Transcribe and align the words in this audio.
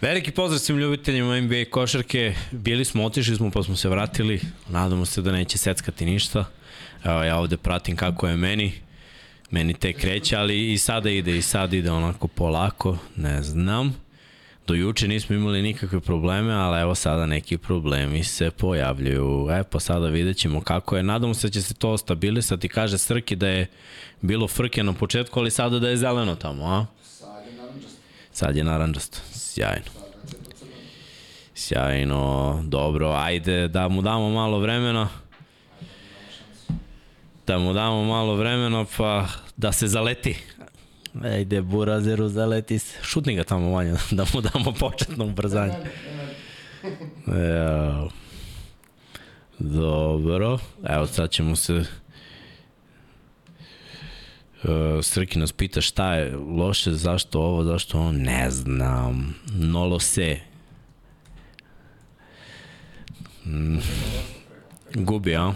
Veliki 0.00 0.30
pozdrav 0.30 0.58
svim 0.58 0.78
ljubiteljima 0.78 1.40
NBA 1.40 1.64
košarke. 1.70 2.34
Bili 2.50 2.84
smo, 2.84 3.04
otišli 3.04 3.36
smo 3.36 3.50
pa 3.50 3.62
smo 3.62 3.76
se 3.76 3.88
vratili. 3.88 4.40
Nadamo 4.68 5.04
se 5.04 5.22
da 5.22 5.32
neće 5.32 5.58
seckati 5.58 6.06
ništa. 6.06 6.44
Evo 7.04 7.22
ja 7.22 7.38
ovde 7.38 7.56
pratim 7.56 7.96
kako 7.96 8.28
je 8.28 8.36
meni. 8.36 8.72
Meni 9.50 9.74
te 9.74 9.92
kreće, 9.92 10.36
ali 10.36 10.72
i 10.72 10.78
sada 10.78 11.10
ide, 11.10 11.38
i 11.38 11.42
sada 11.42 11.76
ide 11.76 11.90
onako 11.90 12.28
polako, 12.28 12.98
ne 13.16 13.42
znam. 13.42 13.96
Do 14.66 14.74
juče 14.74 15.08
nismo 15.08 15.36
imali 15.36 15.62
nikakve 15.62 16.00
probleme, 16.00 16.52
ali 16.52 16.80
evo 16.80 16.94
sada 16.94 17.26
neki 17.26 17.58
problemi 17.58 18.24
se 18.24 18.50
pojavljuju. 18.50 19.48
E 19.50 19.64
pa 19.64 19.80
sada 19.80 20.08
vidjet 20.08 20.36
ćemo 20.36 20.60
kako 20.60 20.96
je. 20.96 21.02
Nadamo 21.02 21.34
se 21.34 21.46
da 21.46 21.52
će 21.52 21.62
se 21.62 21.74
to 21.74 21.98
stabilisati. 21.98 22.68
Kaže 22.68 22.98
Srki 22.98 23.36
da 23.36 23.48
je 23.48 23.66
bilo 24.20 24.48
frke 24.48 24.82
na 24.82 24.92
početku, 24.92 25.40
ali 25.40 25.50
sada 25.50 25.78
da 25.78 25.88
je 25.88 25.96
zeleno 25.96 26.34
tamo, 26.34 26.64
a? 26.64 26.86
Sad 28.38 28.56
je 28.56 28.64
naranđasto. 28.64 29.18
Sjajno. 29.32 29.90
Sjajno, 31.54 32.60
dobro, 32.66 33.12
ajde 33.12 33.68
da 33.68 33.88
mu 33.88 34.02
damo 34.02 34.30
malo 34.30 34.58
vremena. 34.58 35.08
Da 37.46 37.58
mu 37.58 37.72
damo 37.72 38.04
malo 38.04 38.34
vremena 38.34 38.84
pa 38.96 39.26
da 39.56 39.72
se 39.72 39.88
zaleti. 39.88 40.36
Ajde, 41.22 41.62
Burazeru, 41.62 42.28
zaleti 42.28 42.78
se. 42.78 42.98
Šutni 43.02 43.34
ga 43.34 43.44
tamo 43.44 43.70
manje, 43.70 43.92
da 44.10 44.24
mu 44.34 44.40
damo 44.40 44.72
početno 44.72 45.24
ubrzanje. 45.24 45.74
Evo. 47.26 48.10
Dobro, 49.58 50.58
evo 50.88 51.06
sad 51.06 51.30
ćemo 51.30 51.56
se... 51.56 51.84
Uh, 54.64 55.04
Srki 55.04 55.38
nas 55.38 55.52
pita 55.52 55.80
šta 55.80 56.14
je 56.14 56.36
loše, 56.36 56.92
zašto 56.92 57.40
ovo, 57.40 57.64
zašto 57.64 57.98
ovo, 57.98 58.12
ne 58.12 58.50
znam. 58.50 59.34
Nolo 59.52 60.00
se. 60.00 60.36
Mm. 63.46 63.78
Gubi, 64.94 65.36
a? 65.36 65.52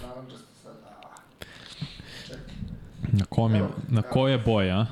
Na, 3.12 3.24
kom 3.24 3.54
je, 3.54 3.64
na 3.88 4.02
koje 4.02 4.38
boje, 4.38 4.72
a? 4.72 4.86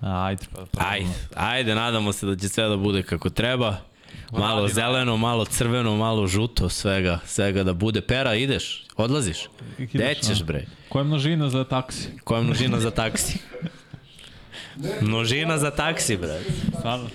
Ajde, 0.00 0.44
pa, 0.54 0.66
pa, 0.72 0.88
Ajde, 0.88 1.10
ajde, 1.34 1.74
nadamo 1.74 2.12
se 2.12 2.26
da 2.26 2.36
će 2.36 2.48
sve 2.48 2.68
da 2.68 2.76
bude 2.76 3.02
kako 3.02 3.30
treba. 3.30 3.91
Malo 4.32 4.68
zeleno, 4.68 5.16
malo 5.16 5.44
crveno, 5.44 5.96
malo 5.96 6.26
žuto, 6.26 6.68
svega, 6.68 7.18
svega 7.26 7.62
da 7.62 7.72
bude. 7.72 8.00
Pera, 8.00 8.34
ideš? 8.34 8.84
Odlaziš? 8.96 9.48
Gde 9.78 10.14
ćeš, 10.14 10.42
bre? 10.42 10.66
Koja 10.88 11.00
je 11.00 11.04
množina 11.04 11.48
za 11.50 11.64
taksi? 11.64 12.08
Koja 12.24 12.38
je 12.38 12.44
množina 12.44 12.80
za 12.80 12.90
taksi? 12.90 13.38
Množina 15.00 15.58
za 15.58 15.70
taksi, 15.70 16.16
bre. 16.16 16.40
Stvarno? 16.78 17.08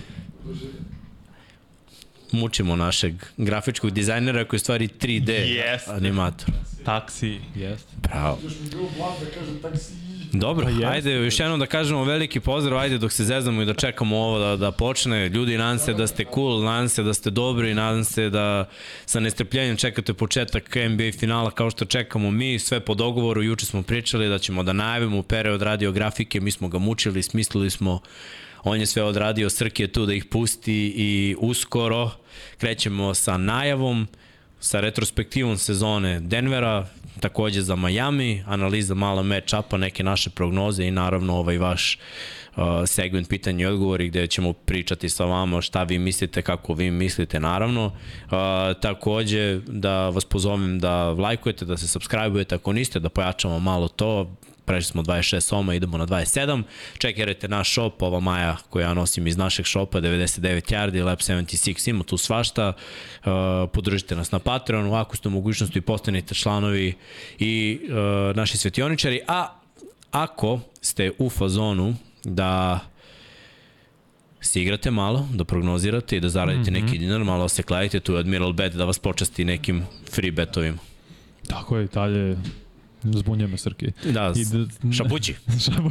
Mučimo 2.32 2.76
našeg 2.76 3.14
grafičkog 3.36 3.90
dizajnera 3.90 4.44
koji 4.44 4.58
je 4.58 4.60
stvari 4.60 4.88
3D 4.88 5.30
Jeste. 5.30 5.90
animator. 5.90 6.46
Taksi, 6.84 7.40
jeste. 7.54 7.92
Bravo. 8.02 8.38
Još 8.44 8.52
mi 8.62 8.70
bilo 8.70 8.88
blago 8.96 9.16
da 9.24 9.30
kažem 9.40 9.58
taksi. 9.62 9.92
Dobro, 10.32 10.66
Pa 10.82 10.88
ajde 10.88 11.12
još 11.12 11.40
jednom 11.40 11.60
da 11.60 11.66
kažemo 11.66 12.04
veliki 12.04 12.40
pozdrav, 12.40 12.78
ajde 12.78 12.98
dok 12.98 13.12
se 13.12 13.24
zezamo 13.24 13.62
i 13.62 13.64
da 13.64 13.74
čekamo 13.74 14.16
ovo 14.16 14.38
da, 14.38 14.56
da 14.56 14.72
počne. 14.72 15.28
Ljudi, 15.28 15.58
nadam 15.58 15.78
se 15.78 15.94
da 15.94 16.06
ste 16.06 16.24
cool, 16.34 16.62
nadam 16.62 16.88
se 16.88 17.02
da 17.02 17.14
ste 17.14 17.30
dobri, 17.30 17.74
nadam 17.74 18.04
se 18.04 18.30
da 18.30 18.68
sa 19.06 19.20
nestrpljenjem 19.20 19.76
čekate 19.76 20.14
početak 20.14 20.76
NBA 20.90 21.18
finala 21.18 21.50
kao 21.50 21.70
što 21.70 21.84
čekamo 21.84 22.30
mi, 22.30 22.58
sve 22.58 22.80
po 22.80 22.94
dogovoru, 22.94 23.42
juče 23.42 23.66
smo 23.66 23.82
pričali 23.82 24.28
da 24.28 24.38
ćemo 24.38 24.62
da 24.62 24.72
najavimo 24.72 25.22
period 25.22 25.62
radio 25.62 25.92
grafike, 25.92 26.40
mi 26.40 26.50
smo 26.50 26.68
ga 26.68 26.78
mučili, 26.78 27.22
smislili 27.22 27.70
smo 27.70 28.00
on 28.64 28.80
je 28.80 28.86
sve 28.86 29.02
odradio, 29.02 29.50
Srki 29.50 29.82
je 29.82 29.92
tu 29.92 30.06
da 30.06 30.14
ih 30.14 30.24
pusti 30.24 30.92
i 30.96 31.36
uskoro 31.38 32.10
krećemo 32.58 33.14
sa 33.14 33.36
najavom, 33.36 34.08
sa 34.60 34.80
retrospektivom 34.80 35.56
sezone 35.56 36.20
Denvera, 36.20 36.86
takođe 37.18 37.62
za 37.62 37.76
Miami, 37.76 38.42
analiza 38.46 38.94
mala 38.94 39.22
match-upa, 39.22 39.76
neke 39.76 40.02
naše 40.02 40.30
prognoze 40.30 40.84
i 40.84 40.90
naravno 40.90 41.36
ovaj 41.36 41.58
vaš 41.58 41.98
uh, 42.56 42.64
segment 42.86 43.28
pitanja 43.28 43.62
i 43.62 43.66
odgovori 43.66 44.08
gde 44.08 44.26
ćemo 44.26 44.52
pričati 44.52 45.08
sa 45.08 45.24
vama 45.24 45.60
šta 45.60 45.82
vi 45.82 45.98
mislite, 45.98 46.42
kako 46.42 46.74
vi 46.74 46.90
mislite 46.90 47.40
naravno. 47.40 47.86
Uh, 47.86 48.30
takođe 48.80 49.60
da 49.66 50.08
vas 50.08 50.24
pozovem 50.24 50.78
da 50.78 51.10
lajkujete, 51.10 51.64
da 51.64 51.76
se 51.76 51.98
subscribe-ujete 51.98 52.54
ako 52.54 52.72
niste, 52.72 53.00
da 53.00 53.08
pojačamo 53.08 53.58
malo 53.58 53.88
to, 53.88 54.36
prešli 54.68 54.90
smo 54.90 55.02
26 55.02 55.40
soma, 55.40 55.74
idemo 55.74 55.98
na 55.98 56.06
27. 56.06 56.62
Čekirajte 56.98 57.48
naš 57.48 57.72
shop, 57.72 58.02
ova 58.02 58.20
maja 58.20 58.56
koju 58.70 58.82
ja 58.82 58.94
nosim 58.94 59.26
iz 59.26 59.36
našeg 59.36 59.66
shopa, 59.66 60.00
99 60.00 60.72
yardi, 60.72 61.04
Lab 61.04 61.18
76, 61.18 61.90
ima 61.90 62.04
tu 62.04 62.16
svašta. 62.16 62.72
Uh, 62.72 63.32
podržite 63.72 64.16
nas 64.16 64.32
na 64.32 64.38
Patreonu, 64.38 64.94
ako 64.94 65.16
ste 65.16 65.28
u 65.28 65.30
mogućnosti 65.30 65.80
postanite 65.80 66.34
članovi 66.34 66.94
i 67.38 67.80
uh, 67.82 68.36
naši 68.36 68.58
svetioničari, 68.58 69.20
a 69.28 69.58
ako 70.10 70.60
ste 70.80 71.10
u 71.18 71.30
fazonu 71.30 71.94
da 72.24 72.80
se 74.40 74.62
igrate 74.62 74.90
malo, 74.90 75.28
da 75.34 75.44
prognozirate 75.44 76.16
i 76.16 76.20
da 76.20 76.28
zaradite 76.28 76.70
mm 76.70 76.74
-hmm. 76.74 76.82
neki 76.82 76.98
dinar, 76.98 77.24
malo 77.24 77.48
se 77.48 77.62
kladite, 77.62 78.00
tu 78.00 78.12
je 78.12 78.20
Admiral 78.20 78.52
Bet 78.52 78.72
da 78.72 78.84
vas 78.84 78.98
počasti 78.98 79.44
nekim 79.44 79.82
free 80.10 80.30
betovima. 80.30 80.78
Tako 81.46 81.76
je, 81.76 81.86
dalje 81.86 82.36
zbunjuje 83.02 83.48
me 83.48 83.56
Srki. 83.56 83.86
Da, 84.04 84.32
I 84.36 84.44
da- 84.44 84.92
šapući. 84.92 85.34
Šabu- 85.64 85.90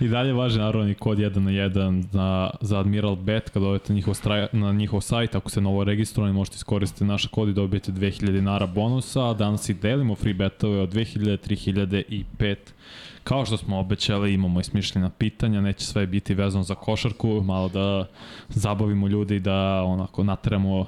I 0.04 0.08
dalje 0.08 0.32
važi 0.32 0.58
naravno 0.58 0.90
i 0.90 0.94
kod 0.94 1.18
1 1.18 1.38
na 1.38 1.50
1 1.50 2.04
za, 2.12 2.50
za 2.60 2.80
Admiral 2.80 3.16
Bet 3.16 3.50
kada 3.50 3.66
odete 3.66 3.92
njihov 3.92 4.14
straj, 4.14 4.46
na 4.52 4.72
njihov 4.72 5.00
sajt, 5.00 5.34
ako 5.34 5.50
se 5.50 5.60
novo 5.60 5.84
registrovani 5.84 6.34
možete 6.34 6.54
iskoristiti 6.56 7.04
naš 7.04 7.26
kod 7.26 7.48
i 7.48 7.52
dobijete 7.52 7.92
2000 7.92 8.32
dinara 8.32 8.66
bonusa, 8.66 9.32
danas 9.34 9.68
i 9.68 9.74
delimo 9.74 10.14
free 10.14 10.34
betove 10.34 10.80
od 10.80 10.94
2000, 10.94 11.38
3000 11.38 12.02
i 12.08 12.24
5 12.38 12.56
Kao 13.24 13.46
što 13.46 13.56
smo 13.56 13.78
obećali, 13.78 14.34
imamo 14.34 14.60
i 14.60 14.64
smišljena 14.64 15.10
pitanja, 15.10 15.60
neće 15.60 15.84
sve 15.84 16.06
biti 16.06 16.34
vezano 16.34 16.64
za 16.64 16.74
košarku, 16.74 17.42
malo 17.44 17.68
da 17.68 18.06
zabavimo 18.48 19.08
ljudi 19.08 19.36
i 19.36 19.40
da 19.40 19.82
onako 19.82 20.24
nateramo 20.24 20.86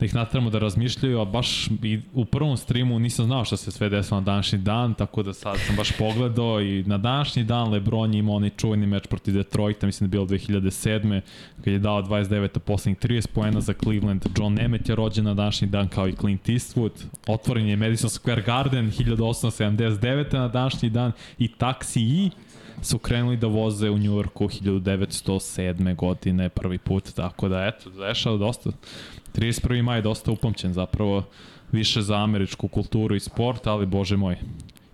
da 0.00 0.06
ih 0.06 0.14
natramo 0.14 0.50
da 0.50 0.58
razmišljaju, 0.58 1.20
a 1.20 1.24
baš 1.24 1.66
i 1.82 2.00
u 2.14 2.24
prvom 2.24 2.56
streamu 2.56 2.98
nisam 2.98 3.26
znao 3.26 3.44
šta 3.44 3.56
se 3.56 3.70
sve 3.70 3.88
desilo 3.88 4.20
na 4.20 4.24
današnji 4.24 4.58
dan, 4.58 4.94
tako 4.94 5.22
da 5.22 5.32
sad 5.32 5.56
sam 5.66 5.76
baš 5.76 5.92
pogledao 5.98 6.60
i 6.60 6.84
na 6.86 6.98
današnji 6.98 7.44
dan 7.44 7.70
Lebron 7.70 8.14
je 8.14 8.18
imao 8.18 8.34
onaj 8.34 8.50
čuveni 8.50 8.86
meč 8.86 9.06
protiv 9.06 9.34
Detroita, 9.34 9.86
mislim 9.86 10.10
da 10.10 10.16
je 10.16 10.26
bilo 10.26 10.38
2007. 10.38 11.20
kad 11.64 11.72
je 11.72 11.78
dao 11.78 12.02
29 12.02 12.56
a 12.56 12.60
poslednjih 12.60 12.98
30 12.98 13.26
poena 13.26 13.60
za 13.60 13.72
Cleveland. 13.82 14.26
John 14.38 14.54
Nemeth 14.54 14.88
je 14.88 14.94
rođen 14.94 15.24
na 15.24 15.34
današnji 15.34 15.68
dan 15.68 15.88
kao 15.88 16.08
i 16.08 16.12
Clint 16.12 16.48
Eastwood. 16.48 17.04
Otvoren 17.26 17.66
je 17.66 17.76
Madison 17.76 18.10
Square 18.10 18.46
Garden 18.46 18.90
1879. 18.90 20.32
na 20.32 20.48
današnji 20.48 20.90
dan 20.90 21.12
i 21.38 21.48
Taxi 21.58 22.26
E 22.26 22.30
su 22.82 22.98
krenuli 22.98 23.36
da 23.36 23.46
voze 23.46 23.90
u 23.90 23.98
Njujorku 23.98 24.48
1907. 24.48 25.96
godine 25.96 26.48
prvi 26.48 26.78
put, 26.78 27.12
tako 27.14 27.48
da 27.48 27.66
eto, 27.66 27.90
dešao 27.90 28.36
dosta 28.36 28.70
31. 29.34 29.82
maj 29.82 29.98
je 29.98 30.02
dosta 30.02 30.30
upamćen 30.30 30.72
zapravo 30.72 31.24
više 31.72 32.02
za 32.02 32.16
američku 32.16 32.68
kulturu 32.68 33.14
i 33.14 33.20
sport, 33.20 33.66
ali 33.66 33.86
bože 33.86 34.16
moj. 34.16 34.36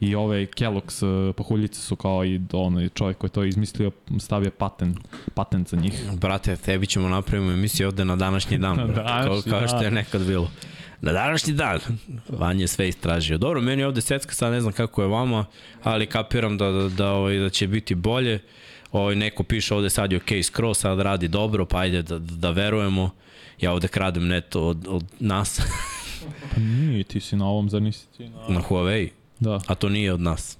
I 0.00 0.14
ove 0.14 0.46
Kellogg's 0.46 1.28
uh, 1.28 1.34
pahuljice 1.34 1.80
su 1.80 1.96
kao 1.96 2.24
i 2.24 2.40
onaj 2.52 2.88
čovjek 2.88 3.18
koji 3.18 3.28
je 3.28 3.32
to 3.32 3.44
izmislio, 3.44 3.90
stavio 4.18 4.50
patent, 4.50 4.98
patent 5.34 5.68
za 5.68 5.76
njih. 5.76 6.10
Brate, 6.20 6.56
tebi 6.56 6.86
ćemo 6.86 7.08
napravimo 7.08 7.52
emisiju 7.52 7.86
ovde 7.86 8.04
na 8.04 8.16
današnji 8.16 8.58
dan, 8.58 8.76
Na 8.76 8.84
brate, 8.84 9.28
kao, 9.28 9.28
današnji 9.28 9.50
kao 9.50 9.68
što 9.68 9.82
je 9.82 9.90
nekad 9.90 10.26
bilo. 10.26 10.50
Na 11.00 11.12
današnji 11.12 11.52
dan. 11.52 11.78
Vanja 12.28 12.60
je 12.60 12.68
sve 12.68 12.88
istražio. 12.88 13.38
Dobro, 13.38 13.60
meni 13.60 13.82
je 13.82 13.86
ovde 13.86 14.00
secka, 14.00 14.34
sad 14.34 14.52
ne 14.52 14.60
znam 14.60 14.72
kako 14.72 15.02
je 15.02 15.08
vama, 15.08 15.44
ali 15.82 16.06
kapiram 16.06 16.58
da, 16.58 16.70
da, 16.70 16.88
da, 16.88 17.10
ovaj, 17.12 17.38
da 17.38 17.50
će 17.50 17.66
biti 17.68 17.94
bolje. 17.94 18.38
Ovaj, 18.92 19.14
neko 19.14 19.42
piše 19.42 19.74
ovde 19.74 19.90
sad 19.90 20.12
je 20.12 20.18
ok 20.18 20.44
skroz, 20.44 20.78
sad 20.78 21.00
radi 21.00 21.28
dobro, 21.28 21.66
pa 21.66 21.78
ajde 21.78 22.02
da, 22.02 22.18
da 22.18 22.50
verujemo. 22.50 23.10
Ja 23.60 23.72
ovde 23.72 23.88
kradem 23.88 24.26
net 24.26 24.56
od, 24.56 24.86
od 24.88 25.04
nas 25.20 25.60
Pa 26.54 26.60
nije, 26.60 27.04
ti 27.04 27.20
si 27.20 27.36
na 27.36 27.46
ovom, 27.48 27.70
zar 27.70 27.82
nisi 27.82 28.06
ti 28.16 28.28
na... 28.28 28.40
na 28.48 28.60
Huawei, 28.68 29.08
Da. 29.40 29.60
a 29.66 29.74
to 29.74 29.88
nije 29.88 30.12
od 30.12 30.20
nas. 30.20 30.58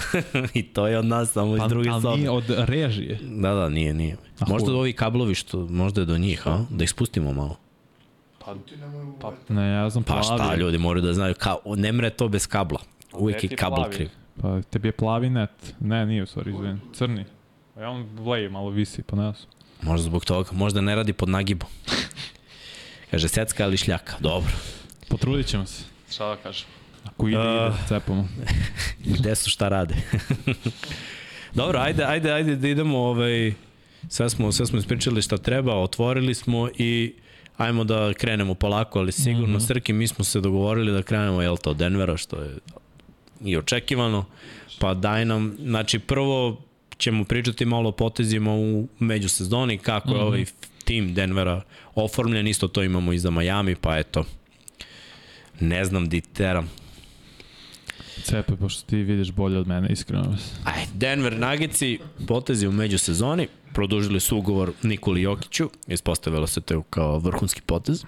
I 0.54 0.62
to 0.62 0.86
je 0.86 0.98
od 0.98 1.04
nas, 1.04 1.32
samo 1.32 1.54
iz 1.56 1.60
Pa, 1.60 1.68
druge 1.68 1.90
ali 1.90 2.02
sobe. 2.02 2.16
nije 2.16 2.30
od 2.30 2.44
režije. 2.48 3.18
Da, 3.22 3.54
da, 3.54 3.68
nije, 3.68 3.94
nije. 3.94 4.16
Možda 4.48 4.72
ovi 4.72 4.92
kablovi 4.92 5.34
što, 5.34 5.66
možda 5.66 6.00
je 6.00 6.04
do 6.04 6.18
njih, 6.18 6.42
a? 6.46 6.64
Da 6.70 6.84
ih 6.84 6.90
spustimo 6.90 7.32
malo. 7.32 7.56
U 8.52 9.18
Pa, 9.20 9.32
ne, 9.48 9.70
ja 9.70 9.90
znam 9.90 10.04
Pa 10.04 10.12
plavi. 10.12 10.24
šta, 10.42 10.54
ljudi 10.54 10.78
moraju 10.78 11.02
da 11.06 11.14
znaju, 11.14 11.34
kao, 11.38 11.58
ne 11.66 11.92
mre 11.92 12.10
to 12.10 12.28
bez 12.28 12.46
kabla. 12.46 12.80
Uvijek 13.12 13.44
je 13.44 13.56
kabel 13.56 13.76
plavi? 13.76 13.94
kriv. 13.94 14.08
Pa 14.42 14.62
tebi 14.62 14.88
je 14.88 14.92
plavi 14.92 15.30
net. 15.30 15.74
Ne, 15.80 16.06
nije 16.06 16.22
u 16.22 16.26
stvari, 16.26 16.50
izvin. 16.50 16.80
Crni. 16.94 17.24
A 17.76 17.80
ja 17.80 17.90
on 17.90 18.08
vleje, 18.14 18.48
malo 18.48 18.70
visi, 18.70 19.02
pa 19.02 19.16
ne 19.16 19.22
znam. 19.22 19.50
Možda 19.82 20.04
zbog 20.04 20.24
toga, 20.24 20.50
možda 20.52 20.80
ne 20.80 20.94
radi 20.94 21.12
pod 21.12 21.28
nagibom. 21.28 21.68
Kaže, 23.10 23.28
secka 23.28 23.64
ili 23.64 23.76
šljaka, 23.76 24.16
dobro. 24.20 24.52
Potrudit 25.08 25.46
ćemo 25.46 25.66
se. 25.66 25.84
Šta 26.10 26.28
da 26.28 26.36
kažem? 26.36 26.66
Ako 27.04 27.28
ide, 27.28 27.38
Uh. 27.38 27.44
ide, 27.44 27.76
cepamo. 27.88 28.28
Gde 29.18 29.34
su 29.34 29.50
šta 29.50 29.68
rade? 29.68 29.94
dobro, 31.54 31.78
ajde, 31.78 32.04
ajde, 32.04 32.32
ajde 32.32 32.56
da 32.56 32.68
idemo 32.68 32.98
ovaj, 32.98 33.52
sve 34.08 34.30
smo, 34.30 34.52
sve 34.52 34.66
smo 34.66 34.78
ispričali 34.78 35.22
šta 35.22 35.36
treba, 35.38 35.74
otvorili 35.82 36.34
smo 36.34 36.68
i 36.78 37.14
ajmo 37.58 37.84
da 37.84 38.14
krenemo 38.14 38.54
polako, 38.54 38.98
ali 38.98 39.12
sigurno, 39.12 39.58
mm 39.58 39.60
-hmm. 39.60 39.66
Srki, 39.66 39.92
mi 39.92 40.06
smo 40.06 40.24
se 40.24 40.40
dogovorili 40.40 40.92
da 40.92 41.02
krenemo, 41.02 41.42
jel 41.42 41.56
to, 41.56 41.74
Denvera, 41.74 42.16
što 42.16 42.36
je 42.36 42.54
i 43.44 43.56
očekivano, 43.56 44.24
pa 44.78 44.94
daj 44.94 45.24
nam, 45.24 45.56
znači 45.60 45.98
prvo 45.98 46.60
ćemo 46.98 47.24
pričati 47.24 47.64
malo 47.64 47.88
o 47.88 47.92
potezima 47.92 48.54
u 48.54 48.88
međusezoni, 48.98 49.78
kako 49.78 50.08
mm 50.08 50.12
-hmm. 50.12 50.16
je 50.16 50.22
ovaj 50.22 50.44
tim 50.84 51.14
Denvera 51.14 51.62
oformljen, 51.94 52.46
isto 52.46 52.68
to 52.68 52.82
imamo 52.82 53.12
i 53.12 53.18
za 53.18 53.30
Miami, 53.30 53.74
pa 53.74 53.98
eto, 53.98 54.24
ne 55.60 55.84
znam 55.84 56.08
di 56.08 56.20
teram. 56.20 56.70
Cepaj, 58.28 58.56
pošto 58.56 58.86
ti 58.90 58.96
vidiš 58.96 59.32
bolje 59.32 59.58
od 59.58 59.68
mene, 59.68 59.88
iskreno. 59.88 60.36
Aj, 60.64 60.86
Denver 60.94 61.38
Nuggetsi, 61.38 61.98
potezi 62.26 62.66
u 62.66 62.72
međusezoni, 62.72 63.48
produžili 63.72 64.20
su 64.20 64.38
ugovor 64.38 64.72
Nikoli 64.82 65.22
Jokiću, 65.22 65.70
ispostavilo 65.86 66.46
se 66.46 66.60
to 66.60 66.82
kao 66.82 67.18
vrhunski 67.18 67.60
potez. 67.60 68.04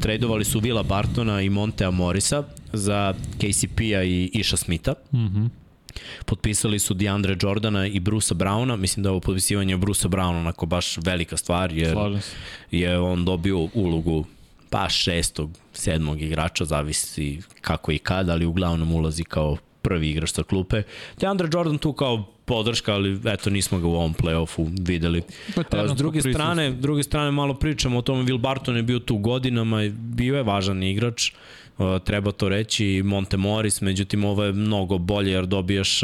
Tradovali 0.00 0.44
su 0.44 0.60
Vila 0.60 0.82
Bartona 0.82 1.40
i 1.42 1.50
Montea 1.50 1.90
Morisa 1.90 2.44
za 2.72 3.14
KCP-a 3.38 4.02
i 4.02 4.30
Iša 4.34 4.56
Smitha. 4.56 4.94
Mhm. 5.12 5.38
Mm 5.38 5.50
Potpisali 6.26 6.78
su 6.78 6.94
DeAndre 6.94 7.36
Jordana 7.42 7.86
i 7.86 8.00
Brusa 8.00 8.34
Browna. 8.34 8.76
Mislim 8.76 9.02
da 9.02 9.08
je 9.08 9.10
ovo 9.10 9.20
potpisivanje 9.20 9.76
Brusa 9.76 10.08
Browna 10.08 10.38
onako 10.38 10.66
baš 10.66 10.96
velika 10.96 11.36
stvar, 11.36 11.72
jer 11.72 11.96
je 12.70 12.98
on 12.98 13.24
dobio 13.24 13.68
ulogu 13.74 14.24
pa 14.70 14.88
šestog, 14.88 15.50
sedmog 15.72 16.22
igrača, 16.22 16.64
zavisi 16.64 17.40
kako 17.60 17.92
i 17.92 17.98
kada, 17.98 18.32
ali 18.32 18.46
uglavnom 18.46 18.92
ulazi 18.92 19.24
kao 19.24 19.56
prvi 19.82 20.10
igrač 20.10 20.30
sa 20.30 20.42
klupe. 20.42 20.82
DeAndre 21.20 21.48
Jordan 21.52 21.78
tu 21.78 21.92
kao 21.92 22.24
podrška, 22.44 22.94
ali 22.94 23.20
eto 23.24 23.50
nismo 23.50 23.78
ga 23.78 23.86
u 23.86 23.94
ovom 23.94 24.14
play-offu 24.14 24.86
videli. 24.86 25.22
Pa, 25.54 25.88
S 25.88 25.92
druge 25.92 26.20
strane, 26.20 26.70
druge 26.70 27.02
strane 27.02 27.30
malo 27.30 27.54
pričamo 27.54 27.98
o 27.98 28.02
tome, 28.02 28.24
Will 28.24 28.38
Barton 28.38 28.76
je 28.76 28.82
bio 28.82 28.98
tu 28.98 29.16
godinama, 29.16 29.88
bio 29.92 30.36
je 30.36 30.42
važan 30.42 30.82
igrač, 30.82 31.32
treba 32.04 32.32
to 32.32 32.48
reći, 32.48 33.02
Monte 33.04 33.36
Morris, 33.36 33.80
međutim 33.80 34.24
ovo 34.24 34.44
je 34.44 34.52
mnogo 34.52 34.98
bolje 34.98 35.32
jer 35.32 35.46
dobijaš 35.46 36.00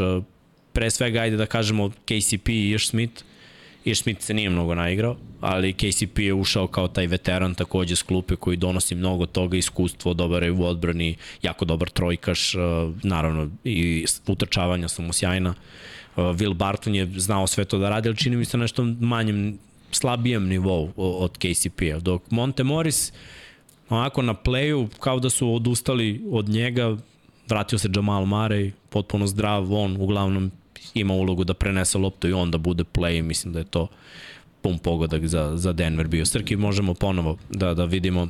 pre 0.72 0.90
svega, 0.90 1.20
ajde 1.20 1.36
da 1.36 1.46
kažemo, 1.46 1.90
KCP 1.90 2.48
i 2.48 2.70
Ish 2.74 2.90
Smith, 2.90 3.24
Ish 3.84 4.02
Smith 4.02 4.20
se 4.20 4.34
nije 4.34 4.50
mnogo 4.50 4.74
naigrao, 4.74 5.16
ali 5.40 5.72
KCP 5.72 6.18
je 6.18 6.34
ušao 6.34 6.66
kao 6.66 6.88
taj 6.88 7.06
veteran 7.06 7.54
takođe 7.54 7.96
s 7.96 8.02
klupe 8.02 8.36
koji 8.36 8.56
donosi 8.56 8.94
mnogo 8.94 9.26
toga, 9.26 9.56
iskustvo, 9.56 10.14
dobar 10.14 10.42
je 10.42 10.50
u 10.50 10.64
odbrani, 10.64 11.16
jako 11.42 11.64
dobar 11.64 11.90
trojkaš, 11.90 12.54
naravno 13.02 13.50
i 13.64 14.04
utrčavanja 14.26 14.88
su 14.88 15.02
mu 15.02 15.12
sjajna. 15.12 15.54
Will 16.16 16.54
Barton 16.54 16.94
je 16.94 17.06
znao 17.16 17.46
sve 17.46 17.64
to 17.64 17.78
da 17.78 17.88
radi, 17.90 18.08
ali 18.08 18.16
čini 18.16 18.36
mi 18.36 18.44
se 18.44 18.58
nešto 18.58 18.84
manjem, 19.00 19.58
slabijem 19.90 20.48
nivou 20.48 20.92
od 20.96 21.38
KCP-a. 21.38 21.98
Dok 21.98 22.30
Monte 22.30 22.64
Morris, 22.64 23.12
onako 23.88 24.22
na 24.22 24.34
playu, 24.34 24.88
kao 25.00 25.20
da 25.20 25.30
su 25.30 25.54
odustali 25.54 26.24
od 26.30 26.48
njega, 26.48 26.96
vratio 27.48 27.78
se 27.78 27.88
Jamal 27.94 28.24
Murray, 28.24 28.70
potpuno 28.90 29.26
zdrav, 29.26 29.74
on 29.74 29.96
uglavnom 30.00 30.50
ima 30.94 31.14
ulogu 31.14 31.44
da 31.44 31.54
prenese 31.54 31.98
loptu 31.98 32.28
i 32.28 32.32
on 32.32 32.50
da 32.50 32.58
bude 32.58 32.84
play, 32.84 33.22
mislim 33.22 33.52
da 33.52 33.58
je 33.58 33.64
to 33.64 33.88
pun 34.62 34.78
pogodak 34.78 35.26
za, 35.26 35.56
za 35.56 35.72
Denver 35.72 36.08
bio. 36.08 36.26
Srki, 36.26 36.56
možemo 36.56 36.94
ponovo 36.94 37.36
da, 37.50 37.74
da 37.74 37.84
vidimo 37.84 38.28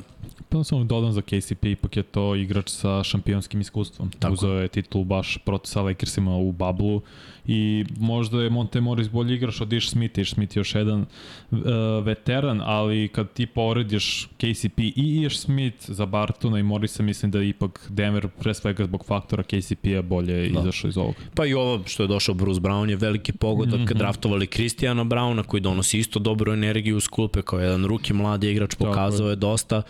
Pa 0.49 0.63
samo 0.63 0.83
dodam 0.83 1.11
za 1.11 1.21
KCP, 1.21 1.65
ipak 1.65 1.97
je 1.97 2.03
to 2.03 2.35
igrač 2.35 2.69
sa 2.69 3.03
šampionskim 3.03 3.61
iskustvom. 3.61 4.11
Tako. 4.19 4.33
Uzeo 4.33 4.61
je 4.61 4.67
titul 4.67 5.03
baš 5.03 5.37
protiv 5.45 5.67
sa 5.69 5.81
Lakersima 5.81 6.37
u 6.37 6.51
bablu 6.51 7.01
i 7.47 7.85
možda 7.99 8.41
je 8.41 8.49
Monte 8.49 8.81
Morris 8.81 9.09
bolji 9.09 9.35
igrač 9.35 9.61
od 9.61 9.73
Ish 9.73 9.89
Smith, 9.89 10.19
Ish 10.19 10.33
Smith 10.33 10.57
je 10.57 10.59
još 10.59 10.75
jedan 10.75 11.05
uh, 11.51 11.59
veteran, 12.03 12.61
ali 12.65 13.07
kad 13.07 13.33
ti 13.33 13.45
porediš 13.45 14.29
KCP 14.37 14.79
i 14.79 15.25
Ish 15.25 15.39
Smith 15.39 15.91
za 15.91 16.05
Bartona 16.05 16.59
i 16.59 16.63
Morrisa, 16.63 17.03
mislim 17.03 17.31
da 17.31 17.43
ipak 17.43 17.87
Denver 17.89 18.27
pre 18.27 18.53
svega 18.53 18.85
zbog 18.85 19.05
faktora 19.05 19.43
KCP-a 19.43 20.01
bolje 20.01 20.49
da. 20.49 20.59
izašao 20.59 20.89
iz 20.89 20.97
ovoga. 20.97 21.17
Pa 21.35 21.45
i 21.45 21.53
ovo 21.53 21.83
što 21.85 22.03
je 22.03 22.07
došao 22.07 22.35
Bruce 22.35 22.61
Brown 22.61 22.89
je 22.89 22.95
veliki 22.95 23.31
pogodak 23.31 23.79
mm 23.79 23.83
-hmm. 23.83 23.97
draftovali 23.97 24.47
Kristijana 24.47 25.03
Browna 25.03 25.43
koji 25.43 25.61
donosi 25.61 25.99
isto 25.99 26.19
dobru 26.19 26.53
energiju 26.53 26.97
u 26.97 26.99
sklupe 26.99 27.41
kao 27.41 27.59
jedan 27.59 27.85
ruki 27.85 28.13
mladi 28.13 28.51
igrač, 28.51 28.75
pokazao 28.75 29.29
je 29.29 29.35
dosta. 29.35 29.81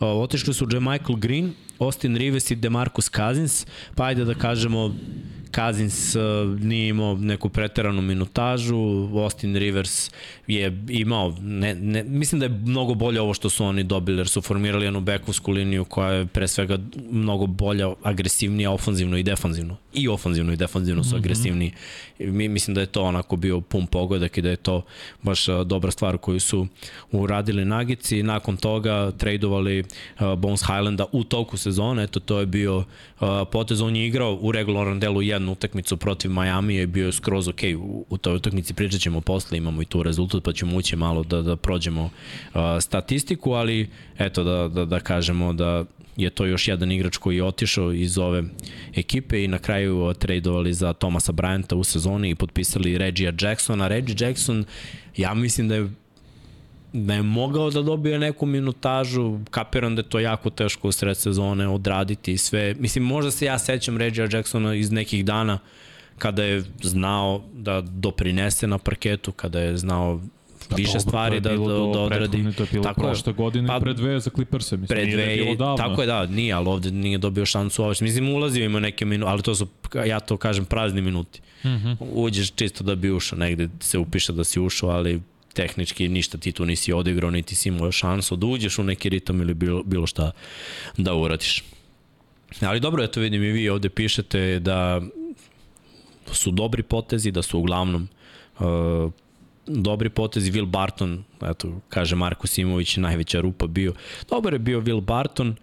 Otišli 0.00 0.54
su 0.54 0.66
Michael 0.66 1.16
Green, 1.16 1.52
Austin 1.78 2.16
Rivers 2.16 2.50
i 2.50 2.56
DeMarcus 2.56 3.10
Cousins, 3.10 3.66
pa 3.94 4.04
ajde 4.04 4.24
da 4.24 4.34
kažemo 4.34 4.94
Kazins 5.50 6.16
uh, 6.16 6.22
nije 6.60 6.88
imao 6.88 7.14
neku 7.14 7.48
preteranu 7.48 8.02
minutažu, 8.02 9.08
Austin 9.18 9.56
Rivers 9.56 10.10
je 10.46 10.82
imao, 10.88 11.34
ne, 11.40 11.74
ne, 11.74 12.02
mislim 12.02 12.38
da 12.38 12.46
je 12.46 12.60
mnogo 12.64 12.94
bolje 12.94 13.20
ovo 13.20 13.34
što 13.34 13.50
su 13.50 13.64
oni 13.64 13.84
dobili, 13.84 14.18
jer 14.18 14.28
su 14.28 14.40
formirali 14.40 14.84
jednu 14.84 15.00
bekovsku 15.00 15.52
liniju 15.52 15.84
koja 15.84 16.12
je 16.12 16.26
pre 16.26 16.48
svega 16.48 16.78
mnogo 17.10 17.46
bolja, 17.46 17.88
agresivnija, 18.02 18.70
ofanzivno 18.70 19.16
i 19.16 19.22
defanzivno. 19.22 19.76
I 19.94 20.08
ofanzivno 20.08 20.52
i 20.52 20.56
defanzivno 20.56 21.04
su 21.04 21.08
mm 21.08 21.12
-hmm. 21.12 21.18
agresivniji. 21.18 21.72
Mi, 22.18 22.48
mislim 22.48 22.74
da 22.74 22.80
je 22.80 22.86
to 22.86 23.02
onako 23.02 23.36
bio 23.36 23.60
pun 23.60 23.86
pogodak 23.86 24.38
i 24.38 24.42
da 24.42 24.50
je 24.50 24.56
to 24.56 24.82
baš 25.22 25.48
uh, 25.48 25.60
dobra 25.60 25.90
stvar 25.90 26.18
koju 26.18 26.40
su 26.40 26.66
uradili 27.12 27.64
Nagici. 27.64 28.22
Nakon 28.22 28.56
toga 28.56 29.10
tradovali 29.10 29.80
uh, 29.80 30.34
Bones 30.34 30.60
Highlanda 30.60 31.04
u 31.12 31.24
toku 31.24 31.56
sezone, 31.56 32.02
eto 32.02 32.20
to 32.20 32.40
je 32.40 32.46
bio 32.46 32.84
potez, 33.52 33.80
on 33.80 33.96
je 33.96 34.06
igrao 34.06 34.38
u 34.40 34.52
regularnom 34.52 35.00
delu 35.00 35.22
jednu 35.40 35.52
utakmicu 35.52 35.96
protiv 35.96 36.30
Miami 36.30 36.74
je 36.74 36.86
bio 36.86 37.12
skroz 37.12 37.48
ok 37.48 37.60
u, 37.78 38.06
u 38.10 38.18
toj 38.18 38.36
utakmici, 38.36 38.74
pričat 38.74 39.00
ćemo 39.00 39.20
posle, 39.20 39.58
imamo 39.58 39.82
i 39.82 39.84
tu 39.84 40.02
rezultat 40.02 40.44
pa 40.44 40.52
ćemo 40.52 40.76
ući 40.76 40.96
malo 40.96 41.22
da, 41.22 41.42
da 41.42 41.56
prođemo 41.56 42.04
uh, 42.04 42.60
statistiku, 42.80 43.52
ali 43.52 43.88
eto 44.18 44.44
da, 44.44 44.68
da, 44.68 44.84
da 44.84 45.00
kažemo 45.00 45.52
da 45.52 45.84
je 46.16 46.30
to 46.30 46.46
još 46.46 46.68
jedan 46.68 46.92
igrač 46.92 47.16
koji 47.16 47.36
je 47.36 47.44
otišao 47.44 47.92
iz 47.92 48.18
ove 48.18 48.42
ekipe 48.96 49.44
i 49.44 49.48
na 49.48 49.58
kraju 49.58 50.14
tradeovali 50.18 50.74
za 50.74 50.92
Tomasa 50.92 51.32
Bryanta 51.32 51.74
u 51.74 51.84
sezoni 51.84 52.30
i 52.30 52.34
potpisali 52.34 52.98
Regija 52.98 53.32
Jacksona. 53.40 53.88
Reggie 53.88 54.16
Jackson, 54.18 54.64
ja 55.16 55.34
mislim 55.34 55.68
da 55.68 55.74
je 55.74 55.90
da 56.92 57.14
je 57.14 57.22
mogao 57.22 57.70
da 57.70 57.82
dobije 57.82 58.18
neku 58.18 58.46
minutažu, 58.46 59.38
kapiram 59.50 59.96
da 59.96 60.00
je 60.00 60.08
to 60.08 60.20
jako 60.20 60.50
teško 60.50 60.88
u 60.88 60.92
sred 60.92 61.16
sezone 61.16 61.68
odraditi 61.68 62.32
i 62.32 62.38
sve. 62.38 62.74
Mislim, 62.78 63.04
možda 63.04 63.30
se 63.30 63.44
ja 63.44 63.58
sećam 63.58 63.96
Regija 63.96 64.28
Jacksona 64.32 64.74
iz 64.74 64.90
nekih 64.90 65.24
dana 65.24 65.58
kada 66.18 66.44
je 66.44 66.64
znao 66.82 67.42
da 67.52 67.80
doprinese 67.80 68.66
na 68.66 68.78
parketu, 68.78 69.32
kada 69.32 69.60
je 69.60 69.76
znao 69.76 70.20
Pa 70.68 70.76
više 70.76 70.92
dobro, 70.92 71.00
stvari 71.00 71.40
da, 71.40 71.50
da, 71.50 71.56
da 71.56 72.00
odradi. 72.00 72.52
To 72.56 72.62
je 72.62 72.68
bilo 72.72 72.84
tako, 72.84 73.00
prošle 73.00 73.32
godine 73.32 73.68
pa, 73.68 73.80
pre 73.80 73.94
dve 73.94 74.20
za 74.20 74.30
Clippers-e, 74.30 74.76
mislim, 74.76 74.96
pre 74.96 75.06
dve, 75.06 75.26
nije 75.26 75.56
davno. 75.56 75.76
Tako 75.76 76.00
je, 76.00 76.06
da, 76.06 76.26
nije, 76.26 76.54
ali 76.54 76.68
ovde 76.68 76.90
nije 76.90 77.18
dobio 77.18 77.46
šansu 77.46 77.82
ovo. 77.82 77.94
Mislim, 78.00 78.28
ulazio 78.28 78.64
ima 78.64 78.80
neke 78.80 79.04
minuti, 79.04 79.30
ali 79.30 79.42
to 79.42 79.54
su, 79.54 79.68
ja 80.06 80.20
to 80.20 80.36
kažem, 80.36 80.64
prazni 80.64 81.02
minuti. 81.02 81.40
Mm 81.64 81.68
-hmm. 81.68 81.96
Uđeš 82.00 82.52
čisto 82.52 82.84
da 82.84 82.94
bi 82.94 83.10
ušao, 83.10 83.38
negde 83.38 83.68
se 83.80 83.98
upiše 83.98 84.32
da 84.32 84.44
si 84.44 84.60
ušao, 84.60 84.90
ali 84.90 85.20
tehnički 85.52 86.08
ništa 86.08 86.38
ti 86.38 86.52
tu 86.52 86.66
nisi 86.66 86.92
odigrao, 86.92 87.30
niti 87.30 87.54
si 87.54 87.68
imao 87.68 87.92
šansu 87.92 88.36
da 88.36 88.46
uđeš 88.46 88.78
u 88.78 88.84
neki 88.84 89.08
ritam 89.08 89.40
ili 89.40 89.54
bilo, 89.54 89.82
bilo 89.82 90.06
šta 90.06 90.30
da 90.96 91.14
uradiš. 91.14 91.64
Ali 92.60 92.80
dobro, 92.80 93.04
eto 93.04 93.20
vidim 93.20 93.42
i 93.42 93.52
vi 93.52 93.68
ovde 93.68 93.88
pišete 93.88 94.58
da 94.58 95.00
su 96.32 96.50
dobri 96.50 96.82
potezi, 96.82 97.30
da 97.30 97.42
su 97.42 97.58
uglavnom 97.58 98.08
uh, 98.58 99.12
dobri 99.66 100.10
potezi. 100.10 100.52
Will 100.52 100.66
Barton, 100.66 101.24
eto, 101.42 101.80
kaže 101.88 102.16
Marko 102.16 102.46
Simović, 102.46 102.96
najveća 102.96 103.40
rupa 103.40 103.66
bio. 103.66 103.94
Dobar 104.30 104.52
je 104.52 104.58
bio 104.58 104.80
Will 104.80 105.00
Barton, 105.00 105.56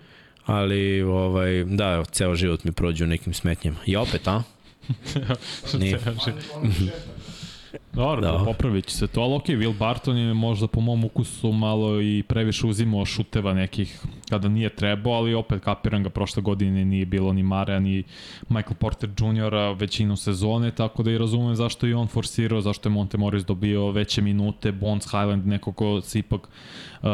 ali 0.46 1.02
ovaj, 1.02 1.64
da, 1.64 2.04
ceo 2.12 2.36
život 2.36 2.64
mi 2.64 2.72
prođe 2.72 3.04
u 3.04 3.08
nekim 3.08 3.34
smetnjama. 3.34 3.78
I 3.86 3.96
opet, 3.96 4.28
a? 4.28 4.44
Nije. 5.80 6.00
Dobro, 7.94 8.22
da. 8.22 8.44
popravit 8.46 8.86
će 8.86 8.96
se 8.96 9.08
to, 9.08 9.22
ali 9.22 9.36
okej, 9.36 9.56
okay, 9.56 9.60
Will 9.60 9.78
Barton 9.78 10.18
je 10.18 10.34
možda 10.34 10.68
po 10.68 10.82
mom 10.82 11.04
ukusu 11.04 11.52
malo 11.52 12.02
i 12.02 12.24
previše 12.28 12.68
uzimao 12.68 13.06
šuteva 13.06 13.54
nekih 13.54 14.02
kada 14.30 14.48
nije 14.48 14.70
trebao, 14.70 15.14
ali 15.14 15.34
opet 15.34 15.64
kapiram 15.64 16.04
ga 16.04 16.10
prošle 16.10 16.42
godine 16.42 16.86
nije 16.86 17.06
bilo 17.06 17.34
ni 17.34 17.44
Mare, 17.44 17.80
ni 17.80 18.04
Michael 18.50 18.76
Porter 18.80 19.10
Jr. 19.10 19.76
većinu 19.80 20.16
sezone, 20.16 20.72
tako 20.72 21.04
da 21.04 21.12
i 21.12 21.18
razumem 21.18 21.56
zašto 21.56 21.88
je 21.88 21.96
on 21.96 22.08
forsirao, 22.08 22.62
zašto 22.62 22.90
je 22.90 22.94
Monte 22.94 23.18
Morris 23.18 23.46
dobio 23.46 23.92
veće 23.92 24.22
minute, 24.22 24.72
Bones 24.72 25.06
Highland, 25.06 25.48
neko 25.48 25.72
ko 25.72 26.02
se 26.02 26.20
ipak 26.20 26.42
uh, 26.42 27.10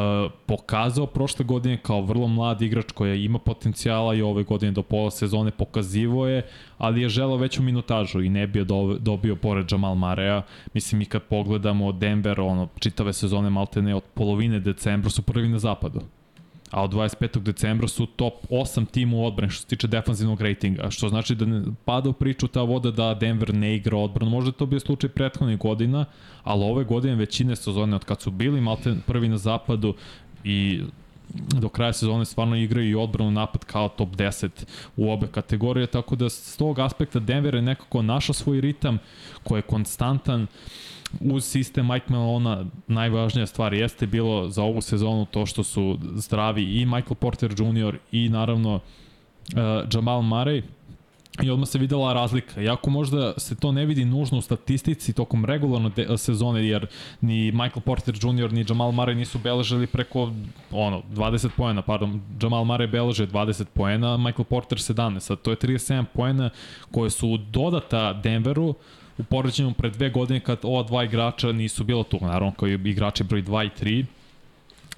pokazao 0.45 1.05
prošle 1.05 1.45
godine 1.45 1.77
kao 1.77 2.01
vrlo 2.01 2.27
mlad 2.27 2.61
igrač 2.61 2.91
koji 2.91 3.23
ima 3.23 3.39
potencijala 3.39 4.15
i 4.15 4.21
ove 4.21 4.43
godine 4.43 4.71
do 4.71 4.83
pola 4.83 5.11
sezone 5.11 5.51
pokazivo 5.51 6.27
je, 6.27 6.41
ali 6.77 7.01
je 7.01 7.09
želao 7.09 7.37
veću 7.37 7.63
minutažu 7.63 8.21
i 8.21 8.29
ne 8.29 8.47
bio 8.47 8.65
dobio 8.99 9.35
pored 9.35 9.71
Jamal 9.71 9.95
Marea. 9.95 10.41
Mislim 10.73 11.01
i 11.01 11.05
kad 11.05 11.23
pogledamo 11.23 11.91
Denver, 11.91 12.41
ono, 12.41 12.67
čitave 12.79 13.13
sezone 13.13 13.49
maltene 13.49 13.95
od 13.95 14.03
polovine 14.13 14.59
decembra 14.59 15.09
su 15.09 15.21
prvi 15.21 15.49
na 15.49 15.59
zapadu 15.59 16.01
a 16.73 16.83
od 16.83 16.91
25. 16.91 17.39
decembra 17.39 17.87
su 17.87 18.05
top 18.05 18.33
8 18.49 18.85
tim 18.91 19.13
u 19.13 19.25
odbrani 19.25 19.51
što 19.51 19.61
se 19.61 19.67
tiče 19.67 19.87
defanzivnog 19.87 20.41
rejtinga, 20.41 20.89
što 20.89 21.09
znači 21.09 21.35
da 21.35 21.45
pada 21.85 22.09
u 22.09 22.13
priču 22.13 22.47
ta 22.47 22.61
voda 22.61 22.91
da 22.91 23.13
Denver 23.13 23.53
ne 23.53 23.75
igra 23.75 23.97
odbranu. 23.97 24.31
Možda 24.31 24.51
to 24.51 24.65
bio 24.65 24.79
slučaj 24.79 25.09
prethodnih 25.09 25.57
godina, 25.57 26.05
ali 26.43 26.63
ove 26.63 26.83
godine 26.83 27.15
većine 27.15 27.55
sezone 27.55 27.95
od 27.95 28.05
kad 28.05 28.21
su 28.21 28.31
bili 28.31 28.61
malte 28.61 28.95
prvi 29.07 29.29
na 29.29 29.37
zapadu 29.37 29.93
i 30.43 30.81
do 31.33 31.69
kraja 31.69 31.93
sezone 31.93 32.25
stvarno 32.25 32.55
igraju 32.55 32.89
i 32.89 32.95
odbranu 32.95 33.31
napad 33.31 33.65
kao 33.65 33.89
top 33.89 34.09
10 34.09 34.49
u 34.97 35.11
obe 35.11 35.27
kategorije, 35.27 35.87
tako 35.87 36.15
da 36.15 36.29
s 36.29 36.57
tog 36.57 36.79
aspekta 36.79 37.19
Denver 37.19 37.55
je 37.55 37.61
nekako 37.61 38.01
našao 38.01 38.33
svoj 38.33 38.61
ritam 38.61 38.97
koji 39.43 39.59
je 39.59 39.61
konstantan 39.61 40.47
uz 41.21 41.45
sistem 41.45 41.87
Mike 41.87 42.05
Malona 42.09 42.65
najvažnija 42.87 43.45
stvar 43.45 43.73
jeste 43.73 44.07
bilo 44.07 44.49
za 44.49 44.63
ovu 44.63 44.81
sezonu 44.81 45.25
to 45.25 45.45
što 45.45 45.63
su 45.63 45.99
zdravi 46.15 46.63
i 46.63 46.85
Michael 46.85 47.15
Porter 47.15 47.51
Jr. 47.51 47.97
i 48.11 48.29
naravno 48.29 48.75
uh, 48.75 48.81
Jamal 49.93 50.21
Murray 50.21 50.63
I 51.41 51.49
odmah 51.49 51.67
se 51.67 51.79
videla 51.79 52.13
razlika. 52.13 52.61
Iako 52.61 52.89
možda 52.89 53.33
se 53.37 53.55
to 53.55 53.71
ne 53.71 53.85
vidi 53.85 54.05
nužno 54.05 54.37
u 54.37 54.41
statistici 54.41 55.13
tokom 55.13 55.45
regularne 55.45 56.17
sezone, 56.17 56.67
jer 56.67 56.87
ni 57.21 57.51
Michael 57.51 57.81
Porter 57.81 58.15
Jr. 58.15 58.53
ni 58.53 58.65
Jamal 58.69 58.91
Murray 58.91 59.13
nisu 59.13 59.39
beležili 59.39 59.87
preko 59.87 60.31
ono, 60.71 61.01
20 61.13 61.49
poena, 61.57 61.81
pardon, 61.81 62.21
Jamal 62.41 62.63
Murray 62.63 62.91
beleže 62.91 63.27
20 63.27 63.65
poena, 63.73 64.17
Michael 64.17 64.45
Porter 64.45 64.77
17, 64.77 65.19
sad 65.19 65.41
to 65.41 65.51
je 65.51 65.57
37 65.57 66.05
poena 66.13 66.49
koje 66.91 67.09
su 67.09 67.37
dodata 67.37 68.13
Denveru, 68.13 68.75
u 69.17 69.23
poređenju 69.23 69.73
pre 69.73 69.89
dve 69.89 70.09
godine 70.09 70.39
kad 70.39 70.59
ova 70.63 70.83
dva 70.83 71.03
igrača 71.03 71.51
nisu 71.51 71.83
bila 71.83 72.03
tu, 72.03 72.19
naravno 72.21 72.51
kao 72.51 72.67
igrači 72.67 73.23
broj 73.23 73.43
2 73.43 73.65
i 73.65 73.69
3, 73.83 74.05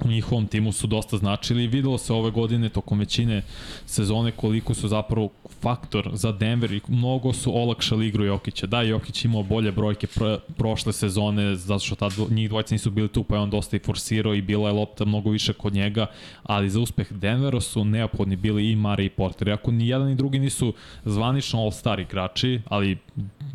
u 0.03 0.07
njihovom 0.07 0.47
timu 0.47 0.71
su 0.71 0.87
dosta 0.87 1.17
značili 1.17 1.63
i 1.63 1.67
videlo 1.67 1.97
se 1.97 2.13
ove 2.13 2.31
godine 2.31 2.69
tokom 2.69 2.99
većine 2.99 3.41
sezone 3.85 4.31
koliko 4.31 4.73
su 4.73 4.87
zapravo 4.87 5.29
faktor 5.61 6.09
za 6.13 6.31
Denver 6.31 6.73
i 6.73 6.81
mnogo 6.87 7.33
su 7.33 7.57
olakšali 7.57 8.07
igru 8.07 8.25
Jokića. 8.25 8.67
Da, 8.67 8.81
Jokić 8.81 9.25
imao 9.25 9.43
bolje 9.43 9.71
brojke 9.71 10.07
pr 10.07 10.37
prošle 10.57 10.93
sezone 10.93 11.55
zato 11.55 11.85
što 11.85 11.95
tad 11.95 12.13
njih 12.29 12.49
dvojca 12.49 12.75
nisu 12.75 12.91
bili 12.91 13.07
tu 13.07 13.23
pa 13.23 13.35
je 13.35 13.41
on 13.41 13.49
dosta 13.49 13.75
i 13.75 13.79
forsirao 13.79 14.35
i 14.35 14.41
bila 14.41 14.69
je 14.69 14.73
lopta 14.73 15.05
mnogo 15.05 15.29
više 15.29 15.53
kod 15.53 15.73
njega, 15.73 16.05
ali 16.43 16.69
za 16.69 16.79
uspeh 16.79 17.11
Denvera 17.11 17.61
su 17.61 17.85
neophodni 17.85 18.35
bili 18.35 18.71
i 18.71 18.75
Mare 18.75 19.05
i 19.05 19.09
Porter. 19.09 19.47
Iako 19.47 19.71
ni 19.71 19.87
jedan 19.87 20.07
ni 20.07 20.15
drugi 20.15 20.39
nisu 20.39 20.73
zvanično 21.05 21.59
all-star 21.59 21.99
igrači, 21.99 22.61
ali 22.65 22.97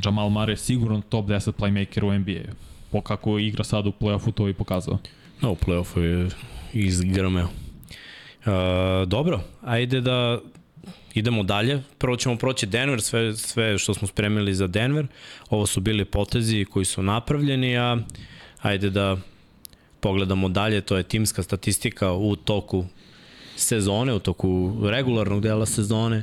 Jamal 0.04 0.28
Mare 0.28 0.52
je 0.52 0.56
sigurno 0.56 1.02
top 1.08 1.26
10 1.26 1.52
playmaker 1.52 2.04
u 2.04 2.18
NBA-u. 2.18 2.54
Po 2.92 3.00
kako 3.00 3.38
igra 3.38 3.64
sad 3.64 3.86
u 3.86 3.92
play-offu 4.00 4.32
to 4.32 4.48
i 4.48 4.54
pokazao. 4.54 4.98
No, 5.42 5.52
u 5.52 5.56
play-offu 5.56 6.00
je 6.00 6.28
izgrmeo. 6.72 7.44
Uh, 7.44 9.08
dobro, 9.08 9.40
ajde 9.62 10.00
da 10.00 10.38
idemo 11.14 11.42
dalje. 11.42 11.82
Prvo 11.98 12.16
ćemo 12.16 12.36
proći 12.36 12.66
Denver, 12.66 13.02
sve, 13.02 13.36
sve 13.36 13.78
što 13.78 13.94
smo 13.94 14.08
spremili 14.08 14.54
za 14.54 14.66
Denver. 14.66 15.06
Ovo 15.50 15.66
su 15.66 15.80
bili 15.80 16.04
potezi 16.04 16.64
koji 16.64 16.84
su 16.84 17.02
napravljeni, 17.02 17.78
a 17.78 17.96
ajde 18.62 18.90
da 18.90 19.16
pogledamo 20.00 20.48
dalje. 20.48 20.80
To 20.80 20.96
je 20.96 21.02
timska 21.02 21.42
statistika 21.42 22.12
u 22.12 22.36
toku 22.36 22.86
sezone, 23.60 24.14
u 24.14 24.18
toku 24.18 24.76
regularnog 24.82 25.42
dela 25.42 25.66
sezone. 25.66 26.22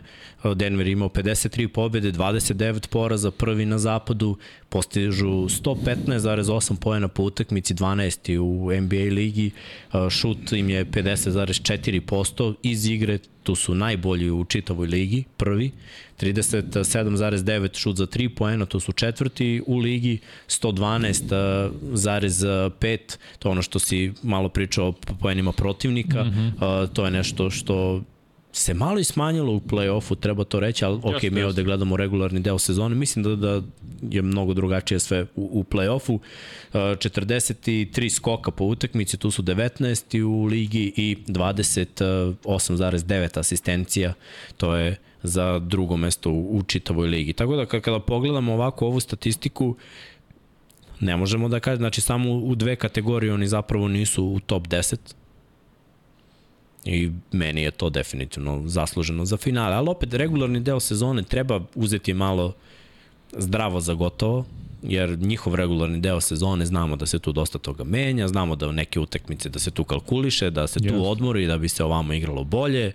Denver 0.56 0.88
imao 0.88 1.10
53 1.10 1.68
pobjede, 1.68 2.12
29 2.12 2.88
poraza, 2.88 3.32
prvi 3.32 3.66
na 3.66 3.78
zapadu, 3.78 4.38
postižu 4.70 5.28
115,8 5.28 6.76
pojena 6.76 7.08
po 7.08 7.24
utakmici, 7.24 7.74
12. 7.74 8.38
u 8.38 8.82
NBA 8.82 9.14
ligi, 9.14 9.52
šut 10.10 10.52
im 10.52 10.70
je 10.70 10.86
50,4% 10.86 12.54
iz 12.64 12.86
igre, 12.86 13.20
tu 13.48 13.56
su 13.56 13.76
najbolji 13.76 14.32
u 14.32 14.46
čitavoj 14.46 14.88
ligi, 14.88 15.24
prvi, 15.38 15.72
37,9 16.20 17.80
šut 17.80 17.96
za 17.96 18.06
3 18.06 18.36
poena, 18.36 18.66
to 18.66 18.80
su 18.80 18.92
četvrti 18.92 19.62
u 19.68 19.78
ligi, 19.78 20.20
112,5, 20.48 22.98
to 23.40 23.50
je 23.50 23.52
ono 23.52 23.62
što 23.62 23.80
si 23.80 24.14
malo 24.24 24.50
pričao 24.50 24.88
o 24.88 24.94
poenima 25.22 25.52
protivnika, 25.52 26.24
mm 26.24 26.30
-hmm. 26.30 26.88
to 26.94 27.06
je 27.06 27.12
nešto 27.12 27.50
što 27.50 28.02
se 28.58 28.74
malo 28.74 29.00
i 29.00 29.04
smanjilo 29.04 29.54
u 29.54 29.60
play-offu, 29.60 30.20
treba 30.20 30.44
to 30.44 30.60
reći, 30.60 30.86
ali 30.86 31.00
ok, 31.04 31.24
mi 31.32 31.44
ovde 31.44 31.64
gledamo 31.64 31.98
regularni 31.98 32.40
deo 32.40 32.60
sezone, 32.60 32.96
mislim 32.96 33.24
da, 33.24 33.36
da 33.36 33.62
je 34.02 34.22
mnogo 34.22 34.54
drugačije 34.54 35.00
sve 35.00 35.26
u, 35.36 35.46
u 35.52 35.64
play-offu. 35.64 36.20
43 36.74 38.10
skoka 38.10 38.52
po 38.52 38.66
utakmici, 38.66 39.18
tu 39.18 39.32
su 39.32 39.44
19 39.44 40.24
u 40.24 40.46
ligi 40.46 40.94
i 40.96 41.18
28,9 41.28 43.40
asistencija, 43.40 44.14
to 44.58 44.76
je 44.76 44.96
za 45.24 45.60
drugo 45.60 45.98
mesto 45.98 46.32
u, 46.32 46.58
u 46.58 46.64
čitavoj 46.64 47.08
ligi. 47.08 47.34
Tako 47.34 47.56
da 47.56 47.66
kada 47.66 48.00
pogledamo 48.00 48.54
ovako 48.54 48.86
ovu 48.86 49.00
statistiku, 49.00 49.76
ne 51.00 51.18
možemo 51.18 51.50
da 51.50 51.60
kažem, 51.60 51.78
znači 51.78 52.02
samo 52.02 52.34
u 52.34 52.56
dve 52.56 52.76
kategorije 52.76 53.34
oni 53.34 53.48
zapravo 53.48 53.88
nisu 53.88 54.26
u 54.26 54.40
top 54.40 54.68
10, 54.68 54.98
I 56.88 57.12
meni 57.32 57.62
je 57.62 57.72
to 57.72 57.90
definitivno 57.90 58.64
zasluženo 58.66 59.26
za 59.26 59.38
finale. 59.38 59.76
Ali 59.76 59.90
opet, 59.90 60.14
regularni 60.14 60.60
deo 60.60 60.80
sezone 60.80 61.24
treba 61.24 61.62
uzeti 61.76 62.14
malo 62.14 62.54
zdravo 63.38 63.80
za 63.80 63.94
gotovo, 63.94 64.46
jer 64.84 65.18
njihov 65.20 65.56
regularni 65.56 66.00
deo 66.00 66.22
sezone 66.22 66.66
znamo 66.66 66.96
da 66.96 67.06
se 67.06 67.20
tu 67.20 67.32
dosta 67.32 67.58
toga 67.58 67.84
menja, 67.84 68.28
znamo 68.28 68.56
da 68.56 68.72
neke 68.72 69.00
utakmice 69.00 69.50
da 69.50 69.60
se 69.60 69.72
tu 69.72 69.84
kalkuliše, 69.84 70.50
da 70.50 70.68
se 70.68 70.80
tu 70.80 70.94
yes. 70.94 71.06
odmori 71.06 71.48
da 71.48 71.58
bi 71.58 71.70
se 71.70 71.84
ovamo 71.84 72.14
igralo 72.14 72.44
bolje. 72.44 72.92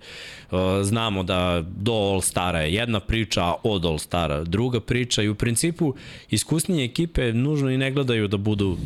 Uh, 0.51 0.59
znamo 0.81 1.23
da 1.23 1.63
do 1.77 1.91
All-Stara 1.91 2.59
je 2.59 2.73
jedna 2.73 2.99
priča, 2.99 3.43
a 3.43 3.55
od 3.63 3.85
All-Stara 3.85 4.43
druga 4.43 4.79
priča 4.79 5.21
i 5.21 5.29
u 5.29 5.35
principu 5.35 5.95
iskusnije 6.29 6.85
ekipe 6.85 7.33
nužno 7.33 7.69
i 7.69 7.77
ne 7.77 7.91
gledaju 7.91 8.27
da 8.27 8.37
budu 8.37 8.77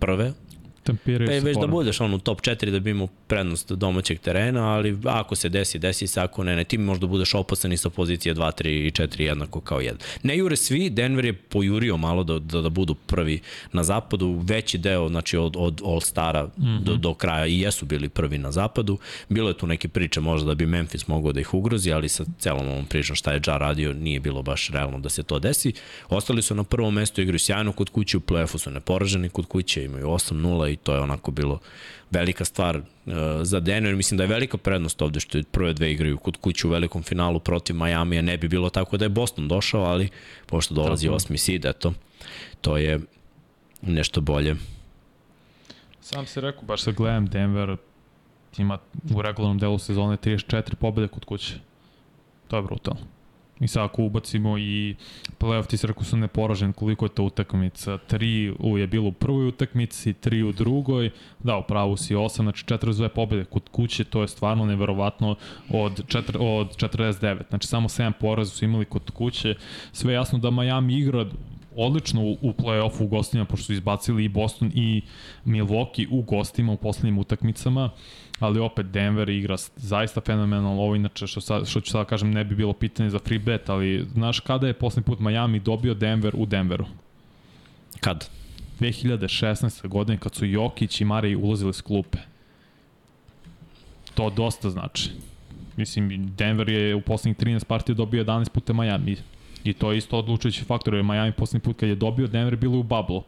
prve, 0.00 0.32
Tempiraju 0.88 1.40
pa 1.40 1.46
već 1.46 1.56
da 1.60 1.66
budeš 1.66 2.00
on 2.00 2.14
u 2.14 2.18
top 2.18 2.40
4 2.40 2.70
da 2.70 2.80
bi 2.80 2.90
imao 2.90 3.06
prednost 3.06 3.72
domaćeg 3.72 4.18
terena, 4.18 4.74
ali 4.74 4.98
ako 5.04 5.34
se 5.34 5.48
desi, 5.48 5.78
desi 5.78 6.06
se, 6.06 6.20
ako 6.20 6.44
ne, 6.44 6.56
ne, 6.56 6.64
ti 6.64 6.78
možda 6.78 7.06
budeš 7.06 7.34
opasan 7.34 7.72
i 7.72 7.76
sa 7.76 7.90
pozicije 7.90 8.34
2, 8.34 8.62
3 8.62 8.68
i 8.68 8.90
4 8.90 9.20
jednako 9.20 9.60
kao 9.60 9.80
1. 9.80 9.92
Ne 10.22 10.36
jure 10.38 10.56
svi, 10.56 10.90
Denver 10.90 11.24
je 11.24 11.32
pojurio 11.32 11.96
malo 11.96 12.24
da, 12.24 12.38
da, 12.38 12.60
da 12.60 12.68
budu 12.68 12.94
prvi 12.94 13.40
na 13.72 13.84
zapadu, 13.84 14.40
veći 14.44 14.78
deo, 14.78 15.08
znači 15.08 15.36
od, 15.36 15.56
od 15.58 15.80
All-Stara 15.84 16.46
mm 16.46 16.62
-hmm. 16.62 16.82
do, 16.82 16.96
do 16.96 17.14
kraja 17.14 17.46
i 17.46 17.60
jesu 17.60 17.86
bili 17.86 18.08
prvi 18.08 18.38
na 18.38 18.52
zapadu. 18.52 18.98
Bilo 19.28 19.48
je 19.48 19.58
tu 19.58 19.66
neke 19.66 19.88
priče 19.88 20.20
možda 20.20 20.46
da 20.46 20.54
bi 20.54 20.66
Memphis 20.66 21.08
mogao 21.08 21.32
da 21.32 21.40
ih 21.40 21.54
ugrozi, 21.54 21.92
ali 21.92 22.08
sa 22.08 22.24
celom 22.38 22.68
ovom 22.68 22.86
pričom 22.86 23.16
šta 23.16 23.32
je 23.32 23.40
Ja 23.46 23.56
radio, 23.58 23.92
nije 23.92 24.20
bilo 24.20 24.42
baš 24.42 24.68
realno 24.68 24.98
da 24.98 25.08
se 25.08 25.22
to 25.22 25.38
desi. 25.38 25.72
Ostali 26.08 26.42
su 26.42 26.54
na 26.54 26.64
prvom 26.64 26.94
mestu, 26.94 27.20
igraju 27.20 27.38
sjajno 27.38 27.72
kod 27.72 27.90
kuće, 27.90 28.16
u 28.16 28.20
play-offu 28.20 28.58
su 28.58 28.70
neporaženi 28.70 29.28
kod 29.28 29.46
kuće, 29.46 29.84
imaju 29.84 30.06
8-0 30.06 30.72
i 30.72 30.76
to 30.82 30.94
je 30.94 31.00
onako 31.00 31.30
bilo 31.30 31.58
velika 32.10 32.44
stvar 32.44 32.76
uh, 32.76 32.82
za 33.42 33.60
Denver. 33.60 33.96
Mislim 33.96 34.18
da 34.18 34.24
je 34.24 34.28
velika 34.28 34.56
prednost 34.56 35.02
ovde 35.02 35.20
što 35.20 35.38
je 35.38 35.44
prve 35.44 35.72
dve 35.72 35.92
igraju 35.92 36.18
kod 36.18 36.36
kuće 36.36 36.66
u 36.66 36.70
velikom 36.70 37.02
finalu 37.02 37.40
protiv 37.40 37.76
Majamija. 37.76 38.22
Ne 38.22 38.36
bi 38.36 38.48
bilo 38.48 38.70
tako 38.70 38.96
da 38.96 39.04
je 39.04 39.08
Boston 39.08 39.48
došao, 39.48 39.82
ali 39.82 40.08
pošto 40.46 40.74
dolazi 40.74 41.06
tako. 41.06 41.16
osmi 41.16 41.38
seed, 41.38 41.64
eto, 41.64 41.92
to 42.60 42.76
je 42.76 43.00
nešto 43.82 44.20
bolje. 44.20 44.56
Sam 46.00 46.26
se 46.26 46.40
rekao, 46.40 46.62
baš 46.62 46.82
sad 46.82 46.94
gledam 46.94 47.26
Denver, 47.26 47.76
ima 48.58 48.78
u 49.14 49.22
regularnom 49.22 49.58
delu 49.58 49.78
sezone 49.78 50.16
34 50.16 50.74
pobede 50.74 51.08
kod 51.08 51.24
kuće. 51.24 51.54
To 52.48 52.56
je 52.56 52.62
brutalno. 52.62 53.17
I 53.60 53.68
sad 53.68 53.84
ako 53.84 54.02
ubacimo 54.02 54.58
i 54.58 54.94
playoff, 55.38 55.66
ti 55.66 55.76
se 55.76 55.86
rekao 55.86 56.04
su 56.04 56.16
neporažen 56.16 56.72
koliko 56.72 57.04
je 57.04 57.08
to 57.08 57.22
utakmica. 57.24 57.98
Tri 57.98 58.54
u 58.58 58.78
je 58.78 58.86
bilo 58.86 59.08
u 59.08 59.12
prvoj 59.12 59.48
utakmici, 59.48 60.12
tri 60.12 60.42
u 60.42 60.52
drugoj, 60.52 61.10
da, 61.38 61.56
u 61.56 61.62
pravu 61.62 61.96
si 61.96 62.14
osam, 62.14 62.44
znači 62.44 62.64
42 62.64 63.08
pobjede 63.08 63.44
kod 63.44 63.68
kuće, 63.68 64.04
to 64.04 64.22
je 64.22 64.28
stvarno 64.28 64.66
neverovatno 64.66 65.36
od, 65.70 66.06
četiri, 66.06 66.38
od 66.40 66.76
49. 66.76 67.48
Znači 67.48 67.66
samo 67.66 67.88
7 67.88 68.12
poraza 68.12 68.50
su 68.50 68.64
imali 68.64 68.84
kod 68.84 69.10
kuće. 69.10 69.54
Sve 69.92 70.14
jasno 70.14 70.38
da 70.38 70.50
Miami 70.50 70.94
igra 70.98 71.26
odlično 71.76 72.22
u 72.22 72.52
play-offu 72.58 73.04
u 73.04 73.06
gostima, 73.06 73.44
pošto 73.44 73.64
su 73.64 73.72
izbacili 73.72 74.24
i 74.24 74.28
Boston 74.28 74.70
i 74.74 75.02
Milwaukee 75.44 76.06
u 76.10 76.22
gostima 76.22 76.72
u 76.72 76.76
poslednjim 76.76 77.18
utakmicama. 77.18 77.84
Uh, 77.84 77.90
ali 78.38 78.60
opet 78.60 78.86
Denver 78.86 79.28
igra 79.28 79.56
zaista 79.76 80.20
fenomenalno, 80.20 80.82
ovo 80.82 80.94
inače 80.94 81.26
što, 81.26 81.40
sad, 81.40 81.68
što 81.68 81.80
ću 81.80 81.90
sad 81.90 82.06
kažem 82.06 82.30
ne 82.30 82.44
bi 82.44 82.54
bilo 82.54 82.72
pitanje 82.72 83.10
za 83.10 83.18
free 83.18 83.38
bet, 83.38 83.68
ali 83.68 84.06
znaš 84.12 84.40
kada 84.40 84.66
je 84.66 84.72
poslednji 84.72 85.06
put 85.06 85.20
Miami 85.20 85.60
dobio 85.60 85.94
Denver 85.94 86.34
u 86.36 86.46
Denveru? 86.46 86.86
Kad? 88.00 88.28
2016. 88.80 89.88
godine 89.88 90.18
kad 90.18 90.34
su 90.34 90.46
Jokić 90.46 91.00
i 91.00 91.04
Marij 91.04 91.36
ulazili 91.36 91.74
s 91.74 91.80
klupe. 91.80 92.18
To 94.14 94.30
dosta 94.30 94.70
znači. 94.70 95.10
Mislim, 95.76 96.34
Denver 96.36 96.68
je 96.68 96.94
u 96.94 97.00
poslednjih 97.00 97.36
13 97.36 97.64
partija 97.64 97.94
dobio 97.94 98.24
11 98.24 98.48
puta 98.48 98.72
Miami. 98.72 99.16
I 99.64 99.72
to 99.72 99.92
je 99.92 99.98
isto 99.98 100.18
odlučujući 100.18 100.64
faktor, 100.64 100.94
jer 100.94 101.04
Miami 101.04 101.32
poslednji 101.32 101.64
put 101.64 101.76
kad 101.80 101.88
je 101.88 101.94
dobio 101.94 102.26
Denver 102.26 102.56
bilo 102.56 102.78
u 102.78 102.82
bubble 102.82 103.20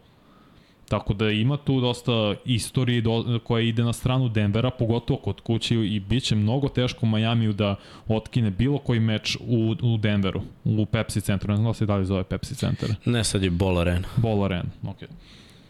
Tako 0.90 1.14
da 1.14 1.30
ima 1.30 1.56
tu 1.56 1.80
dosta 1.80 2.34
istorije 2.44 3.00
do, 3.00 3.40
koja 3.44 3.62
ide 3.62 3.84
na 3.84 3.92
stranu 3.92 4.28
Denvera, 4.28 4.70
pogotovo 4.70 5.18
kod 5.18 5.40
kuće 5.40 5.74
i 5.74 6.00
bit 6.00 6.24
će 6.24 6.34
mnogo 6.34 6.68
teško 6.68 7.06
Majamiju 7.06 7.52
da 7.52 7.76
otkine 8.08 8.50
bilo 8.50 8.78
koji 8.78 9.00
meč 9.00 9.36
u, 9.40 9.76
u 9.82 9.96
Denveru, 9.96 10.42
u 10.64 10.86
Pepsi 10.86 11.20
centru. 11.20 11.50
Ne 11.50 11.56
znam 11.56 11.66
da 11.66 11.74
se 11.74 11.86
da 11.86 11.96
li 11.96 12.06
zove 12.06 12.24
Pepsi 12.24 12.54
centar. 12.54 12.88
Ne, 13.04 13.24
sad 13.24 13.42
je 13.42 13.50
Ball 13.50 13.78
Arena. 13.78 14.08
Ball 14.16 14.44
Arena, 14.44 14.70
ok. 14.82 14.96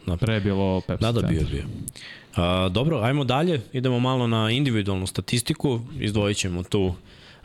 Da. 0.07 0.17
Pre 0.17 0.35
je 0.35 0.41
bilo 0.41 0.81
Pepsi 0.81 1.03
Da, 1.03 1.13
da, 1.13 1.23
bio, 1.23 1.43
bio. 1.51 1.65
A, 2.37 2.69
dobro, 2.69 2.99
ajmo 3.01 3.25
dalje. 3.25 3.61
Idemo 3.73 4.01
malo 4.01 4.27
na 4.27 4.51
individualnu 4.51 5.07
statistiku. 5.07 5.81
Izdvojit 5.99 6.37
ćemo 6.37 6.63
tu 6.63 6.95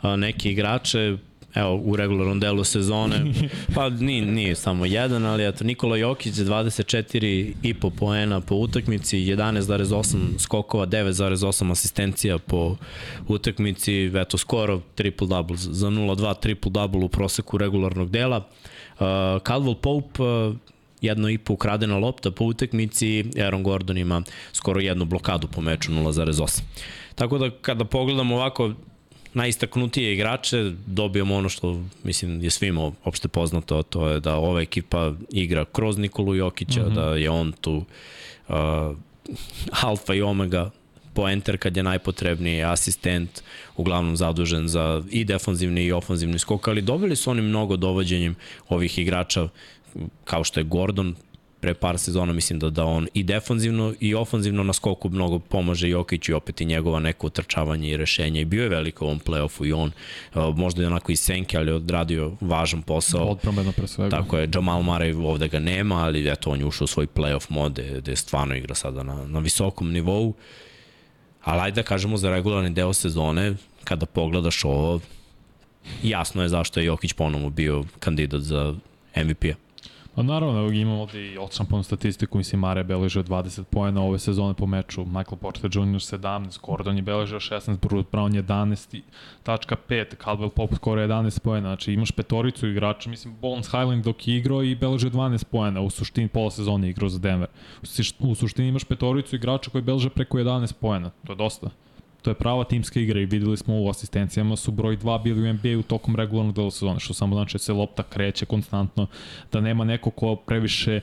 a, 0.00 0.16
neke 0.16 0.50
igrače 0.50 1.16
evo, 1.56 1.74
u 1.74 1.96
regularnom 1.96 2.40
delu 2.40 2.64
sezone, 2.64 3.32
pa 3.74 3.88
nije, 3.88 4.26
nije 4.26 4.54
samo 4.54 4.86
jedan, 4.86 5.24
ali 5.24 5.48
eto, 5.48 5.64
Nikola 5.64 5.96
Jokić 5.96 6.34
24,5 6.34 7.90
poena 7.90 8.40
po 8.40 8.54
utakmici, 8.54 9.18
11,8 9.18 10.38
skokova, 10.38 10.86
9,8 10.86 11.72
asistencija 11.72 12.38
po 12.38 12.76
utakmici, 13.28 14.12
eto, 14.14 14.38
skoro 14.38 14.80
triple-double, 14.96 15.56
za 15.56 15.88
0,2 15.88 16.34
triple-double 16.42 17.04
u 17.04 17.08
proseku 17.08 17.58
regularnog 17.58 18.10
dela. 18.10 18.36
Uh, 18.36 19.06
Caldwell 19.46 19.74
Pope, 19.74 20.22
uh, 20.22 20.56
jedno 21.00 21.28
i 21.28 21.38
po 21.38 21.52
ukradena 21.52 21.98
lopta 21.98 22.30
po 22.30 22.44
utakmici, 22.44 23.24
Aaron 23.44 23.62
Gordon 23.62 23.98
ima 23.98 24.22
skoro 24.52 24.80
jednu 24.80 25.04
blokadu 25.04 25.48
po 25.48 25.60
meču 25.60 25.92
0,8. 25.92 26.60
Tako 27.14 27.38
da 27.38 27.50
kada 27.50 27.84
pogledamo 27.84 28.36
ovako 28.36 28.72
najistaknutije 29.36 30.12
igrače, 30.12 30.72
dobijamo 30.86 31.34
ono 31.34 31.48
što 31.48 31.82
mislim 32.04 32.42
je 32.42 32.50
svima 32.50 32.92
opšte 33.04 33.28
poznato, 33.28 33.82
to 33.82 34.08
je 34.08 34.20
da 34.20 34.36
ova 34.36 34.60
ekipa 34.60 35.12
igra 35.30 35.64
kroz 35.64 35.98
Nikolu 35.98 36.34
Jokića, 36.34 36.82
mm 36.82 36.90
-hmm. 36.90 36.94
da 36.94 37.16
je 37.16 37.30
on 37.30 37.52
tu 37.52 37.84
uh, 38.48 38.54
alfa 39.70 40.14
i 40.14 40.22
omega 40.22 40.70
poenter 41.14 41.58
kad 41.58 41.76
je 41.76 41.82
najpotrebniji, 41.82 42.62
asistent, 42.62 43.42
uglavnom 43.76 44.16
zadužen 44.16 44.68
za 44.68 45.02
i 45.10 45.24
defanzivni 45.24 45.84
i 45.84 45.92
ofanzivni 45.92 46.38
skok, 46.38 46.68
ali 46.68 46.82
dobili 46.82 47.16
su 47.16 47.30
oni 47.30 47.42
mnogo 47.42 47.76
dovođenjem 47.76 48.34
ovih 48.68 48.98
igrača 48.98 49.48
kao 50.24 50.44
što 50.44 50.60
je 50.60 50.64
Gordon, 50.64 51.14
pre 51.60 51.74
par 51.74 51.98
sezona 51.98 52.32
mislim 52.32 52.58
da 52.58 52.70
da 52.70 52.84
on 52.84 53.08
i 53.14 53.22
defanzivno 53.22 53.94
i 54.00 54.14
ofanzivno 54.14 54.62
na 54.62 54.72
skoku 54.72 55.08
mnogo 55.08 55.38
pomaže 55.38 55.88
Jokić 55.88 56.28
i 56.28 56.32
opet 56.32 56.60
i 56.60 56.64
njegova 56.64 57.00
neko 57.00 57.26
utrčavanje 57.26 57.90
i 57.90 57.96
rešenje. 57.96 58.40
I 58.40 58.44
bio 58.44 58.62
je 58.62 58.68
veliko 58.68 59.04
u 59.04 59.08
ovom 59.08 59.20
play-offu 59.20 59.66
i 59.66 59.72
on 59.72 59.90
uh, 60.34 60.56
možda 60.56 60.82
je 60.82 60.86
onako 60.86 61.12
iz 61.12 61.20
senke 61.20 61.56
ali 61.56 61.72
odradio 61.72 62.32
važan 62.40 62.82
posao. 62.82 63.24
Odpromeno 63.24 63.72
pre 63.72 63.86
svega. 63.86 64.16
tako 64.16 64.38
je 64.38 64.50
Jamal 64.54 64.82
Murray 64.82 65.26
ovde 65.26 65.48
ga 65.48 65.58
nema 65.58 65.94
ali 65.94 66.28
eto 66.28 66.50
on 66.50 66.60
je 66.60 66.66
ušao 66.66 66.84
u 66.84 66.88
svoj 66.88 67.06
play-off 67.06 67.46
mode 67.48 68.00
gde 68.00 68.16
stvarno 68.16 68.54
igra 68.54 68.74
sada 68.74 69.02
na, 69.02 69.26
na 69.26 69.38
visokom 69.38 69.92
nivou. 69.92 70.34
Ali 71.44 71.60
ajde 71.60 71.82
da 71.82 71.86
kažemo 71.86 72.16
za 72.16 72.30
regularni 72.30 72.70
deo 72.70 72.92
sezone 72.92 73.54
kada 73.84 74.06
pogledaš 74.06 74.64
ovo 74.64 75.00
jasno 76.02 76.42
je 76.42 76.48
zašto 76.48 76.80
je 76.80 76.86
Jokić 76.86 77.12
ponovo 77.12 77.50
bio 77.50 77.84
kandidat 78.00 78.40
za 78.40 78.74
MVP-a 79.16 79.65
Pa 80.16 80.22
naravno, 80.22 80.70
imamo 80.72 81.02
ovde 81.02 81.32
i 81.32 81.38
odšamponu 81.38 81.82
statistiku, 81.82 82.38
mislim, 82.38 82.60
Mare 82.60 82.84
beležio 82.84 83.22
20 83.22 83.64
pojena 83.64 84.02
ove 84.02 84.18
sezone 84.18 84.54
po 84.54 84.66
meču, 84.66 85.04
Michael 85.04 85.36
Porter 85.36 85.70
Jr. 85.74 86.00
17, 86.00 86.60
Gordon 86.62 86.96
je 86.96 87.02
beležio 87.02 87.40
16, 87.40 87.78
Bruce 87.88 88.08
Brown 88.12 88.42
11, 88.42 89.00
tačka 89.42 89.76
5, 89.88 90.16
Caldwell 90.24 90.48
Pope 90.48 90.76
skoro 90.76 91.02
11 91.02 91.40
pojena, 91.40 91.68
znači 91.68 91.92
imaš 91.92 92.10
petoricu 92.10 92.68
igrača, 92.68 93.10
mislim, 93.10 93.34
Bones 93.40 93.66
Highland 93.66 94.04
dok 94.04 94.28
je 94.28 94.36
igrao 94.36 94.62
i 94.62 94.74
beležio 94.74 95.10
12 95.10 95.44
pojena, 95.44 95.80
u 95.80 95.90
suštini 95.90 96.28
pola 96.28 96.50
sezone 96.50 96.90
igrao 96.90 97.08
za 97.08 97.18
Denver. 97.18 97.48
U 98.18 98.34
suštini 98.34 98.68
imaš 98.68 98.84
petoricu 98.84 99.36
igrača 99.36 99.70
koji 99.70 99.82
beleže 99.82 100.10
preko 100.10 100.38
11 100.38 100.72
pojena, 100.80 101.10
to 101.26 101.32
je 101.32 101.36
dosta. 101.36 101.70
To 102.26 102.30
je 102.30 102.34
prava 102.34 102.64
timska 102.64 103.00
igra 103.00 103.20
i 103.20 103.26
videli 103.26 103.56
smo 103.56 103.74
u 103.82 103.88
asistencijama 103.88 104.56
su 104.56 104.72
broj 104.72 104.96
2 104.96 105.22
bili 105.22 105.50
u 105.50 105.52
NBA 105.52 105.78
u 105.78 105.82
tokom 105.82 106.16
regularnog 106.16 106.54
dela 106.54 106.70
sezone, 106.70 107.00
što 107.00 107.14
samo 107.14 107.36
znači 107.36 107.54
da 107.54 107.58
se 107.58 107.72
lopta 107.72 108.02
kreće 108.02 108.46
konstantno, 108.46 109.06
da 109.52 109.60
nema 109.60 109.84
neko 109.84 110.10
ko 110.10 110.36
previše 110.36 111.00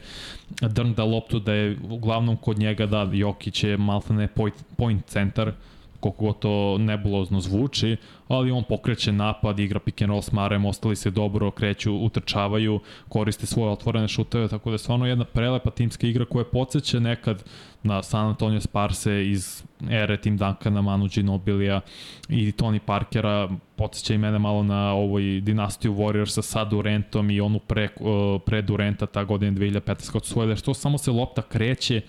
drnda 0.61 1.03
loptu, 1.03 1.39
da 1.39 1.53
je 1.53 1.77
uglavnom 1.89 2.37
kod 2.37 2.59
njega 2.59 2.85
da 2.85 3.09
Jokić 3.13 3.63
je 3.63 3.77
maltene 3.77 4.27
point, 4.27 4.55
point 4.77 5.05
centar, 5.05 5.51
koliko 5.99 6.25
god 6.25 6.39
to 6.39 6.77
nebulozno 6.77 7.39
zvuči, 7.39 7.97
ali 8.27 8.51
on 8.51 8.63
pokreće 8.63 9.11
napad, 9.11 9.59
igra 9.59 9.79
pick 9.79 10.01
and 10.01 10.09
roll 10.09 10.21
s 10.21 10.31
Marem, 10.31 10.65
ostali 10.65 10.95
se 10.95 11.11
dobro, 11.11 11.51
kreću, 11.51 11.95
utrčavaju, 11.95 12.79
koriste 13.09 13.45
svoje 13.45 13.71
otvorene 13.71 14.07
šuteve, 14.07 14.47
tako 14.47 14.69
da 14.69 14.73
je 14.73 14.79
stvarno 14.79 15.07
jedna 15.07 15.25
prelepa 15.25 15.71
timska 15.71 16.07
igra 16.07 16.25
koja 16.25 16.45
podsjeća 16.45 16.99
nekad 16.99 17.43
na 17.83 18.03
San 18.03 18.27
Antonio 18.27 18.61
Sparse 18.61 19.29
iz 19.29 19.63
ere 19.89 20.17
Tim 20.17 20.37
Duncana, 20.37 20.81
Manu 20.81 21.07
Ginobilija 21.07 21.81
i 22.29 22.51
Tony 22.51 22.79
Parkera, 22.79 23.49
podsjeća 23.75 24.17
mene 24.17 24.39
malo 24.39 24.63
na 24.63 24.93
ovoj 24.93 25.41
dinastiju 25.41 25.93
Warriorsa 25.93 26.41
sa 26.41 26.65
Durantom 26.65 27.29
i 27.29 27.41
onu 27.41 27.59
pre, 27.59 27.89
pre 28.45 28.61
Duranta 28.61 29.05
ta 29.05 29.23
godina 29.23 29.57
2015 29.57 30.11
kad 30.11 30.25
su 30.25 30.31
svojili, 30.31 30.57
što 30.57 30.73
samo 30.73 30.97
se 30.97 31.11
lopta 31.11 31.41
kreće 31.41 32.01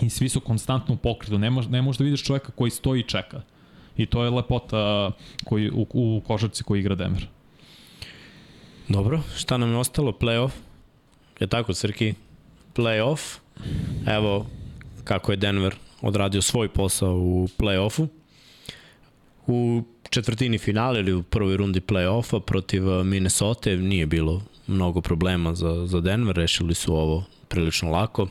i 0.00 0.10
svi 0.10 0.28
su 0.28 0.40
konstantno 0.40 0.94
u 0.94 0.98
pokretu, 0.98 1.38
ne, 1.38 1.50
mož, 1.50 1.66
ne 1.68 1.82
možeš 1.82 1.98
da 1.98 2.04
vidiš 2.04 2.24
čoveka 2.24 2.52
koji 2.52 2.70
stoji 2.70 3.00
i 3.00 3.08
čeka. 3.08 3.42
I 3.96 4.06
to 4.06 4.24
je 4.24 4.30
lepota 4.30 5.10
koji, 5.44 5.70
u, 5.70 5.86
u 5.92 6.22
košarci 6.26 6.64
koji 6.64 6.80
igra 6.80 6.94
Denver. 6.94 7.26
Dobro, 8.88 9.20
šta 9.36 9.56
nam 9.56 9.70
je 9.70 9.76
ostalo? 9.76 10.12
Playoff? 10.12 10.50
Je 11.40 11.46
tako, 11.46 11.74
Srki? 11.74 12.14
Playoff. 12.74 13.38
Evo 14.06 14.46
kako 15.04 15.32
je 15.32 15.36
Denver 15.36 15.74
odradio 16.02 16.42
svoj 16.42 16.68
posao 16.68 17.14
u 17.14 17.48
playoffu. 17.58 18.06
U 19.46 19.82
četvrtini 20.10 20.58
finale 20.58 21.00
ili 21.00 21.12
u 21.12 21.22
prvoj 21.22 21.56
rundi 21.56 21.80
playoffa 21.80 22.40
protiv 22.40 22.82
Minnesota 23.04 23.70
nije 23.70 24.06
bilo 24.06 24.42
mnogo 24.66 25.00
problema 25.00 25.54
za, 25.54 25.86
za 25.86 26.00
Denver, 26.00 26.36
rešili 26.36 26.74
su 26.74 26.94
ovo 26.94 27.24
prilično 27.48 27.90
lako. 27.90 28.28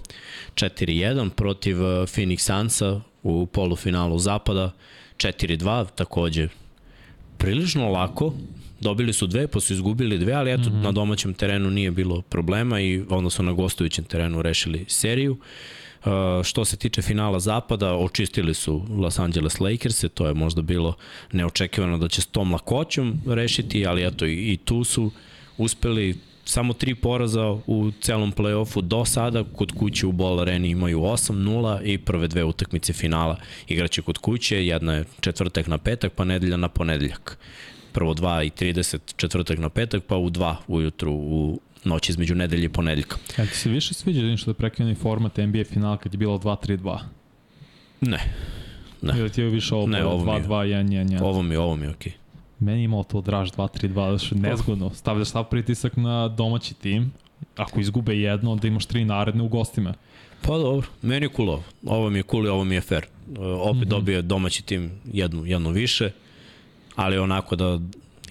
4-1 0.55 1.29
protiv 1.29 1.75
Phoenix 1.77 2.39
Sunsa 2.39 3.01
u 3.23 3.45
polufinalu 3.45 4.19
zapada, 4.19 4.71
4-2 5.17 5.86
takođe 5.95 6.47
prilično 7.38 7.89
lako, 7.89 8.34
dobili 8.79 9.13
su 9.13 9.27
dve, 9.27 9.47
pa 9.47 9.60
su 9.60 9.73
izgubili 9.73 10.17
dve, 10.17 10.34
ali 10.34 10.51
eto, 10.51 10.69
mm 10.69 10.73
-hmm. 10.73 10.84
na 10.84 10.91
domaćem 10.91 11.34
terenu 11.34 11.69
nije 11.69 11.91
bilo 11.91 12.21
problema 12.21 12.81
i 12.81 13.03
onda 13.10 13.29
su 13.29 13.43
na 13.43 13.51
gostujućem 13.51 14.05
terenu 14.05 14.41
rešili 14.41 14.86
seriju. 14.88 15.31
Uh, 15.31 15.39
što 16.44 16.66
se 16.66 16.78
tiče 16.78 17.02
finala 17.02 17.40
zapada, 17.40 17.96
očistili 17.96 18.54
su 18.54 18.82
Los 18.90 19.20
Angeles 19.20 19.60
Lakers, 19.60 20.06
to 20.14 20.28
je 20.28 20.34
možda 20.34 20.62
bilo 20.62 20.94
neočekivano 21.32 21.98
da 21.98 22.08
će 22.08 22.22
s 22.22 22.26
tom 22.26 22.52
lakoćom 22.54 23.22
rešiti, 23.28 23.86
ali 23.86 24.08
eto 24.08 24.26
i, 24.26 24.54
i 24.54 24.58
tu 24.58 24.84
su 24.84 25.12
uspeli 25.58 26.18
samo 26.46 26.74
tri 26.74 26.96
poraza 26.96 27.48
u 27.68 27.92
celom 28.02 28.34
play-offu 28.34 28.82
do 28.82 29.06
sada, 29.06 29.44
kod 29.44 29.72
kuće 29.72 30.08
u 30.08 30.12
Ball 30.12 30.40
Areni 30.40 30.70
imaju 30.70 31.00
8-0 31.00 31.82
i 31.84 31.98
prve 31.98 32.28
dve 32.28 32.44
utakmice 32.44 32.94
finala 32.94 33.38
igraće 33.68 34.02
kod 34.02 34.18
kuće, 34.18 34.66
jedna 34.66 34.94
je 34.94 35.06
četvrtak 35.20 35.68
na 35.68 35.78
petak, 35.78 36.14
pa 36.14 36.24
nedelja 36.24 36.58
na 36.58 36.68
ponedeljak. 36.68 37.38
Prvo 37.92 38.14
2 38.14 38.46
i 38.46 38.74
30 38.74 39.00
četvrtak 39.16 39.60
na 39.60 39.70
petak, 39.70 40.04
pa 40.08 40.18
u 40.18 40.30
2 40.30 40.56
ujutru 40.68 41.12
u 41.14 41.60
noć 41.84 42.10
između 42.10 42.36
nedelje 42.36 42.65
i 42.65 42.70
ponedeljka. 42.70 43.17
Ja 43.38 43.46
ti 43.46 43.58
se 43.58 43.70
više 43.70 43.94
sviđa 43.94 44.22
da 44.22 44.38
što 44.38 44.52
da 44.52 44.58
prekljeni 44.58 44.96
format 44.96 45.38
NBA 45.38 45.63
finala 45.63 45.98
kad 45.98 46.13
je 46.13 46.17
bilo 46.17 46.38
2-3-2? 46.38 47.00
Ne. 48.02 48.20
Ne. 49.02 49.20
Ili 49.20 49.30
ti 49.30 49.41
je 49.41 49.50
više 49.50 49.76
ovo, 49.76 49.88
ne, 49.88 50.06
ovo 50.06 50.26
2-2-1-1-1? 50.26 51.22
Ovo 51.22 51.41
mi, 51.41 51.56
ovo 51.56 51.76
mi 51.76 51.86
je 51.86 51.89
okej. 51.89 52.12
Okay. 52.12 52.15
Meni 52.60 52.80
je 52.80 52.84
imalo 52.84 53.04
to 53.04 53.22
draž 53.22 53.50
2-3-2, 53.52 54.12
da 54.12 54.17
što 54.17 54.36
je 54.36 54.41
nezgodno. 54.41 54.89
Stavljaš 54.89 55.28
sav 55.28 55.44
pritisak 55.44 55.98
na 55.98 56.28
domaći 56.28 56.74
tim, 56.74 57.12
ako 57.56 57.80
izgube 57.80 58.17
jedno, 58.17 58.52
onda 58.52 58.67
imaš 58.67 58.86
tri 58.86 59.06
naredne 59.06 59.44
u 59.44 59.48
gostima. 59.48 59.94
Pa 60.41 60.58
dobro, 60.58 60.88
meni 61.02 61.26
je 61.26 61.30
cool 61.36 61.50
ovo. 61.50 61.63
Ovo 61.86 62.10
mi 62.10 62.20
je 62.20 62.24
cool 62.32 62.46
i 62.46 62.50
ovo 62.50 62.63
mi 62.63 62.76
je 62.76 62.82
fair. 62.82 63.06
Opet 63.38 63.76
mm 63.76 63.80
-hmm. 63.80 63.86
dobije 63.86 64.22
domaći 64.22 64.63
tim 64.63 64.91
jednu, 65.13 65.46
jednu 65.46 65.70
više, 65.70 66.12
ali 66.96 67.17
onako 67.17 67.56
da 67.56 67.80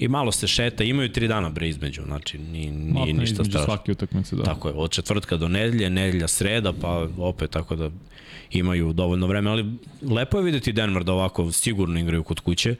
i 0.00 0.08
malo 0.08 0.32
se 0.32 0.46
šeta, 0.46 0.84
imaju 0.84 1.12
tri 1.12 1.28
dana 1.28 1.48
bre 1.48 1.68
između, 1.68 2.02
znači 2.02 2.38
nije 2.38 2.72
Matne 2.72 3.12
ništa 3.12 3.44
strašno. 3.44 3.64
svake 3.64 3.92
utakmice, 3.92 4.36
da. 4.36 4.42
Tako 4.42 4.68
je, 4.68 4.74
od 4.74 4.90
četvrtka 4.90 5.36
do 5.36 5.48
nedelje, 5.48 5.90
nedelja 5.90 6.28
sreda, 6.28 6.72
pa 6.80 7.08
opet 7.18 7.50
tako 7.50 7.76
da 7.76 7.90
imaju 8.50 8.92
dovoljno 8.92 9.26
vremena, 9.26 9.52
ali 9.52 9.64
lepo 10.02 10.38
je 10.38 10.44
videti 10.44 10.72
Denver 10.72 11.04
da 11.04 11.12
ovako 11.12 11.52
sigurno 11.52 12.00
igraju 12.00 12.22
kod 12.22 12.40
kuće. 12.40 12.74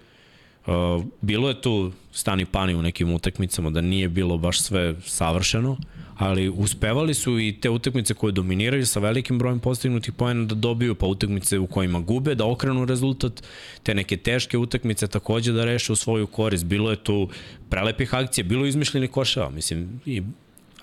Uh, 0.66 1.04
bilo 1.20 1.48
je 1.48 1.61
tu 1.61 1.92
stani 2.12 2.44
pani 2.44 2.74
u 2.74 2.83
nekim 2.83 3.12
utakmicama 3.12 3.70
da 3.70 3.80
nije 3.80 4.09
bilo 4.09 4.38
baš 4.38 4.61
sve 4.61 4.94
savršeno, 5.04 5.76
ali 6.20 6.48
uspevali 6.48 7.14
su 7.14 7.38
i 7.38 7.52
te 7.61 7.70
utakmice 7.70 8.14
koje 8.14 8.33
dominiraju 8.33 8.87
sa 8.87 9.00
velikim 9.00 9.38
brojem 9.38 9.61
postignutih 9.61 10.14
poena 10.14 10.44
da 10.44 10.54
dobiju, 10.54 10.94
pa 10.94 11.06
utakmice 11.06 11.59
u 11.59 11.66
kojima 11.66 12.00
gube, 12.00 12.35
da 12.35 12.46
okrenu 12.46 12.85
rezultat, 12.85 13.42
te 13.83 13.94
neke 13.94 14.16
teške 14.16 14.59
utakmice 14.59 15.06
takođe 15.06 15.52
da 15.52 15.64
reše 15.64 15.92
u 15.92 15.96
svoju 15.96 16.26
korist. 16.26 16.64
Bilo 16.64 16.90
je 16.90 16.96
tu 16.96 17.28
prelepih 17.70 18.14
akcija, 18.14 18.44
bilo 18.44 18.64
je 18.64 18.68
izmišljeni 18.68 19.09
koševa, 19.09 19.50
mislim, 19.50 20.00
i 20.06 20.22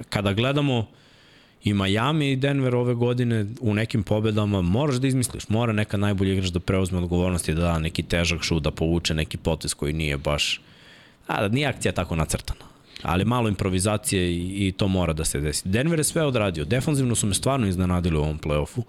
kada 0.09 0.33
gledamo 0.33 0.87
I 1.63 1.73
Miami 1.73 2.31
i 2.31 2.35
Denver 2.35 2.75
ove 2.75 2.93
godine 2.93 3.45
u 3.61 3.73
nekim 3.73 4.03
pobedama 4.03 4.61
moraš 4.61 4.95
da 4.95 5.07
izmisliš, 5.07 5.49
mora 5.49 5.73
neka 5.73 5.97
najbolji 5.97 6.33
igrač 6.33 6.49
da 6.55 6.59
preuzme 6.59 6.97
odgovornost 6.97 7.49
i 7.49 7.53
da 7.53 7.61
da 7.61 7.79
neki 7.79 8.03
težak 8.03 8.43
šut, 8.43 8.63
da 8.63 8.71
povuče 8.71 9.13
neki 9.13 9.37
potes 9.37 9.73
koji 9.73 9.93
nije 9.93 10.17
baš, 10.17 10.61
a 11.27 11.41
da 11.41 11.47
nije 11.47 11.67
akcija 11.67 11.91
tako 11.91 12.15
nacrtana. 12.15 12.66
Ali 13.03 13.25
malo 13.25 13.47
improvizacije 13.49 14.31
i, 14.31 14.67
i 14.67 14.71
to 14.71 14.87
mora 14.87 15.13
da 15.13 15.25
se 15.25 15.39
desi. 15.39 15.69
Denver 15.69 15.99
je 15.99 16.03
sve 16.03 16.23
odradio. 16.23 16.65
Defanzivno 16.65 17.15
su 17.15 17.27
me 17.27 17.33
stvarno 17.33 17.67
iznenadili 17.67 18.17
u 18.17 18.21
ovom 18.21 18.39
play-offu. 18.39 18.81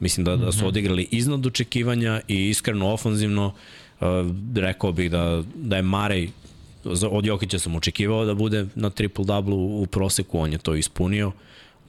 Mislim 0.00 0.24
da, 0.24 0.36
da 0.36 0.52
su 0.52 0.66
odigrali 0.66 1.08
iznad 1.10 1.46
očekivanja 1.46 2.20
i 2.28 2.48
iskreno 2.48 2.92
ofanzivno 2.92 3.46
uh, 3.46 4.06
rekao 4.54 4.92
bih 4.92 5.10
da, 5.10 5.42
da 5.54 5.76
je 5.76 5.82
Marej 5.82 6.30
od 7.10 7.26
Jokića 7.26 7.58
sam 7.58 7.76
očekivao 7.76 8.24
da 8.24 8.34
bude 8.34 8.66
na 8.74 8.90
triple-double 8.90 9.82
u 9.82 9.86
proseku, 9.86 10.38
on 10.38 10.52
je 10.52 10.58
to 10.58 10.74
ispunio. 10.74 11.32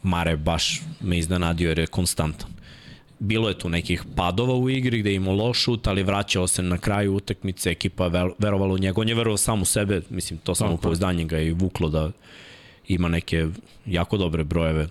Mare 0.04 0.38
baš 0.38 0.82
me 1.02 1.18
iznenadio 1.18 1.70
jer 1.70 1.80
je 1.80 1.88
konstantan. 1.88 2.50
Bilo 3.20 3.50
je 3.50 3.58
tu 3.58 3.70
nekih 3.70 4.04
padova 4.16 4.56
u 4.56 4.70
igri 4.70 5.00
gde 5.00 5.10
je 5.10 5.16
imao 5.16 5.34
loš 5.34 5.64
šut, 5.64 5.88
ali 5.88 6.04
vraćao 6.04 6.48
se 6.48 6.62
na 6.62 6.78
kraju 6.78 7.16
utakmice, 7.16 7.72
ekipa 7.72 8.08
ver, 8.08 8.32
verovala 8.38 8.74
u 8.74 8.78
njega. 8.78 9.02
On 9.02 9.10
je 9.10 9.16
verovao 9.16 9.38
sam 9.38 9.62
u 9.62 9.66
sebe, 9.66 10.02
mislim, 10.10 10.40
to 10.40 10.56
samo 10.56 10.72
je. 10.72 10.78
pouzdanje 10.78 11.26
ga 11.26 11.38
je 11.38 11.48
i 11.48 11.52
vuklo 11.52 11.90
da 11.90 12.12
ima 12.88 13.08
neke 13.08 13.48
jako 13.86 14.18
dobre 14.18 14.44
brojeve 14.44 14.88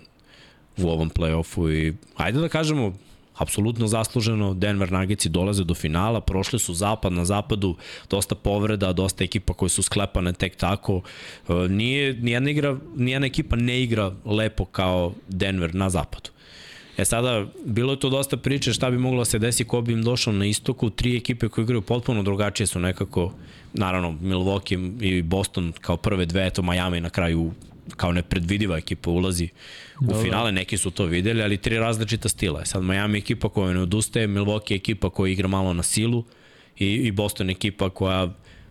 u 0.77 0.89
ovom 0.89 1.09
play-offu 1.09 1.73
i 1.73 1.93
ajde 2.15 2.39
da 2.39 2.49
kažemo, 2.49 2.93
apsolutno 3.39 3.87
zasluženo, 3.87 4.53
Denver 4.53 4.91
Nuggetsi 4.91 5.29
dolaze 5.29 5.63
do 5.63 5.73
finala, 5.73 6.21
prošli 6.21 6.59
su 6.59 6.73
zapad 6.73 7.13
na 7.13 7.25
zapadu, 7.25 7.75
dosta 8.09 8.35
povreda, 8.35 8.93
dosta 8.93 9.23
ekipa 9.23 9.53
koje 9.53 9.69
su 9.69 9.83
sklepane 9.83 10.33
tek 10.33 10.55
tako. 10.55 11.01
E, 11.49 11.53
Nije, 11.53 12.13
nijedna, 12.13 12.49
igra, 12.49 12.77
nijedna 12.95 13.27
ekipa 13.27 13.55
ne 13.55 13.81
igra 13.83 14.15
lepo 14.25 14.65
kao 14.65 15.13
Denver 15.27 15.75
na 15.75 15.89
zapadu. 15.89 16.29
E 16.99 17.05
sada, 17.05 17.45
bilo 17.65 17.93
je 17.93 17.99
to 17.99 18.09
dosta 18.09 18.37
priče 18.37 18.73
šta 18.73 18.91
bi 18.91 18.97
moglo 18.97 19.19
da 19.19 19.25
se 19.25 19.39
desi 19.39 19.63
ko 19.63 19.81
bi 19.81 19.93
im 19.93 20.03
došao 20.03 20.33
na 20.33 20.45
istoku, 20.45 20.89
tri 20.89 21.17
ekipe 21.17 21.47
koje 21.47 21.63
igraju 21.63 21.81
potpuno 21.81 22.23
drugačije 22.23 22.67
su 22.67 22.79
nekako, 22.79 23.33
naravno 23.73 24.17
Milwaukee 24.21 25.03
i 25.03 25.21
Boston 25.21 25.73
kao 25.81 25.97
prve 25.97 26.25
dve, 26.25 26.47
eto 26.47 26.61
Miami 26.61 27.01
na 27.01 27.09
kraju 27.09 27.51
kao 27.95 28.11
nepredvidiva 28.11 28.77
ekipa 28.77 29.09
ulazi 29.09 29.49
u 30.01 30.05
da. 30.05 30.21
finale, 30.21 30.51
neki 30.51 30.77
su 30.77 30.91
to 30.91 31.05
videli, 31.05 31.43
ali 31.43 31.57
tri 31.57 31.77
različita 31.77 32.29
stila. 32.29 32.65
Sad 32.65 32.83
Miami 32.83 33.17
ekipa 33.17 33.49
koja 33.49 33.73
ne 33.73 33.81
odustaje, 33.81 34.27
Milwaukee 34.27 34.75
ekipa 34.75 35.09
koja 35.09 35.31
igra 35.31 35.47
malo 35.47 35.73
na 35.73 35.83
silu 35.83 36.23
i, 36.79 36.93
i 36.93 37.11
Boston 37.11 37.49
ekipa 37.49 37.89
koja 37.89 38.29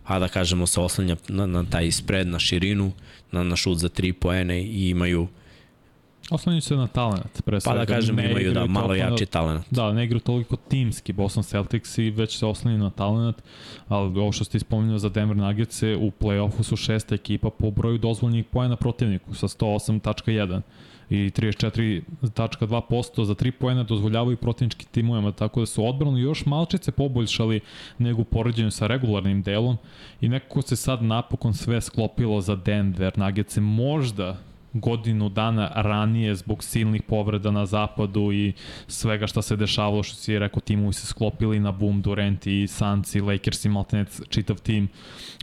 a 0.09 0.19
da 0.19 0.27
kažemo 0.27 0.67
se 0.67 0.79
oslanja 0.79 1.15
na, 1.27 1.45
na 1.45 1.63
taj 1.69 1.91
spread, 1.91 2.27
na 2.27 2.39
širinu, 2.39 2.91
na, 3.31 3.43
na 3.43 3.55
šut 3.55 3.77
za 3.77 3.89
tri 3.89 4.13
poene 4.13 4.63
i 4.63 4.89
imaju, 4.89 5.27
Oslanjuju 6.31 6.61
se 6.61 6.75
na 6.75 6.87
talent, 6.87 7.41
pre 7.45 7.55
pa 7.55 7.59
svega. 7.59 7.79
da 7.79 7.85
kažem, 7.85 8.15
Ne 8.15 8.31
imaju 8.31 8.53
da 8.53 8.65
malo 8.65 8.95
jači 8.95 9.25
talent. 9.25 9.65
Da, 9.71 9.93
ne 9.93 10.03
igraju 10.03 10.19
toliko 10.19 10.55
timski 10.55 11.13
Boston 11.13 11.43
Celtics 11.43 11.97
i 11.97 12.09
već 12.09 12.37
se 12.37 12.45
oslanjaju 12.45 12.83
na 12.83 12.89
talent, 12.89 13.37
ali 13.87 14.19
ovo 14.19 14.31
što 14.31 14.43
ste 14.43 14.57
ispominjali 14.57 14.99
za 14.99 15.09
Denver 15.09 15.37
Nuggets 15.37 15.83
u 15.83 16.11
play-offu 16.19 16.63
su 16.63 16.75
šesta 16.75 17.15
ekipa 17.15 17.49
po 17.49 17.71
broju 17.71 17.97
dozvoljenih 17.97 18.45
pojena 18.45 18.75
protivniku 18.75 19.35
sa 19.35 19.47
108.1 19.47 20.61
i 21.09 21.15
34.2% 21.15 23.23
za 23.23 23.35
3 23.35 23.51
poena 23.51 23.83
dozvoljavaju 23.83 24.37
protivnički 24.37 24.85
timovima, 24.85 25.31
tako 25.31 25.59
da 25.59 25.65
su 25.65 25.85
odbranu 25.85 26.17
još 26.17 26.45
malčice 26.45 26.91
poboljšali 26.91 27.59
nego 27.97 28.21
u 28.21 28.25
poređenju 28.25 28.71
sa 28.71 28.87
regularnim 28.87 29.41
delom 29.41 29.77
i 30.21 30.29
nekako 30.29 30.61
se 30.61 30.75
sad 30.75 31.03
napokon 31.03 31.53
sve 31.53 31.81
sklopilo 31.81 32.41
za 32.41 32.55
Denver 32.55 33.17
Nuggets 33.17 33.57
možda 33.57 34.37
godinu 34.73 35.29
dana 35.29 35.71
ranije 35.75 36.35
zbog 36.35 36.63
silnih 36.63 37.01
povreda 37.01 37.51
na 37.51 37.65
zapadu 37.65 38.31
i 38.31 38.53
svega 38.87 39.27
šta 39.27 39.41
se 39.41 39.55
dešavalo, 39.55 40.03
što 40.03 40.15
si 40.15 40.39
rekao, 40.39 40.59
timovi 40.59 40.93
se 40.93 41.07
sklopili 41.07 41.59
na 41.59 41.71
boom, 41.71 42.01
Durant 42.01 42.47
i 42.47 42.67
Suns 42.67 43.15
i 43.15 43.21
Lakers 43.21 43.65
i 43.65 43.69
Maltenec, 43.69 44.21
čitav 44.29 44.57
tim 44.57 44.87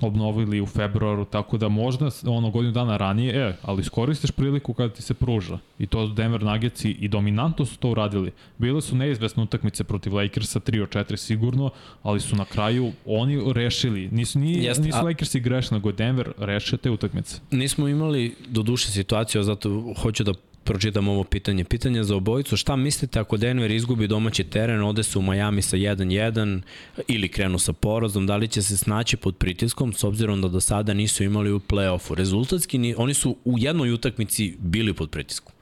obnovili 0.02 0.60
u 0.60 0.66
februaru, 0.66 1.24
tako 1.24 1.58
da 1.58 1.68
možda 1.68 2.08
ono 2.26 2.50
godinu 2.50 2.72
dana 2.72 2.96
ranije, 2.96 3.34
e, 3.38 3.56
ali 3.62 3.80
iskoristiš 3.80 4.30
priliku 4.30 4.72
kada 4.74 4.94
ti 4.94 5.02
se 5.02 5.14
pruža. 5.14 5.58
I 5.78 5.86
to 5.86 6.06
Denver 6.06 6.42
Nuggets 6.42 6.84
i, 6.84 6.90
i 6.90 7.08
dominantno 7.08 7.64
su 7.64 7.78
to 7.78 7.90
uradili. 7.90 8.32
Bile 8.58 8.82
su 8.82 8.96
neizvesne 8.96 9.42
utakmice 9.42 9.84
protiv 9.84 10.14
Lakersa, 10.14 10.60
3 10.60 10.82
od 10.82 10.88
4 10.88 11.16
sigurno, 11.16 11.70
ali 12.02 12.20
su 12.20 12.36
na 12.36 12.44
kraju 12.44 12.92
oni 13.06 13.52
rešili. 13.52 14.08
Nisu, 14.12 14.38
nije, 14.38 14.62
Jeste, 14.64 14.82
nisu 14.82 14.98
a- 14.98 15.02
Lakersi 15.02 15.40
grešni, 15.40 15.74
nego 15.76 15.88
je 15.88 15.92
Denver 15.92 16.32
rešio 16.38 16.78
te 16.78 16.90
utakmice. 16.90 17.40
Nismo 17.50 17.88
imali 17.88 18.34
do 18.48 18.62
duše 18.62 18.90
situaciju, 18.90 19.15
a 19.16 19.42
zato 19.42 19.94
hoću 20.02 20.24
da 20.24 20.33
pročitam 20.66 21.09
ovo 21.09 21.24
pitanje. 21.24 21.64
Pitanje 21.64 22.05
za 22.05 22.16
obojicu, 22.16 22.57
šta 22.57 22.76
mislite 22.76 23.18
ako 23.18 23.37
Denver 23.37 23.70
izgubi 23.70 24.07
domaći 24.07 24.44
teren, 24.44 24.83
ode 24.83 25.02
se 25.02 25.18
u 25.18 25.22
Miami 25.22 25.62
sa 25.62 25.76
1-1 25.76 26.61
ili 27.09 27.29
krenu 27.29 27.59
sa 27.59 27.72
porazom, 27.72 28.26
da 28.26 28.37
li 28.37 28.48
će 28.48 28.62
se 28.62 28.76
snaći 28.76 29.16
pod 29.16 29.37
pritiskom 29.37 29.92
s 29.92 30.05
obzirom 30.05 30.42
da 30.42 30.48
do 30.48 30.61
sada 30.61 30.94
nisu 30.94 31.24
imali 31.24 31.52
u 31.52 31.61
play-offu? 31.61 32.14
Rezultatski, 32.14 32.79
ni, 32.79 32.94
oni 32.98 33.14
su 33.14 33.37
u 33.44 33.59
jednoj 33.59 33.92
utakmici 33.92 34.57
bili 34.59 34.94
pod 34.94 35.11
pritiskom. 35.11 35.52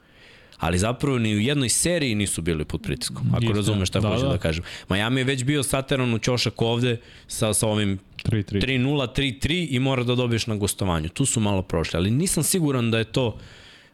Ali 0.57 0.77
zapravo 0.77 1.17
ni 1.19 1.35
u 1.35 1.39
jednoj 1.39 1.69
seriji 1.69 2.15
nisu 2.15 2.41
bili 2.41 2.65
pod 2.65 2.81
pritiskom, 2.81 3.27
ako 3.33 3.53
razumeš 3.53 3.89
šta 3.89 3.99
Da, 3.99 4.07
hoću 4.07 4.25
da. 4.25 4.31
da. 4.31 4.37
kažem. 4.37 4.63
Miami 4.89 5.21
je 5.21 5.23
već 5.23 5.43
bio 5.43 5.63
sateran 5.63 6.13
u 6.13 6.19
ćošak 6.19 6.61
ovde 6.61 6.97
sa, 7.27 7.53
sa 7.53 7.67
ovim 7.67 7.99
3-3. 8.14 8.14
3-0, 8.25 9.07
3-3 9.15 9.67
i 9.69 9.79
mora 9.79 10.03
da 10.03 10.15
dobiješ 10.15 10.47
na 10.47 10.55
gostovanju. 10.55 11.09
Tu 11.09 11.25
su 11.25 11.39
malo 11.39 11.61
prošli, 11.61 11.97
ali 11.97 12.11
nisam 12.11 12.43
siguran 12.43 12.91
da 12.91 12.97
je 12.97 13.03
to, 13.03 13.37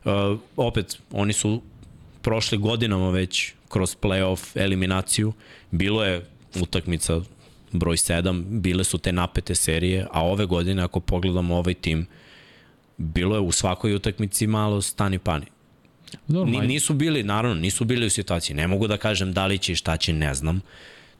uh, 0.05 0.11
opet, 0.57 0.99
oni 1.11 1.33
su 1.33 1.61
prošli 2.21 2.57
godinama 2.57 3.09
već 3.09 3.53
kroz 3.69 3.95
playoff 4.01 4.63
eliminaciju. 4.63 5.33
Bilo 5.71 6.03
je 6.03 6.25
utakmica 6.61 7.21
broj 7.71 7.95
7, 7.95 8.43
bile 8.43 8.83
su 8.83 8.97
te 8.97 9.11
napete 9.11 9.55
serije, 9.55 10.07
a 10.11 10.25
ove 10.25 10.45
godine, 10.45 10.83
ako 10.83 10.99
pogledamo 10.99 11.55
ovaj 11.55 11.73
tim, 11.73 12.07
bilo 12.97 13.35
je 13.35 13.41
u 13.41 13.51
svakoj 13.51 13.95
utakmici 13.95 14.47
malo 14.47 14.81
stani 14.81 15.19
pani. 15.19 15.45
Ni, 16.27 16.59
nisu 16.59 16.93
bili, 16.93 17.23
naravno, 17.23 17.61
nisu 17.61 17.85
bili 17.85 18.05
u 18.05 18.09
situaciji. 18.09 18.55
Ne 18.55 18.67
mogu 18.67 18.87
da 18.87 18.97
kažem 18.97 19.33
da 19.33 19.45
li 19.45 19.57
će 19.57 19.71
i 19.71 19.75
šta 19.75 19.97
će, 19.97 20.13
ne 20.13 20.33
znam. 20.33 20.55
Ni, 20.55 20.61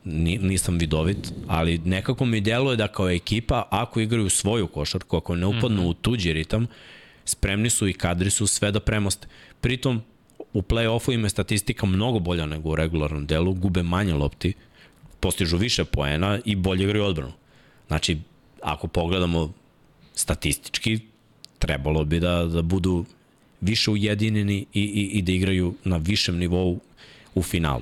nisam 0.03 0.77
vidovit, 0.77 1.33
ali 1.47 1.77
nekako 1.77 2.25
mi 2.25 2.41
djeluje 2.41 2.77
da 2.77 2.87
kao 2.87 3.09
ekipa, 3.09 3.67
ako 3.69 3.99
igraju 3.99 4.29
svoju 4.29 4.67
košarku, 4.67 5.17
ako 5.17 5.35
ne 5.35 5.45
upadnu 5.45 5.81
mm 5.81 5.85
-hmm. 5.85 5.89
u 5.89 5.93
tuđi 5.93 6.33
ritam, 6.33 6.67
spremni 7.25 7.69
su 7.69 7.87
i 7.87 7.93
kadri 7.93 8.29
su 8.29 8.47
sve 8.47 8.71
da 8.71 8.79
premoste. 8.79 9.27
Pritom, 9.61 10.01
u 10.53 10.61
play-offu 10.61 11.13
im 11.13 11.23
je 11.23 11.29
statistika 11.29 11.85
mnogo 11.85 12.19
bolja 12.19 12.45
nego 12.45 12.69
u 12.69 12.75
regularnom 12.75 13.25
delu, 13.25 13.53
gube 13.53 13.83
manje 13.83 14.13
lopti, 14.13 14.53
postižu 15.19 15.57
više 15.57 15.85
poena 15.85 16.39
i 16.45 16.55
bolje 16.55 16.83
igraju 16.83 17.05
odbranu. 17.05 17.33
Znači, 17.87 18.17
ako 18.61 18.87
pogledamo 18.87 19.53
statistički, 20.15 20.99
trebalo 21.59 22.03
bi 22.05 22.19
da, 22.19 22.45
da 22.45 22.61
budu 22.61 23.05
više 23.61 23.91
ujedinjeni 23.91 24.65
i, 24.73 24.81
i, 24.81 25.09
i 25.17 25.21
da 25.21 25.31
igraju 25.31 25.75
na 25.83 25.97
višem 25.97 26.37
nivou 26.37 26.79
u 27.35 27.43
finalu. 27.43 27.81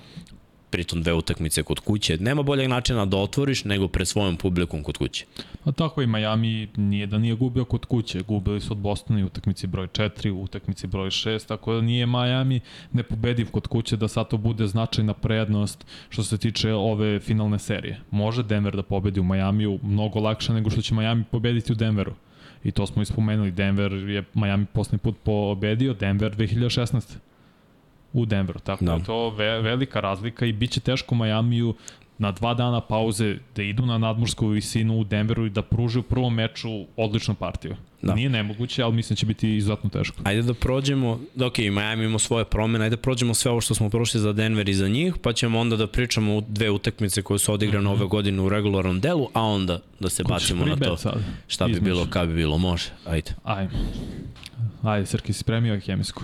Pritom 0.70 1.02
dve 1.02 1.14
utakmice 1.14 1.64
kod 1.64 1.80
kuće. 1.80 2.18
Nema 2.18 2.44
boljeg 2.44 2.70
načina 2.70 3.06
da 3.06 3.18
otvoriš 3.18 3.64
nego 3.64 3.88
pred 3.88 4.08
svojom 4.08 4.38
publikom 4.38 4.84
kod 4.84 4.98
kuće. 4.98 5.26
A 5.64 5.72
tako 5.72 6.02
i 6.02 6.08
Miami 6.08 6.68
nije 6.76 7.08
da 7.08 7.18
nije 7.18 7.36
gubio 7.36 7.66
kod 7.66 7.86
kuće. 7.86 8.22
Gubili 8.22 8.62
su 8.62 8.74
od 8.74 8.78
Bostona 8.78 9.20
i 9.20 9.24
utakmici 9.24 9.68
broj 9.68 9.88
4, 9.88 10.32
u 10.32 10.44
utakmici 10.44 10.88
broj 10.88 11.10
6, 11.10 11.48
tako 11.48 11.74
da 11.74 11.82
nije 11.82 12.06
Miami 12.06 12.60
nepobediv 12.92 13.52
kod 13.52 13.68
kuće 13.68 13.98
da 13.98 14.08
sad 14.08 14.30
to 14.30 14.38
bude 14.38 14.68
značajna 14.68 15.14
prednost 15.14 15.86
što 16.10 16.24
se 16.24 16.38
tiče 16.38 16.74
ove 16.74 17.20
finalne 17.20 17.60
serije. 17.60 18.00
Može 18.12 18.44
Denver 18.44 18.76
da 18.76 18.84
pobedi 18.84 19.20
u 19.20 19.24
Majamiju 19.24 19.80
mnogo 19.84 20.20
lakše 20.20 20.54
nego 20.54 20.70
što 20.70 20.82
će 20.82 20.96
Miami 20.96 21.24
pobediti 21.32 21.72
u 21.72 21.76
Denveru. 21.76 22.14
I 22.64 22.72
to 22.72 22.88
smo 22.88 23.02
ispomenuli. 23.02 23.52
Denver 23.52 23.94
je 23.94 24.24
Miami 24.34 24.66
poslednji 24.74 25.00
put 25.00 25.16
pobedio, 25.24 25.94
Denver 25.94 26.36
2016 26.36 27.18
u 28.14 28.26
Denveru. 28.26 28.60
Tako 28.60 28.86
da, 28.86 28.94
je 28.94 29.04
to 29.04 29.30
ve, 29.30 29.62
velika 29.62 30.00
razlika 30.00 30.46
i 30.46 30.54
bit 30.54 30.72
će 30.72 30.80
teško 30.80 31.16
Majamiju 31.16 31.76
na 32.20 32.32
dva 32.32 32.54
dana 32.54 32.82
pauze 32.82 33.38
da 33.56 33.64
idu 33.64 33.86
na 33.86 33.98
nadmorsku 33.98 34.48
visinu 34.48 35.00
u 35.00 35.04
Denveru 35.04 35.46
i 35.46 35.50
da 35.50 35.62
pruže 35.62 36.00
u 36.00 36.04
prvom 36.04 36.34
meču 36.34 36.86
odličnu 36.96 37.36
partiju. 37.36 37.76
Da. 38.02 38.16
Nije 38.16 38.30
nemoguće, 38.30 38.84
ali 38.84 38.96
mislim 38.96 39.16
da 39.16 39.20
će 39.20 39.26
biti 39.26 39.56
izuzetno 39.56 39.90
teško. 39.90 40.18
Ajde 40.24 40.42
da 40.42 40.54
prođemo, 40.54 41.20
da 41.36 41.46
ok, 41.48 41.58
Miami 41.58 42.06
ima 42.06 42.20
svoje 42.20 42.46
promene, 42.46 42.86
ajde 42.86 42.96
da 42.96 43.02
prođemo 43.02 43.34
sve 43.34 43.52
ovo 43.52 43.62
što 43.62 43.76
smo 43.76 43.90
prošli 43.90 44.20
za 44.20 44.34
Denver 44.34 44.70
i 44.70 44.74
za 44.74 44.88
njih, 44.88 45.14
pa 45.22 45.34
ćemo 45.34 45.60
onda 45.60 45.76
da 45.76 45.88
pričamo 45.88 46.38
u 46.38 46.42
dve 46.42 46.70
utakmice 46.70 47.22
koje 47.22 47.40
su 47.40 47.54
odigrane 47.54 47.86
mm 47.86 47.92
-hmm. 47.92 48.00
ove 48.00 48.06
godine 48.06 48.42
u 48.42 48.50
regularnom 48.50 49.00
delu, 49.00 49.28
a 49.34 49.42
onda 49.42 49.80
da 50.00 50.10
se 50.10 50.24
bacimo 50.24 50.66
na 50.66 50.76
to 50.76 50.98
Sad. 50.98 51.24
šta 51.48 51.66
bi 51.66 51.72
Izmišljam. 51.72 51.96
bilo, 51.96 52.08
kad 52.10 52.28
bi 52.28 52.34
bilo, 52.36 52.58
može, 52.58 52.90
ajde. 53.06 53.32
Ajde. 53.44 53.74
Ajde, 54.84 55.06
Srki, 55.06 55.34
si 55.34 55.40
spremio 55.40 55.80
hemijsku? 55.80 56.24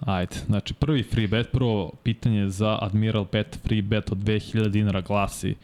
Ajde, 0.00 0.36
znači 0.46 0.74
prvi 0.74 1.02
free 1.02 1.26
bet, 1.26 1.52
prvo 1.52 1.92
pitanje 2.02 2.48
za 2.48 2.78
Admiral 2.80 3.26
Bet 3.32 3.58
free 3.66 3.82
bet 3.82 4.12
od 4.12 4.18
2000 4.18 4.68
dinara 4.68 5.00
glasi, 5.00 5.54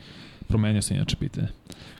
promenio 0.48 0.82
sam 0.82 0.96
inače 0.96 1.16
pitanje. 1.16 1.48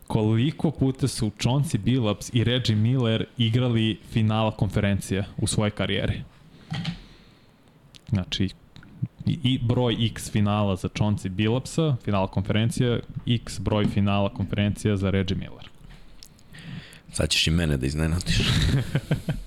Koliko 0.07 0.70
puta 0.70 1.09
su 1.09 1.31
Chauncey 1.38 1.79
Billups 1.79 2.31
i 2.35 2.44
Reggie 2.44 2.77
Miller 2.77 3.27
igrali 3.38 3.99
finala 4.12 4.51
konferencije 4.51 5.25
u 5.37 5.47
svojoj 5.47 5.70
karijeri? 5.70 6.23
Znači, 8.09 8.49
i, 9.27 9.38
i 9.42 9.59
broj 9.62 10.07
x 10.07 10.31
finala 10.31 10.77
za 10.77 10.88
Chauncey 10.88 11.29
Billupsa, 11.29 11.97
finala 12.05 12.27
konferencije, 12.27 13.01
x 13.27 13.61
broj 13.61 13.87
finala 13.87 14.35
konferencija 14.35 14.97
za 14.97 15.11
Reggie 15.11 15.37
Miller. 15.37 15.68
Sad 17.12 17.31
ćeš 17.31 17.47
i 17.47 17.51
mene 17.51 17.77
da 17.77 17.87
iznenadiš. 17.87 18.38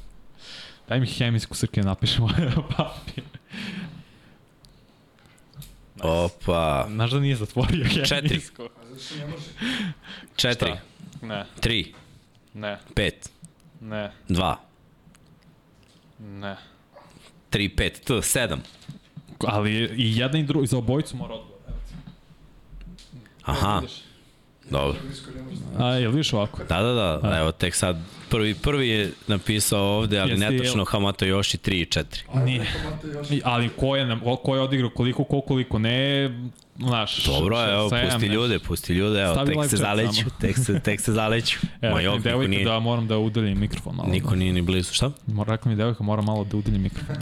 Daj 0.87 0.99
mi 0.99 1.07
hemijsku 1.07 1.55
srke, 1.55 1.81
napišemo 1.81 2.27
papir. 2.77 3.23
Opa. 5.99 6.85
Znaš 6.89 7.11
da 7.11 7.19
nije 7.19 7.35
zatvorio 7.35 7.85
Četiri. 8.05 8.27
hemijsku? 8.29 8.63
A 8.63 8.85
zašto 8.89 9.15
ne 9.15 9.25
može? 9.25 9.45
Četiri, 10.35 10.73
Ne, 11.21 11.45
tri, 11.59 11.93
ne, 12.53 12.77
pet, 12.95 13.29
ne, 13.81 14.11
dva, 14.27 14.59
ne. 16.19 16.55
tri, 17.49 17.69
pet, 17.69 18.01
t, 18.01 18.21
sedam. 18.21 18.61
Ali 19.39 19.71
i 19.73 20.17
jedan 20.17 20.41
i 20.41 20.45
drugi, 20.45 20.67
za 20.67 20.77
obojicu 20.77 21.17
mora 21.17 21.33
odgovor. 21.33 21.57
evo 23.47 23.81
ti. 23.81 24.06
Dobro. 24.69 24.97
A, 25.77 25.87
jel 25.87 26.11
viš 26.11 26.33
ovako? 26.33 26.63
Da, 26.63 26.81
da, 26.81 26.93
da, 27.23 27.37
evo 27.37 27.51
tek 27.51 27.75
sad, 27.75 27.97
prvi, 28.29 28.53
prvi 28.53 28.89
je 28.89 29.11
napisao 29.27 29.97
ovde, 29.97 30.19
ali 30.19 30.31
Jeste, 30.31 30.49
netačno 30.49 30.83
jel- 30.83 30.87
Hamato 30.87 31.25
Yoshi 31.25 31.57
3 31.59 31.73
i 31.73 31.85
4. 31.85 32.43
Nije. 32.45 32.65
Ali 33.43 33.69
ko 33.69 33.95
je, 33.95 34.05
nam- 34.05 34.21
ko 34.43 34.55
je 34.55 34.61
odigrao 34.61 34.89
koliko, 34.89 35.23
ko 35.23 35.41
koliko, 35.41 35.79
ne, 35.79 36.29
znaš. 36.77 37.25
Dobro, 37.25 37.63
evo, 37.63 37.89
sedam, 37.89 38.11
pusti 38.11 38.27
ljude, 38.27 38.59
pusti 38.59 38.93
ljude, 38.93 39.19
evo, 39.21 39.33
Stavi 39.33 39.53
tek 39.53 39.69
se 39.69 39.77
zaleću, 39.77 40.13
samo. 40.13 40.29
tek 40.41 40.57
se, 40.57 40.79
tek 40.79 41.01
se 41.01 41.11
zaleću. 41.11 41.57
Evo, 41.81 41.95
Ma 41.95 42.01
jok, 42.01 42.21
devojka 42.21 42.49
nije, 42.49 42.65
da 42.65 42.79
moram 42.79 43.07
da 43.07 43.17
udaljim 43.17 43.59
mikrofon 43.59 43.95
malo. 43.95 44.09
niko 44.09 44.35
nije 44.35 44.53
ni 44.53 44.61
blizu. 44.61 44.93
Šta? 44.93 45.11
Mora, 45.27 45.51
rekla 45.51 45.71
mi 45.71 45.77
devojka 45.77 46.03
mora 46.03 46.21
malo 46.21 46.43
da 46.43 46.57
udaljim 46.57 46.81
mikrofon. 46.81 47.15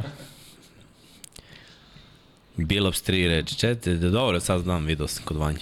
Bilops 2.58 3.00
3 3.00 3.28
reči, 3.28 3.56
4, 3.58 3.94
da 3.94 4.10
dobro, 4.10 4.40
sad 4.40 4.62
znam, 4.62 4.86
vidio 4.86 5.08
sam 5.08 5.24
kod 5.26 5.38
Vanja. 5.38 5.60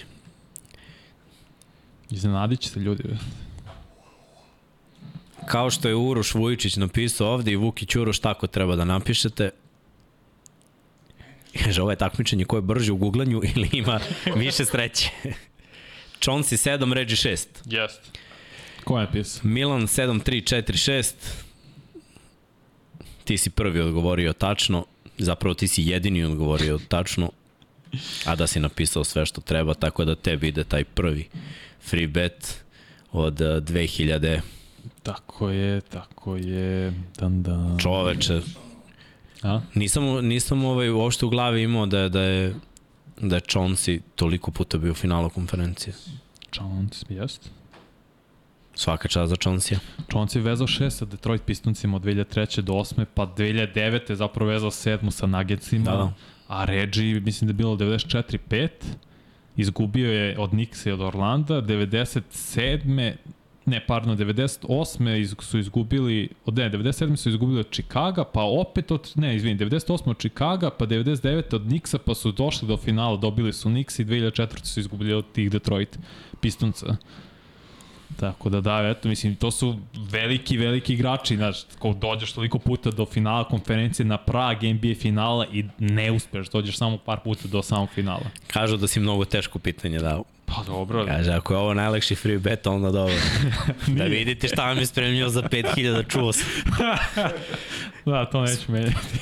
Iznenadit 2.13 2.59
će 2.59 2.69
se 2.69 2.79
ljudi. 2.79 3.03
Kao 5.45 5.69
što 5.69 5.87
je 5.87 5.95
Uroš 5.95 6.33
Vujičić 6.33 6.75
napisao 6.75 7.27
ovde 7.27 7.51
i 7.51 7.55
Vukić 7.55 7.95
Uroš 7.95 8.19
tako 8.19 8.47
treba 8.47 8.75
da 8.75 8.85
napišete. 8.85 9.49
Kaže, 11.63 11.81
ovo 11.81 11.91
je 11.91 11.97
takmičenje 11.97 12.45
ko 12.45 12.55
je 12.57 12.61
brže 12.61 12.91
u 12.91 12.97
guglanju 12.97 13.41
ili 13.55 13.69
ima 13.73 13.99
više 14.35 14.65
sreće. 14.65 15.09
Chauncey 16.19 16.77
7, 16.77 16.93
Reggie 16.93 17.15
6. 17.15 17.47
Jest. 17.65 17.99
Ko 18.83 18.99
je 18.99 19.05
napisao? 19.05 19.41
Milan 19.43 19.81
7, 19.81 20.23
3, 20.23 20.55
4, 20.55 20.91
6. 20.91 21.13
Ti 23.23 23.37
si 23.37 23.49
prvi 23.49 23.79
odgovorio 23.79 24.33
tačno. 24.33 24.85
Zapravo 25.17 25.53
ti 25.53 25.67
si 25.67 25.83
jedini 25.83 26.23
odgovorio 26.23 26.79
tačno. 26.87 27.31
A 28.25 28.35
da 28.35 28.47
si 28.47 28.59
napisao 28.59 29.03
sve 29.03 29.25
što 29.25 29.41
treba, 29.41 29.73
tako 29.73 30.05
da 30.05 30.15
tebi 30.15 30.47
ide 30.47 30.63
taj 30.63 30.83
prvi 30.83 31.29
free 31.83 32.07
bet 32.07 32.63
od 33.11 33.41
eh, 33.41 33.45
2000 33.45 34.39
Tako 35.03 35.49
je, 35.49 35.81
tako 35.81 36.35
je. 36.35 36.93
Dan, 37.19 37.43
dan. 37.43 37.77
čoveče. 37.79 38.41
A? 39.43 39.61
Nisam, 39.75 40.03
nisam 40.21 40.65
ovaj, 40.65 40.89
uopšte 40.89 41.25
u 41.25 41.29
glavi 41.29 41.63
imao 41.63 41.85
da, 41.85 41.99
je- 41.99 42.09
da 42.09 42.21
je 42.21 42.55
da 43.17 43.35
je 43.35 43.41
Chauncey 43.41 43.99
toliko 44.15 44.51
puta 44.51 44.77
bio 44.77 44.91
u 44.91 44.95
finalu 44.95 45.29
konferencije. 45.29 45.93
Jones, 46.53 47.03
jest. 47.09 47.49
Svaka 48.75 49.07
čast 49.07 49.29
za 49.29 49.35
Chauncey. 49.37 49.77
Jones 50.13 50.35
je 50.35 50.41
vezao 50.41 50.67
šest 50.67 50.97
sa 50.97 51.05
Detroit 51.05 51.41
Pistoncima 51.43 51.95
od 51.95 52.03
2003. 52.03 52.61
do 52.61 52.73
8. 52.73 53.05
pa 53.05 53.23
2009. 53.27 54.09
je 54.09 54.15
zapravo 54.15 54.51
vezao 54.51 54.71
sedmu 54.71 55.11
sa 55.11 55.25
Nuggetsima. 55.25 55.83
Da, 55.85 55.97
da. 55.97 56.13
A 56.47 56.65
Reggie, 56.65 57.19
mislim 57.19 57.47
da 57.47 57.51
je 57.51 57.55
bilo 57.55 57.75
94-5. 57.75 58.69
Izgubio 59.57 60.11
je 60.11 60.39
od 60.39 60.53
Nixa 60.53 60.89
i 60.89 60.91
od 60.91 61.01
Orlanda. 61.01 61.61
97. 61.61 63.13
Ne, 63.65 63.85
pardon, 63.87 64.17
98. 64.17 65.19
Iz, 65.19 65.35
su 65.39 65.59
izgubili, 65.59 66.29
od 66.45 66.57
ne, 66.57 66.71
97. 66.71 67.15
su 67.15 67.29
izgubili 67.29 67.59
od 67.59 67.71
Chicaga, 67.71 68.23
pa 68.23 68.41
opet 68.41 68.91
od, 68.91 69.11
ne, 69.15 69.35
izvini, 69.35 69.59
98. 69.59 70.09
od 70.09 70.19
Chicaga, 70.19 70.69
pa 70.69 70.85
99. 70.85 71.55
od 71.55 71.61
Nixa, 71.61 71.97
pa 71.97 72.15
su 72.15 72.31
došli 72.31 72.67
do 72.67 72.77
finala, 72.77 73.17
dobili 73.17 73.53
su 73.53 73.69
Nix 73.69 74.01
i 74.01 74.05
2004. 74.05 74.65
su 74.65 74.79
izgubili 74.79 75.13
od 75.13 75.25
tih 75.31 75.51
Detroit 75.51 75.99
Pistonca. 76.41 76.95
Tako 78.19 78.49
da 78.49 78.61
da, 78.61 78.89
eto, 78.89 79.09
mislim, 79.09 79.35
to 79.35 79.51
su 79.51 79.79
veliki, 79.95 80.57
veliki 80.57 80.93
igrači, 80.93 81.35
znaš, 81.35 81.63
ko 81.79 81.93
dođeš 81.93 82.31
toliko 82.31 82.59
puta 82.59 82.91
do 82.91 83.05
finala 83.05 83.43
konferencije 83.43 84.05
na 84.05 84.17
prag 84.17 84.63
NBA 84.63 84.95
finala 85.01 85.45
i 85.51 85.65
ne 85.79 86.11
uspeš, 86.11 86.49
dođeš 86.49 86.77
samo 86.77 86.97
par 86.97 87.19
puta 87.23 87.47
do 87.47 87.61
samog 87.61 87.89
finala. 87.89 88.25
Kažu 88.47 88.77
da 88.77 88.87
si 88.87 88.99
mnogo 88.99 89.25
teško 89.25 89.59
pitanje 89.59 89.99
dao. 89.99 90.23
Pa 90.45 90.63
dobro, 90.63 91.05
Kaže, 91.05 91.31
ako 91.31 91.53
je 91.53 91.57
ovo 91.57 91.73
najlakši 91.73 92.15
free 92.15 92.37
bet, 92.37 92.67
onda 92.67 92.91
dobro. 92.91 93.15
da 93.97 94.03
vidite 94.03 94.47
šta 94.47 94.65
vam 94.65 94.77
je 94.77 94.85
spremljio 94.85 95.29
za 95.29 95.41
5000, 95.41 96.11
čuo 96.11 96.33
sam. 96.33 96.47
da, 98.05 98.25
to 98.25 98.41
neću 98.41 98.71
menjati. 98.71 99.19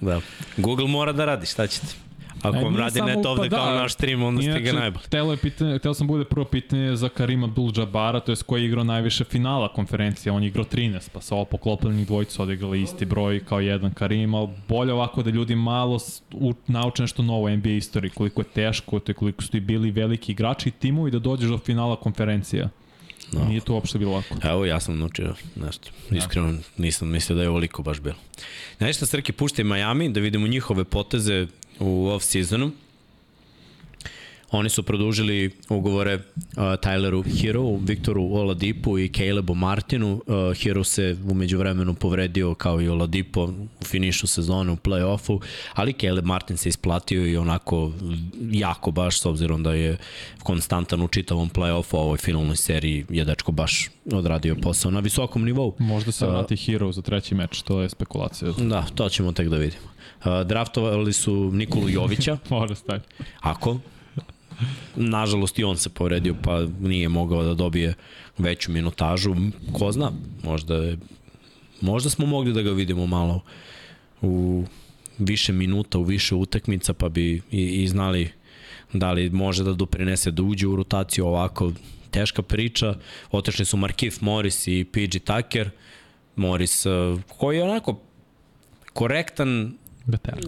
Da. 0.00 0.20
Google 0.56 0.86
mora 0.88 1.12
da 1.12 1.24
radi, 1.24 1.46
šta 1.46 1.66
ćete? 1.66 2.07
Ako 2.42 2.56
E, 2.56 2.64
vam 2.64 2.76
radi 2.76 3.00
net 3.02 3.26
ovde 3.26 3.50
pa 3.50 3.56
kao 3.56 3.66
da. 3.66 3.80
naš 3.80 3.92
stream, 3.94 4.22
onda 4.22 4.42
ste 4.42 4.60
ga 4.60 4.72
najbolji. 4.72 5.06
Telo 5.08 5.32
je 5.32 5.36
pitanje, 5.36 5.78
telo 5.78 5.94
sam 5.94 6.06
bude 6.06 6.24
prvo 6.24 6.44
pitanje 6.44 6.96
za 6.96 7.08
Karima 7.08 7.48
Abdul-Jabara, 7.48 8.20
to 8.24 8.32
je 8.32 8.36
koji 8.46 8.62
je 8.62 8.66
igrao 8.66 8.84
najviše 8.84 9.24
finala 9.24 9.72
konferencije, 9.72 10.32
on 10.32 10.42
je 10.42 10.48
igrao 10.48 10.64
13, 10.64 11.08
pa 11.12 11.20
sa 11.20 11.34
ovo 11.34 11.44
poklopljenih 11.44 12.06
dvojica 12.06 12.42
odigrali 12.42 12.82
isti 12.82 13.04
broj 13.04 13.44
kao 13.44 13.60
jedan 13.60 13.94
Karim, 13.94 14.34
ali 14.34 14.48
bolje 14.68 14.92
ovako 14.92 15.22
da 15.22 15.30
ljudi 15.30 15.54
malo 15.54 15.98
u, 16.32 16.54
nauče 16.66 17.02
nešto 17.02 17.22
novo 17.22 17.44
u 17.44 17.50
NBA 17.50 17.68
istoriji, 17.68 18.10
koliko 18.10 18.40
je 18.40 18.44
teško, 18.44 18.98
te 18.98 19.14
koliko 19.14 19.42
su 19.42 19.50
ti 19.50 19.60
bili 19.60 19.90
veliki 19.90 20.32
igrači 20.32 20.68
i 20.68 20.72
timovi 20.72 21.10
da 21.10 21.18
dođeš 21.18 21.50
do 21.50 21.58
finala 21.58 21.96
konferencija. 21.96 22.68
No. 23.32 23.40
No. 23.40 23.48
Nije 23.48 23.60
to 23.60 23.74
uopšte 23.74 23.98
bilo 23.98 24.12
lako. 24.12 24.34
Evo, 24.48 24.64
ja 24.64 24.80
sam 24.80 24.98
naučio 24.98 25.34
nešto. 25.56 25.88
Iskreno, 26.10 26.58
nisam 26.78 27.08
mislio 27.08 27.36
da 27.36 27.42
je 27.42 27.48
ovoliko 27.48 27.82
baš 27.82 28.00
bilo. 28.00 28.16
Znaš 28.78 28.96
šta, 28.96 29.06
Srki, 29.06 29.32
puštaj 29.32 29.64
Miami 29.64 30.08
da 30.08 30.20
vidimo 30.20 30.46
njihove 30.46 30.84
poteze 30.84 31.46
u 31.78 32.08
off-seasonu. 32.08 32.70
Oni 34.50 34.68
su 34.68 34.82
produžili 34.82 35.50
ugovore 35.68 36.14
uh, 36.14 36.22
Tyleru 36.56 37.40
Hero, 37.40 37.76
Viktoru 37.76 38.22
Oladipu 38.24 38.98
i 38.98 39.08
Calebo 39.08 39.54
Martinu. 39.54 40.22
Uh, 40.26 40.56
Hero 40.56 40.84
se 40.84 41.16
umeđu 41.30 41.58
vremenu 41.58 41.94
povredio 41.94 42.54
kao 42.54 42.80
i 42.80 42.88
Oladipo 42.88 43.44
u 43.80 43.84
finišu 43.84 44.26
sezone 44.26 44.72
u 44.72 44.76
play-offu, 44.76 45.40
ali 45.74 45.92
Caleb 45.92 46.24
Martin 46.24 46.56
se 46.56 46.68
isplatio 46.68 47.26
i 47.26 47.36
onako 47.36 47.92
jako 48.50 48.90
baš 48.90 49.20
s 49.20 49.26
obzirom 49.26 49.62
da 49.62 49.74
je 49.74 49.96
konstantan 50.42 51.02
u 51.02 51.08
čitavom 51.08 51.50
play-offu, 51.50 51.96
a 51.96 52.00
ovoj 52.00 52.18
finalnoj 52.18 52.56
seriji 52.56 53.06
je 53.10 53.24
dečko 53.24 53.52
baš 53.52 53.88
odradio 54.12 54.56
posao 54.62 54.90
na 54.90 55.00
visokom 55.00 55.44
nivou. 55.44 55.74
Možda 55.78 56.12
se 56.12 56.26
vrati 56.26 56.56
Hero 56.56 56.92
za 56.92 57.02
treći 57.02 57.34
meč, 57.34 57.62
to 57.62 57.80
je 57.80 57.88
spekulacija. 57.88 58.52
Da, 58.58 58.86
to 58.94 59.08
ćemo 59.08 59.32
tek 59.32 59.48
da 59.48 59.56
vidimo. 59.56 59.97
Draftovali 60.44 61.12
su 61.12 61.50
Nikolu 61.52 61.88
Jovića, 61.88 62.38
Mora 62.50 62.74
staviti. 62.74 63.08
Ako. 63.40 63.78
Nažalost 64.96 65.58
i 65.58 65.64
on 65.64 65.76
se 65.76 65.88
povredio 65.88 66.34
pa 66.42 66.66
nije 66.80 67.08
mogao 67.08 67.42
da 67.42 67.54
dobije 67.54 67.94
veću 68.38 68.72
minutažu. 68.72 69.34
Ko 69.72 69.92
zna, 69.92 70.12
možda 70.44 70.74
je, 70.74 70.98
možda 71.80 72.10
smo 72.10 72.26
mogli 72.26 72.52
da 72.52 72.62
ga 72.62 72.70
vidimo 72.70 73.06
malo 73.06 73.42
u 74.22 74.64
više 75.18 75.52
minuta, 75.52 75.98
u 75.98 76.02
više 76.02 76.34
utakmica 76.34 76.92
pa 76.92 77.08
bi 77.08 77.42
i, 77.50 77.82
i 77.82 77.88
znali 77.88 78.30
da 78.92 79.12
li 79.12 79.30
može 79.30 79.64
da 79.64 79.72
doprinese 79.72 80.30
da 80.30 80.42
uđe 80.42 80.66
u 80.66 80.76
rotaciju 80.76 81.26
ovako 81.26 81.72
teška 82.10 82.42
priča. 82.42 82.94
Otešli 83.30 83.64
su 83.64 83.76
Markif 83.76 84.20
Morris 84.20 84.66
i 84.66 84.84
PG 84.92 85.18
Tucker. 85.24 85.70
Morris 86.36 86.86
uh, 86.86 87.20
koji 87.38 87.56
je 87.56 87.62
onako 87.62 88.00
korektan 88.92 89.74
Veteran. 90.08 90.40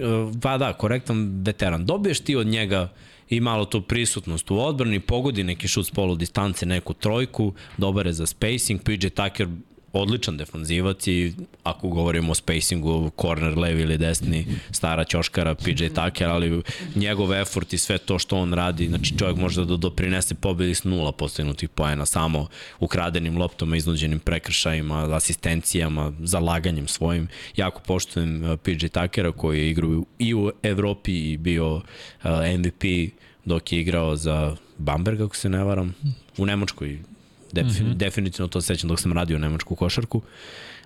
Pa 0.42 0.58
da, 0.58 0.72
korektan 0.72 1.42
veteran. 1.44 1.86
Dobiješ 1.86 2.20
ti 2.20 2.36
od 2.36 2.46
njega 2.46 2.88
i 3.28 3.40
malo 3.40 3.64
tu 3.64 3.82
prisutnost 3.82 4.50
u 4.50 4.58
odbrani, 4.58 5.00
pogodi 5.00 5.44
neki 5.44 5.68
šut 5.68 5.86
s 5.86 5.90
polu 5.90 6.16
distance, 6.16 6.66
neku 6.66 6.94
trojku, 6.94 7.52
dobar 7.76 8.06
je 8.06 8.12
za 8.12 8.26
spacing, 8.26 8.82
PJ 8.82 9.08
Tucker 9.08 9.48
odličan 9.92 10.36
defanzivac 10.36 11.06
i 11.06 11.32
ako 11.62 11.88
govorimo 11.88 12.32
o 12.32 12.34
spacingu, 12.34 13.10
corner, 13.20 13.58
levi 13.58 13.82
ili 13.82 13.98
desni, 13.98 14.46
stara 14.70 15.04
ćoškara, 15.04 15.54
PJ 15.54 15.86
Tucker, 15.86 16.28
ali 16.28 16.62
njegov 16.94 17.34
effort 17.34 17.72
i 17.72 17.78
sve 17.78 17.98
to 17.98 18.18
što 18.18 18.36
on 18.36 18.52
radi, 18.52 18.88
znači 18.88 19.18
čovjek 19.18 19.36
može 19.36 19.64
da 19.64 19.76
doprinese 19.76 20.34
pobedi 20.34 20.74
s 20.74 20.84
nula 20.84 21.12
postignutih 21.12 21.68
poena, 21.68 22.06
samo 22.06 22.46
ukradenim 22.80 23.38
loptama, 23.38 23.76
iznuđenim 23.76 24.18
prekršajima, 24.18 25.16
asistencijama, 25.16 26.12
zalaganjem 26.20 26.88
svojim. 26.88 27.28
Jako 27.56 27.80
poštujem 27.86 28.44
uh, 28.44 28.58
PJ 28.58 28.86
Tuckera 28.86 29.32
koji 29.32 29.58
je 29.58 29.70
igrao 29.70 30.02
i 30.18 30.34
u 30.34 30.50
Evropi 30.62 31.32
i 31.32 31.36
bio 31.36 31.74
uh, 31.74 31.82
MVP 32.58 33.12
dok 33.44 33.72
je 33.72 33.80
igrao 33.80 34.16
za 34.16 34.56
Bamberg, 34.78 35.20
ako 35.20 35.36
se 35.36 35.48
ne 35.48 35.64
varam, 35.64 35.94
u 36.38 36.46
Nemačkoj 36.46 36.98
Def, 37.52 37.66
mm 37.66 37.70
-hmm. 37.70 37.94
Definitivno 37.94 38.48
to 38.48 38.60
sećam 38.60 38.88
dok 38.88 39.00
sam 39.00 39.12
radio 39.12 39.38
nemačku 39.38 39.74
košarku. 39.74 40.22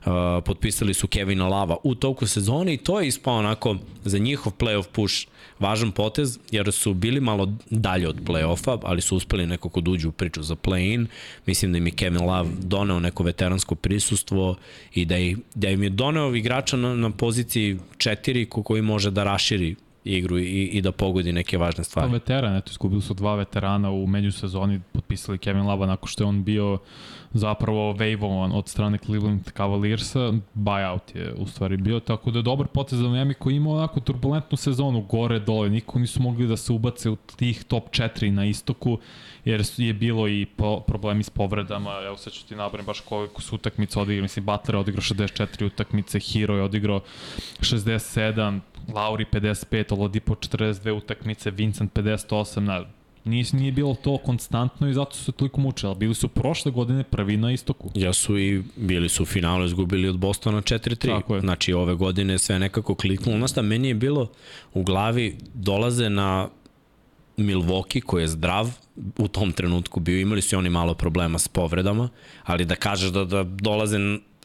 Uh, 0.07 0.13
potpisali 0.45 0.95
su 0.95 1.07
Kevina 1.07 1.49
Lava 1.49 1.77
u 1.83 1.95
toku 1.95 2.27
sezone 2.27 2.75
i 2.75 2.77
to 2.77 3.01
je 3.01 3.09
ispao 3.09 3.35
onako 3.35 3.77
za 4.05 4.19
njihov 4.19 4.53
playoff 4.59 4.87
push 4.93 5.27
važan 5.59 5.93
potez, 5.93 6.39
jer 6.51 6.73
su 6.73 6.95
bili 6.95 7.21
malo 7.21 7.53
dalje 7.71 8.09
od 8.09 8.17
play-offa, 8.25 8.79
ali 8.83 9.01
su 9.01 9.17
uspeli 9.17 9.47
nekako 9.47 9.81
da 9.81 9.91
uđu 9.91 10.09
u 10.09 10.13
priču 10.13 10.43
za 10.43 10.55
play-in. 10.55 11.07
Mislim 11.47 11.73
da 11.73 11.79
im 11.79 11.87
je 11.87 11.93
Kevin 11.93 12.23
Love 12.23 12.51
doneo 12.63 13.01
neko 13.01 13.23
veteransko 13.23 13.75
prisustvo 13.75 14.57
i 14.95 15.05
da, 15.05 15.17
je, 15.17 15.37
da 15.55 15.71
im 15.71 15.83
je 15.83 15.91
doneo 15.91 16.35
igrača 16.35 16.77
na, 16.77 16.95
na 16.95 17.11
poziciji 17.11 17.79
4 17.97 18.49
ko 18.49 18.63
koji 18.63 18.83
može 18.83 19.11
da 19.11 19.25
raširi 19.25 19.75
igru 20.05 20.39
i, 20.39 20.71
i 20.73 20.81
da 20.81 20.93
pogodi 20.93 21.33
neke 21.33 21.59
važne 21.59 21.85
stvari. 21.85 22.09
Pa 22.09 22.13
veteran, 22.13 22.57
eto, 22.57 22.71
izgubili 22.71 23.03
su 23.03 23.15
dva 23.15 23.35
veterana 23.35 23.91
u 23.91 24.07
menju 24.07 24.33
sezoni, 24.33 24.81
potpisali 24.93 25.39
Kevin 25.39 25.67
Lava 25.67 25.87
nakon 25.87 26.09
što 26.09 26.25
je 26.25 26.29
on 26.29 26.45
bio 26.45 26.79
zapravo 27.33 27.93
waivovan 27.93 28.53
od 28.55 28.69
strane 28.69 28.99
Cleveland 28.99 29.51
Cavaliersa, 29.57 30.33
buyout 30.55 31.17
je 31.17 31.35
u 31.39 31.47
stvari 31.47 31.77
bio, 31.77 32.01
tako 32.01 32.31
da 32.31 32.39
je 32.39 32.43
dobar 32.43 32.67
potez 32.67 32.99
za 32.99 33.09
Miami 33.09 33.35
koji 33.35 33.57
ima 33.57 33.71
onako 33.71 34.01
turbulentnu 34.01 34.57
sezonu, 34.57 35.01
gore, 35.01 35.39
dole, 35.39 35.71
niko 35.71 35.99
nisu 35.99 36.23
mogli 36.23 36.47
da 36.47 36.57
se 36.57 36.73
ubace 36.73 37.11
u 37.11 37.17
tih 37.17 37.65
top 37.65 37.91
4 37.91 38.31
na 38.31 38.45
istoku, 38.45 38.99
jer 39.45 39.65
je 39.77 39.93
bilo 39.93 40.29
i 40.29 40.47
po, 40.57 40.81
problemi 40.81 41.23
s 41.23 41.31
povredama, 41.31 41.91
evo 42.07 42.17
sad 42.17 42.33
ću 42.33 42.47
ti 42.47 42.57
nabrati 42.57 42.87
baš 42.87 43.01
koliko 43.01 43.43
su 43.43 43.55
utakmice 43.55 44.01
odigrali, 44.01 44.23
mislim 44.23 44.47
Butler 44.47 44.75
je 44.75 44.81
odigrao 44.81 45.03
64 45.03 45.67
utakmice, 45.67 46.21
Hero 46.21 46.57
je 46.57 46.63
odigrao 46.63 47.01
67, 47.61 48.61
Lauri 48.95 49.25
55, 49.33 49.93
Oladipo 49.95 50.35
42 50.35 50.93
utakmice, 50.93 51.51
Vincent 51.51 51.93
58, 51.93 52.61
na, 52.61 52.85
Nije, 53.25 53.45
nije 53.53 53.73
bilo 53.73 53.95
to 53.95 54.19
konstantno 54.19 54.89
i 54.89 54.95
zato 54.95 55.17
su 55.17 55.25
se 55.25 55.33
toliko 55.33 55.61
mučili, 55.61 55.91
ali 55.91 55.99
bili 55.99 56.15
su 56.15 56.29
prošle 56.29 56.73
godine 56.73 57.05
prvi 57.05 57.37
na 57.37 57.53
istoku. 57.53 57.91
Ja 57.95 58.13
su 58.13 58.39
i 58.39 58.63
bili 58.77 59.09
su 59.09 59.23
u 59.23 59.27
finalu 59.27 59.65
izgubili 59.65 60.09
od 60.09 60.19
Bostona 60.19 60.63
4-3. 60.63 61.41
Znači 61.41 61.73
ove 61.73 61.95
godine 61.95 62.39
sve 62.39 62.59
nekako 62.59 62.95
kliknulo. 62.95 63.37
Ono 63.37 63.63
meni 63.63 63.89
je 63.89 63.95
bilo 63.95 64.31
u 64.75 64.83
glavi 64.83 65.37
dolaze 65.55 66.11
na 66.11 66.49
Milwaukee 67.37 68.01
koji 68.01 68.23
je 68.23 68.29
zdrav 68.29 68.71
u 69.19 69.29
tom 69.29 69.53
trenutku 69.53 70.01
bio, 70.01 70.21
imali 70.21 70.43
su 70.43 70.59
oni 70.59 70.71
malo 70.71 70.95
problema 70.95 71.39
s 71.39 71.49
povredama, 71.49 72.09
ali 72.45 72.65
da 72.65 72.77
kažeš 72.77 73.11
da, 73.11 73.25
da 73.25 73.43
dolaze 73.43 73.99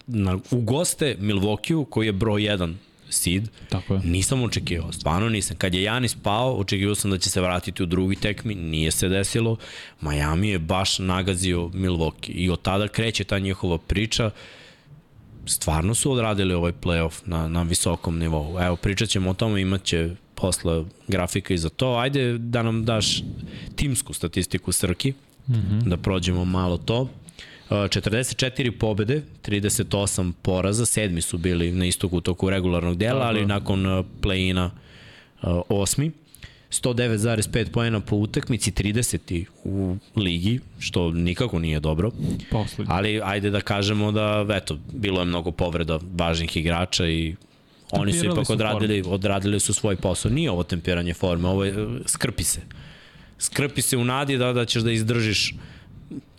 na, 0.08 0.38
u 0.52 0.62
goste 0.62 1.18
Milwaukee 1.20 1.86
koji 1.90 2.06
je 2.06 2.12
broj 2.12 2.42
1 2.42 2.74
seed. 3.10 3.50
Tako 3.70 3.94
je. 3.94 4.02
Nisam 4.04 4.44
očekivao, 4.44 4.92
stvarno 4.92 5.30
nisam. 5.30 5.58
Kad 5.58 5.74
je 5.74 5.84
Janis 5.84 6.16
pao, 6.16 6.54
očekivao 6.54 6.96
sam 6.96 7.12
da 7.12 7.18
će 7.18 7.30
se 7.30 7.42
vratiti 7.42 7.84
u 7.84 7.86
drugi 7.86 8.16
tekmi, 8.16 8.56
nije 8.56 8.92
se 8.92 9.10
desilo. 9.10 9.58
Miami 10.02 10.50
je 10.50 10.60
baš 10.60 11.00
nagazio 11.00 11.60
Milwaukee 11.60 12.32
i 12.32 12.50
od 12.50 12.62
tada 12.62 12.88
kreće 12.88 13.24
ta 13.24 13.40
njihova 13.40 13.78
priča. 13.78 14.32
Stvarno 15.46 15.96
su 15.96 16.12
odradili 16.12 16.54
ovaj 16.54 16.72
playoff 16.82 17.22
na, 17.26 17.48
na 17.48 17.64
visokom 17.64 18.20
nivou. 18.20 18.60
Evo, 18.62 18.76
pričat 18.76 19.10
ćemo 19.10 19.30
o 19.30 19.34
tome, 19.34 19.62
imat 19.62 19.84
će 19.84 20.10
posle 20.36 20.84
grafika 21.08 21.54
i 21.54 21.58
za 21.58 21.70
to. 21.70 21.96
Ajde 21.96 22.38
da 22.38 22.64
nam 22.64 22.86
daš 22.86 23.24
timsku 23.76 24.14
statistiku 24.14 24.72
Srki, 24.72 25.14
mm 25.48 25.54
-hmm. 25.54 25.84
da 25.84 25.98
prođemo 25.98 26.46
malo 26.46 26.78
to. 26.78 27.10
44 27.70 28.72
pobede, 28.72 29.22
38 29.46 30.32
poraza, 30.42 30.86
sedmi 30.86 31.22
su 31.22 31.38
bili 31.38 31.72
na 31.72 31.86
istoku 31.86 32.18
u 32.18 32.22
toku 32.22 32.50
regularnog 32.50 32.98
dela, 32.98 33.26
ali 33.26 33.46
nakon 33.46 34.06
play-ina 34.22 34.70
osmi. 35.70 36.12
109,5 36.72 37.72
poena 37.72 38.00
po 38.00 38.16
utakmici, 38.16 38.72
30. 38.72 39.46
u 39.64 39.98
ligi, 40.16 40.60
što 40.80 41.12
nikako 41.12 41.60
nije 41.60 41.80
dobro. 41.80 42.12
Poslednji. 42.52 42.94
Ali 42.94 43.22
ajde 43.24 43.50
da 43.50 43.62
kažemo 43.62 44.12
da, 44.12 44.46
eto, 44.50 44.78
bilo 44.94 45.20
je 45.20 45.26
mnogo 45.26 45.52
povreda 45.52 46.00
važnih 46.14 46.58
igrača 46.58 47.08
i 47.08 47.36
oni 47.92 48.14
su 48.14 48.26
ipak 48.26 48.50
odradili, 48.50 49.04
odradili 49.08 49.60
su 49.60 49.74
svoj 49.74 49.96
posao. 49.96 50.32
Nije 50.32 50.52
ovo 50.52 50.64
tempiranje 50.64 51.14
forme, 51.14 51.48
ovo 51.48 51.66
je, 51.66 51.88
skrpi 52.06 52.44
se. 52.44 52.62
Skrpi 53.40 53.82
se 53.82 53.98
u 53.98 54.04
nadi 54.04 54.38
da, 54.38 54.54
da 54.54 54.66
ćeš 54.66 54.82
da 54.82 54.92
izdržiš 54.92 55.52
uh, 55.52 55.60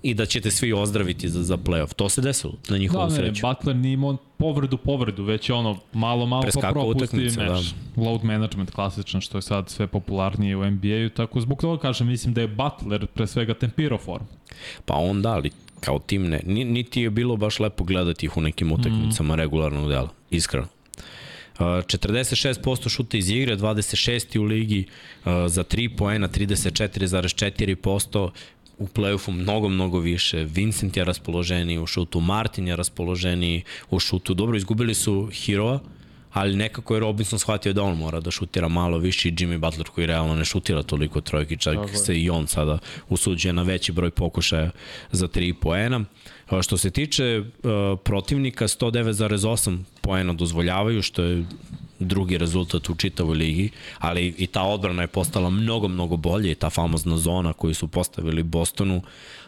i 0.03 0.15
da 0.15 0.27
ćete 0.27 0.51
svi 0.51 0.73
ozdraviti 0.73 1.29
za, 1.29 1.43
za 1.43 1.57
playoff. 1.57 1.95
To 1.95 2.09
se 2.09 2.21
desilo 2.21 2.55
na 2.69 2.79
njihovu 2.79 3.09
da, 3.09 3.15
sreću. 3.15 3.43
Da, 3.43 3.49
ne, 3.49 3.55
Butler 3.55 3.77
nije 3.77 3.93
imao 3.93 4.17
povredu 4.37 4.77
povredu, 4.77 5.25
već 5.25 5.49
je 5.49 5.55
ono 5.55 5.79
malo, 5.93 6.27
malo 6.27 6.43
pa 6.63 6.73
propusti 6.73 7.17
meč. 7.17 7.37
Da. 7.37 7.61
Load 7.97 8.25
management 8.25 8.71
klasičan, 8.71 9.21
što 9.21 9.39
je 9.39 9.43
sad 9.43 9.69
sve 9.69 9.87
popularnije 9.87 10.57
u 10.57 10.71
NBA-u, 10.71 11.09
tako 11.17 11.41
zbog 11.41 11.61
toga 11.61 11.83
kažem, 11.83 12.07
mislim 12.07 12.35
da 12.35 12.41
je 12.41 12.49
Butler 12.49 13.07
pre 13.07 13.27
svega 13.27 13.55
tempirao 13.55 13.99
formu. 13.99 14.27
Pa 14.85 14.95
on 14.95 15.23
da, 15.23 15.33
ali 15.33 15.51
kao 15.81 15.99
tim 15.99 16.29
ne. 16.29 16.41
Niti 16.47 17.01
je 17.01 17.11
bilo 17.11 17.37
baš 17.37 17.61
lepo 17.61 17.85
gledati 17.85 18.27
ih 18.27 18.37
u 18.37 18.41
nekim 18.41 18.73
utakmicama 18.73 19.35
mm. 19.35 19.39
regularnog 19.39 19.89
dela, 19.89 20.09
iskreno. 20.31 20.67
46% 21.61 22.89
šuta 22.89 23.17
iz 23.17 23.31
igre, 23.31 23.57
26. 23.57 24.39
u 24.39 24.43
ligi, 24.43 24.85
za 25.25 25.65
3 25.65 25.97
poena 25.97 26.29
34,4%, 26.29 28.31
u 28.81 28.87
play-offu 28.87 29.31
mnogo, 29.31 29.69
mnogo 29.69 29.99
više. 29.99 30.45
Vincent 30.45 30.97
je 30.97 31.05
raspoloženiji 31.05 31.79
u 31.79 31.87
šutu, 31.87 32.21
Martin 32.21 32.69
je 32.69 32.77
raspoloženiji 32.77 33.63
u 33.91 33.99
šutu. 33.99 34.35
Dobro, 34.35 34.57
izgubili 34.57 34.95
su 34.95 35.29
Hirova, 35.33 35.81
ali 36.33 36.57
nekako 36.57 36.95
je 36.95 37.01
Robinson 37.01 37.39
shvatio 37.39 37.73
da 37.73 37.83
on 37.83 37.97
mora 37.97 38.21
da 38.21 38.31
šutira 38.31 38.69
malo 38.69 38.99
više 38.99 39.29
i 39.29 39.33
Jimmy 39.33 39.59
Butler 39.59 39.87
koji 39.87 40.07
realno 40.07 40.35
ne 40.35 40.45
šutira 40.45 40.83
toliko 40.83 41.21
trojki, 41.21 41.57
čak 41.57 41.75
Tako 41.75 41.97
se 41.97 42.21
i 42.21 42.31
on 42.31 42.47
sada 42.47 42.79
usuđuje 43.09 43.53
na 43.53 43.63
veći 43.63 43.93
broj 43.93 44.11
pokušaja 44.11 44.71
za 45.13 45.29
3 45.29 45.53
poena. 45.53 46.05
Što 46.63 46.77
se 46.77 46.91
tiče 46.91 47.39
uh, 47.39 47.45
protivnika, 48.05 48.65
109,8 48.65 49.79
poena 50.01 50.33
dozvoljavaju, 50.33 51.03
što 51.03 51.23
je 51.23 51.45
drugi 52.01 52.39
rezultat 52.39 52.91
u 52.91 52.95
čitavoj 52.95 53.37
ligi, 53.37 53.71
ali 53.99 54.35
i 54.39 54.47
ta 54.47 54.63
odbrana 54.63 55.03
je 55.03 55.09
postala 55.09 55.51
mnogo, 55.51 55.89
mnogo 55.89 56.17
bolje 56.17 56.51
i 56.51 56.55
ta 56.55 56.71
famozna 56.71 57.17
zona 57.17 57.53
koju 57.53 57.75
su 57.75 57.89
postavili 57.89 58.43
Bostonu, 58.43 59.03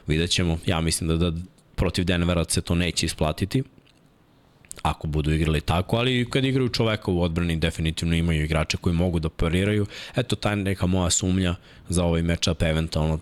vidjet 0.06 0.30
ćemo, 0.30 0.58
ja 0.66 0.80
mislim 0.80 1.08
da, 1.08 1.30
da 1.30 1.38
protiv 1.76 2.04
Denvera 2.04 2.44
se 2.44 2.60
to 2.60 2.74
neće 2.74 3.06
isplatiti, 3.06 3.62
ako 4.82 5.06
budu 5.06 5.32
igrali 5.32 5.60
tako, 5.60 5.96
ali 5.96 6.26
kad 6.30 6.44
igraju 6.44 6.68
čoveka 6.68 7.10
u 7.10 7.22
odbrani 7.22 7.56
definitivno 7.56 8.14
imaju 8.14 8.44
igrače 8.44 8.76
koji 8.76 8.94
mogu 8.94 9.18
da 9.18 9.28
pariraju. 9.28 9.86
Eto, 10.16 10.36
ta 10.36 10.54
neka 10.54 10.86
moja 10.86 11.10
sumnja 11.10 11.54
za 11.88 12.04
ovaj 12.04 12.22
matchup 12.22 12.62
eventualno 12.62 13.18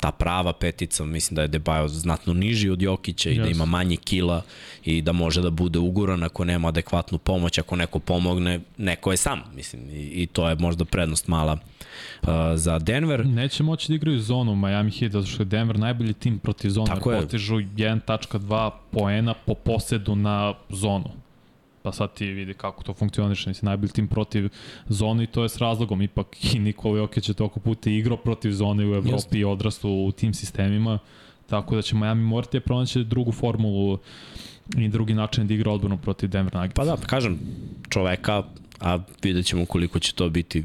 ta 0.00 0.10
prava 0.10 0.52
petica, 0.52 1.04
mislim 1.04 1.34
da 1.34 1.42
je 1.42 1.48
Debajo 1.48 1.88
znatno 1.88 2.34
niži 2.34 2.70
od 2.70 2.82
Jokića 2.82 3.30
i 3.30 3.34
yes. 3.34 3.42
da 3.42 3.48
ima 3.48 3.64
manje 3.64 3.96
kila 3.96 4.42
i 4.84 5.02
da 5.02 5.12
može 5.12 5.42
da 5.42 5.50
bude 5.50 5.78
uguran 5.78 6.22
ako 6.22 6.44
nema 6.44 6.68
adekvatnu 6.68 7.18
pomoć, 7.18 7.58
ako 7.58 7.76
neko 7.76 7.98
pomogne, 7.98 8.60
neko 8.78 9.10
je 9.10 9.16
sam, 9.16 9.40
mislim, 9.54 9.90
i, 9.90 10.22
i 10.22 10.26
to 10.26 10.48
je 10.48 10.54
možda 10.54 10.84
prednost 10.84 11.28
mala 11.28 11.52
uh, 11.52 12.28
za 12.54 12.78
Denver. 12.78 13.26
Neće 13.26 13.62
moći 13.62 13.88
da 13.88 13.94
igraju 13.94 14.20
zonu 14.20 14.56
Miami 14.56 14.90
Heat, 14.90 15.12
zato 15.12 15.26
što 15.26 15.42
je 15.42 15.46
Denver 15.46 15.78
najbolji 15.78 16.12
tim 16.12 16.38
protiv 16.38 16.70
zona, 16.70 16.94
Tako 16.94 17.12
jer 17.12 17.22
postižu 17.22 17.54
1.2 17.54 18.70
poena 18.90 19.34
po 19.34 19.54
posedu 19.54 20.16
na 20.16 20.54
zonu 20.68 21.19
pa 21.82 21.92
sad 21.92 22.14
ti 22.14 22.26
vidi 22.26 22.54
kako 22.54 22.82
to 22.82 22.94
funkcioniše, 22.94 23.50
nisi 23.50 23.64
najbolji 23.64 23.92
tim 23.92 24.08
protiv 24.08 24.48
zone 24.88 25.24
i 25.24 25.26
to 25.26 25.42
je 25.42 25.48
s 25.48 25.58
razlogom, 25.58 26.02
ipak 26.02 26.54
i 26.54 26.58
Nikola 26.58 26.98
Jokić 26.98 27.28
je 27.28 27.34
toliko 27.34 27.60
puta 27.60 27.90
igrao 27.90 28.16
protiv 28.16 28.50
zone 28.50 28.84
u 28.84 28.94
Evropi 28.94 29.08
Just. 29.08 29.34
i 29.34 29.44
odrastu 29.44 29.90
u 29.90 30.12
tim 30.12 30.34
sistemima, 30.34 30.98
tako 31.46 31.76
da 31.76 31.82
će 31.82 31.96
Miami 31.96 32.22
morati 32.22 32.56
da 32.56 32.64
pronaći 32.64 33.04
drugu 33.04 33.32
formulu 33.32 33.98
i 34.76 34.88
drugi 34.88 35.14
način 35.14 35.46
da 35.46 35.54
igra 35.54 35.72
odbranu 35.72 35.98
protiv 35.98 36.28
Denver 36.28 36.54
Nuggets. 36.54 36.74
Pa 36.74 36.84
da, 36.84 36.96
kažem, 36.96 37.38
čoveka, 37.88 38.42
a 38.80 38.98
vidjet 39.22 39.46
ćemo 39.46 39.66
koliko 39.66 39.98
će 39.98 40.14
to 40.14 40.28
biti 40.28 40.64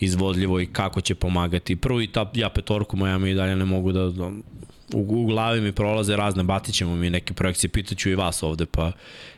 izvodljivo 0.00 0.60
i 0.60 0.66
kako 0.66 1.00
će 1.00 1.14
pomagati. 1.14 1.76
Prvo 1.76 2.00
i 2.00 2.06
ta 2.06 2.30
ja 2.34 2.48
petorku 2.48 2.96
Miami 2.96 3.30
i 3.30 3.34
dalje 3.34 3.56
ne 3.56 3.64
mogu 3.64 3.92
da 3.92 4.10
u, 4.94 5.22
u 5.22 5.26
glavi 5.26 5.60
mi 5.60 5.72
prolaze 5.72 6.16
razne, 6.16 6.42
batit 6.42 6.74
ćemo 6.74 6.96
mi 6.96 7.10
neke 7.10 7.34
projekcije, 7.34 7.70
pitaću 7.70 8.10
i 8.10 8.14
vas 8.14 8.42
ovde, 8.42 8.66
pa 8.66 8.92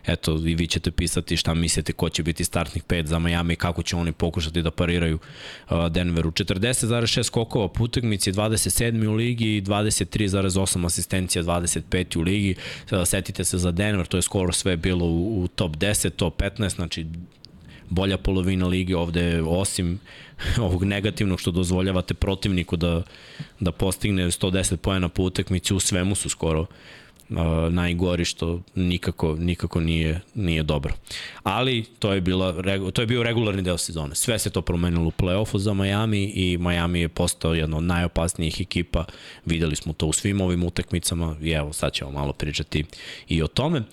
eto, 0.06 0.32
i 0.46 0.54
vi 0.54 0.66
ćete 0.66 0.90
pisati 0.90 1.36
šta 1.36 1.54
mislite 1.54 1.92
ko 1.92 2.08
će 2.08 2.22
biti 2.22 2.44
startnih 2.44 2.82
pet 2.82 3.06
za 3.06 3.18
Miami, 3.18 3.56
kako 3.56 3.82
će 3.82 3.96
oni 3.96 4.12
pokušati 4.12 4.62
da 4.62 4.70
pariraju 4.70 5.18
Denveru. 5.90 6.30
40,6 6.30 7.22
skokova 7.22 7.68
po 7.68 7.84
utakmici, 7.84 8.32
27. 8.32 9.06
u 9.06 9.14
ligi 9.14 9.56
i 9.56 9.62
23,8 9.62 10.86
asistencija, 10.86 11.42
25. 11.42 12.18
u 12.18 12.20
ligi. 12.20 12.54
Uh, 12.92 12.98
setite 13.04 13.44
se 13.44 13.58
za 13.58 13.70
Denver, 13.70 14.06
to 14.06 14.16
je 14.16 14.22
skoro 14.22 14.52
sve 14.52 14.76
bilo 14.76 15.06
u, 15.06 15.42
u 15.42 15.48
top 15.48 15.76
10, 15.76 16.10
top 16.10 16.42
15, 16.42 16.74
znači 16.74 17.06
bolja 17.92 18.18
polovina 18.18 18.66
lige 18.66 18.96
ovde, 18.96 19.42
osim 19.42 20.00
ovog 20.66 20.84
negativnog 20.84 21.40
što 21.40 21.50
dozvoljavate 21.50 22.14
protivniku 22.14 22.76
da, 22.76 23.02
da 23.60 23.72
postigne 23.72 24.24
110 24.24 24.76
pojena 24.76 25.08
po 25.08 25.22
utakmici, 25.22 25.74
u 25.74 25.80
svemu 25.80 26.14
su 26.14 26.28
skoro 26.28 26.60
uh, 26.60 27.72
najgori 27.72 28.24
što 28.24 28.60
nikako 28.74 29.36
nikako 29.38 29.80
nije 29.80 30.20
nije 30.34 30.62
dobro. 30.62 30.94
Ali 31.42 31.84
to 31.98 32.12
je 32.12 32.20
bila 32.20 32.62
to 32.92 33.02
je 33.02 33.06
bio 33.06 33.22
regularni 33.22 33.62
deo 33.62 33.78
sezone. 33.78 34.14
Sve 34.14 34.38
se 34.38 34.50
to 34.50 34.62
promenilo 34.62 35.06
u 35.06 35.10
plej-ofu 35.10 35.58
za 35.58 35.74
Miami 35.74 36.24
i 36.24 36.58
Miami 36.58 37.00
je 37.00 37.08
postao 37.08 37.54
jedna 37.54 37.76
od 37.76 37.84
najopasnijih 37.84 38.60
ekipa. 38.60 39.04
Videli 39.44 39.76
smo 39.76 39.92
to 39.92 40.06
u 40.06 40.12
svim 40.12 40.40
ovim 40.40 40.64
utakmicama 40.64 41.36
i 41.42 41.50
evo 41.50 41.72
sad 41.72 41.92
ćemo 41.92 42.10
malo 42.10 42.32
pričati 42.32 42.84
i 43.28 43.42
o 43.42 43.46
tome. 43.46 43.78
Uh, 43.78 43.84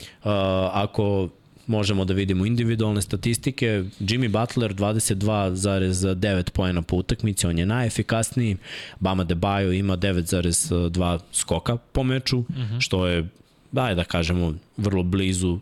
ako 0.73 1.29
možemo 1.69 2.05
da 2.05 2.13
vidimo 2.13 2.45
individualne 2.45 3.01
statistike. 3.01 3.83
Jimmy 3.99 4.27
Butler 4.27 4.73
22,9 4.73 6.49
poena 6.49 6.81
po 6.81 6.95
utakmici, 6.95 7.47
on 7.47 7.59
je 7.59 7.65
najefikasniji. 7.65 8.57
Bama 8.99 9.23
Debajo 9.23 9.71
ima 9.71 9.97
9,2 9.97 11.19
skoka 11.31 11.77
po 11.77 12.03
meču, 12.03 12.37
uh 12.39 12.45
-huh. 12.47 12.81
što 12.81 13.07
je, 13.07 13.27
daj 13.71 13.95
da 13.95 14.03
kažemo, 14.03 14.53
vrlo 14.77 15.03
blizu 15.03 15.59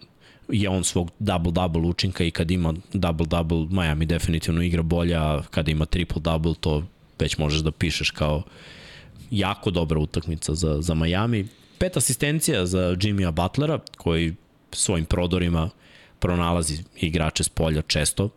je 0.49 0.69
on 0.69 0.83
svog 0.83 1.11
double-double 1.19 1.85
učinka 1.85 2.23
i 2.23 2.31
kad 2.31 2.51
ima 2.51 2.73
double-double, 2.93 3.67
Miami 3.71 4.05
definitivno 4.05 4.61
igra 4.61 4.81
bolje, 4.81 5.15
a 5.15 5.41
kada 5.51 5.71
ima 5.71 5.85
triple-double, 5.85 6.55
to 6.59 6.83
već 7.19 7.37
možeš 7.37 7.59
da 7.59 7.71
pišeš 7.71 8.11
kao 8.11 8.43
jako 9.31 9.71
dobra 9.71 9.99
utakmica 9.99 10.55
za, 10.55 10.81
za 10.81 10.93
Miami. 10.93 11.47
Pet 11.77 11.97
asistencija 11.97 12.65
za 12.65 12.95
Jimmya 13.01 13.31
Butlera, 13.31 13.79
koji 13.97 14.35
svojim 14.71 15.05
prodorima 15.05 15.69
pronalazi 16.19 16.83
igrače 16.95 17.43
s 17.43 17.49
polja 17.49 17.81
često, 17.81 18.29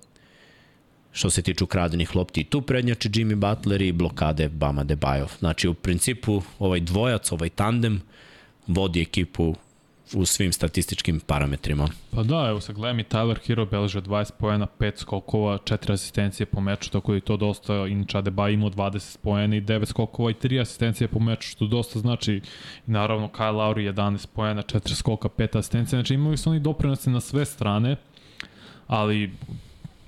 što 1.13 1.31
se 1.31 1.43
tiču 1.43 1.67
kradenih 1.67 2.17
lopti. 2.17 2.45
Tu 2.45 2.63
prednjače 2.63 3.09
Jimmy 3.09 3.35
Butler 3.35 3.83
i 3.83 3.93
blokade 3.93 4.49
Bama 4.49 4.85
Debajov. 4.85 5.33
Znači, 5.39 5.69
u 5.69 5.75
principu, 5.75 6.43
ovaj 6.59 6.81
dvojac, 6.81 7.33
ovaj 7.33 7.49
tandem 7.49 8.01
vodi 8.67 9.03
ekipu 9.03 9.55
u 10.15 10.27
svim 10.27 10.53
statističkim 10.53 11.21
parametrima. 11.21 11.89
Pa 12.11 12.23
da, 12.23 12.47
evo 12.49 12.61
sad 12.61 12.77
gledam 12.77 13.01
i 13.01 13.05
Tyler 13.05 13.47
Hero 13.47 13.67
beleže 13.67 14.01
20 14.01 14.33
poena, 14.39 14.67
5 14.79 14.97
skokova, 14.97 15.59
4 15.59 15.93
asistencije 15.93 16.47
po 16.47 16.61
meču, 16.61 16.91
tako 16.91 17.13
da 17.13 17.17
je 17.17 17.21
to 17.21 17.37
dosta, 17.37 17.75
inače 17.75 18.19
Adebayo 18.19 18.55
imao 18.55 18.71
20 18.71 19.19
poena 19.23 19.57
i 19.57 19.61
9 19.61 19.85
skokova 19.85 20.31
i 20.31 20.35
3 20.35 20.61
asistencije 20.61 21.09
po 21.09 21.19
meču, 21.19 21.49
što 21.49 21.67
dosta 21.67 21.99
znači, 21.99 22.41
naravno 22.87 23.29
Kyle 23.29 23.53
Lowry 23.53 23.93
11 23.95 24.27
poena, 24.27 24.63
4 24.63 24.95
skoka, 24.95 25.29
5 25.29 25.59
asistencije, 25.59 25.97
znači 25.97 26.15
imali 26.15 26.37
su 26.37 26.51
oni 26.51 26.61
doprinose 26.61 27.11
na 27.11 27.21
sve 27.21 27.45
strane, 27.45 27.97
ali 28.87 29.31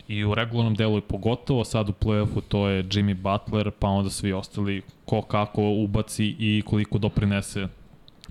i 0.09 0.25
u 0.25 0.35
regularnom 0.35 0.75
delu 0.75 0.99
i 0.99 1.01
pogotovo 1.01 1.65
sad 1.65 1.89
u 1.89 1.93
play-offu 1.93 2.41
to 2.49 2.69
je 2.69 2.85
Jimmy 2.85 3.15
Butler, 3.15 3.71
pa 3.71 3.89
onda 3.89 4.11
svi 4.11 4.33
ostali 4.33 4.83
ko 5.05 5.23
kako 5.23 5.63
ubaci 5.63 6.37
i 6.39 6.63
koliko 6.67 6.99
doprinese 6.99 7.69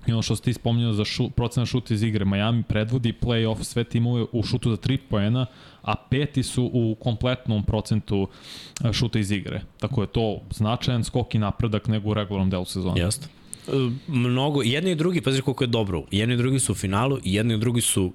I 0.06 0.12
ono 0.12 0.22
što 0.22 0.36
ste 0.36 0.44
ti 0.44 0.52
spominjali 0.52 0.94
za 0.94 1.04
šu, 1.04 1.30
procena 1.30 1.66
šuta 1.66 1.94
iz 1.94 2.02
igre, 2.02 2.24
Miami 2.24 2.62
predvodi 2.62 3.12
play-off 3.20 3.62
sve 3.62 3.84
timove 3.84 4.24
u 4.32 4.42
šutu 4.42 4.70
za 4.70 4.76
3 4.76 4.98
poena, 5.10 5.46
a 5.82 5.94
peti 6.10 6.42
su 6.42 6.70
u 6.72 6.96
kompletnom 7.00 7.64
procentu 7.64 8.28
e, 8.84 8.92
šuta 8.92 9.18
iz 9.18 9.30
igre. 9.30 9.60
Tako 9.80 10.02
je 10.02 10.06
to 10.06 10.40
značajan 10.50 11.04
skok 11.04 11.34
i 11.34 11.38
napredak 11.38 11.88
nego 11.88 12.10
u 12.10 12.14
regularnom 12.14 12.50
delu 12.50 12.64
sezona. 12.64 13.00
Jeste. 13.02 13.26
Mnogo, 14.06 14.62
jedni 14.62 14.90
i 14.90 14.94
drugi, 14.94 15.20
pazi 15.20 15.42
koliko 15.42 15.64
je 15.64 15.68
dobro, 15.68 16.02
jedni 16.10 16.34
i 16.34 16.38
drugi 16.38 16.58
su 16.58 16.72
u 16.72 16.74
finalu 16.74 17.18
i 17.24 17.34
jedni 17.34 17.54
i 17.54 17.58
drugi 17.58 17.80
su 17.80 18.12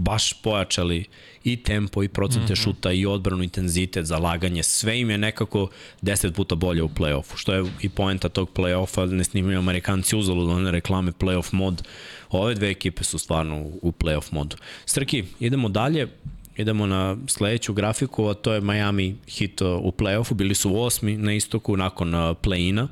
baš 0.00 0.32
pojačali 0.32 1.04
i 1.44 1.56
tempo 1.56 2.02
i 2.02 2.08
procente 2.08 2.52
mm 2.52 2.56
-hmm. 2.56 2.62
šuta 2.62 2.92
i 2.92 3.06
odbranu 3.06 3.42
intenzitet, 3.42 4.06
zalaganje, 4.06 4.62
sve 4.62 5.00
im 5.00 5.10
je 5.10 5.18
nekako 5.18 5.68
10 6.02 6.32
puta 6.32 6.54
bolje 6.54 6.82
u 6.82 6.88
play-offu, 6.88 7.36
što 7.36 7.54
je 7.54 7.64
i 7.80 7.88
poenta 7.88 8.28
tog 8.28 8.50
play-offa, 8.54 9.10
ne 9.10 9.24
snimaju 9.24 9.58
Amerikanci 9.58 10.16
uzalo 10.16 10.46
da 10.46 10.52
one 10.52 10.70
reklame 10.70 11.12
play-off 11.12 11.48
mod, 11.52 11.82
ove 12.30 12.54
dve 12.54 12.70
ekipe 12.70 13.04
su 13.04 13.18
stvarno 13.18 13.56
u 13.82 13.92
play-off 13.92 14.32
modu. 14.32 14.56
Srki, 14.86 15.24
idemo 15.40 15.68
dalje, 15.68 16.08
idemo 16.56 16.86
na 16.86 17.16
sledeću 17.26 17.72
grafiku, 17.72 18.26
a 18.26 18.34
to 18.34 18.52
je 18.52 18.60
Miami 18.60 19.16
hit 19.28 19.60
u 19.60 19.92
play-offu, 19.98 20.34
bili 20.34 20.54
su 20.54 20.80
osmi 20.80 21.16
na 21.16 21.34
istoku 21.34 21.76
nakon 21.76 22.12
play-ina, 22.12 22.88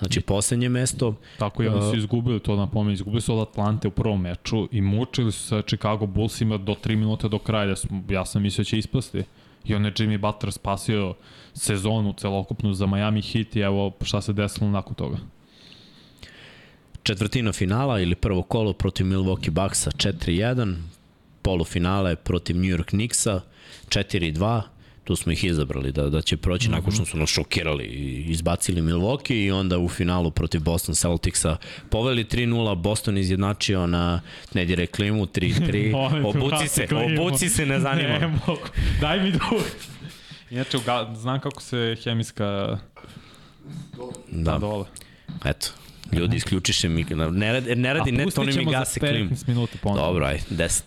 Znači, 0.00 0.20
poslednje 0.20 0.68
mesto... 0.68 1.14
Tako 1.38 1.62
i 1.62 1.68
oni 1.68 1.92
su 1.92 1.98
izgubili, 1.98 2.40
to 2.40 2.56
napomenem, 2.56 2.94
izgubili 2.94 3.20
su 3.20 3.34
od 3.38 3.48
Atlante 3.48 3.88
u 3.88 3.90
prvom 3.90 4.20
meču 4.20 4.68
i 4.72 4.80
mučili 4.80 5.32
su 5.32 5.46
sa 5.46 5.62
Chicago 5.62 6.06
Bullsima 6.06 6.56
do 6.56 6.74
3 6.84 6.96
minuta 6.96 7.28
do 7.28 7.38
kraja, 7.38 7.66
da 7.66 7.76
smo, 7.76 8.02
ja 8.08 8.24
sam 8.24 8.42
mislio 8.42 8.62
da 8.62 8.68
će 8.68 8.78
ispasti. 8.78 9.22
I 9.64 9.74
on 9.74 9.84
je 9.84 9.92
Jimmy 9.92 10.18
Butler 10.18 10.52
spasio 10.52 11.14
sezonu 11.54 12.12
celokupnu 12.12 12.74
za 12.74 12.86
Miami 12.86 13.22
Heat 13.22 13.56
i 13.56 13.60
evo 13.60 13.92
šta 14.02 14.20
se 14.20 14.32
desilo 14.32 14.70
nakon 14.70 14.94
toga. 14.94 15.16
Četvrtina 17.02 17.52
finala 17.52 18.00
ili 18.00 18.14
prvo 18.14 18.42
kolo 18.42 18.72
protiv 18.72 19.06
Milwaukee 19.06 19.50
Bucksa 19.50 19.90
4-1, 19.90 20.76
polufinale 21.42 22.16
protiv 22.16 22.56
New 22.56 22.70
York 22.76 22.84
Knicksa 22.84 23.40
4-2, 23.88 24.62
tu 25.10 25.16
smo 25.16 25.32
ih 25.32 25.44
izabrali 25.44 25.92
da, 25.92 26.08
da 26.10 26.22
će 26.22 26.36
proći 26.36 26.68
mm 26.68 26.72
-hmm. 26.72 26.74
nakon 26.74 26.92
što 26.92 27.04
su 27.04 27.16
nas 27.16 27.30
šokirali 27.30 27.84
i 27.84 28.24
izbacili 28.30 28.82
Milwaukee 28.82 29.46
i 29.46 29.50
onda 29.50 29.78
u 29.78 29.88
finalu 29.88 30.30
protiv 30.30 30.60
Boston 30.60 30.94
Celticsa 30.94 31.56
poveli 31.88 32.24
3-0, 32.24 32.74
Boston 32.74 33.18
izjednačio 33.18 33.86
na 33.86 34.20
ne 34.54 34.64
dire 34.64 34.86
klimu 34.86 35.26
3-3, 35.26 35.94
obuci 36.30 36.68
se, 36.68 36.88
obuci 36.92 37.48
se, 37.48 37.66
ne 37.66 37.80
zanima. 37.80 38.18
Ne 38.20 38.26
mogu, 38.26 38.68
daj 39.00 39.22
mi 39.22 39.30
drug. 39.30 39.62
Inače, 40.50 40.78
znam 41.14 41.40
kako 41.40 41.62
se 41.62 41.96
hemijska 42.04 42.78
da. 44.30 44.58
dole. 44.58 44.84
Eto, 45.44 45.68
ljudi 46.12 46.36
isključiše 46.36 46.88
mi, 46.88 47.06
ne 47.30 47.52
radi, 47.52 47.76
ne 47.76 47.94
radi 47.94 48.12
net, 48.12 48.38
oni 48.38 48.52
mi 48.52 48.64
gase 48.64 49.00
klimu. 49.00 49.30
A 49.32 49.44
minuta 49.46 49.78
ponovno. 49.82 50.06
Dobro, 50.06 50.26
aj, 50.26 50.40
10. 50.50 50.82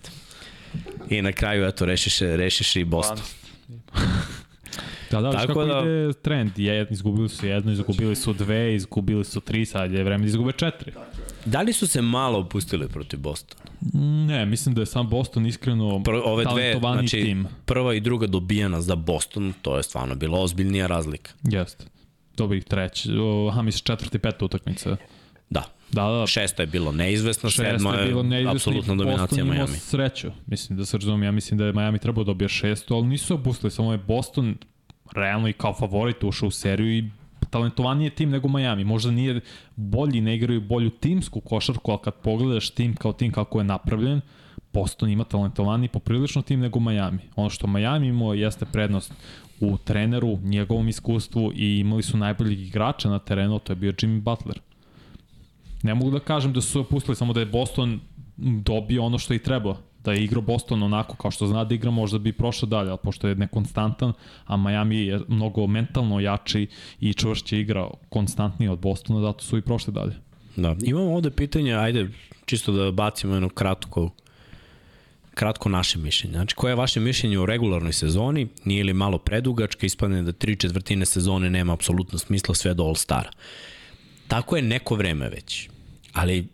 I 1.09 1.21
na 1.21 1.31
kraju, 1.31 1.65
eto, 1.65 1.85
rešiše, 1.85 2.37
rešiše 2.37 2.81
i 2.81 2.83
Boston. 2.83 3.42
Da, 5.13 5.21
da, 5.21 5.31
Tako 5.31 5.47
kako 5.47 5.65
da... 5.65 5.79
ide 5.79 6.13
trend. 6.13 6.59
Je, 6.59 6.87
izgubili 6.89 7.29
su 7.29 7.47
jedno, 7.47 7.71
izgubili 7.71 8.15
su 8.15 8.33
dve, 8.33 8.75
izgubili 8.75 9.23
su 9.23 9.41
tri, 9.41 9.65
sad 9.65 9.91
je 9.91 10.03
vreme 10.03 10.23
da 10.23 10.27
izgube 10.27 10.51
četiri. 10.51 10.91
Da 11.45 11.61
li 11.61 11.73
su 11.73 11.87
se 11.87 12.01
malo 12.01 12.39
opustili 12.39 12.87
protiv 12.87 13.19
Bostona? 13.19 13.63
Ne, 14.27 14.45
mislim 14.45 14.75
da 14.75 14.81
je 14.81 14.85
sam 14.85 15.09
Boston 15.09 15.45
iskreno 15.45 16.03
Pr 16.03 16.11
ove 16.23 16.45
dve, 16.45 16.79
znači, 16.79 17.21
tim. 17.21 17.47
Prva 17.65 17.93
i 17.93 17.99
druga 17.99 18.27
dobijana 18.27 18.81
za 18.81 18.95
Boston, 18.95 19.53
to 19.61 19.77
je 19.77 19.83
stvarno 19.83 20.15
bila 20.15 20.39
ozbiljnija 20.39 20.87
razlika. 20.87 21.31
Jeste. 21.43 21.85
Dobrih 22.37 22.63
treći, 22.63 23.09
aha, 23.49 23.61
mislim 23.61 23.83
četvrti, 23.83 24.19
peta 24.19 24.45
utakmica. 24.45 24.97
Da. 25.93 26.07
Da. 26.07 26.27
Šesta 26.27 26.63
je 26.63 26.67
bilo 26.67 26.91
neizvesno, 26.91 27.49
sedma 27.49 27.95
je, 27.95 28.07
bilo 28.07 28.23
neizvesno 28.23 28.55
apsolutna 28.55 28.95
dominacija 28.95 29.43
Miami. 29.43 29.59
Boston 29.59 29.79
sreću, 29.79 30.31
mislim 30.47 30.77
da 30.77 30.85
se 30.85 30.97
razumije, 30.97 31.27
ja 31.27 31.31
mislim 31.31 31.57
da 31.57 31.65
je 31.65 31.73
Miami 31.73 31.99
trebao 31.99 32.23
da 32.23 32.27
dobije 32.27 32.49
šestu, 32.49 32.95
ali 32.95 33.07
nisu 33.07 33.33
opustili, 33.33 33.71
samo 33.71 33.91
je 33.91 33.97
Boston 33.97 34.55
realno 35.15 35.47
i 35.47 35.53
kao 35.53 35.73
favorit 35.73 36.23
ušao 36.23 36.47
u 36.47 36.51
seriju 36.51 36.97
i 36.97 37.09
talentovaniji 37.49 38.09
tim 38.09 38.29
nego 38.29 38.47
Miami. 38.47 38.83
Možda 38.83 39.11
nije 39.11 39.41
bolji, 39.75 40.21
ne 40.21 40.35
igraju 40.35 40.61
bolju 40.61 40.89
timsku 40.89 41.39
košarku, 41.39 41.91
ali 41.91 41.99
kad 42.03 42.13
pogledaš 42.13 42.69
tim 42.69 42.95
kao 42.95 43.13
tim 43.13 43.31
kako 43.31 43.59
je 43.59 43.63
napravljen, 43.63 44.21
Boston 44.73 45.09
ima 45.09 45.23
talentovaniji 45.23 45.89
poprilično 45.89 46.41
tim 46.41 46.59
nego 46.59 46.79
Miami. 46.79 47.19
Ono 47.35 47.49
što 47.49 47.67
Miami 47.67 48.07
imao 48.07 48.33
jeste 48.33 48.65
prednost 48.65 49.13
u 49.59 49.77
treneru, 49.77 50.37
njegovom 50.43 50.89
iskustvu 50.89 51.51
i 51.55 51.79
imali 51.79 52.03
su 52.03 52.17
najboljih 52.17 52.67
igrača 52.67 53.09
na 53.09 53.19
terenu, 53.19 53.59
to 53.59 53.71
je 53.73 53.75
bio 53.77 53.91
Jimmy 53.91 54.21
Butler. 54.21 54.59
Ne 55.83 55.95
mogu 55.95 56.11
da 56.11 56.19
kažem 56.19 56.53
da 56.53 56.61
su 56.61 56.79
opustili, 56.79 57.15
samo 57.15 57.33
da 57.33 57.39
je 57.39 57.45
Boston 57.45 57.99
dobio 58.37 59.03
ono 59.03 59.19
što 59.19 59.33
i 59.33 59.39
treba. 59.39 59.77
Da 60.03 60.11
je 60.11 60.23
igrao 60.23 60.41
Boston 60.41 60.83
onako 60.83 61.15
kao 61.15 61.31
što 61.31 61.47
zna 61.47 61.63
da 61.63 61.75
igra, 61.75 61.91
možda 61.91 62.17
bi 62.19 62.33
prošao 62.33 62.69
dalje, 62.69 62.89
ali 62.89 62.99
pošto 63.03 63.27
je 63.27 63.35
nekonstantan, 63.35 64.13
a 64.45 64.57
Miami 64.57 64.97
je 64.97 65.19
mnogo 65.27 65.67
mentalno 65.67 66.19
jači 66.19 66.67
i 66.99 67.13
čvršće 67.13 67.59
igra 67.59 67.87
konstantnije 68.09 68.71
od 68.71 68.79
Bostona, 68.79 69.21
zato 69.21 69.43
su 69.43 69.57
i 69.57 69.61
prošli 69.61 69.93
dalje. 69.93 70.15
Da, 70.55 70.75
imamo 70.83 71.15
ovde 71.15 71.31
pitanje, 71.31 71.73
ajde, 71.73 72.09
čisto 72.45 72.71
da 72.71 72.91
bacimo 72.91 73.33
jedno 73.33 73.49
kratko 73.49 74.09
kratko 75.33 75.69
naše 75.69 75.99
mišljenje. 75.99 76.33
Znači, 76.33 76.55
koje 76.55 76.71
je 76.71 76.75
vaše 76.75 76.99
mišljenje 76.99 77.39
o 77.39 77.45
regularnoj 77.45 77.93
sezoni? 77.93 78.47
Nije 78.65 78.83
li 78.83 78.93
malo 78.93 79.17
predugačka? 79.17 79.85
Ispadne 79.85 80.23
da 80.23 80.31
tri 80.31 80.55
četvrtine 80.55 81.05
sezone 81.05 81.49
nema 81.49 81.73
apsolutno 81.73 82.19
smisla 82.19 82.55
sve 82.55 82.73
do 82.73 82.83
All-Stara. 82.83 83.31
Tako 84.27 84.55
je 84.55 84.61
neko 84.61 84.95
vreme 84.95 85.29
već. 85.29 85.69
Ali, 86.13 86.47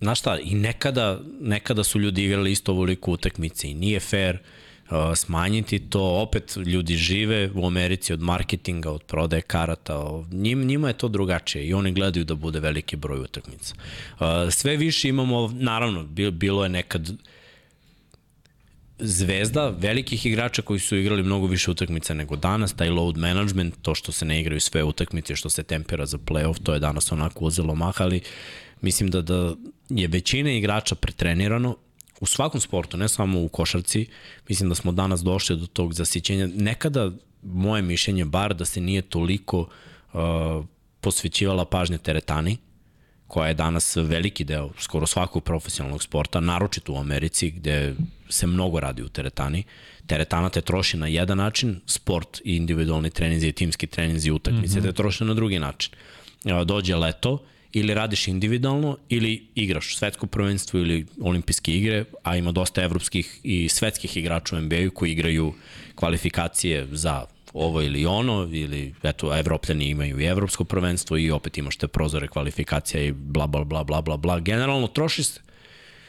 znaš 0.00 0.20
šta, 0.20 0.38
i 0.38 0.54
nekada, 0.54 1.20
nekada 1.40 1.84
su 1.84 2.00
ljudi 2.00 2.24
igrali 2.24 2.52
isto 2.52 2.72
ovoliko 2.72 3.12
utakmice 3.12 3.70
i 3.70 3.74
nije 3.74 4.00
fair 4.00 4.38
uh, 4.90 4.96
smanjiti 5.14 5.78
to, 5.78 6.02
opet 6.02 6.56
ljudi 6.66 6.96
žive 6.96 7.50
u 7.54 7.66
Americi 7.66 8.12
od 8.12 8.20
marketinga, 8.20 8.90
od 8.90 9.02
prodaje 9.02 9.42
karata, 9.42 10.22
njim, 10.32 10.64
njima 10.64 10.88
je 10.88 10.98
to 10.98 11.08
drugačije 11.08 11.66
i 11.66 11.74
oni 11.74 11.92
gledaju 11.92 12.24
da 12.24 12.34
bude 12.34 12.60
veliki 12.60 12.96
broj 12.96 13.20
utakmica. 13.20 13.74
Uh, 14.20 14.26
sve 14.50 14.76
više 14.76 15.08
imamo, 15.08 15.54
naravno, 15.54 16.04
bilo 16.32 16.62
je 16.62 16.68
nekad 16.68 17.10
zvezda 18.98 19.68
velikih 19.78 20.26
igrača 20.26 20.62
koji 20.62 20.80
su 20.80 20.96
igrali 20.96 21.22
mnogo 21.22 21.46
više 21.46 21.70
utakmica 21.70 22.14
nego 22.14 22.36
danas, 22.36 22.72
taj 22.72 22.90
load 22.90 23.16
management, 23.16 23.74
to 23.82 23.94
što 23.94 24.12
se 24.12 24.24
ne 24.24 24.40
igraju 24.40 24.60
sve 24.60 24.84
utakmice, 24.84 25.36
što 25.36 25.50
se 25.50 25.62
tempera 25.62 26.06
za 26.06 26.18
playoff, 26.18 26.62
to 26.62 26.74
je 26.74 26.80
danas 26.80 27.12
onako 27.12 27.44
uzelo 27.44 27.74
maha, 27.74 28.04
ali 28.04 28.20
Mislim 28.80 29.10
da, 29.10 29.22
da 29.22 29.54
je 29.88 30.08
većina 30.08 30.50
igrača 30.50 30.94
pretrenirano 30.94 31.76
u 32.20 32.26
svakom 32.26 32.60
sportu, 32.60 32.96
ne 32.96 33.08
samo 33.08 33.42
u 33.42 33.48
košarci. 33.48 34.06
Mislim 34.48 34.68
da 34.68 34.74
smo 34.74 34.92
danas 34.92 35.20
došli 35.20 35.56
do 35.56 35.66
tog 35.66 35.94
zasićenja. 35.94 36.46
Nekada, 36.46 37.10
moje 37.42 37.82
mišljenje, 37.82 38.24
bar 38.24 38.54
da 38.54 38.64
se 38.64 38.80
nije 38.80 39.02
toliko 39.02 39.58
uh, 39.58 40.64
posvećivala 41.00 41.64
pažnja 41.64 41.98
teretani, 41.98 42.56
koja 43.26 43.48
je 43.48 43.54
danas 43.54 43.96
veliki 43.96 44.44
deo 44.44 44.70
skoro 44.78 45.06
svakog 45.06 45.44
profesionalnog 45.44 46.02
sporta, 46.02 46.40
naročito 46.40 46.92
u 46.92 46.98
Americi 46.98 47.50
gde 47.50 47.94
se 48.28 48.46
mnogo 48.46 48.80
radi 48.80 49.02
u 49.02 49.08
teretani. 49.08 49.64
Teretana 50.06 50.48
te 50.48 50.60
troši 50.60 50.96
na 50.96 51.06
jedan 51.06 51.38
način, 51.38 51.80
sport 51.86 52.40
i 52.44 52.56
individualni 52.56 53.10
treninzi 53.10 53.48
i 53.48 53.52
timski 53.52 53.86
treninzi 53.86 54.28
i 54.28 54.32
utakmice 54.32 54.78
mm 54.78 54.82
-hmm. 54.82 54.86
te 54.86 54.92
troše 54.92 55.24
na 55.24 55.34
drugi 55.34 55.58
način. 55.58 55.92
Dođe 56.64 56.96
leto, 56.96 57.44
ili 57.78 57.94
radiš 57.94 58.28
individualno 58.28 58.96
ili 59.08 59.46
igraš 59.54 59.96
svetsko 59.96 60.26
prvenstvo 60.26 60.80
ili 60.80 61.06
olimpijske 61.20 61.72
igre, 61.72 62.04
a 62.22 62.36
ima 62.36 62.52
dosta 62.52 62.82
evropskih 62.82 63.40
i 63.42 63.68
svetskih 63.68 64.16
igrača 64.16 64.56
u 64.56 64.60
NBA-u 64.60 64.90
koji 64.90 65.12
igraju 65.12 65.52
kvalifikacije 65.94 66.86
za 66.92 67.24
ovo 67.52 67.82
ili 67.82 68.06
ono, 68.06 68.48
ili 68.52 68.94
eto, 69.02 69.38
evropljani 69.38 69.88
imaju 69.88 70.20
i 70.20 70.24
evropsko 70.24 70.64
prvenstvo 70.64 71.18
i 71.18 71.30
opet 71.30 71.58
imaš 71.58 71.76
te 71.76 71.88
prozore 71.88 72.28
kvalifikacija 72.28 73.02
i 73.02 73.12
bla, 73.12 73.46
bla, 73.46 73.64
bla, 73.64 73.84
bla, 73.84 74.00
bla, 74.02 74.16
bla. 74.16 74.40
Generalno, 74.40 74.86
trošiš 74.86 75.26
se, 75.26 75.40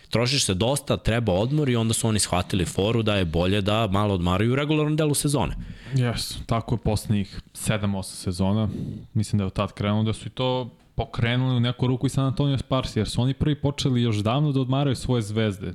trošiš 0.10 0.46
se 0.46 0.54
dosta, 0.54 0.98
treba 0.98 1.34
odmor 1.34 1.70
i 1.70 1.76
onda 1.76 1.94
su 1.94 2.08
oni 2.08 2.20
shvatili 2.20 2.66
foru 2.66 3.04
da 3.04 3.16
je 3.16 3.26
bolje 3.26 3.62
da 3.62 3.88
malo 3.88 4.14
odmaraju 4.14 4.52
u 4.52 4.56
regularnom 4.56 4.96
delu 4.96 5.14
sezone. 5.14 5.56
Jes, 5.96 6.38
tako 6.46 6.76
je 6.76 6.80
poslednjih 6.80 7.40
7-8 7.54 8.04
sezona. 8.04 8.70
Mislim 9.14 9.38
da 9.38 9.44
je 9.44 9.48
od 9.48 9.54
tad 9.54 9.74
krenulo 9.74 10.04
da 10.04 10.14
su 10.14 10.28
i 10.28 10.32
to 10.32 10.70
pokrenuli 10.98 11.58
u 11.58 11.60
neku 11.60 11.88
ruku 11.88 12.08
i 12.08 12.10
San 12.10 12.26
Antonio 12.26 12.58
Spars, 12.58 12.96
jer 12.96 13.10
su 13.10 13.22
oni 13.22 13.34
prvi 13.34 13.56
počeli 13.56 14.02
još 14.02 14.18
davno 14.18 14.52
da 14.52 14.62
odmaraju 14.62 14.96
svoje 14.96 15.22
zvezde 15.22 15.74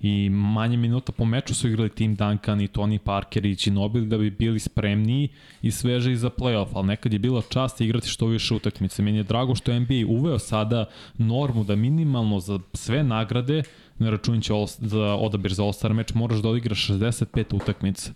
i 0.00 0.30
manje 0.30 0.76
minuta 0.76 1.12
po 1.12 1.24
meču 1.24 1.54
su 1.54 1.68
igrali 1.68 1.90
Tim 1.90 2.14
Duncan 2.14 2.60
i 2.60 2.68
Tony 2.68 2.98
Parker 2.98 3.46
i 3.46 3.54
Ginobili 3.54 4.06
da 4.06 4.18
bi 4.18 4.30
bili 4.30 4.58
spremniji 4.58 5.28
i 5.62 5.70
sveži 5.70 6.16
za 6.16 6.30
playoff, 6.30 6.68
ali 6.74 6.86
nekad 6.86 7.12
je 7.12 7.18
bila 7.18 7.42
čast 7.48 7.80
igrati 7.80 8.08
što 8.08 8.26
više 8.26 8.54
utakmice. 8.54 9.02
Meni 9.02 9.18
je 9.18 9.22
drago 9.22 9.54
što 9.54 9.72
je 9.72 9.80
NBA 9.80 10.06
uveo 10.08 10.38
sada 10.38 10.84
normu 11.18 11.64
da 11.64 11.76
minimalno 11.76 12.40
za 12.40 12.58
sve 12.74 13.02
nagrade, 13.02 13.62
ne 13.98 14.10
računajući 14.10 14.52
za 14.78 15.14
odabir 15.14 15.52
za 15.52 15.62
All-Star 15.62 15.92
meč, 15.92 16.14
moraš 16.14 16.38
da 16.38 16.48
odigraš 16.48 16.88
65 16.88 17.56
utakmica. 17.56 18.12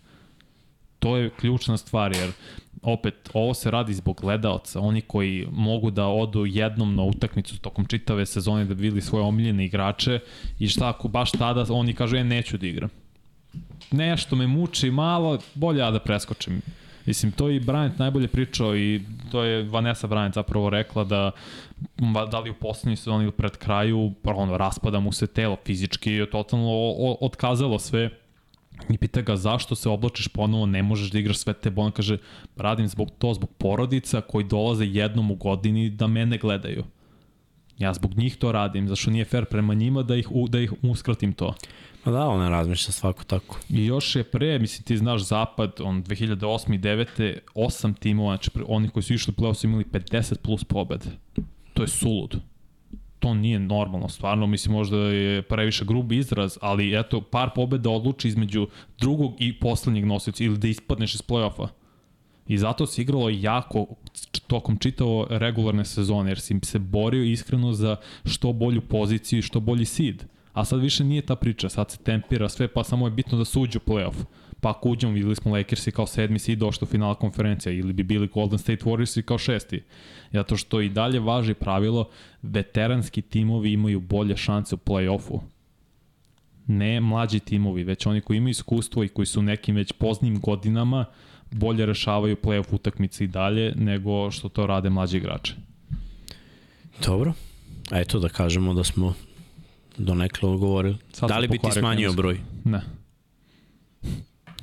To 0.98 1.16
je 1.16 1.30
ključna 1.30 1.76
stvar, 1.76 2.12
jer 2.12 2.30
opet, 2.82 3.30
ovo 3.34 3.54
se 3.54 3.70
radi 3.70 3.94
zbog 3.94 4.20
gledaoca, 4.20 4.80
oni 4.80 5.00
koji 5.00 5.46
mogu 5.52 5.90
da 5.90 6.06
odu 6.06 6.46
jednom 6.46 6.96
na 6.96 7.02
utakmicu 7.02 7.60
tokom 7.60 7.84
čitave 7.84 8.26
sezone 8.26 8.64
da 8.64 8.74
vidi 8.74 9.00
svoje 9.00 9.24
omiljene 9.24 9.64
igrače 9.64 10.20
i 10.58 10.68
šta 10.68 10.88
ako 10.88 11.08
baš 11.08 11.30
tada 11.30 11.64
oni 11.70 11.94
kažu, 11.94 12.16
ja 12.16 12.20
e, 12.20 12.24
neću 12.24 12.58
da 12.58 12.66
igram. 12.66 12.90
Nešto 13.90 14.36
me 14.36 14.46
muči 14.46 14.90
malo, 14.90 15.38
bolje 15.54 15.78
ja 15.78 15.90
da 15.90 16.00
preskočim. 16.00 16.62
Mislim, 17.06 17.32
to 17.32 17.50
i 17.50 17.60
Bryant 17.60 17.98
najbolje 17.98 18.28
pričao 18.28 18.76
i 18.76 19.00
to 19.32 19.42
je 19.42 19.62
Vanessa 19.62 20.08
Bryant 20.08 20.34
zapravo 20.34 20.70
rekla 20.70 21.04
da 21.04 21.30
da 22.30 22.40
li 22.40 22.50
u 22.50 22.54
poslednjoj 22.54 22.96
sezoni 22.96 23.24
ili 23.24 23.32
pred 23.32 23.56
kraju, 23.56 24.12
ono, 24.24 24.56
raspada 24.56 25.00
mu 25.00 25.12
se 25.12 25.26
telo 25.26 25.56
fizički, 25.64 26.12
je 26.12 26.30
totalno 26.30 26.70
otkazalo 27.20 27.78
sve 27.78 28.10
I 28.88 28.98
pita 28.98 29.20
ga 29.20 29.36
zašto 29.36 29.74
se 29.74 29.88
oblačiš 29.88 30.28
ponovo, 30.28 30.66
ne 30.66 30.82
možeš 30.82 31.10
da 31.10 31.18
igraš 31.18 31.38
sve 31.38 31.52
te 31.52 31.70
bon, 31.70 31.92
kaže 31.92 32.18
radim 32.56 32.88
zbog 32.88 33.10
to, 33.18 33.34
zbog 33.34 33.50
porodica 33.58 34.20
koji 34.20 34.44
dolaze 34.44 34.84
jednom 34.84 35.30
u 35.30 35.34
godini 35.34 35.90
da 35.90 36.06
mene 36.06 36.38
gledaju. 36.38 36.84
Ja 37.78 37.94
zbog 37.94 38.16
njih 38.16 38.36
to 38.36 38.52
radim, 38.52 38.88
zašto 38.88 39.10
nije 39.10 39.24
fair 39.24 39.44
prema 39.44 39.74
njima 39.74 40.02
da 40.02 40.16
ih, 40.16 40.28
da 40.48 40.60
ih 40.60 40.72
uskratim 40.82 41.32
to. 41.32 41.54
Pa 42.04 42.10
da, 42.10 42.28
ona 42.28 42.48
razmišlja 42.48 42.92
svako 42.92 43.24
tako. 43.24 43.60
I 43.68 43.84
još 43.84 44.16
je 44.16 44.24
pre, 44.24 44.58
mislim 44.58 44.84
ti 44.84 44.96
znaš 44.96 45.22
zapad, 45.22 45.72
on 45.80 46.04
2008. 46.04 46.74
i 46.74 46.78
2009. 46.78 47.38
osam 47.54 47.94
timova, 47.94 48.36
znači 48.36 48.50
oni 48.66 48.88
koji 48.88 49.02
su 49.02 49.14
išli 49.14 49.34
u 49.36 49.40
play-off 49.40 49.54
su 49.54 49.66
imali 49.66 49.84
50 49.84 50.36
plus 50.36 50.64
pobede. 50.64 51.06
To 51.74 51.82
je 51.82 51.88
sulud 51.88 52.49
to 53.20 53.34
nije 53.34 53.58
normalno, 53.58 54.08
stvarno, 54.08 54.46
mislim 54.46 54.74
možda 54.74 54.96
je 54.96 55.42
previše 55.42 55.84
grub 55.84 56.12
izraz, 56.12 56.58
ali 56.60 56.98
eto, 57.00 57.20
par 57.20 57.50
pobeda 57.54 57.90
odluči 57.90 58.28
između 58.28 58.68
drugog 58.98 59.34
i 59.38 59.58
poslednjeg 59.58 60.04
nosioca 60.04 60.44
ili 60.44 60.58
da 60.58 60.68
ispadneš 60.68 61.14
iz 61.14 61.22
play-offa. 61.22 61.68
I 62.48 62.58
zato 62.58 62.86
se 62.86 63.02
igralo 63.02 63.30
jako 63.30 63.86
tokom 64.46 64.76
čitavo 64.76 65.26
regularne 65.30 65.84
sezone, 65.84 66.30
jer 66.30 66.40
si 66.40 66.60
se 66.62 66.78
borio 66.78 67.24
iskreno 67.24 67.72
za 67.72 67.96
što 68.24 68.52
bolju 68.52 68.80
poziciju 68.80 69.38
i 69.38 69.42
što 69.42 69.60
bolji 69.60 69.84
seed. 69.84 70.24
A 70.52 70.64
sad 70.64 70.80
više 70.80 71.04
nije 71.04 71.22
ta 71.22 71.36
priča, 71.36 71.68
sad 71.68 71.90
se 71.90 71.98
tempira 71.98 72.48
sve, 72.48 72.68
pa 72.68 72.84
samo 72.84 73.06
je 73.06 73.10
bitno 73.10 73.38
da 73.38 73.44
suđu 73.44 73.78
play-off 73.78 74.24
pa 74.60 74.70
ako 74.70 74.88
uđemo, 74.88 75.12
videli 75.12 75.36
smo 75.36 75.52
Lakersi 75.52 75.90
kao 75.90 76.06
sedmi 76.06 76.38
si 76.38 76.56
došli 76.56 76.84
u 76.84 76.88
finala 76.88 77.14
konferencija 77.14 77.72
ili 77.72 77.92
bi 77.92 78.02
bili 78.02 78.28
Golden 78.28 78.58
State 78.58 78.84
Warriorsi 78.84 79.22
kao 79.22 79.38
šesti. 79.38 79.82
Zato 80.32 80.56
što 80.56 80.80
i 80.80 80.88
dalje 80.88 81.20
važi 81.20 81.54
pravilo, 81.54 82.08
veteranski 82.42 83.22
timovi 83.22 83.72
imaju 83.72 84.00
bolje 84.00 84.36
šanse 84.36 84.74
u 84.74 84.78
play-offu. 84.78 85.40
Ne 86.66 87.00
mlađi 87.00 87.40
timovi, 87.40 87.84
već 87.84 88.06
oni 88.06 88.20
koji 88.20 88.36
imaju 88.36 88.50
iskustvo 88.50 89.04
i 89.04 89.08
koji 89.08 89.26
su 89.26 89.42
nekim 89.42 89.76
već 89.76 89.92
poznim 89.92 90.40
godinama 90.40 91.04
bolje 91.50 91.86
rešavaju 91.86 92.36
play-off 92.42 92.74
utakmice 92.74 93.24
i 93.24 93.28
dalje 93.28 93.72
nego 93.76 94.30
što 94.30 94.48
to 94.48 94.66
rade 94.66 94.90
mlađi 94.90 95.16
igrači. 95.16 95.54
Dobro. 97.06 97.32
Eto 97.92 98.18
da 98.18 98.28
kažemo 98.28 98.74
da 98.74 98.84
smo 98.84 99.14
do 99.98 100.14
nekle 100.14 100.48
odgovorili. 100.48 100.96
Sad 101.12 101.28
da 101.28 101.38
li 101.38 101.48
bi 101.48 101.58
ti 101.58 101.70
smanjio 101.72 102.12
broj? 102.12 102.40
Ne. 102.64 102.80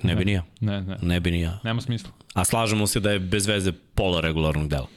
Ne, 0.07 0.15
bi 0.15 0.25
ni 0.25 0.31
ja. 0.31 0.43
Ne, 0.61 0.81
ne. 0.81 0.97
Ne 1.01 1.19
bi 1.19 1.31
ni 1.31 1.41
ja. 1.41 1.59
Nema 1.63 1.81
smisla. 1.81 2.09
A 2.33 2.45
slažemo 2.45 2.87
se 2.87 2.99
da 2.99 3.11
je 3.11 3.19
bez 3.19 3.47
veze 3.47 3.71
pola 3.71 4.21
regularnog 4.21 4.67
dela. 4.67 4.87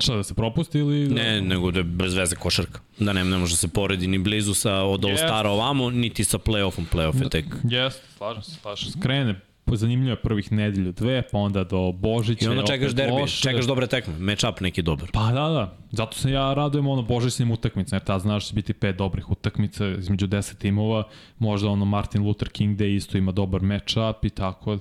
Šta, 0.00 0.16
da 0.16 0.22
se 0.22 0.34
propusti 0.34 0.78
ili... 0.78 1.08
Da... 1.08 1.14
Ne, 1.14 1.40
nego 1.40 1.70
da 1.70 1.80
je 1.80 1.84
bez 1.84 2.14
veze 2.14 2.36
košarka. 2.36 2.80
Da 2.98 3.12
ne, 3.12 3.24
ne 3.24 3.38
može 3.38 3.52
da 3.52 3.56
se 3.56 3.68
poredi 3.68 4.06
ni 4.06 4.18
blizu 4.18 4.54
sa 4.54 4.74
od 4.74 5.04
All 5.04 5.16
Stara 5.16 5.50
ovamo, 5.50 5.90
niti 5.90 6.24
sa 6.24 6.38
play-offom. 6.38 6.84
Play-off 6.92 7.22
je 7.22 7.30
tek... 7.30 7.44
Jeste, 7.64 8.02
slažem 8.16 8.42
se, 8.42 8.50
slažem 8.60 8.92
se. 8.92 9.00
Krene 9.00 9.40
zanimljivo 9.74 10.10
je 10.10 10.22
prvih 10.22 10.52
nedelju 10.52 10.92
dve, 10.92 11.22
pa 11.32 11.38
onda 11.38 11.64
do 11.64 11.92
Božića. 11.92 12.44
I 12.44 12.48
onda 12.48 12.66
čekaš 12.66 12.92
derbi, 12.92 13.12
loše. 13.12 13.42
čekaš 13.42 13.66
dobre 13.66 13.86
tekme, 13.86 14.18
match 14.18 14.44
up 14.48 14.60
neki 14.60 14.82
dobar. 14.82 15.10
Pa 15.12 15.32
da, 15.32 15.48
da. 15.48 15.76
Zato 15.90 16.16
se 16.16 16.30
ja 16.30 16.54
radujem 16.54 16.86
ono 16.86 17.02
božićnim 17.02 17.50
utakmicama, 17.50 17.96
jer 17.96 18.04
ta 18.04 18.18
znaš 18.18 18.48
će 18.48 18.54
biti 18.54 18.72
pet 18.72 18.96
dobrih 18.96 19.30
utakmica 19.30 19.88
između 19.88 20.26
10 20.26 20.58
timova. 20.58 21.08
Možda 21.38 21.68
ono 21.68 21.84
Martin 21.84 22.22
Luther 22.22 22.48
King 22.48 22.78
Day 22.78 22.96
isto 22.96 23.18
ima 23.18 23.32
dobar 23.32 23.62
match 23.62 23.96
up 24.10 24.24
i 24.24 24.30
tako. 24.30 24.78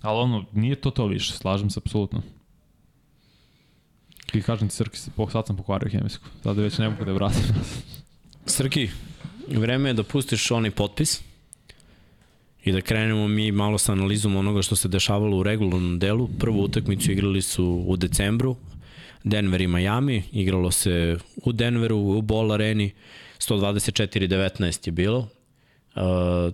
Ali 0.00 0.18
ono, 0.18 0.44
nije 0.52 0.74
to 0.74 0.90
to 0.90 1.06
više, 1.06 1.32
slažem 1.32 1.70
se 1.70 1.80
apsolutno. 1.84 2.22
I 4.32 4.42
kažem 4.42 4.68
ti, 4.68 4.74
Srki, 4.74 4.98
sad 5.32 5.46
sam 5.46 5.56
pokvario 5.56 5.90
hemijsku. 5.90 6.24
Sada 6.42 6.62
već 6.62 6.78
ne 6.78 6.88
mogu 6.88 7.04
da 7.04 7.10
je 7.10 7.14
vratim. 7.14 7.42
Srki, 8.46 8.88
vreme 9.48 9.88
je 9.88 9.94
da 9.94 10.02
pustiš 10.02 10.50
onaj 10.50 10.70
potpis 10.70 11.27
i 12.68 12.72
da 12.72 12.80
krenemo 12.80 13.28
mi 13.28 13.52
malo 13.52 13.78
sa 13.78 13.92
analizom 13.92 14.36
onoga 14.36 14.62
što 14.62 14.76
se 14.76 14.88
dešavalo 14.88 15.36
u 15.36 15.42
regularnom 15.42 15.98
delu. 15.98 16.28
Prvu 16.38 16.62
utakmicu 16.62 17.12
igrali 17.12 17.42
su 17.42 17.84
u 17.86 17.96
decembru, 17.96 18.56
Denver 19.24 19.60
i 19.60 19.66
Miami, 19.66 20.22
igralo 20.32 20.70
se 20.70 21.16
u 21.44 21.52
Denveru, 21.52 21.96
u 21.96 22.22
Ball 22.22 22.52
Areni, 22.52 22.90
124-19 23.38 24.88
je 24.88 24.92
bilo. 24.92 25.18
Uh, 25.18 26.52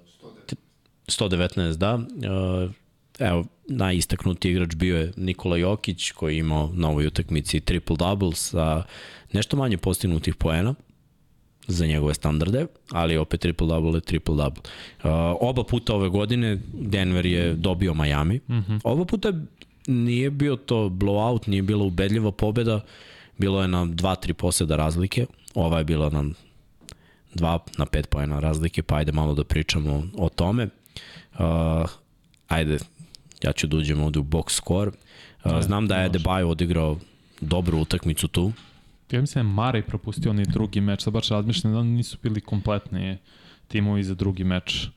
119, 1.06 1.76
da. 1.76 1.94
Uh, 1.94 2.70
evo, 3.18 3.44
najistaknutiji 3.68 4.52
igrač 4.52 4.74
bio 4.74 4.98
je 4.98 5.12
Nikola 5.16 5.56
Jokić, 5.56 6.10
koji 6.10 6.34
je 6.34 6.38
imao 6.38 6.70
na 6.74 6.88
ovoj 6.88 7.06
utakmici 7.06 7.60
triple-double 7.60 8.34
sa 8.34 8.82
nešto 9.32 9.56
manje 9.56 9.76
postignutih 9.76 10.34
poena 10.34 10.74
za 11.66 11.86
njegove 11.86 12.14
standarde, 12.14 12.66
ali 12.90 13.16
opet 13.16 13.44
triple-double 13.44 13.94
je 13.94 14.00
triple-double. 14.00 14.60
Uh, 15.04 15.10
oba 15.40 15.64
puta 15.64 15.94
ove 15.94 16.08
godine 16.08 16.58
Denver 16.72 17.26
je 17.26 17.54
dobio 17.54 17.94
Miami. 17.94 18.40
Mm 18.48 18.54
-hmm. 18.54 18.80
Oba 18.84 19.04
puta 19.04 19.32
nije 19.86 20.30
bio 20.30 20.56
to 20.56 20.88
blowout, 20.88 21.48
nije 21.48 21.62
bila 21.62 21.84
ubedljiva 21.84 22.32
pobeda, 22.32 22.80
bilo 23.38 23.62
je 23.62 23.68
na 23.68 23.84
2-3 23.86 24.32
poseda 24.32 24.76
razlike, 24.76 25.26
ova 25.54 25.78
je 25.78 25.84
bila 25.84 26.10
na 26.10 26.24
2 27.34 27.58
na 27.78 27.86
5 27.86 28.06
pojena 28.06 28.40
razlike, 28.40 28.82
pa 28.82 28.96
ajde 28.96 29.12
malo 29.12 29.34
da 29.34 29.44
pričamo 29.44 30.02
o 30.16 30.28
tome. 30.28 30.68
Uh, 31.38 31.40
ajde, 32.48 32.78
ja 33.42 33.52
ću 33.52 33.66
da 33.66 33.76
uđem 33.76 34.00
ovde 34.00 34.18
u 34.18 34.22
box 34.22 34.50
score. 34.50 34.90
Uh, 35.44 35.60
znam 35.60 35.86
da 35.86 35.96
je 35.96 36.10
Adebayo 36.10 36.46
odigrao 36.46 36.98
dobru 37.40 37.78
utakmicu 37.78 38.28
tu, 38.28 38.52
Ja 39.10 39.20
mislim 39.20 39.44
da 39.44 39.50
je 39.50 39.54
Marej 39.54 39.82
propustio 39.82 40.30
onaj 40.30 40.44
drugi 40.44 40.80
meč, 40.80 41.02
sad 41.02 41.12
baš 41.12 41.28
razmišljam 41.28 41.72
da 41.72 41.82
nisu 41.82 42.18
bili 42.22 42.40
kompletni 42.40 43.18
timovi 43.68 44.04
za 44.04 44.14
drugi 44.14 44.44
meč. 44.44 44.88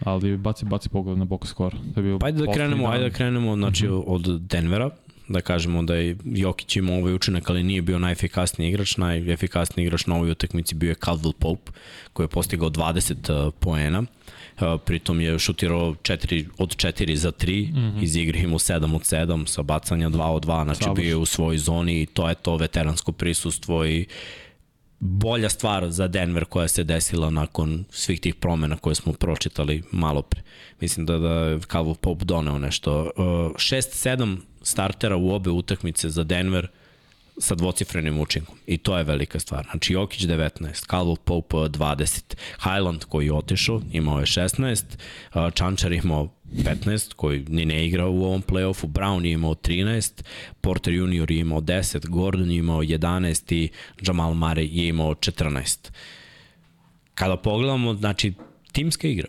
Ali 0.00 0.36
baci, 0.36 0.64
baci 0.64 0.88
pogled 0.88 1.18
na 1.18 1.24
box 1.24 1.46
score. 1.46 1.76
To 1.94 2.00
je 2.00 2.04
bio 2.04 2.18
pa 2.18 2.26
ajde 2.26 2.46
da 2.46 2.52
krenemo, 2.52 2.88
ajde 2.88 3.04
da 3.04 3.10
krenemo 3.10 3.56
znači, 3.56 3.86
mm 3.86 3.90
-hmm. 3.90 4.02
od 4.06 4.40
Denvera. 4.40 4.90
da 5.28 5.40
kažemo 5.40 5.82
da 5.82 5.94
je 5.94 6.16
Jokić 6.24 6.76
imao 6.76 6.96
ovaj 6.96 7.14
učinak, 7.14 7.50
ali 7.50 7.62
nije 7.62 7.82
bio 7.82 7.98
najefikasniji 7.98 8.68
igrač. 8.68 8.96
Najefikasniji 8.96 9.86
igrač 9.86 10.06
na 10.06 10.14
ovoj 10.14 10.30
utakmici 10.30 10.74
bio 10.74 10.88
je 10.88 10.94
Caldwell 10.94 11.32
Pope, 11.32 11.72
koji 12.12 12.24
je 12.24 12.28
postigao 12.28 12.70
20 12.70 13.50
poena. 13.50 14.00
Uh, 14.00 14.06
pritom 14.84 15.20
je 15.20 15.38
šutirao 15.38 15.94
4 15.94 16.46
od 16.58 16.76
4 16.76 17.14
za 17.14 17.32
3, 17.32 17.72
mm 17.72 17.76
-hmm. 17.76 18.02
iz 18.02 18.16
igre 18.16 18.40
imao 18.40 18.58
7 18.58 18.94
od 18.94 19.02
7, 19.02 19.46
sa 19.46 19.62
bacanja 19.62 20.08
2 20.08 20.22
od 20.22 20.46
2, 20.46 20.64
znači 20.64 20.84
Savrš. 20.84 20.96
bio 20.96 21.08
je 21.08 21.16
u 21.16 21.26
svojoj 21.26 21.58
zoni 21.58 22.02
i 22.02 22.06
to 22.06 22.28
je 22.28 22.34
to 22.34 22.56
veteransko 22.56 23.12
prisustvo 23.12 23.86
i 23.86 24.06
bolja 25.00 25.48
stvar 25.48 25.90
za 25.90 26.08
Denver 26.08 26.44
koja 26.44 26.68
se 26.68 26.84
desila 26.84 27.30
nakon 27.30 27.84
svih 27.90 28.20
tih 28.20 28.34
promena 28.34 28.76
koje 28.76 28.94
smo 28.94 29.12
pročitali 29.12 29.82
malo 29.92 30.22
pre. 30.22 30.42
Mislim 30.80 31.06
da 31.06 31.18
da 31.18 31.32
je 31.32 31.60
Calvo 31.60 31.94
Pope 31.94 32.24
doneo 32.24 32.58
nešto. 32.58 33.10
Uh, 33.16 33.24
6-7 33.54 34.36
startera 34.62 35.16
u 35.16 35.30
obe 35.30 35.50
utakmice 35.50 36.10
za 36.10 36.24
Denver– 36.24 36.68
sa 37.38 37.54
dvocifrenim 37.54 38.20
učinkom. 38.20 38.56
I 38.66 38.78
to 38.78 38.98
je 38.98 39.04
velika 39.04 39.40
stvar. 39.40 39.66
Znači 39.70 39.92
Jokić 39.92 40.22
19, 40.22 40.86
Caldwell 40.86 41.16
Pope 41.16 41.56
20, 41.56 42.34
Highland 42.62 43.04
koji 43.04 43.26
je 43.26 43.32
otišao, 43.32 43.82
imao 43.92 44.20
je 44.20 44.26
16, 44.26 44.84
Čančar 45.54 45.92
imao 45.92 46.28
15, 46.52 47.14
koji 47.14 47.44
ni 47.48 47.64
ne 47.64 47.86
igra 47.86 48.06
u 48.06 48.24
ovom 48.24 48.42
playoffu, 48.42 48.86
Brown 48.86 49.24
je 49.24 49.32
imao 49.32 49.54
13, 49.54 50.22
Porter 50.60 50.94
Junior 50.94 51.30
je 51.30 51.38
imao 51.38 51.60
10, 51.60 52.08
Gordon 52.08 52.50
je 52.50 52.56
imao 52.56 52.82
11 52.82 53.54
i 53.54 53.68
Jamal 54.06 54.32
Murray 54.32 54.68
je 54.72 54.88
imao 54.88 55.14
14. 55.14 55.90
Kada 57.14 57.36
pogledamo, 57.36 57.94
znači, 57.94 58.32
timska 58.72 59.08
igra. 59.08 59.28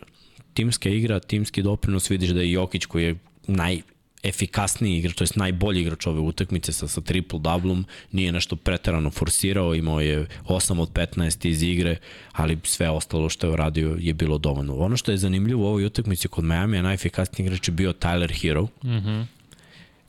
Timska 0.54 0.88
igra, 0.88 1.20
timski 1.20 1.62
doprinos, 1.62 2.10
vidiš 2.10 2.30
da 2.30 2.40
je 2.40 2.52
Jokić 2.52 2.84
koji 2.84 3.04
je 3.04 3.16
naj 3.46 3.80
efikasniji 4.28 4.98
igrač, 4.98 5.14
to 5.14 5.24
je 5.24 5.28
najbolji 5.34 5.80
igrač 5.80 6.06
ove 6.06 6.20
utakmice 6.20 6.72
sa, 6.72 6.88
sa 6.88 7.00
triple 7.00 7.38
doublom, 7.38 7.84
nije 8.12 8.32
nešto 8.32 8.56
preterano 8.56 9.10
forsirao, 9.10 9.74
imao 9.74 10.00
je 10.00 10.26
8 10.48 10.80
od 10.80 10.92
15 10.92 11.48
iz 11.48 11.62
igre, 11.62 11.96
ali 12.32 12.58
sve 12.64 12.90
ostalo 12.90 13.28
što 13.28 13.46
je 13.46 13.52
uradio 13.52 13.96
je 14.00 14.14
bilo 14.14 14.38
dovoljno. 14.38 14.76
Ono 14.76 14.96
što 14.96 15.10
je 15.10 15.18
zanimljivo 15.18 15.62
u 15.62 15.66
ovoj 15.66 15.84
utakmici 15.84 16.28
kod 16.28 16.44
Miami, 16.44 16.82
najefikasniji 16.82 17.46
igrač 17.46 17.68
je 17.68 17.72
bio 17.72 17.92
Tyler 17.92 18.40
Hero, 18.40 18.62
mm 18.62 18.88
-hmm. 18.88 19.24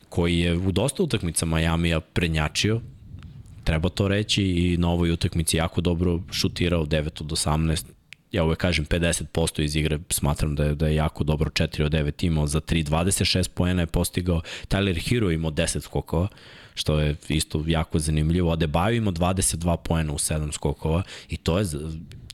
koji 0.10 0.40
je 0.40 0.58
u 0.58 0.72
dosta 0.72 1.04
utakmica 1.04 1.46
Miami-a 1.46 2.00
prednjačio, 2.00 2.82
treba 3.64 3.90
to 3.90 4.08
reći 4.08 4.44
i 4.44 4.78
na 4.78 4.90
ovoj 4.90 5.12
utakmici 5.12 5.58
jako 5.58 5.82
dobro 5.82 6.20
šutirao 6.32 6.86
9 6.86 7.22
od 7.22 7.32
18, 7.32 7.97
ja 8.32 8.44
uvek 8.44 8.60
kažem 8.60 8.86
50% 8.86 9.62
iz 9.62 9.76
igre, 9.76 10.00
smatram 10.10 10.56
da 10.56 10.64
je, 10.64 10.76
da 10.76 10.88
je 10.88 10.96
jako 10.96 11.24
dobro. 11.24 11.50
4 11.50 11.84
od 11.84 11.92
9 11.92 12.26
imao 12.26 12.48
za 12.48 12.62
3, 12.62 12.84
26 12.84 13.50
poena 13.50 13.82
je 13.82 13.86
postigao, 13.86 14.42
Tyler 14.68 15.10
Hero 15.10 15.32
imao 15.32 15.52
10 15.52 15.80
skokova, 15.82 16.28
što 16.76 17.00
je 17.00 17.16
isto 17.28 17.64
jako 17.68 18.00
zanimljivo, 18.00 18.56
Adebayo 18.56 18.98
imao 18.98 19.14
22 19.14 19.78
poena 19.78 20.14
u 20.14 20.18
7 20.18 20.52
skokova 20.52 21.04
i 21.30 21.38
to 21.38 21.58
je 21.58 21.66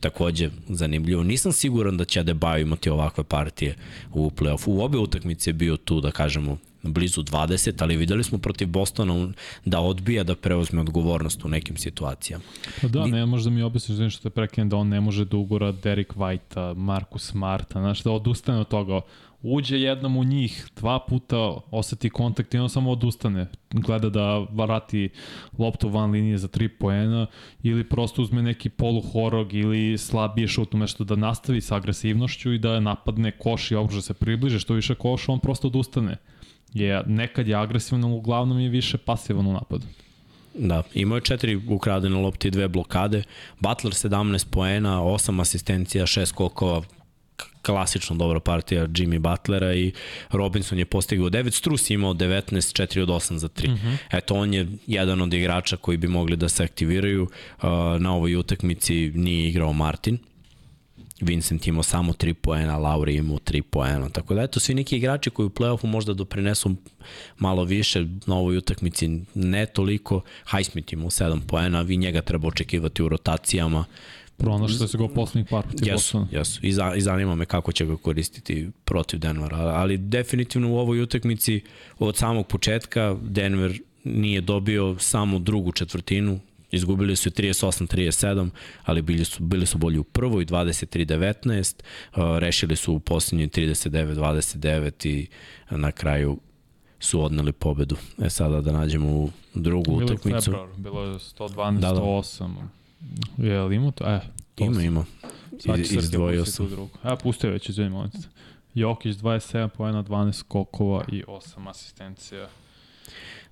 takođe 0.03 0.49
zanimljivo. 0.69 1.23
Nisam 1.23 1.51
siguran 1.51 1.97
da 1.97 2.05
će 2.05 2.23
Adebayo 2.23 2.61
imati 2.61 2.89
ovakve 2.89 3.23
partije 3.23 3.75
u 4.13 4.29
play-offu. 4.29 4.67
U 4.67 4.81
obe 4.81 4.97
utakmice 4.97 5.49
je 5.49 5.53
bio 5.53 5.77
tu, 5.77 6.01
da 6.01 6.11
kažemo, 6.11 6.57
blizu 6.83 7.23
20, 7.23 7.81
ali 7.83 7.95
videli 7.95 8.23
smo 8.23 8.37
protiv 8.37 8.67
Bostona 8.67 9.31
da 9.65 9.79
odbija 9.79 10.23
da 10.23 10.35
preuzme 10.35 10.81
odgovornost 10.81 11.45
u 11.45 11.49
nekim 11.49 11.77
situacijama. 11.77 12.43
Pa 12.81 12.87
da, 12.87 13.05
ne 13.07 13.25
možda 13.25 13.49
mi 13.49 13.61
objasniš 13.61 13.97
da 13.97 14.09
što 14.09 14.29
te 14.29 14.29
prekinem 14.29 14.69
da 14.69 14.77
on 14.77 14.87
ne 14.87 15.01
može 15.01 15.25
da 15.25 15.37
ugura 15.37 15.71
Derek 15.71 16.13
White-a, 16.15 16.73
Marcus 16.73 17.29
Smarta, 17.31 17.79
znaš, 17.79 18.03
da 18.03 18.11
odustane 18.11 18.59
od 18.59 18.67
toga 18.67 19.01
uđe 19.43 19.79
jednom 19.79 20.17
u 20.17 20.23
njih, 20.23 20.67
dva 20.75 20.99
puta 20.99 21.37
oseti 21.71 22.09
kontakt 22.09 22.53
i 22.53 22.57
on 22.57 22.69
samo 22.69 22.91
odustane. 22.91 23.47
Gleda 23.71 24.09
da 24.09 24.39
vrati 24.39 25.09
loptu 25.57 25.89
van 25.89 26.11
linije 26.11 26.37
za 26.37 26.47
tri 26.47 26.69
poena 26.69 27.27
ili 27.63 27.83
prosto 27.83 28.21
uzme 28.21 28.41
neki 28.41 28.69
poluhorog 28.69 29.53
ili 29.53 29.92
slabije 29.97 30.47
šut 30.47 30.73
umešto 30.73 31.03
da 31.03 31.15
nastavi 31.15 31.61
sa 31.61 31.75
agresivnošću 31.75 32.53
i 32.53 32.59
da 32.59 32.79
napadne 32.79 33.31
koš 33.31 33.71
i 33.71 33.75
okruže 33.75 34.01
se 34.01 34.13
približe 34.13 34.59
što 34.59 34.73
više 34.73 34.95
koša, 34.95 35.31
on 35.31 35.39
prosto 35.39 35.67
odustane 35.67 36.17
je 36.73 37.03
nekad 37.07 37.47
je 37.47 37.55
agresivan, 37.55 38.03
uglavnom 38.03 38.59
je 38.59 38.69
više 38.69 38.97
pasivan 38.97 39.47
u 39.47 39.53
napadu. 39.53 39.85
Da, 40.53 40.83
imao 40.93 41.15
je 41.15 41.21
četiri 41.21 41.55
ukradene 41.69 42.15
lopte 42.15 42.47
i 42.47 42.51
dve 42.51 42.67
blokade. 42.67 43.23
Butler 43.59 43.93
17 43.93 44.47
poena, 44.49 45.01
8 45.01 45.41
asistencija, 45.41 46.05
6 46.05 46.25
skokova, 46.25 46.81
klasično 47.65 48.15
dobra 48.15 48.39
partija 48.39 48.87
Jimmy 48.87 49.19
Butlera 49.19 49.73
i 49.73 49.91
Robinson 50.31 50.79
je 50.79 50.85
postigao 50.85 51.29
9, 51.29 51.51
Strus 51.51 51.89
je 51.89 51.93
imao 51.93 52.13
19, 52.13 52.51
4 52.51 53.01
od 53.01 53.09
8 53.09 53.35
za 53.35 53.47
3. 53.47 53.69
Mm 53.69 53.73
-hmm. 53.73 53.97
Eto, 54.11 54.35
on 54.35 54.53
je 54.53 54.67
jedan 54.87 55.21
od 55.21 55.33
igrača 55.33 55.77
koji 55.77 55.97
bi 55.97 56.07
mogli 56.07 56.35
da 56.35 56.49
se 56.49 56.63
aktiviraju. 56.63 57.23
Uh, 57.23 57.69
na 57.99 58.13
ovoj 58.13 58.35
utakmici 58.35 59.11
nije 59.15 59.49
igrao 59.49 59.73
Martin, 59.73 60.17
Vincent 61.21 61.67
imao 61.67 61.83
samo 61.83 62.13
3 62.13 62.33
poena, 62.33 62.77
Lauri 62.77 63.15
imao 63.15 63.37
3 63.37 63.61
poena. 63.61 64.09
Tako 64.09 64.33
da 64.33 64.41
eto, 64.41 64.59
svi 64.59 64.73
neki 64.73 64.97
igrači 64.97 65.29
koji 65.29 65.45
u 65.45 65.49
play-offu 65.49 65.85
možda 65.85 66.13
doprinesu 66.13 66.75
malo 67.37 67.63
više 67.63 68.05
na 68.25 68.35
ovoj 68.35 68.57
utakmici, 68.57 69.19
ne 69.33 69.65
toliko. 69.65 70.21
Highsmith 70.51 70.93
imao 70.93 71.09
7 71.09 71.39
poena, 71.47 71.81
vi 71.81 71.97
njega 71.97 72.21
treba 72.21 72.47
očekivati 72.47 73.03
u 73.03 73.09
rotacijama. 73.09 73.85
Pronašli 74.37 74.87
se 74.87 74.97
ga 74.97 75.03
u 75.03 75.09
poslednjih 75.09 75.47
par 75.49 75.63
protiv 75.63 75.87
jesu, 75.87 75.93
Bostona. 75.93 76.27
Jesu, 76.31 76.59
I, 76.63 76.71
za, 76.71 76.95
i 76.95 77.01
zanima 77.01 77.35
me 77.35 77.45
kako 77.45 77.71
će 77.71 77.85
ga 77.85 77.97
koristiti 77.97 78.69
protiv 78.85 79.19
Denvera. 79.19 79.57
Ali 79.57 79.97
definitivno 79.97 80.71
u 80.71 80.77
ovoj 80.77 81.01
utakmici 81.01 81.61
od 81.99 82.17
samog 82.17 82.47
početka 82.47 83.15
Denver 83.21 83.79
nije 84.03 84.41
dobio 84.41 84.95
samo 84.99 85.39
drugu 85.39 85.71
četvrtinu, 85.71 86.39
Izgubili 86.73 87.15
su 87.15 87.29
38-37, 87.29 88.49
ali 88.83 89.01
bili 89.01 89.25
su, 89.25 89.43
bili 89.43 89.65
su 89.65 89.77
bolji 89.77 89.97
u 89.97 90.03
prvoj, 90.03 90.45
23-19, 90.45 91.83
uh, 92.15 92.37
rešili 92.37 92.75
su 92.75 92.93
u 92.93 92.99
posljednjoj 92.99 93.47
39-29 93.47 95.07
i 95.07 95.27
na 95.69 95.91
kraju 95.91 96.39
su 96.99 97.23
odneli 97.23 97.51
pobedu. 97.51 97.95
E 98.21 98.29
sada 98.29 98.61
da 98.61 98.71
nađemo 98.71 99.09
u 99.09 99.29
drugu 99.53 99.91
bilo 99.91 100.05
utakmicu. 100.05 100.51
Februar, 100.51 100.69
bilo 100.77 101.03
je 101.03 101.13
112-108. 101.13 101.79
Da, 101.79 101.91
da. 101.91 102.67
Je 103.37 103.61
li 103.61 103.75
ima 103.75 103.91
to? 103.91 104.05
E, 104.05 104.21
to 104.55 104.63
ima, 104.63 104.81
ima. 104.81 105.05
Iz, 105.77 105.91
izdvojio 105.91 106.45
sam. 106.45 106.67
E, 107.03 107.15
pustio 107.23 107.49
već, 107.49 107.69
izvini, 107.69 107.89
molim 107.89 108.11
Jokić 108.73 109.17
27 109.17 109.67
pojena, 109.67 110.03
12 110.03 110.33
skokova 110.33 111.05
i 111.11 111.23
8 111.27 111.69
asistencija. 111.69 112.47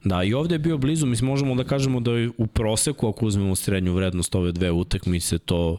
Da, 0.03 0.23
i 0.23 0.33
ovde 0.33 0.55
je 0.55 0.59
bio 0.59 0.77
blizu, 0.77 1.05
mislim, 1.05 1.29
možemo 1.29 1.55
da 1.55 1.63
kažemo 1.63 1.99
da 1.99 2.11
je 2.11 2.29
u 2.37 2.47
proseku, 2.47 3.07
ako 3.07 3.25
uzmemo 3.25 3.55
srednju 3.55 3.93
vrednost 3.93 4.35
ove 4.35 4.51
dve 4.51 4.71
utakmice, 4.71 5.37
to 5.37 5.77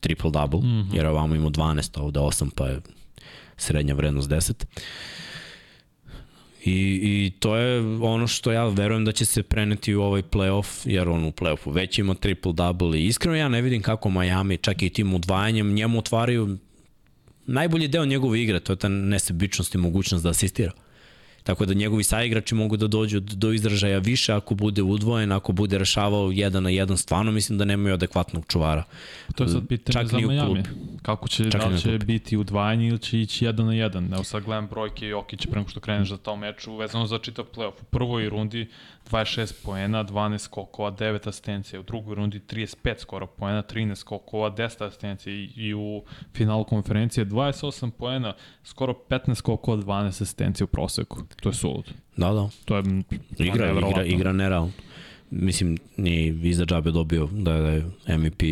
triple-double, 0.00 0.60
mm 0.60 0.66
-hmm. 0.66 0.96
jer 0.96 1.06
ovamo 1.06 1.34
imamo 1.34 1.50
12, 1.50 1.98
a 1.98 2.02
ovde 2.02 2.20
8, 2.20 2.50
pa 2.56 2.66
je 2.66 2.80
srednja 3.56 3.94
vrednost 3.94 4.30
10. 4.30 4.64
I, 6.64 7.00
I 7.02 7.32
to 7.38 7.56
je 7.56 7.80
ono 8.00 8.26
što 8.26 8.52
ja 8.52 8.68
verujem 8.68 9.04
da 9.04 9.12
će 9.12 9.24
se 9.24 9.42
preneti 9.42 9.94
u 9.94 10.02
ovaj 10.02 10.22
playoff, 10.22 10.82
jer 10.84 11.08
on 11.08 11.24
u 11.24 11.30
playoffu 11.30 11.72
već 11.72 11.98
ima 11.98 12.14
triple-double 12.14 12.96
i 12.96 13.06
iskreno 13.06 13.36
ja 13.36 13.48
ne 13.48 13.62
vidim 13.62 13.82
kako 13.82 14.10
Miami, 14.10 14.56
čak 14.56 14.82
i 14.82 14.90
tim 14.90 15.14
udvajanjem, 15.14 15.74
njemu 15.74 15.98
otvaraju 15.98 16.58
najbolji 17.46 17.88
deo 17.88 18.04
njegove 18.04 18.42
igre, 18.42 18.60
to 18.60 18.72
je 18.72 18.76
ta 18.76 18.88
nesebičnost 18.88 19.74
i 19.74 19.78
mogućnost 19.78 20.24
da 20.24 20.30
asistira. 20.30 20.72
Tako 21.44 21.66
da 21.66 21.74
njegovi 21.74 22.04
saigrači 22.04 22.54
mogu 22.54 22.76
da 22.76 22.86
dođu 22.86 23.20
do 23.20 23.52
izražaja 23.52 23.98
više 23.98 24.32
ako 24.32 24.54
bude 24.54 24.82
udvojen, 24.82 25.32
ako 25.32 25.52
bude 25.52 25.78
rešavao 25.78 26.30
jedan 26.30 26.62
na 26.62 26.70
jedan, 26.70 26.96
stvarno 26.96 27.32
mislim 27.32 27.58
da 27.58 27.64
nemaju 27.64 27.94
adekvatnog 27.94 28.44
čuvara. 28.48 28.84
To 29.34 29.44
je 29.44 29.48
sad 29.48 29.68
pitanje 29.68 29.92
Čak 29.92 30.06
za 30.06 30.18
Miami. 30.18 30.62
Kako 31.02 31.28
će, 31.28 31.50
Čak 31.50 31.60
da 31.60 31.66
li 31.66 31.80
će 31.80 31.98
biti 31.98 32.36
udvajanje 32.36 32.88
ili 32.88 32.98
će 32.98 33.20
ići 33.20 33.44
jedan 33.44 33.66
na 33.66 33.74
jedan? 33.74 34.14
Evo 34.14 34.24
sad 34.24 34.42
gledam 34.44 34.66
brojke 34.66 35.06
Jokić 35.06 35.46
prema 35.50 35.68
što 35.68 35.80
kreneš 35.80 36.08
za 36.08 36.16
tom 36.16 36.40
meču, 36.40 36.76
vezano 36.76 37.06
za 37.06 37.18
čitav 37.18 37.44
playoff. 37.54 37.82
U 37.82 37.84
prvoj 37.90 38.28
rundi 38.28 38.66
26 39.10 39.52
poena, 39.64 40.04
12 40.04 40.38
skokova, 40.38 40.90
9 40.92 41.28
asistencija. 41.28 41.80
U 41.80 41.82
drugoj 41.82 42.14
rundi 42.14 42.40
35 42.40 42.98
skoro 42.98 43.26
poena, 43.26 43.62
13 43.62 43.94
skokova, 43.94 44.50
10 44.50 44.86
asistencija. 44.86 45.32
I, 45.32 45.50
i 45.56 45.74
u 45.74 46.02
finalu 46.32 46.64
konferencije 46.64 47.26
28 47.26 47.90
poena, 47.90 48.34
skoro 48.64 48.94
15 49.08 49.34
skokova, 49.34 49.76
12 49.82 50.06
asistencija 50.06 50.64
u 50.64 50.68
proseku. 50.68 51.22
To 51.40 51.48
je 51.48 51.54
sulud. 51.54 51.92
Da, 52.16 52.32
da. 52.32 52.48
To 52.64 52.76
je 52.76 52.82
igra, 53.38 53.72
igra, 53.88 54.04
igra 54.04 54.32
nerealno. 54.32 54.72
Mislim, 55.30 55.78
nije 55.96 56.40
iza 56.42 56.64
džabe 56.64 56.90
dobio 56.90 57.28
da 57.32 57.52
je 57.52 57.84
MVP 58.08 58.42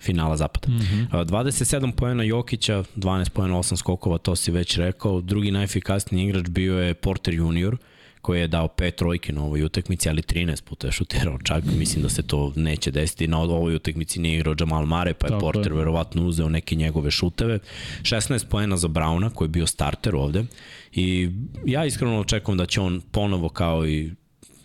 finala 0.00 0.36
zapada. 0.36 0.68
Mm 0.68 0.78
-hmm. 0.78 1.24
27 1.26 1.92
poena 1.92 2.22
Jokića, 2.22 2.84
12 2.96 3.30
poena, 3.30 3.54
8 3.54 3.76
skokova, 3.76 4.18
to 4.18 4.36
si 4.36 4.50
već 4.50 4.76
rekao. 4.76 5.20
Drugi 5.20 5.50
najefikasniji 5.50 6.24
igrač 6.24 6.48
bio 6.48 6.78
je 6.78 6.94
Porter 6.94 7.34
Junior, 7.34 7.76
koji 8.26 8.40
je 8.40 8.48
dao 8.48 8.68
pet 8.68 8.96
trojke 8.96 9.32
na 9.32 9.42
ovoj 9.42 9.62
utakmici, 9.62 10.08
ali 10.08 10.22
13 10.22 10.62
puta 10.62 10.86
je 10.86 10.92
šutirao 10.92 11.38
čak, 11.44 11.64
mislim 11.64 12.02
da 12.02 12.08
se 12.08 12.22
to 12.22 12.52
neće 12.56 12.90
desiti. 12.90 13.28
Na 13.28 13.38
ovoj 13.38 13.74
utakmici 13.74 14.20
nije 14.20 14.36
igrao 14.36 14.54
Jamal 14.60 14.86
Mare, 14.86 15.14
pa 15.14 15.26
je 15.26 15.30
Tako 15.30 15.40
Porter 15.40 15.72
je. 15.72 15.78
verovatno 15.78 16.26
uzeo 16.26 16.48
neke 16.48 16.74
njegove 16.74 17.10
šuteve. 17.10 17.58
16 18.02 18.46
poena 18.48 18.76
za 18.76 18.88
Brauna, 18.88 19.30
koji 19.30 19.46
je 19.46 19.50
bio 19.50 19.66
starter 19.66 20.16
ovde. 20.16 20.44
I 20.92 21.30
ja 21.66 21.84
iskreno 21.84 22.20
očekujem 22.20 22.58
da 22.58 22.66
će 22.66 22.80
on 22.80 23.00
ponovo 23.10 23.48
kao 23.48 23.86
i 23.86 24.10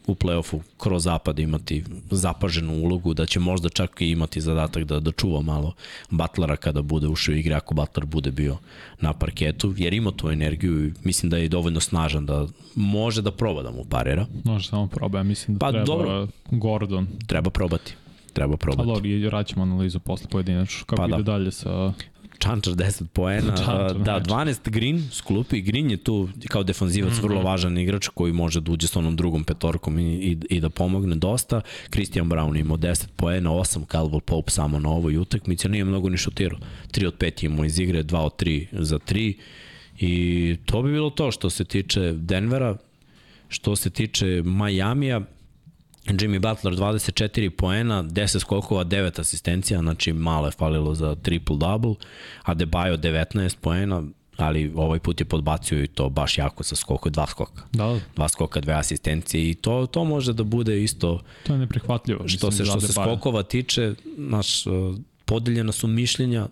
u 0.08 0.16
play-offu 0.16 0.60
kroz 0.78 1.04
zapad 1.04 1.40
imati 1.40 1.84
zapaženu 2.12 2.74
ulogu, 2.74 3.14
da 3.14 3.26
će 3.26 3.40
možda 3.40 3.70
čak 3.70 4.02
i 4.02 4.12
imati 4.12 4.42
zadatak 4.42 4.84
da, 4.84 5.00
da 5.00 5.12
čuva 5.12 5.42
malo 5.42 5.74
Butlera 6.10 6.56
kada 6.56 6.82
bude 6.82 7.08
ušao 7.08 7.36
igre, 7.36 7.56
ako 7.56 7.74
Butler 7.74 8.06
bude 8.06 8.32
bio 8.32 8.58
na 9.00 9.14
parketu, 9.14 9.74
jer 9.78 9.94
ima 9.94 10.12
tu 10.12 10.30
energiju 10.30 10.88
i 10.88 10.94
mislim 11.04 11.30
da 11.30 11.38
je 11.38 11.50
dovoljno 11.50 11.80
snažan 11.80 12.26
da 12.26 12.48
može 12.76 13.22
da 13.22 13.32
proba 13.32 13.64
da 13.64 13.72
mu 13.72 13.86
parira. 13.90 14.26
Može 14.44 14.68
samo 14.68 14.88
proba, 14.88 15.18
ja 15.18 15.24
mislim 15.24 15.58
da 15.58 15.60
Pa, 15.60 15.72
treba 15.72 15.86
dobro. 15.86 16.28
Gordon. 16.52 17.08
Treba 17.28 17.50
probati. 17.50 17.96
Treba 18.34 18.58
probati. 18.58 18.88
dobro, 18.88 19.10
i 19.10 19.30
raćemo 19.30 19.64
analizu 19.64 20.00
posle 20.00 20.28
pojedinačno. 20.30 20.86
Kako 20.86 21.02
Pa 21.02 21.08
da. 21.08 21.16
ide 21.16 21.24
dalje 21.24 21.52
sa... 21.52 21.94
Čančar 22.42 22.74
10 22.74 23.06
poena, 23.14 23.56
Čančar, 23.58 23.94
da, 23.94 24.04
znači. 24.04 24.30
12 24.30 24.70
Green 24.70 25.04
s 25.12 25.22
klupi, 25.22 25.62
Green 25.62 25.92
je 25.92 25.98
tu 25.98 26.30
kao 26.48 26.64
defanzivac 26.64 27.14
mm 27.14 27.16
-hmm. 27.16 27.24
vrlo 27.24 27.42
važan 27.42 27.78
igrač 27.78 28.08
koji 28.08 28.34
može 28.34 28.62
da 28.62 28.72
uđe 28.72 28.88
s 28.88 28.96
onom 28.96 29.16
drugom 29.16 29.44
petorkom 29.44 30.00
i, 30.00 30.04
i, 30.04 30.38
i 30.50 30.60
da 30.60 30.70
pomogne 30.70 31.16
dosta. 31.16 31.62
Christian 31.90 32.30
Brown 32.30 32.60
imao 32.60 32.78
10 32.78 33.06
poena, 33.16 33.50
8 33.50 33.86
Caldwell 33.88 34.20
Pope 34.20 34.52
samo 34.52 34.80
na 34.80 34.90
ovoj 34.90 35.18
utakmici, 35.18 35.70
nije 35.70 35.86
mnogo 35.86 36.10
ni 36.10 36.18
šutirao. 36.18 36.60
3 36.92 37.08
od 37.08 37.18
5 37.18 37.46
imao 37.46 37.66
iz 37.66 37.80
igre, 37.80 38.04
2 38.04 38.18
od 38.18 38.36
3 38.42 38.66
za 38.72 39.00
3 39.00 39.34
i 40.00 40.56
to 40.66 40.82
bi 40.82 40.92
bilo 40.92 41.10
to 41.10 41.32
što 41.32 41.50
se 41.50 41.64
tiče 41.64 42.12
Denvera, 42.12 42.78
što 43.48 43.76
se 43.76 43.90
tiče 43.90 44.42
Majamija, 44.46 45.22
Jimmy 46.06 46.40
Butler 46.40 46.74
24 46.74 47.50
poena, 47.50 48.04
10 48.04 48.40
skokova, 48.40 48.86
9 48.86 49.20
asistencija, 49.20 49.80
znači 49.80 50.14
malo 50.14 50.48
je 50.48 50.52
falilo 50.52 50.96
za 50.96 51.16
triple-double, 51.16 51.96
a 52.44 52.54
Debajo 52.54 52.98
19 52.98 53.58
poena, 53.62 54.04
ali 54.38 54.72
ovaj 54.76 55.00
put 55.00 55.22
je 55.22 55.26
podbacio 55.26 55.84
i 55.84 55.88
to 55.88 56.10
baš 56.10 56.38
jako 56.38 56.64
sa 56.64 56.76
skokom, 56.76 57.12
dva 57.12 57.28
skoka. 57.28 57.64
Da, 57.74 57.86
da, 57.86 58.00
Dva 58.16 58.30
skoka, 58.30 58.62
dve 58.62 58.74
asistencije 58.74 59.50
i 59.50 59.54
to, 59.54 59.86
to 59.86 60.04
može 60.04 60.34
da 60.34 60.44
bude 60.44 60.84
isto 60.84 61.22
to 61.44 61.54
je 61.54 61.60
neprihvatljivo. 61.60 62.28
što 62.28 62.48
mislim, 62.48 62.66
se 62.66 62.72
što 62.72 62.82
se 62.82 62.94
skokova 62.94 63.44
tiče, 63.44 63.94
naš 64.18 64.64
podeljena 65.26 65.72
su 65.72 65.88
mišljenja 65.88 66.48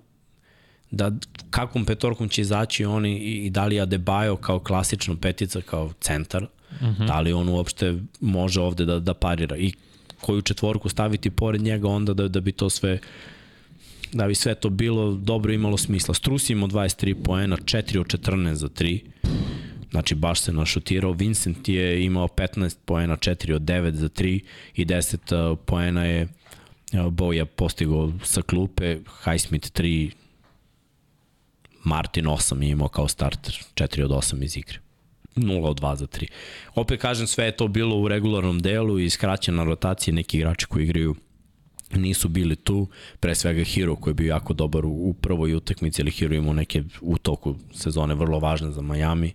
da 0.92 1.12
kakvom 1.50 1.86
petorkom 1.86 2.30
će 2.30 2.42
izaći 2.42 2.86
oni 2.86 3.18
i, 3.18 3.46
i 3.46 3.50
da 3.50 3.66
li 3.66 3.76
Adebayo 3.76 4.36
kao 4.36 4.60
klasična 4.60 5.16
petica, 5.22 5.62
kao 5.62 5.92
centar, 6.00 6.48
-huh. 6.82 7.08
da 7.08 7.20
li 7.20 7.34
on 7.34 7.50
uopšte 7.50 7.96
može 8.20 8.62
ovde 8.62 8.86
da, 8.86 9.00
da 9.00 9.14
parira 9.14 9.58
i 9.58 9.74
koju 10.22 10.42
četvorku 10.42 10.90
staviti 10.90 11.30
pored 11.30 11.62
njega 11.62 11.88
onda 11.88 12.14
da, 12.14 12.28
da 12.28 12.40
bi 12.40 12.52
to 12.52 12.70
sve 12.70 13.00
da 14.12 14.28
bi 14.28 14.36
sve 14.36 14.56
to 14.56 14.70
bilo 14.70 15.12
dobro 15.12 15.54
imalo 15.54 15.78
smisla. 15.78 16.14
Strus 16.14 16.50
imao 16.50 16.68
23 16.68 17.24
poena, 17.24 17.58
4 17.58 18.00
od 18.00 18.06
14 18.06 18.54
za 18.54 18.68
3. 18.68 19.00
Znači 19.92 20.16
baš 20.16 20.42
se 20.42 20.54
našutirao. 20.54 21.12
Vincent 21.12 21.70
je 21.70 22.04
imao 22.06 22.28
15 22.28 22.78
poena, 22.86 23.18
4 23.18 23.54
od 23.54 23.62
9 23.62 23.92
za 23.92 24.10
3 24.10 24.40
i 24.76 24.86
10 24.86 25.52
uh, 25.52 25.58
poena 25.66 26.06
je 26.06 26.28
Boja 27.12 27.46
postigao 27.46 28.14
sa 28.24 28.42
klupe, 28.42 28.98
Highsmith 29.24 29.72
3, 29.72 30.12
Martin 31.84 32.26
8 32.26 32.62
je 32.64 32.70
imao 32.70 32.88
kao 32.88 33.08
starter, 33.08 33.66
4 33.76 34.04
od 34.04 34.12
8 34.12 34.44
iz 34.44 34.58
igre. 34.58 34.80
0 35.40 35.66
od 35.66 35.82
2 35.82 35.96
za 35.96 36.08
3. 36.08 36.28
Opet 36.76 37.02
kažem, 37.02 37.28
sve 37.28 37.46
je 37.46 37.58
to 37.58 37.68
bilo 37.68 37.98
u 37.98 38.08
regularnom 38.08 38.60
delu 38.60 39.00
i 39.00 39.10
skraćena 39.10 39.64
rotacija 39.64 40.14
neki 40.14 40.38
igrači 40.38 40.66
koji 40.66 40.84
igraju 40.84 41.16
nisu 41.96 42.30
bili 42.30 42.56
tu, 42.56 42.88
pre 43.20 43.36
svega 43.36 43.64
Hero 43.64 43.96
koji 43.96 44.12
je 44.12 44.16
bio 44.16 44.30
jako 44.30 44.54
dobar 44.54 44.86
u, 44.86 44.90
u 44.90 45.14
prvoj 45.14 45.54
utakmici, 45.54 46.02
ali 46.02 46.12
Hero 46.12 46.36
imao 46.36 46.54
neke 46.54 46.84
u 47.02 47.18
toku 47.18 47.56
sezone 47.74 48.16
vrlo 48.16 48.40
važne 48.40 48.72
za 48.72 48.82
Miami. 48.82 49.34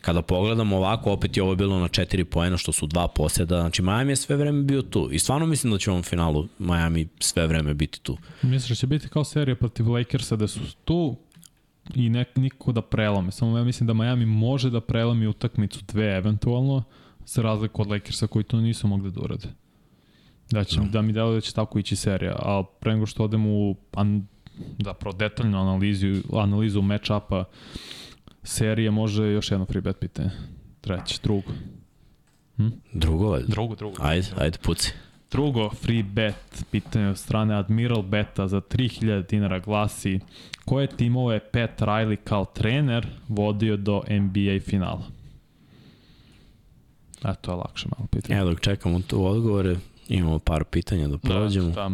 Kada 0.00 0.22
pogledamo 0.22 0.76
ovako, 0.76 1.12
opet 1.12 1.36
je 1.36 1.42
ovo 1.42 1.54
bilo 1.54 1.78
na 1.78 1.88
4 1.88 2.24
poena, 2.24 2.56
što 2.56 2.72
su 2.72 2.86
dva 2.86 3.08
posjeda, 3.08 3.60
znači 3.60 3.82
Miami 3.82 4.12
je 4.12 4.16
sve 4.16 4.36
vreme 4.36 4.62
bio 4.62 4.82
tu 4.82 5.08
i 5.12 5.18
stvarno 5.18 5.46
mislim 5.46 5.72
da 5.72 5.78
će 5.78 5.90
u 5.90 5.92
ovom 5.92 6.02
finalu 6.02 6.48
Miami 6.58 7.08
sve 7.20 7.46
vreme 7.46 7.74
biti 7.74 8.00
tu. 8.00 8.18
Misliš 8.42 8.68
da 8.68 8.74
će 8.74 8.86
biti 8.86 9.08
kao 9.08 9.24
serija 9.24 9.56
protiv 9.56 9.90
Lakersa 9.90 10.36
da 10.36 10.48
su 10.48 10.60
tu 10.84 11.16
i 11.94 12.08
nek, 12.08 12.36
niko 12.36 12.72
da 12.72 12.82
prelome. 12.82 13.32
Samo 13.32 13.58
ja 13.58 13.64
mislim 13.64 13.86
da 13.86 13.94
Miami 13.94 14.26
može 14.26 14.70
da 14.70 14.80
prelami 14.80 15.26
utakmicu 15.26 15.80
dve 15.88 16.16
eventualno, 16.16 16.82
za 17.26 17.42
razliku 17.42 17.82
od 17.82 17.88
Lakersa 17.88 18.26
koji 18.26 18.44
to 18.44 18.60
nisu 18.60 18.88
mogli 18.88 19.10
da 19.10 19.20
urade. 19.20 19.48
Da, 20.50 20.64
će, 20.64 20.80
no. 20.80 20.86
da 20.86 21.02
mi 21.02 21.12
deluje 21.12 21.34
da 21.34 21.40
će 21.40 21.52
tako 21.52 21.78
ići 21.78 21.96
serija, 21.96 22.36
a 22.38 22.62
pre 22.80 22.92
nego 22.92 23.06
što 23.06 23.24
odem 23.24 23.46
u 23.46 23.76
an, 23.94 24.26
zapravo 24.84 25.16
detaljnu 25.16 25.60
analizu, 25.60 26.22
analizu 26.32 26.80
match-upa 26.80 27.44
serije, 28.42 28.90
može 28.90 29.24
još 29.24 29.50
jedno 29.50 29.66
free 29.66 29.80
bet 29.80 29.98
pitanje. 30.00 30.30
Treće, 30.80 31.18
drugo. 31.22 31.52
Hm? 32.56 32.68
Drugo, 32.92 33.28
valjda? 33.28 33.46
Drugo, 33.48 33.74
drugo. 33.74 33.96
Ajde, 34.00 34.26
ajde, 34.38 34.58
puci. 34.62 34.92
Drugo 35.30 35.70
free 35.70 36.02
bet 36.02 36.64
pitanje 36.70 37.08
od 37.08 37.18
strane 37.18 37.54
Admiral 37.54 38.02
Beta 38.02 38.48
za 38.48 38.60
3000 38.60 39.26
dinara 39.30 39.58
glasi 39.58 40.20
koje 40.64 40.86
timove 40.86 41.40
Pat 41.40 41.80
Riley 41.80 42.16
kao 42.16 42.44
trener 42.44 43.06
vodio 43.28 43.76
do 43.76 44.02
NBA 44.10 44.60
finala? 44.60 45.02
A 47.22 47.34
to 47.34 47.50
je 47.50 47.56
lakše 47.56 47.88
malo 47.96 48.08
pitanje. 48.10 48.40
Evo 48.40 48.50
dok 48.50 48.60
čekamo 48.60 49.00
tu 49.00 49.26
odgovore, 49.26 49.76
imamo 50.08 50.38
par 50.38 50.64
pitanja 50.64 51.08
da 51.08 51.18
prođemo. 51.18 51.70
Da. 51.70 51.90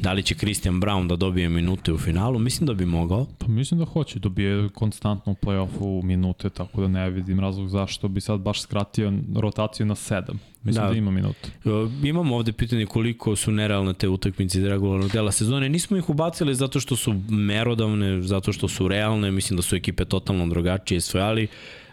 Da 0.00 0.12
li 0.12 0.22
će 0.22 0.34
Christian 0.34 0.74
Brown 0.74 1.06
da 1.08 1.16
dobije 1.16 1.48
minute 1.48 1.92
u 1.92 1.98
finalu? 1.98 2.38
Mislim 2.38 2.66
da 2.66 2.74
bi 2.74 2.86
mogao. 2.86 3.26
Pa 3.38 3.46
mislim 3.46 3.80
da 3.80 3.86
hoće, 3.86 4.18
dobije 4.18 4.68
konstantno 4.68 5.32
u 5.32 5.36
play-offu 5.36 6.02
minute, 6.04 6.50
tako 6.50 6.80
da 6.80 6.88
ne 6.88 7.10
vidim 7.10 7.40
razlog 7.40 7.68
zašto 7.68 8.08
bi 8.08 8.20
sad 8.20 8.40
baš 8.40 8.62
skratio 8.62 9.12
rotaciju 9.36 9.86
na 9.86 9.94
7. 9.94 10.22
Mislim 10.62 10.82
da, 10.82 10.86
Da. 10.86 10.92
da 10.92 10.98
ima 10.98 11.10
minute. 11.10 11.48
E, 11.64 12.08
Imamo 12.08 12.36
ovde 12.36 12.52
pitanje 12.52 12.86
koliko 12.86 13.36
su 13.36 13.52
nerealne 13.52 13.94
te 13.94 14.08
utakmice 14.08 14.58
iz 14.58 14.64
regularnog 14.64 15.10
dela 15.12 15.32
sezone. 15.32 15.68
Nismo 15.68 15.96
ih 15.96 16.10
ubacili 16.10 16.54
zato 16.54 16.80
što 16.80 16.96
su 16.96 17.14
merodavne, 17.28 18.22
zato 18.22 18.52
što 18.52 18.68
su 18.68 18.88
realne, 18.88 19.30
mislim 19.30 19.56
da 19.56 19.62
su 19.62 19.76
ekipe 19.76 20.04
totalno 20.04 20.46
drugačije 20.46 21.00
sve, 21.00 21.20
ali 21.20 21.48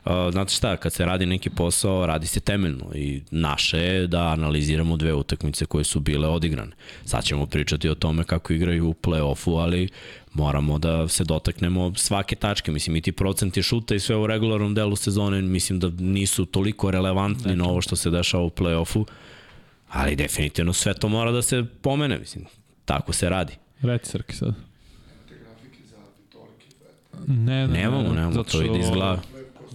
Uh, 0.05 0.11
znate 0.31 0.53
šta, 0.53 0.77
kad 0.77 0.93
se 0.93 1.05
radi 1.05 1.25
neki 1.25 1.49
posao, 1.49 2.05
radi 2.05 2.27
se 2.27 2.39
temeljno 2.39 2.85
i 2.95 3.21
naše 3.31 3.77
je 3.77 4.07
da 4.07 4.27
analiziramo 4.27 4.97
dve 4.97 5.13
utakmice 5.13 5.65
koje 5.65 5.83
su 5.83 5.99
bile 5.99 6.27
odigrane. 6.27 6.71
Sad 7.05 7.23
ćemo 7.23 7.45
pričati 7.45 7.89
o 7.89 7.95
tome 7.95 8.23
kako 8.23 8.53
igraju 8.53 8.89
u 8.89 8.93
play-offu, 8.93 9.61
ali 9.61 9.89
moramo 10.33 10.79
da 10.79 11.07
se 11.07 11.23
dotaknemo 11.23 11.93
svake 11.95 12.35
tačke. 12.35 12.71
Mislim, 12.71 12.95
i 12.95 13.01
ti 13.01 13.11
procenti 13.11 13.63
šuta 13.63 13.95
i 13.95 13.99
sve 13.99 14.15
u 14.15 14.27
regularnom 14.27 14.73
delu 14.73 14.95
sezone, 14.95 15.41
mislim 15.41 15.79
da 15.79 15.89
nisu 15.89 16.45
toliko 16.45 16.91
relevantni 16.91 17.55
na 17.55 17.65
ovo 17.65 17.81
što 17.81 17.95
se 17.95 18.09
dešava 18.09 18.43
u 18.43 18.49
play-offu, 18.49 19.05
ali 19.89 20.15
definitivno 20.15 20.73
sve 20.73 20.93
to 20.93 21.09
mora 21.09 21.31
da 21.31 21.41
se 21.41 21.65
pomene, 21.81 22.19
mislim, 22.19 22.45
tako 22.85 23.13
se 23.13 23.29
radi. 23.29 23.53
Reci 23.81 24.09
Srki 24.11 24.35
sad. 24.35 24.53
Te 25.29 25.35
grafike 25.35 25.83
za 25.85 25.95
petorke, 26.17 26.65
bet. 26.79 27.27
Ne, 27.27 27.67
ne, 27.67 27.67
Nemamo, 27.67 28.09
ne, 28.09 28.15
nemamo, 28.15 28.33
zato 28.33 28.51
to 28.51 28.61
ide 28.61 28.79
iz 28.79 28.89
glave. 28.89 29.19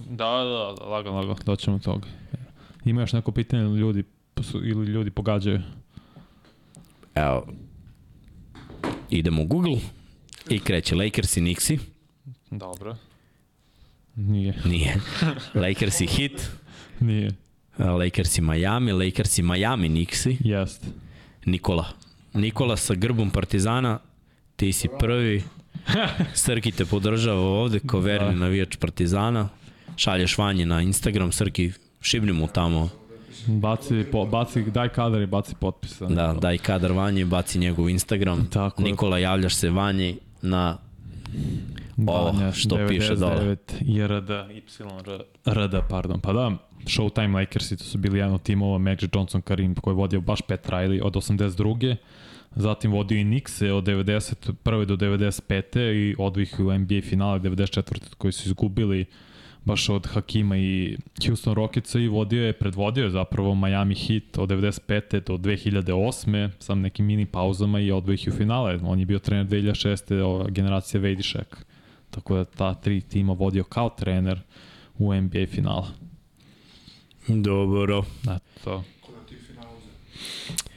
Da, 0.05 0.24
da, 0.26 0.74
da, 0.78 0.84
lagan, 0.84 1.14
lagan, 1.14 1.36
doćemo 1.46 1.78
do 1.78 1.82
toga. 1.82 2.07
Ima 2.84 3.00
još 3.00 3.12
neko 3.12 3.32
pitanje 3.32 3.62
ili 3.62 3.78
ljudi, 3.78 4.05
ili 4.64 4.86
ljudi 4.86 5.11
pogađaju? 5.11 5.61
Evo, 7.14 7.46
idemo 9.11 9.42
u 9.42 9.46
Google 9.46 9.76
i 10.48 10.59
kreće 10.61 10.94
Lakers 10.94 11.36
i 11.36 11.40
Knicksi. 11.40 11.78
Dobro. 12.50 12.96
Nije, 14.16 14.55
Nije. 14.64 14.96
Lakers 15.55 16.00
i 16.00 16.07
Heat, 16.07 16.32
nije. 17.00 17.30
Lakers 17.78 18.38
i 18.38 18.40
Miami, 18.40 18.92
Lakers 18.92 19.38
i 19.38 19.42
Miami 19.42 19.88
Knicksi. 19.88 20.36
Jest. 20.40 20.86
Nikola. 21.44 21.84
Nikola 22.34 22.76
sa 22.76 22.94
grbom 22.94 23.30
Partizana, 23.30 23.98
ti 24.57 24.72
si 24.72 24.88
prvi. 24.98 25.42
Srki 26.34 26.72
te 26.72 26.84
podržava 26.84 27.40
ovde, 27.40 27.80
kao 27.86 28.00
verni 28.00 28.28
Da. 28.28 28.34
navijač 28.36 28.76
Partizana. 28.76 29.48
Šalješ 29.97 30.38
Vanje 30.38 30.66
na 30.66 30.82
Instagram, 30.82 31.32
Srki, 31.32 31.72
šibni 32.01 32.32
mu 32.32 32.47
tamo, 32.47 32.88
Baci, 33.47 34.05
po, 34.12 34.26
baci, 34.26 34.62
daj 34.62 34.88
kadar 34.88 35.22
i 35.22 35.26
baci 35.26 35.55
potpis. 35.61 36.03
da, 36.09 36.34
daj 36.40 36.59
kadar 36.59 36.92
Vanje, 36.92 37.24
baci 37.24 37.59
njegov 37.59 37.88
Instagram. 37.90 38.47
Tako. 38.51 38.82
Nikola, 38.82 39.18
javljaš 39.18 39.55
se 39.55 39.70
Vanji 39.70 40.16
na 40.42 40.78
ovo 42.07 42.32
Banja, 42.32 42.53
što 42.53 42.86
piše 42.88 43.14
dole. 43.14 43.57
99 43.57 43.57
IRD, 43.80 44.30
YR, 44.30 45.22
RD, 45.45 45.74
pardon. 45.88 46.20
Pa 46.20 46.32
da, 46.32 46.53
Showtime 46.84 47.34
Lakersi, 47.34 47.76
to 47.76 47.84
su 47.84 47.99
bili 47.99 48.18
jedan 48.18 48.34
od 48.34 48.42
timova, 48.42 48.78
Magic 48.78 49.11
Johnson 49.14 49.42
Karim, 49.42 49.74
koji 49.74 49.92
je 49.92 49.97
vodio 49.97 50.20
baš 50.20 50.40
Pat 50.40 50.68
Riley 50.68 51.01
od 51.03 51.14
82. 51.14 51.97
Zatim 52.57 52.92
vodio 52.92 53.20
i 53.20 53.24
Knicks 53.24 53.62
od 53.62 53.84
91. 53.84 54.84
do 54.84 54.97
95. 54.97 55.78
i 55.78 56.16
odvih 56.18 56.61
u 56.61 56.78
NBA 56.78 57.01
finale 57.03 57.40
94. 57.40 58.14
koji 58.18 58.32
su 58.32 58.49
izgubili 58.49 59.07
baš 59.64 59.88
od 59.88 60.06
Hakima 60.06 60.56
i 60.56 60.96
Houston 61.26 61.54
Rocketsa 61.54 61.98
i 61.98 62.08
vodio 62.08 62.46
je, 62.46 62.52
predvodio 62.52 63.04
je 63.04 63.10
zapravo 63.10 63.54
Miami 63.54 63.94
Heat 63.94 64.38
od 64.38 64.48
95. 64.48 65.20
do 65.20 65.36
2008. 65.36 66.50
sa 66.58 66.74
nekim 66.74 67.06
mini 67.06 67.26
pauzama 67.26 67.80
i 67.80 67.92
odvojih 67.92 68.28
u 68.28 68.36
finale. 68.36 68.80
On 68.82 69.00
je 69.00 69.06
bio 69.06 69.18
trener 69.18 69.46
2006. 69.46 70.20
ova 70.20 70.50
generacija 70.50 71.00
Wade 71.00 71.34
Shaq. 71.34 71.56
Tako 72.10 72.34
da 72.34 72.44
ta 72.44 72.74
tri 72.74 73.00
tima 73.00 73.32
vodio 73.32 73.64
kao 73.64 73.90
trener 73.90 74.40
u 74.98 75.14
NBA 75.14 75.46
finala. 75.46 75.88
Dobro. 77.28 78.04
Eto. 78.22 78.84
Ko 79.00 79.12
da 79.12 79.26
ti 79.28 79.34
finalu 79.46 79.76
za... 79.80 79.90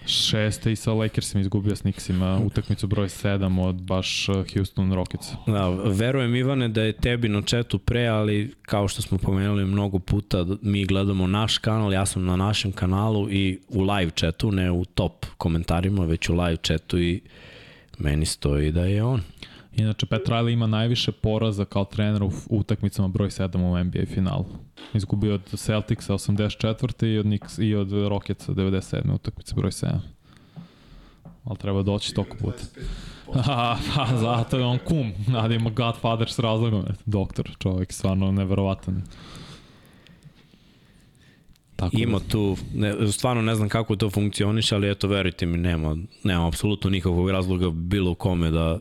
Šeste 0.08 0.72
i 0.72 0.76
sa 0.76 0.94
Lakersima 0.94 1.42
izgubio 1.42 1.76
s 1.76 1.82
Knicksima 1.82 2.40
utakmicu 2.46 2.88
broj 2.88 3.08
7 3.08 3.62
od 3.62 3.76
baš 3.76 4.30
uh, 4.30 4.36
Houston 4.54 4.94
Rockets. 4.94 5.28
Da, 5.48 5.70
verujem 5.70 6.36
Ivane 6.36 6.70
da 6.70 6.82
je 6.82 6.94
tebi 6.94 7.30
na 7.30 7.42
četu 7.42 7.80
pre, 7.80 8.08
ali 8.08 8.54
kao 8.62 8.88
što 8.88 9.02
smo 9.02 9.18
pomenuli 9.18 9.66
mnogo 9.66 10.00
puta, 10.00 10.46
mi 10.62 10.86
gledamo 10.86 11.28
naš 11.28 11.58
kanal, 11.58 11.94
ja 11.94 12.06
sam 12.06 12.26
na 12.26 12.36
našem 12.36 12.72
kanalu 12.72 13.32
i 13.32 13.60
u 13.70 13.82
live 13.82 14.12
chatu, 14.12 14.52
ne 14.52 14.72
u 14.72 14.86
top 14.86 15.26
komentarima, 15.38 16.06
već 16.06 16.30
u 16.30 16.34
live 16.34 16.58
chatu 16.58 17.00
i 17.00 17.22
meni 17.98 18.26
stoji 18.26 18.72
da 18.72 18.86
je 18.86 19.04
on. 19.04 19.22
Inače, 19.78 20.06
Pat 20.06 20.22
Riley 20.26 20.54
ima 20.54 20.68
najviše 20.68 21.12
poraza 21.12 21.66
kao 21.66 21.86
trener 21.86 22.24
u 22.24 22.32
utakmicama 22.50 23.08
broj 23.08 23.30
7 23.30 23.58
u 23.58 23.84
NBA 23.84 24.06
finalu. 24.14 24.46
Izgubio 24.94 25.34
od 25.34 25.42
Celticsa 25.56 26.14
84. 26.14 27.06
i 27.06 27.18
od, 27.18 27.26
Knicks, 27.26 27.58
i 27.58 27.76
od 27.76 27.92
Rocketsa 27.92 28.52
97. 28.52 29.14
utakmice 29.14 29.56
broj 29.56 29.72
7. 29.72 30.00
Ali 31.44 31.58
treba 31.58 31.82
doći 31.82 32.14
toliko 32.14 32.38
puta. 32.38 32.64
25%. 33.28 33.78
pa 33.96 34.08
zato 34.18 34.58
je 34.58 34.66
on 34.66 34.78
kum. 34.86 35.12
Nada 35.28 35.56
ima 35.56 35.70
Godfather 35.70 36.30
s 36.30 36.40
razlogom. 36.40 36.86
Doktor, 37.06 37.56
čovjek, 37.60 37.94
stvarno 37.94 38.32
neverovatan. 38.32 39.04
Tako 41.76 41.96
Ima 42.00 42.20
da, 42.20 42.26
tu, 42.28 42.58
ne, 42.74 43.12
stvarno 43.12 43.42
ne 43.42 43.56
znam 43.56 43.70
kako 43.70 43.96
to 43.96 44.10
funkcioniše, 44.10 44.76
ali 44.76 44.92
eto, 44.92 45.08
verujte 45.08 45.46
mi, 45.46 45.58
nema, 45.58 45.98
nema 46.24 46.48
apsolutno 46.48 46.90
nikakvog 46.90 47.30
razloga 47.30 47.70
bilo 47.70 48.16
kome 48.16 48.52
da 48.52 48.80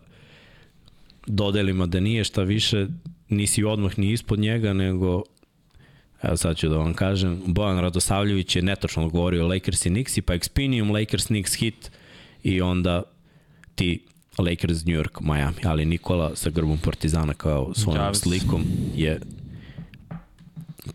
dodelima 1.26 1.86
da 1.86 2.00
nije 2.00 2.24
šta 2.24 2.42
više, 2.42 2.86
nisi 3.28 3.64
odmah 3.64 3.98
ni 3.98 4.12
ispod 4.12 4.38
njega, 4.38 4.72
nego 4.72 5.22
Evo 6.22 6.36
sad 6.36 6.56
ću 6.56 6.68
da 6.68 6.76
vam 6.76 6.94
kažem, 6.94 7.42
Bojan 7.46 7.78
Radosavljević 7.78 8.56
je 8.56 8.62
netočno 8.62 9.08
govorio 9.08 9.46
Lakers 9.46 9.86
i 9.86 9.88
Knicks 9.88 10.16
i 10.16 10.22
pa 10.22 10.34
Expinium, 10.34 11.00
Lakers, 11.00 11.26
Knicks 11.26 11.54
hit 11.54 11.90
i 12.42 12.60
onda 12.60 13.02
ti 13.74 14.00
Lakers, 14.38 14.84
New 14.84 14.96
York, 14.96 15.20
Miami, 15.20 15.56
ali 15.64 15.84
Nikola 15.84 16.36
sa 16.36 16.50
grbom 16.50 16.78
Partizana 16.78 17.34
kao 17.34 17.74
svojom 17.74 18.02
Javis. 18.02 18.20
slikom 18.20 18.64
je 18.94 19.20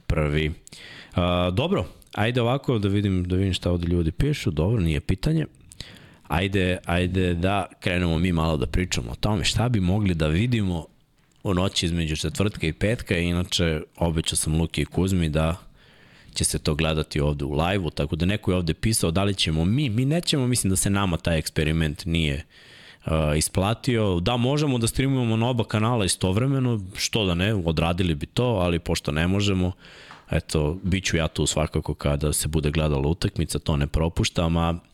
prvi. 0.08 0.52
A, 1.16 1.52
dobro, 1.54 1.86
ajde 2.14 2.42
ovako 2.42 2.80
da 2.80 2.88
vidim 2.88 3.24
da 3.24 3.36
vidim 3.36 3.54
šta 3.54 3.72
ovde 3.72 3.88
ljudi 3.88 4.12
pišu. 4.12 4.52
Dobro, 4.52 4.82
nije 4.82 5.00
pitanje. 5.00 5.46
Ajde, 6.32 6.78
ajde 6.86 7.34
da 7.34 7.66
krenemo 7.80 8.20
mi 8.20 8.32
malo 8.32 8.58
da 8.58 8.66
pričamo 8.68 9.12
o 9.12 9.16
tome 9.16 9.44
šta 9.44 9.70
bi 9.70 9.80
mogli 9.80 10.14
da 10.14 10.28
vidimo 10.28 10.86
u 11.44 11.54
noći 11.54 11.86
između 11.86 12.16
četvrtka 12.16 12.68
i 12.68 12.74
petka. 12.74 13.18
Inače, 13.18 13.82
obećao 13.98 14.38
sam 14.38 14.62
Luki 14.62 14.82
i 14.82 14.86
Kuzmi 14.86 15.30
da 15.30 15.56
će 16.34 16.44
se 16.44 16.60
to 16.60 16.76
gledati 16.76 17.20
ovde 17.20 17.46
u 17.46 17.52
live-u, 17.52 17.90
tako 17.90 18.16
da 18.16 18.26
neko 18.26 18.52
je 18.52 18.58
ovde 18.58 18.74
pisao 18.74 19.12
da 19.12 19.24
li 19.24 19.36
ćemo 19.36 19.66
mi, 19.66 19.90
mi 19.90 20.06
nećemo, 20.06 20.48
mislim 20.48 20.70
da 20.70 20.76
se 20.76 20.90
nama 20.90 21.18
taj 21.18 21.38
eksperiment 21.38 22.06
nije 22.06 22.46
uh, 23.06 23.12
isplatio. 23.38 24.20
Da, 24.20 24.38
možemo 24.38 24.78
da 24.78 24.88
streamujemo 24.88 25.38
na 25.38 25.50
oba 25.50 25.64
kanala 25.64 26.06
istovremeno, 26.06 26.80
što 26.96 27.26
da 27.26 27.36
ne, 27.36 27.54
odradili 27.54 28.16
bi 28.16 28.26
to, 28.26 28.44
ali 28.44 28.80
pošto 28.80 29.12
ne 29.12 29.28
možemo, 29.28 29.72
eto, 30.32 30.80
bit 30.84 31.06
ću 31.06 31.18
ja 31.18 31.28
tu 31.28 31.46
svakako 31.46 31.94
kada 31.94 32.34
se 32.34 32.48
bude 32.48 32.72
gledala 32.72 33.08
utakmica, 33.08 33.60
to 33.60 33.78
ne 33.78 33.88
propuštam, 33.88 34.58
a 34.58 34.91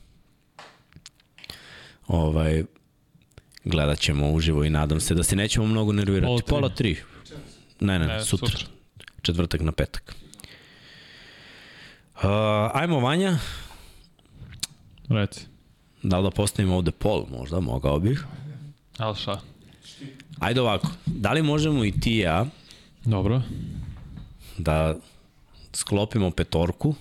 ovaj, 2.08 2.64
gledat 3.64 4.00
ćemo 4.00 4.32
uživo 4.32 4.64
i 4.64 4.70
nadam 4.70 5.00
se 5.00 5.14
da 5.16 5.24
se 5.24 5.36
nećemo 5.36 5.66
mnogo 5.68 5.92
nervirati. 5.94 6.28
Pola 6.28 6.40
tri. 6.40 6.48
Pola 6.50 6.70
tri. 6.70 6.98
Ne, 7.80 8.00
ne, 8.00 8.08
ne 8.08 8.14
Ne, 8.14 8.24
sutra. 8.26 8.48
sutra. 8.50 8.68
Četvrtak 9.22 9.62
na 9.62 9.72
petak. 9.72 10.16
Uh, 12.16 12.24
ajmo 12.74 13.00
Vanja, 13.00 13.38
Reci. 15.10 15.42
da 16.04 16.18
li 16.18 16.24
da 16.24 16.32
postavimo 16.32 16.76
ovde 16.76 16.92
pol 16.92 17.26
možda, 17.32 17.60
mogao 17.60 18.00
bih. 18.00 18.26
Ali 18.98 19.16
šta? 19.16 19.42
Ajde 20.40 20.62
ovako, 20.62 20.88
da 21.06 21.32
li 21.34 21.42
možemo 21.42 21.86
i 21.86 21.92
ti 22.00 22.12
i 22.14 22.18
ja 22.18 22.46
Dobro. 23.06 23.42
da 24.58 24.96
sklopimo 25.74 26.32
petorku 26.32 26.96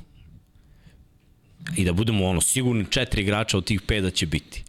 i 1.77 1.85
da 1.85 1.93
budemo 1.93 2.27
ono 2.27 2.41
sigurni 2.41 2.85
četiri 2.91 3.23
igrača 3.23 3.59
od 3.59 3.65
tih 3.65 3.81
pet 3.83 4.03
da 4.03 4.11
će 4.11 4.27
biti. 4.27 4.65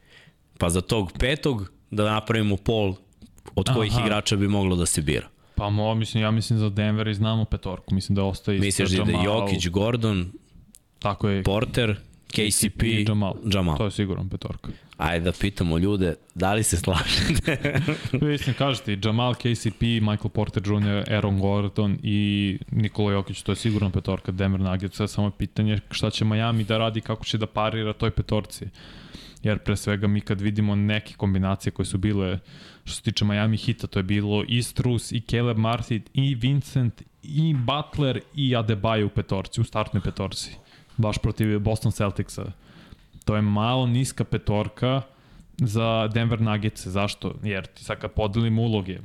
Pa 0.58 0.70
za 0.70 0.82
tog 0.82 1.12
petog 1.20 1.72
da 1.92 2.12
napravimo 2.12 2.58
pol 2.58 2.96
od 3.56 3.74
kojih 3.74 3.94
Aha. 3.94 4.06
igrača 4.06 4.36
bi 4.36 4.48
moglo 4.48 4.76
da 4.76 4.86
se 4.86 5.02
bira. 5.02 5.28
Pa 5.56 5.70
mo, 5.70 5.96
mislim, 5.96 6.24
ja 6.24 6.32
mislim 6.32 6.60
za 6.60 6.70
Denver 6.70 7.08
i 7.08 7.14
znamo 7.14 7.46
petorku. 7.46 7.96
Mislim 7.96 8.16
da 8.16 8.24
ostaje 8.24 8.60
Misliš 8.60 8.90
da 8.90 8.98
Jamal. 8.98 9.26
Jokić, 9.26 9.68
Gordon, 9.68 10.32
Tako 11.00 11.30
je. 11.30 11.44
Porter, 11.44 11.96
KCP, 12.28 12.84
i 12.84 13.06
Jamal. 13.08 13.34
Jamal. 13.54 13.78
To 13.78 13.86
je 13.86 13.92
siguran 13.92 14.30
petorka. 14.30 14.72
Ajde 14.98 15.26
da 15.26 15.32
pitamo 15.32 15.78
ljude 15.78 16.16
da 16.36 16.54
li 16.54 16.64
se 16.64 16.78
slažete. 16.78 17.82
Mislim, 18.22 18.56
kažete, 18.58 18.98
Jamal, 19.04 19.34
KCP, 19.34 19.82
Michael 19.82 20.30
Porter 20.34 20.64
Jr., 20.66 21.14
Aaron 21.14 21.40
Gordon 21.40 21.98
i 22.04 22.60
Nikola 22.72 23.12
Jokić, 23.12 23.42
to 23.42 23.52
je 23.52 23.56
sigurno 23.56 23.90
petorka 23.90 24.32
Denver 24.32 24.62
Nuggets, 24.62 25.02
samo 25.08 25.28
je 25.28 25.32
pitanje 25.38 25.80
šta 25.92 26.10
će 26.10 26.26
Miami 26.26 26.64
da 26.64 26.78
radi, 26.78 27.02
kako 27.02 27.26
će 27.26 27.38
da 27.38 27.46
parira 27.46 27.94
toj 27.94 28.12
petorci. 28.12 28.66
Jer 29.48 29.60
pre 29.64 29.76
svega 29.76 30.08
mi 30.08 30.22
kad 30.22 30.42
vidimo 30.42 30.76
neke 30.76 31.14
kombinacije 31.14 31.72
koje 31.72 31.86
su 31.86 31.98
bile 31.98 32.40
što 32.84 32.96
se 32.96 33.02
tiče 33.02 33.26
Miami 33.26 33.58
hita, 33.58 33.88
to 33.88 34.00
je 34.00 34.04
bilo 34.04 34.44
i 34.48 34.64
Strus, 34.64 35.12
i 35.12 35.22
Caleb 35.22 35.58
Martin, 35.58 36.04
i 36.14 36.36
Vincent, 36.36 37.02
i 37.24 37.54
Butler, 37.54 38.22
i 38.36 38.50
Adebayo 38.56 39.06
u 39.06 39.10
petorci, 39.10 39.62
u 39.62 39.64
startnoj 39.64 40.02
petorci. 40.04 40.56
Baš 40.98 41.18
protiv 41.18 41.60
Boston 41.60 41.92
Celticsa. 41.92 42.52
To 43.26 43.36
je 43.36 43.42
malo 43.42 43.88
niska 43.88 44.24
petorka 44.24 45.02
za 45.58 46.08
Denver 46.08 46.42
Nuggets. 46.42 46.88
Zašto? 46.88 47.36
Jer 47.44 47.66
ti 47.66 47.84
sad 47.84 48.00
kad 48.00 48.12
podelimo 48.12 48.62
uloge, 48.62 49.00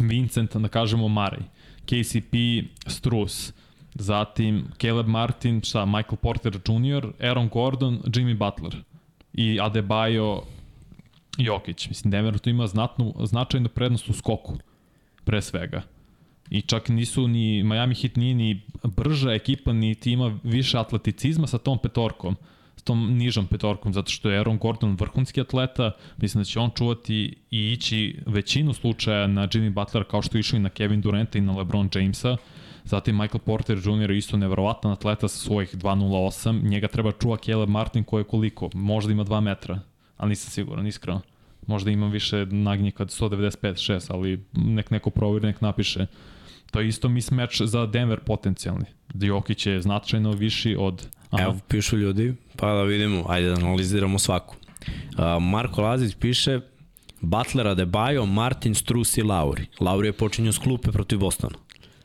Vincent, 0.00 0.56
da 0.56 0.68
kažemo 0.68 1.08
Marej, 1.08 1.42
KCP, 1.86 2.34
Strus, 2.86 3.52
zatim 3.94 4.64
Caleb 4.80 5.06
Martin, 5.06 5.62
šta, 5.62 5.86
Michael 5.86 6.16
Porter 6.16 6.54
Jr., 6.54 7.12
Aaron 7.20 7.48
Gordon, 7.48 7.98
Jimmy 8.04 8.36
Butler 8.36 8.82
i 9.36 9.58
Adebayo 9.60 10.40
Jokić. 11.38 11.88
Mislim, 11.88 12.10
Denver 12.10 12.38
tu 12.38 12.50
ima 12.50 12.66
znatnu, 12.66 13.14
značajnu 13.24 13.68
prednost 13.68 14.08
u 14.08 14.12
skoku, 14.12 14.58
pre 15.24 15.42
svega. 15.42 15.82
I 16.50 16.62
čak 16.62 16.88
nisu 16.88 17.28
ni, 17.28 17.62
Miami 17.62 17.94
Heat 17.94 18.16
nije 18.16 18.34
ni 18.34 18.62
brža 18.84 19.32
ekipa, 19.32 19.72
niti 19.72 20.12
ima 20.12 20.38
više 20.42 20.78
atleticizma 20.78 21.46
sa 21.46 21.58
tom 21.58 21.78
petorkom, 21.78 22.36
tom 22.86 23.16
nižom 23.18 23.46
petorkom, 23.46 23.92
zato 23.92 24.10
što 24.10 24.30
je 24.30 24.38
Aaron 24.38 24.58
Gordon 24.58 24.96
vrhunski 25.00 25.40
atleta, 25.40 25.90
mislim 26.16 26.40
da 26.40 26.44
će 26.44 26.60
on 26.60 26.70
čuvati 26.70 27.34
i 27.50 27.72
ići 27.72 28.18
većinu 28.26 28.72
slučaja 28.72 29.26
na 29.26 29.48
Jimmy 29.48 29.70
Butler 29.70 30.04
kao 30.04 30.22
što 30.22 30.38
je 30.38 30.40
išao 30.40 30.56
i 30.56 30.60
na 30.60 30.68
Kevin 30.68 31.00
Duranta 31.00 31.38
i 31.38 31.40
na 31.40 31.56
LeBron 31.56 31.88
Jamesa. 31.94 32.36
Zatim 32.86 33.16
Michael 33.16 33.40
Porter 33.44 33.78
Jr. 33.78 34.10
isto 34.10 34.36
nevjerovatan 34.36 34.92
atleta 34.92 35.28
sa 35.28 35.38
svojih 35.38 35.74
2.08. 35.74 36.62
Njega 36.62 36.88
treba 36.88 37.12
čuva 37.12 37.36
Caleb 37.36 37.68
Martin 37.68 38.04
koji 38.04 38.20
je 38.20 38.24
koliko? 38.24 38.70
Možda 38.74 39.12
ima 39.12 39.24
2 39.24 39.40
metra, 39.40 39.80
ali 40.16 40.28
nisam 40.28 40.50
siguran, 40.50 40.86
iskreno. 40.86 41.20
Možda 41.66 41.90
ima 41.90 42.06
više 42.06 42.46
nagnjika 42.46 43.02
od 43.02 43.08
195-6, 43.08 44.06
ali 44.08 44.44
nek 44.52 44.90
neko 44.90 45.10
proviri, 45.10 45.46
nek 45.46 45.60
napiše. 45.60 46.06
To 46.70 46.80
je 46.80 46.88
isto 46.88 47.08
mismatch 47.08 47.62
za 47.62 47.86
Denver 47.86 48.20
potencijalni. 48.20 48.84
Jokić 49.14 49.66
je 49.66 49.82
značajno 49.82 50.30
viši 50.30 50.76
od... 50.78 51.06
Aha. 51.30 51.42
Evo, 51.42 51.58
pišu 51.68 51.96
ljudi, 51.96 52.34
pa 52.56 52.74
da 52.74 52.82
vidimo, 52.82 53.24
ajde 53.28 53.48
da 53.48 53.54
analiziramo 53.54 54.18
svaku. 54.18 54.56
Uh, 54.56 55.42
Marko 55.42 55.82
Lazić 55.82 56.14
piše 56.14 56.60
Butler, 57.20 57.66
Adebayo, 57.66 58.26
Martin, 58.26 58.74
Strus 58.74 59.18
i 59.18 59.22
Lauri. 59.22 59.66
Lauri 59.80 60.08
je 60.08 60.12
počinio 60.12 60.52
s 60.52 60.58
klupe 60.58 60.92
protiv 60.92 61.18
Bostona. 61.18 61.58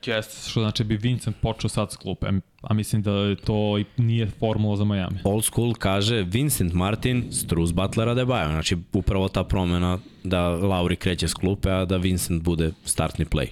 Jeste, 0.06 0.50
što 0.50 0.60
znači 0.62 0.84
bi 0.84 0.98
Vincent 0.98 1.36
počeo 1.42 1.70
sad 1.70 1.92
s 1.92 1.96
klupe, 1.96 2.28
a 2.62 2.74
mislim 2.74 3.02
da 3.02 3.36
to 3.36 3.78
i 3.80 3.86
nije 3.98 4.28
formula 4.28 4.76
za 4.78 4.84
Miami. 4.84 5.20
Old 5.24 5.44
school 5.44 5.74
kaže 5.74 6.24
Vincent 6.24 6.74
Martin, 6.74 7.32
Strus, 7.32 7.72
Butler, 7.74 8.08
Adebayo. 8.08 8.50
Znači, 8.52 8.78
upravo 8.94 9.28
ta 9.28 9.44
promena 9.44 9.98
da 10.24 10.48
Lauri 10.50 10.96
kreće 10.96 11.28
s 11.28 11.34
klupe, 11.34 11.72
a 11.72 11.86
da 11.86 11.98
Vincent 11.98 12.44
bude 12.44 12.72
startni 12.84 13.26
play. 13.26 13.48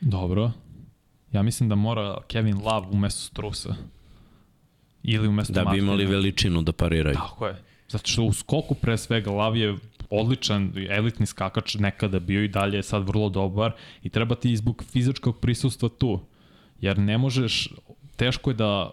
Dobro. 0.00 0.50
Ja 1.32 1.42
mislim 1.42 1.68
da 1.68 1.74
mora 1.74 2.16
Kevin 2.28 2.56
Love 2.64 2.86
umesto 2.90 3.20
Strusa. 3.20 3.74
Ili 5.02 5.28
umesto 5.28 5.52
Da 5.52 5.60
bi 5.60 5.64
Martina. 5.64 5.84
imali 5.84 6.06
veličinu 6.06 6.62
da 6.62 6.72
pariraju. 6.72 7.14
Tako 7.16 7.46
je. 7.46 7.62
Zato 7.88 8.08
što 8.08 8.22
u 8.22 8.32
skoku 8.32 8.74
pre 8.74 8.98
svega 8.98 9.30
Lav 9.30 9.56
je 9.56 9.76
odličan, 10.10 10.72
elitni 10.90 11.26
skakač 11.26 11.74
nekada 11.74 12.18
bio 12.18 12.44
i 12.44 12.48
dalje 12.48 12.76
je 12.76 12.82
sad 12.82 13.08
vrlo 13.08 13.28
dobar 13.28 13.72
i 14.02 14.08
treba 14.08 14.34
ti 14.34 14.52
i 14.52 14.56
zbog 14.56 14.84
fizičkog 14.92 15.40
prisustva 15.40 15.88
tu. 15.88 16.20
Jer 16.80 16.98
ne 16.98 17.18
možeš, 17.18 17.68
teško 18.16 18.50
je 18.50 18.54
da 18.54 18.90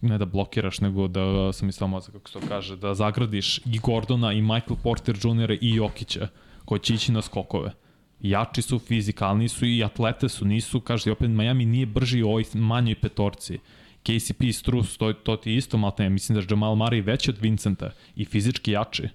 ne 0.00 0.18
da 0.18 0.24
blokiraš, 0.24 0.80
nego 0.80 1.08
da 1.08 1.52
sam 1.52 1.66
mislio 1.66 1.88
mozak, 1.88 2.12
kako 2.12 2.28
se 2.28 2.40
to 2.40 2.46
kaže, 2.48 2.76
da 2.76 2.94
zagradiš 2.94 3.58
i 3.58 3.78
Gordona 3.78 4.32
i 4.32 4.42
Michael 4.42 4.76
Porter 4.82 5.16
Jr. 5.24 5.50
i 5.50 5.74
Jokića, 5.74 6.28
koji 6.64 6.80
će 6.80 6.94
ići 6.94 7.12
na 7.12 7.22
skokove. 7.22 7.72
Jači 8.20 8.62
su, 8.62 8.78
fizikalni 8.78 9.48
su 9.48 9.66
i 9.66 9.84
atlete 9.84 10.28
su, 10.28 10.44
nisu, 10.44 10.80
kaže, 10.80 11.12
opet 11.12 11.30
Miami 11.30 11.64
nije 11.64 11.86
brži 11.86 12.22
u 12.22 12.28
ovoj 12.28 12.44
manjoj 12.54 12.94
petorci. 12.94 13.58
KCP 14.02 14.42
i 14.42 14.52
Strus, 14.52 14.96
to, 14.96 15.12
to 15.12 15.36
ti 15.36 15.56
isto 15.56 15.78
malo 15.78 15.94
ne, 15.98 16.10
mislim 16.10 16.34
da 16.34 16.40
je 16.40 16.46
Jamal 16.50 16.74
Murray 16.74 17.04
veći 17.04 17.30
od 17.30 17.38
Vincenta 17.40 17.90
i 18.16 18.24
fizički 18.24 18.70
jači. 18.70 19.08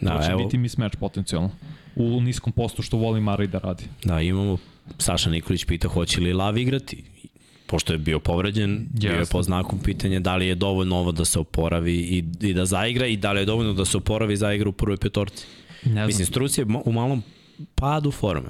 Da, 0.00 0.16
to 0.16 0.26
će 0.26 0.30
evo. 0.30 0.44
biti 0.44 0.58
mismatch 0.58 0.98
potencijalno. 0.98 1.50
U 1.96 2.20
niskom 2.20 2.52
postu 2.52 2.82
što 2.82 2.96
voli 2.96 3.20
Murray 3.20 3.46
da 3.46 3.58
radi. 3.58 3.84
Da, 4.04 4.20
imamo, 4.20 4.58
Saša 4.98 5.30
Nikolić 5.30 5.64
pita 5.64 5.88
hoće 5.88 6.20
li 6.20 6.32
Lav 6.32 6.58
igrati, 6.58 7.04
pošto 7.66 7.92
je 7.92 7.98
bio 7.98 8.20
povređen, 8.20 8.86
bio 8.90 9.12
je 9.12 9.26
po 9.30 9.42
znakom 9.42 9.78
pitanja 9.78 10.20
da 10.20 10.36
li 10.36 10.46
je 10.46 10.54
dovoljno 10.54 10.96
ovo 10.96 11.12
da 11.12 11.24
se 11.24 11.38
oporavi 11.38 11.94
i, 11.94 12.24
i 12.40 12.54
da 12.54 12.64
zaigra 12.64 13.06
i 13.06 13.16
da 13.16 13.32
li 13.32 13.40
je 13.40 13.44
dovoljno 13.44 13.72
da 13.72 13.84
se 13.84 13.96
oporavi 13.96 14.32
i 14.32 14.36
zaigra 14.36 14.68
u 14.68 14.72
prvoj 14.72 14.96
petorci. 14.96 15.46
Ne 15.84 15.92
znam. 15.92 16.06
Mislim, 16.06 16.26
Struc 16.26 16.58
je 16.58 16.66
u 16.84 16.92
malom 16.92 17.22
padu 17.74 18.10
forme. 18.10 18.48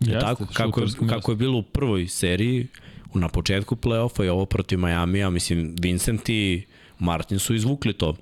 Jeste, 0.00 0.20
tako, 0.20 0.46
kako, 0.52 0.80
je, 0.80 0.86
kako 1.08 1.32
je 1.32 1.36
bilo 1.36 1.58
u 1.58 1.62
prvoj 1.62 2.08
seriji, 2.08 2.66
na 3.14 3.28
početku 3.28 3.76
play-offa 3.76 4.24
i 4.24 4.28
ovo 4.28 4.46
protiv 4.46 4.78
Majamija, 4.78 5.30
mislim, 5.30 5.76
Vincent 5.80 6.28
i 6.28 6.62
Martin 6.98 7.38
su 7.38 7.54
izvukli 7.54 7.92
to. 7.92 8.16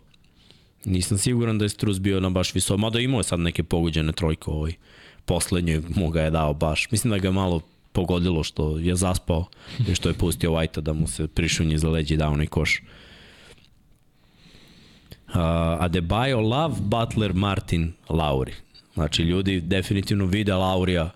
Nisam 0.84 1.18
siguran 1.18 1.58
da 1.58 1.64
je 1.64 1.68
Struz 1.68 1.98
bio 1.98 2.20
na 2.20 2.30
baš 2.30 2.54
visoko, 2.54 2.78
mada 2.78 3.00
imao 3.00 3.20
je 3.20 3.24
sad 3.24 3.40
neke 3.40 3.62
pogođene 3.62 4.12
trojke 4.12 4.50
ovaj. 4.50 4.72
Poslednje 5.24 5.82
mu 5.96 6.10
ga 6.10 6.22
je 6.22 6.30
dao 6.30 6.54
baš. 6.54 6.90
Mislim 6.90 7.10
da 7.10 7.18
ga 7.18 7.28
je 7.28 7.32
malo 7.32 7.60
pogodilo 7.92 8.44
što 8.44 8.78
je 8.78 8.96
zaspao 8.96 9.46
i 9.88 9.94
što 9.94 10.08
je 10.08 10.14
pustio 10.14 10.50
White-a 10.50 10.80
da 10.80 10.92
mu 10.92 11.06
se 11.06 11.26
prišunji 11.26 11.78
za 11.78 11.88
leđi 11.88 12.16
dao 12.16 12.32
onaj 12.32 12.46
koš. 12.46 12.82
Uh, 15.28 15.34
Adebayo, 15.80 16.40
Love, 16.40 16.74
Butler, 16.80 17.34
Martin, 17.34 17.92
Lauri. 18.08 18.52
Znači, 18.94 19.22
ljudi 19.22 19.60
definitivno 19.60 20.26
vide 20.26 20.54
Laurija 20.54 21.10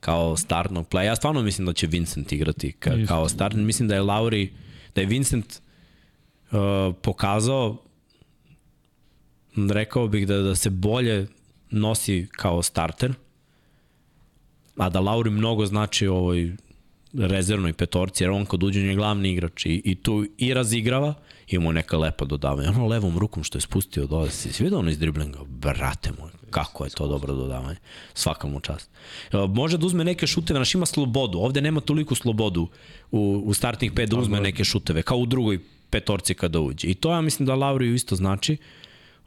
kao 0.00 0.36
startnog 0.36 0.88
playa. 0.88 1.04
Ja 1.04 1.16
stvarno 1.16 1.42
mislim 1.42 1.66
da 1.66 1.72
će 1.72 1.86
Vincent 1.86 2.32
igrati 2.32 2.72
ka, 2.72 2.94
Isto. 2.94 3.14
kao 3.14 3.28
startni. 3.28 3.62
Mislim 3.62 3.88
da 3.88 3.94
je 3.94 4.02
Lauri, 4.02 4.52
da 4.94 5.00
je 5.00 5.06
Vincent 5.06 5.60
uh, 6.50 6.58
pokazao 7.02 7.76
rekao 9.70 10.08
bih 10.08 10.26
da, 10.26 10.38
da 10.38 10.54
se 10.54 10.70
bolje 10.70 11.26
nosi 11.70 12.28
kao 12.32 12.62
starter, 12.62 13.14
a 14.76 14.88
da 14.88 15.00
Lauri 15.00 15.30
mnogo 15.30 15.66
znači 15.66 16.06
ovoj 16.06 16.56
rezervnoj 17.12 17.72
petorci, 17.72 18.24
jer 18.24 18.30
on 18.30 18.46
kad 18.46 18.62
uđe 18.62 18.80
on 18.80 18.86
je 18.86 18.94
glavni 18.94 19.30
igrač 19.30 19.66
i, 19.66 19.82
i 19.84 19.94
tu 19.94 20.26
i 20.38 20.54
razigrava, 20.54 21.14
imamo 21.48 21.72
neka 21.72 21.98
lepa 21.98 22.24
dodavanja. 22.24 22.70
Ono 22.70 22.86
levom 22.86 23.18
rukom 23.18 23.44
što 23.44 23.58
je 23.58 23.62
spustio 23.62 24.06
dole, 24.06 24.30
si, 24.30 24.52
si 24.52 24.62
vidio 24.62 24.78
ono 24.78 24.90
iz 24.90 24.98
driblinga? 24.98 25.38
Brate 25.48 26.10
moj, 26.20 26.30
kako 26.50 26.84
je 26.84 26.90
to 26.90 27.06
dobro 27.08 27.34
dodavanje. 27.34 27.76
Svaka 28.14 28.46
mu 28.46 28.60
čast. 28.60 28.90
Može 29.48 29.78
da 29.78 29.86
uzme 29.86 30.04
neke 30.04 30.26
šuteve, 30.26 30.58
naš 30.58 30.74
ima 30.74 30.86
slobodu. 30.86 31.38
Ovde 31.38 31.60
nema 31.60 31.80
toliko 31.80 32.14
slobodu 32.14 32.68
u, 33.10 33.42
u 33.46 33.54
startnih 33.54 33.92
pet 33.92 34.10
da 34.10 34.16
uzme 34.16 34.40
neke 34.40 34.64
šuteve, 34.64 35.02
kao 35.02 35.18
u 35.18 35.26
drugoj 35.26 35.58
petorci 35.90 36.34
kada 36.34 36.60
uđe. 36.60 36.88
I 36.88 36.94
to 36.94 37.12
ja 37.12 37.20
mislim 37.20 37.46
da 37.46 37.54
Lauriju 37.54 37.94
isto 37.94 38.16
znači. 38.16 38.56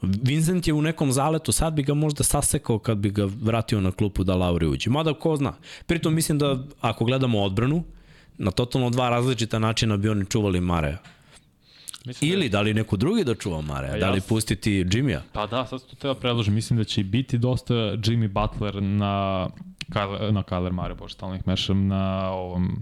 Vincent 0.02 0.68
je 0.68 0.74
u 0.74 0.82
nekom 0.82 1.12
zaletu, 1.12 1.52
sad 1.52 1.74
bi 1.74 1.84
ga 1.84 1.94
možda 1.94 2.24
sasekao 2.24 2.80
kad 2.80 2.98
bi 2.98 3.10
ga 3.10 3.28
vratio 3.42 3.82
na 3.82 3.92
klupu 3.92 4.24
da 4.24 4.36
Lauri 4.36 4.68
uđe. 4.68 4.90
Mada 4.90 5.14
ko 5.14 5.36
zna. 5.36 5.54
Pritom 5.86 6.14
mislim 6.14 6.38
da 6.38 6.64
ako 6.82 7.06
gledamo 7.06 7.42
odbranu, 7.44 7.84
na 8.38 8.52
totalno 8.52 8.90
dva 8.90 9.10
različita 9.10 9.60
načina 9.60 9.98
bi 9.98 10.10
oni 10.10 10.26
čuvali 10.26 10.62
Mareja. 10.62 10.98
Mislim 12.06 12.32
Ili 12.32 12.50
da 12.50 12.62
li 12.62 12.74
neko 12.74 12.98
drugi 12.98 13.24
da 13.24 13.36
čuva 13.36 13.62
Mareja, 13.62 13.92
Pa 13.94 13.98
da 14.00 14.10
li 14.10 14.18
jasno. 14.18 14.28
pustiti 14.30 14.72
Jimmya. 14.92 15.22
Pa 15.34 15.48
da, 15.48 15.66
sad 15.66 15.82
to 15.86 15.96
treba 15.96 16.16
predložiti. 16.16 16.54
Mislim 16.54 16.78
da 16.78 16.84
će 16.84 17.04
biti 17.04 17.38
dosta 17.38 17.74
Jimmy 17.74 18.28
Butler 18.28 18.84
na, 18.84 19.48
Kyler, 19.90 20.32
na 20.32 20.44
Kyler 20.44 20.72
Mare, 20.72 20.94
bože, 20.94 21.14
stalno 21.14 21.36
ih 21.36 21.48
mešam 21.48 21.88
na 21.88 22.32
ovom 22.32 22.82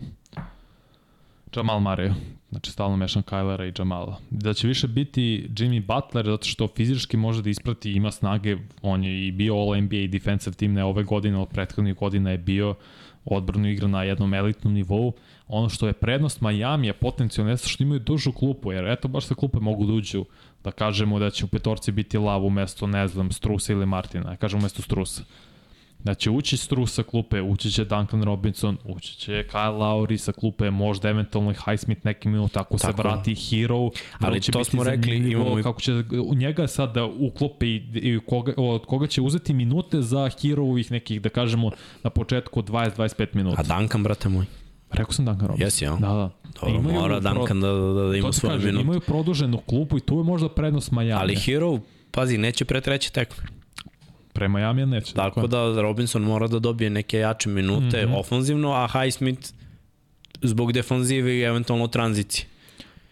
Jamal 1.55 1.79
Mare. 1.79 2.13
Znači, 2.49 2.71
stalno 2.71 2.97
mešam 2.97 3.23
Kylera 3.23 3.69
i 3.69 3.73
Jamala. 3.79 4.19
Da 4.29 4.53
će 4.53 4.67
više 4.67 4.87
biti 4.87 5.49
Jimmy 5.49 5.85
Butler, 5.85 6.25
zato 6.25 6.47
što 6.47 6.67
fizički 6.67 7.17
može 7.17 7.41
da 7.41 7.49
isprati, 7.49 7.91
ima 7.91 8.11
snage, 8.11 8.57
on 8.81 9.03
je 9.03 9.27
i 9.27 9.31
bio 9.31 9.53
All-NBA 9.53 10.07
defensive 10.07 10.55
team 10.55 10.73
ne 10.73 10.83
ove 10.83 11.03
godine, 11.03 11.37
od 11.37 11.49
prethodnih 11.49 11.95
godina 11.95 12.31
je 12.31 12.37
bio 12.37 12.75
odbranu 13.25 13.69
igra 13.69 13.87
na 13.87 14.03
jednom 14.03 14.33
elitnom 14.33 14.73
nivou. 14.73 15.13
Ono 15.47 15.69
što 15.69 15.87
je 15.87 15.93
prednost 15.93 16.41
Miami 16.41 16.87
je 16.87 16.93
potencijalno 16.93 17.51
jeste 17.51 17.69
što 17.69 17.83
imaju 17.83 17.99
dužu 17.99 18.31
klupu, 18.31 18.71
jer 18.71 18.87
eto 18.87 19.07
baš 19.07 19.25
sa 19.25 19.35
klupe 19.35 19.59
mogu 19.59 19.85
da 19.85 19.93
uđu 19.93 20.25
da 20.63 20.71
kažemo 20.71 21.19
da 21.19 21.29
će 21.29 21.45
u 21.45 21.47
petorci 21.47 21.91
biti 21.91 22.17
Lav 22.17 22.45
umesto, 22.45 22.87
ne 22.87 23.07
znam, 23.07 23.31
Strusa 23.31 23.73
ili 23.73 23.85
Martina, 23.85 24.31
ja 24.31 24.35
kažem 24.35 24.59
umesto 24.59 24.81
Strusa. 24.81 25.23
Da 25.99 26.13
će 26.13 26.29
ući 26.29 26.57
Strus 26.57 26.93
sa 26.93 27.03
klupe, 27.03 27.41
ući 27.41 27.71
će 27.71 27.85
Duncan 27.85 28.23
Robinson, 28.23 28.77
ući 28.85 29.15
će 29.15 29.31
Kyle 29.43 29.73
Lowry 29.73 30.17
sa 30.17 30.31
klupe, 30.31 30.69
možda 30.71 31.09
eventualno 31.09 31.51
i 31.51 31.55
Highsmith 31.55 32.05
neki 32.05 32.27
minut, 32.29 32.57
ako 32.57 32.77
se 32.77 32.81
Tako. 32.81 32.97
vrati 32.97 33.35
Hero. 33.35 33.89
Ali 34.19 34.41
će 34.41 34.51
to 34.51 34.59
biti 34.59 34.69
smo 34.69 34.83
rekli, 34.83 35.31
imamo 35.31 35.59
i- 35.59 35.63
Kako 35.63 35.81
će 35.81 35.93
u 36.23 36.35
njega 36.35 36.67
sad 36.67 36.93
da 36.93 37.05
uklope 37.05 37.67
i, 37.67 37.75
i 37.93 38.19
koga, 38.19 38.53
od 38.57 38.85
koga 38.85 39.07
će 39.07 39.21
uzeti 39.21 39.53
minute 39.53 40.01
za 40.01 40.29
Hero-ovih 40.31 40.91
nekih, 40.91 41.21
da 41.21 41.29
kažemo, 41.29 41.71
na 42.03 42.09
početku 42.09 42.61
20-25 42.61 43.27
minuta. 43.33 43.61
A 43.61 43.77
Duncan, 43.77 44.03
brate 44.03 44.29
moj. 44.29 44.45
Rekao 44.91 45.11
sam 45.13 45.25
Duncan 45.25 45.47
Robinson. 45.47 45.65
Jesi, 45.67 45.85
ja? 45.85 45.91
Da, 45.91 46.07
da. 46.07 46.29
Dobro, 46.61 46.81
mora 46.83 47.21
pro- 47.21 47.33
Duncan 47.33 47.61
da, 47.61 47.67
da, 47.67 48.03
da 48.03 48.17
ima 48.17 48.31
svoje 48.31 48.57
minute. 48.57 48.81
imaju 48.81 48.99
produženu 48.99 49.57
klupu 49.59 49.97
i 49.97 50.01
tu 50.01 50.17
je 50.17 50.23
možda 50.23 50.49
prednost 50.49 50.91
Miami. 50.91 51.11
Ali 51.13 51.35
Hero, 51.35 51.79
pazi, 52.11 52.37
neće 52.37 52.65
pre 52.65 52.81
treće 52.81 53.11
tekme. 53.11 53.43
Pre 54.39 54.47
Miami 54.47 54.85
neće. 54.85 55.13
Tako 55.13 55.47
da 55.47 55.81
Robinson 55.81 56.21
mora 56.21 56.47
da 56.47 56.59
dobije 56.59 56.89
neke 56.89 57.19
jače 57.19 57.49
minute 57.49 58.05
mm. 58.05 58.09
-hmm. 58.09 58.19
ofanzivno, 58.19 58.71
a 58.71 58.87
Highsmith 58.87 59.49
zbog 60.41 60.71
defanzive 60.71 61.37
i 61.37 61.41
eventualno 61.41 61.87
tranzicije. 61.87 62.45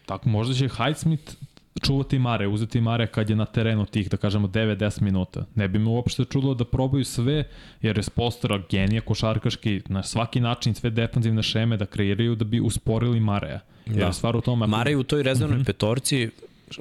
Tako, 0.06 0.30
možda 0.30 0.54
će 0.54 0.70
Highsmith 0.70 1.34
čuvati 1.82 2.20
Mare, 2.20 2.48
uzeti 2.48 2.82
Mare 2.82 3.08
kad 3.08 3.30
je 3.30 3.36
na 3.36 3.46
terenu 3.46 3.86
tih, 3.86 4.10
da 4.10 4.18
kažemo, 4.18 4.48
9-10 4.48 5.02
minuta. 5.02 5.46
Ne 5.56 5.68
bi 5.68 5.80
me 5.80 5.90
uopšte 5.90 6.26
čudilo 6.26 6.54
da 6.54 6.66
probaju 6.66 7.06
sve, 7.06 7.44
jer 7.82 7.98
je 7.98 8.04
Spostera 8.04 8.62
genija 8.70 9.02
košarkaški 9.02 9.82
na 9.88 10.04
svaki 10.04 10.40
način 10.40 10.74
sve 10.74 10.90
defanzivne 10.90 11.44
šeme 11.44 11.78
da 11.78 11.86
kreiraju 11.86 12.36
da 12.36 12.46
bi 12.46 12.60
usporili 12.60 13.20
Mareja. 13.20 13.60
Jer 13.86 13.96
Da. 13.96 14.06
je 14.06 14.14
stvar 14.14 14.36
u 14.36 14.42
tome... 14.42 14.68
Mare 14.68 14.96
u 14.96 15.04
toj 15.04 15.24
rezervnoj 15.24 15.58
mm 15.58 15.62
-hmm. 15.62 15.66
petorci, 15.66 16.30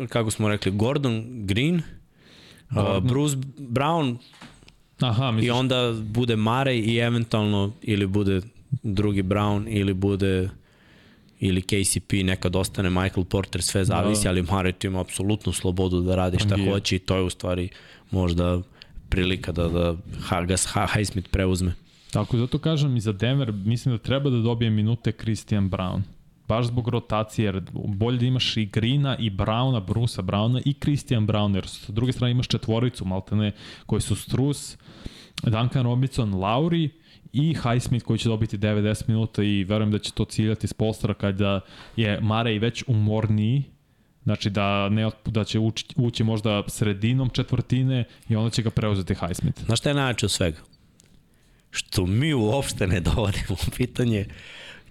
kako 0.09 0.31
smo 0.31 0.49
rekli, 0.49 0.73
Gordon 0.73 1.25
Green, 1.47 1.83
uh, 2.71 3.03
Bruce 3.03 3.37
Brown 3.59 4.19
Aha, 5.01 5.29
i 5.29 5.33
misliš, 5.33 5.51
onda 5.51 5.95
bude 6.03 6.37
Mare 6.37 6.79
i 6.79 6.97
eventualno 6.99 7.73
ili 7.83 8.07
bude 8.07 8.41
drugi 8.83 9.23
Brown 9.23 9.67
ili 9.69 9.95
bude 9.95 10.49
ili 11.41 11.63
KCP, 11.63 12.13
nekad 12.25 12.57
ostane 12.57 12.91
Michael 12.91 13.25
Porter, 13.25 13.63
sve 13.63 13.85
zavisi, 13.85 14.23
Da. 14.25 14.29
ali 14.31 14.43
Mare 14.43 14.73
tu 14.73 14.87
ima 14.87 15.01
apsolutnu 15.01 15.53
slobodu 15.53 16.01
da 16.01 16.15
radi 16.17 16.39
šta 16.39 16.49
Tangije. 16.49 16.73
hoće 16.73 16.97
i 16.97 16.99
to 16.99 17.17
je 17.17 17.23
u 17.23 17.31
stvari 17.31 17.69
možda 18.11 18.61
prilika 19.09 19.53
da, 19.53 19.69
da 19.69 19.97
Hagas 20.21 20.67
ha, 20.67 20.87
Highsmith 20.95 21.29
preuzme. 21.31 21.73
Tako, 22.11 22.39
zato 22.39 22.59
kažem 22.59 22.97
i 22.97 23.01
za 23.01 23.13
Denver, 23.13 23.53
mislim 23.53 23.95
da 23.95 24.03
treba 24.03 24.31
da 24.31 24.37
dobije 24.39 24.71
minute 24.71 25.13
Christian 25.13 25.71
Brown. 25.71 26.01
Baš 26.49 26.67
zbog 26.67 26.89
rotacije, 26.89 27.45
jer 27.45 27.63
bolje 27.73 28.19
da 28.19 28.27
imaš 28.27 28.57
i 28.57 28.67
Grina 28.67 29.17
i 29.19 29.31
Browna, 29.31 29.87
Brusa 29.87 30.23
Browna 30.23 30.63
i 30.65 30.75
Christian 30.75 31.27
Brown, 31.27 31.55
jer 31.55 31.67
sa 31.69 31.93
druge 31.93 32.13
strane 32.13 32.31
imaš 32.31 32.49
četvoricu, 32.49 33.05
maltene, 33.05 33.53
koji 33.87 34.01
su 34.01 34.17
Strus, 34.17 34.77
Duncan 35.43 35.85
Robinson, 35.85 36.35
Lauri 36.35 36.91
i 37.33 37.55
Highsmith 37.55 38.07
koji 38.07 38.19
će 38.19 38.29
dobiti 38.29 38.59
90 38.59 39.09
minuta 39.09 39.43
i 39.43 39.65
verujem 39.65 39.91
da 39.91 39.99
će 39.99 40.13
to 40.13 40.25
ciljati 40.25 40.67
s 40.67 40.73
postra 40.73 41.15
kada 41.15 41.61
je 41.97 42.21
Marej 42.21 42.59
već 42.59 42.85
umorniji, 42.87 43.65
Znači 44.27 44.51
da, 44.51 44.89
ne, 44.89 45.11
da 45.25 45.45
će 45.45 45.59
ući, 45.59 45.85
ući 45.97 46.25
možda 46.25 46.63
sredinom 46.69 47.31
četvrtine 47.31 48.05
i 48.29 48.37
onda 48.37 48.51
će 48.51 48.63
ga 48.63 48.71
preuzeti 48.71 49.15
Highsmith. 49.15 49.65
Znaš 49.65 49.79
šta 49.79 49.89
je 49.89 49.95
najjače 49.95 50.27
od 50.27 50.31
svega? 50.31 50.59
Što 51.71 52.07
mi 52.07 52.35
uopšte 52.35 52.87
ne 52.87 53.01
dovodimo 53.01 53.57
u 53.67 53.71
pitanje 53.77 54.27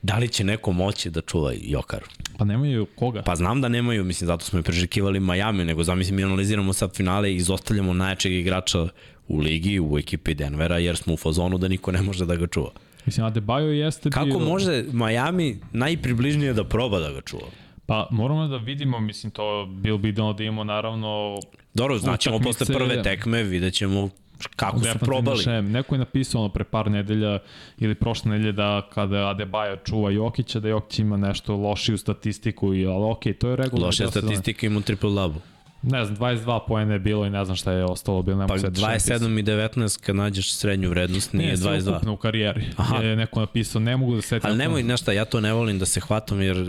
da 0.05 0.17
li 0.17 0.27
će 0.27 0.43
neko 0.43 0.71
moći 0.71 1.09
da 1.09 1.21
čuva 1.21 1.51
Jokaru. 1.61 2.05
Pa 2.37 2.45
nemaju 2.45 2.85
koga. 2.95 3.21
Pa 3.21 3.35
znam 3.35 3.61
da 3.61 3.69
nemaju, 3.69 4.03
mislim, 4.03 4.27
zato 4.27 4.45
smo 4.45 4.59
i 4.59 4.63
prežekivali 4.63 5.19
Miami, 5.19 5.65
nego 5.65 5.83
zamislim 5.83 6.15
mi 6.15 6.23
analiziramo 6.23 6.73
sad 6.73 6.95
finale 6.95 7.31
i 7.31 7.35
izostavljamo 7.35 7.93
najjačeg 7.93 8.33
igrača 8.33 8.87
u 9.27 9.39
ligi, 9.39 9.79
u 9.79 9.97
ekipi 9.97 10.33
Denvera, 10.33 10.77
jer 10.77 10.97
smo 10.97 11.13
u 11.13 11.17
fazonu 11.17 11.57
da 11.57 11.67
niko 11.67 11.91
ne 11.91 12.01
može 12.01 12.25
da 12.25 12.35
ga 12.35 12.47
čuva. 12.47 12.69
Mislim, 13.05 13.25
Adebayo 13.25 13.71
jeste 13.71 14.09
Kako 14.09 14.25
bio... 14.25 14.39
može 14.39 14.83
Miami 14.91 15.59
najpribližnije 15.71 16.53
da 16.53 16.63
proba 16.63 16.99
da 16.99 17.11
ga 17.11 17.21
čuva? 17.21 17.47
Pa 17.85 18.07
moramo 18.11 18.47
da 18.47 18.57
vidimo, 18.57 18.99
mislim, 18.99 19.31
to 19.31 19.65
bil 19.65 19.97
bi 19.97 20.09
idealno 20.09 20.33
da 20.33 20.43
imamo 20.43 20.63
naravno 20.63 21.39
Dobro, 21.73 21.97
znaćemo 21.97 22.39
posle 22.39 22.65
prve 22.65 23.03
tekme, 23.03 23.43
vidjet 23.43 23.73
ćemo 23.73 24.09
kako 24.55 24.77
su 24.77 24.83
defensivni 24.83 25.05
probali. 25.05 25.43
Šem. 25.43 25.71
Neko 25.71 25.95
je 25.95 25.99
napisao 25.99 26.41
ono 26.41 26.49
pre 26.49 26.63
par 26.63 26.91
nedelja 26.91 27.39
ili 27.77 27.95
prošle 27.95 28.31
nedelje 28.31 28.51
da 28.51 28.87
kada 28.93 29.15
Adebayo 29.15 29.77
čuva 29.85 30.11
Jokića, 30.11 30.59
da 30.59 30.67
Jokić 30.67 30.99
ima 30.99 31.17
nešto 31.17 31.55
lošiju 31.55 31.97
statistiku, 31.97 32.73
i, 32.73 32.85
ali 32.85 33.11
okej, 33.11 33.33
to 33.33 33.49
je 33.49 33.55
regularno. 33.55 33.85
Loša 33.85 34.07
statistika 34.07 34.65
ima 34.67 34.81
triple 34.81 35.09
double. 35.09 35.54
Ne 35.85 36.05
znam, 36.05 36.17
22 36.17 36.59
poena 36.67 36.93
je 36.93 36.99
bilo 36.99 37.25
i 37.25 37.29
ne 37.29 37.45
znam 37.45 37.55
šta 37.57 37.71
je 37.71 37.83
ostalo, 37.85 38.21
bilo 38.21 38.37
ne 38.37 38.47
Pa 38.47 38.53
mogu 38.53 38.59
se 38.61 38.71
27 38.71 39.39
i 39.39 39.43
19 39.43 39.99
kad 39.99 40.15
nađeš 40.15 40.53
srednju 40.53 40.89
vrednost 40.89 41.33
nije 41.33 41.45
Nije, 41.45 41.57
22. 41.57 42.01
sve 42.01 42.11
u 42.11 42.17
karijeri. 42.17 42.65
Aha. 42.75 42.97
Je 42.97 43.15
neko 43.15 43.39
napisao, 43.39 43.81
ne 43.81 43.97
mogu 43.97 44.15
da 44.15 44.21
se 44.21 44.27
setim. 44.27 44.49
Ali 44.49 44.57
nemoj, 44.57 44.83
znaš 44.83 45.01
šta, 45.01 45.11
ja 45.11 45.25
to 45.25 45.41
ne 45.41 45.53
volim 45.53 45.79
da 45.79 45.85
se 45.85 45.99
hvatam 45.99 46.41
jer 46.41 46.61
uh, 46.61 46.67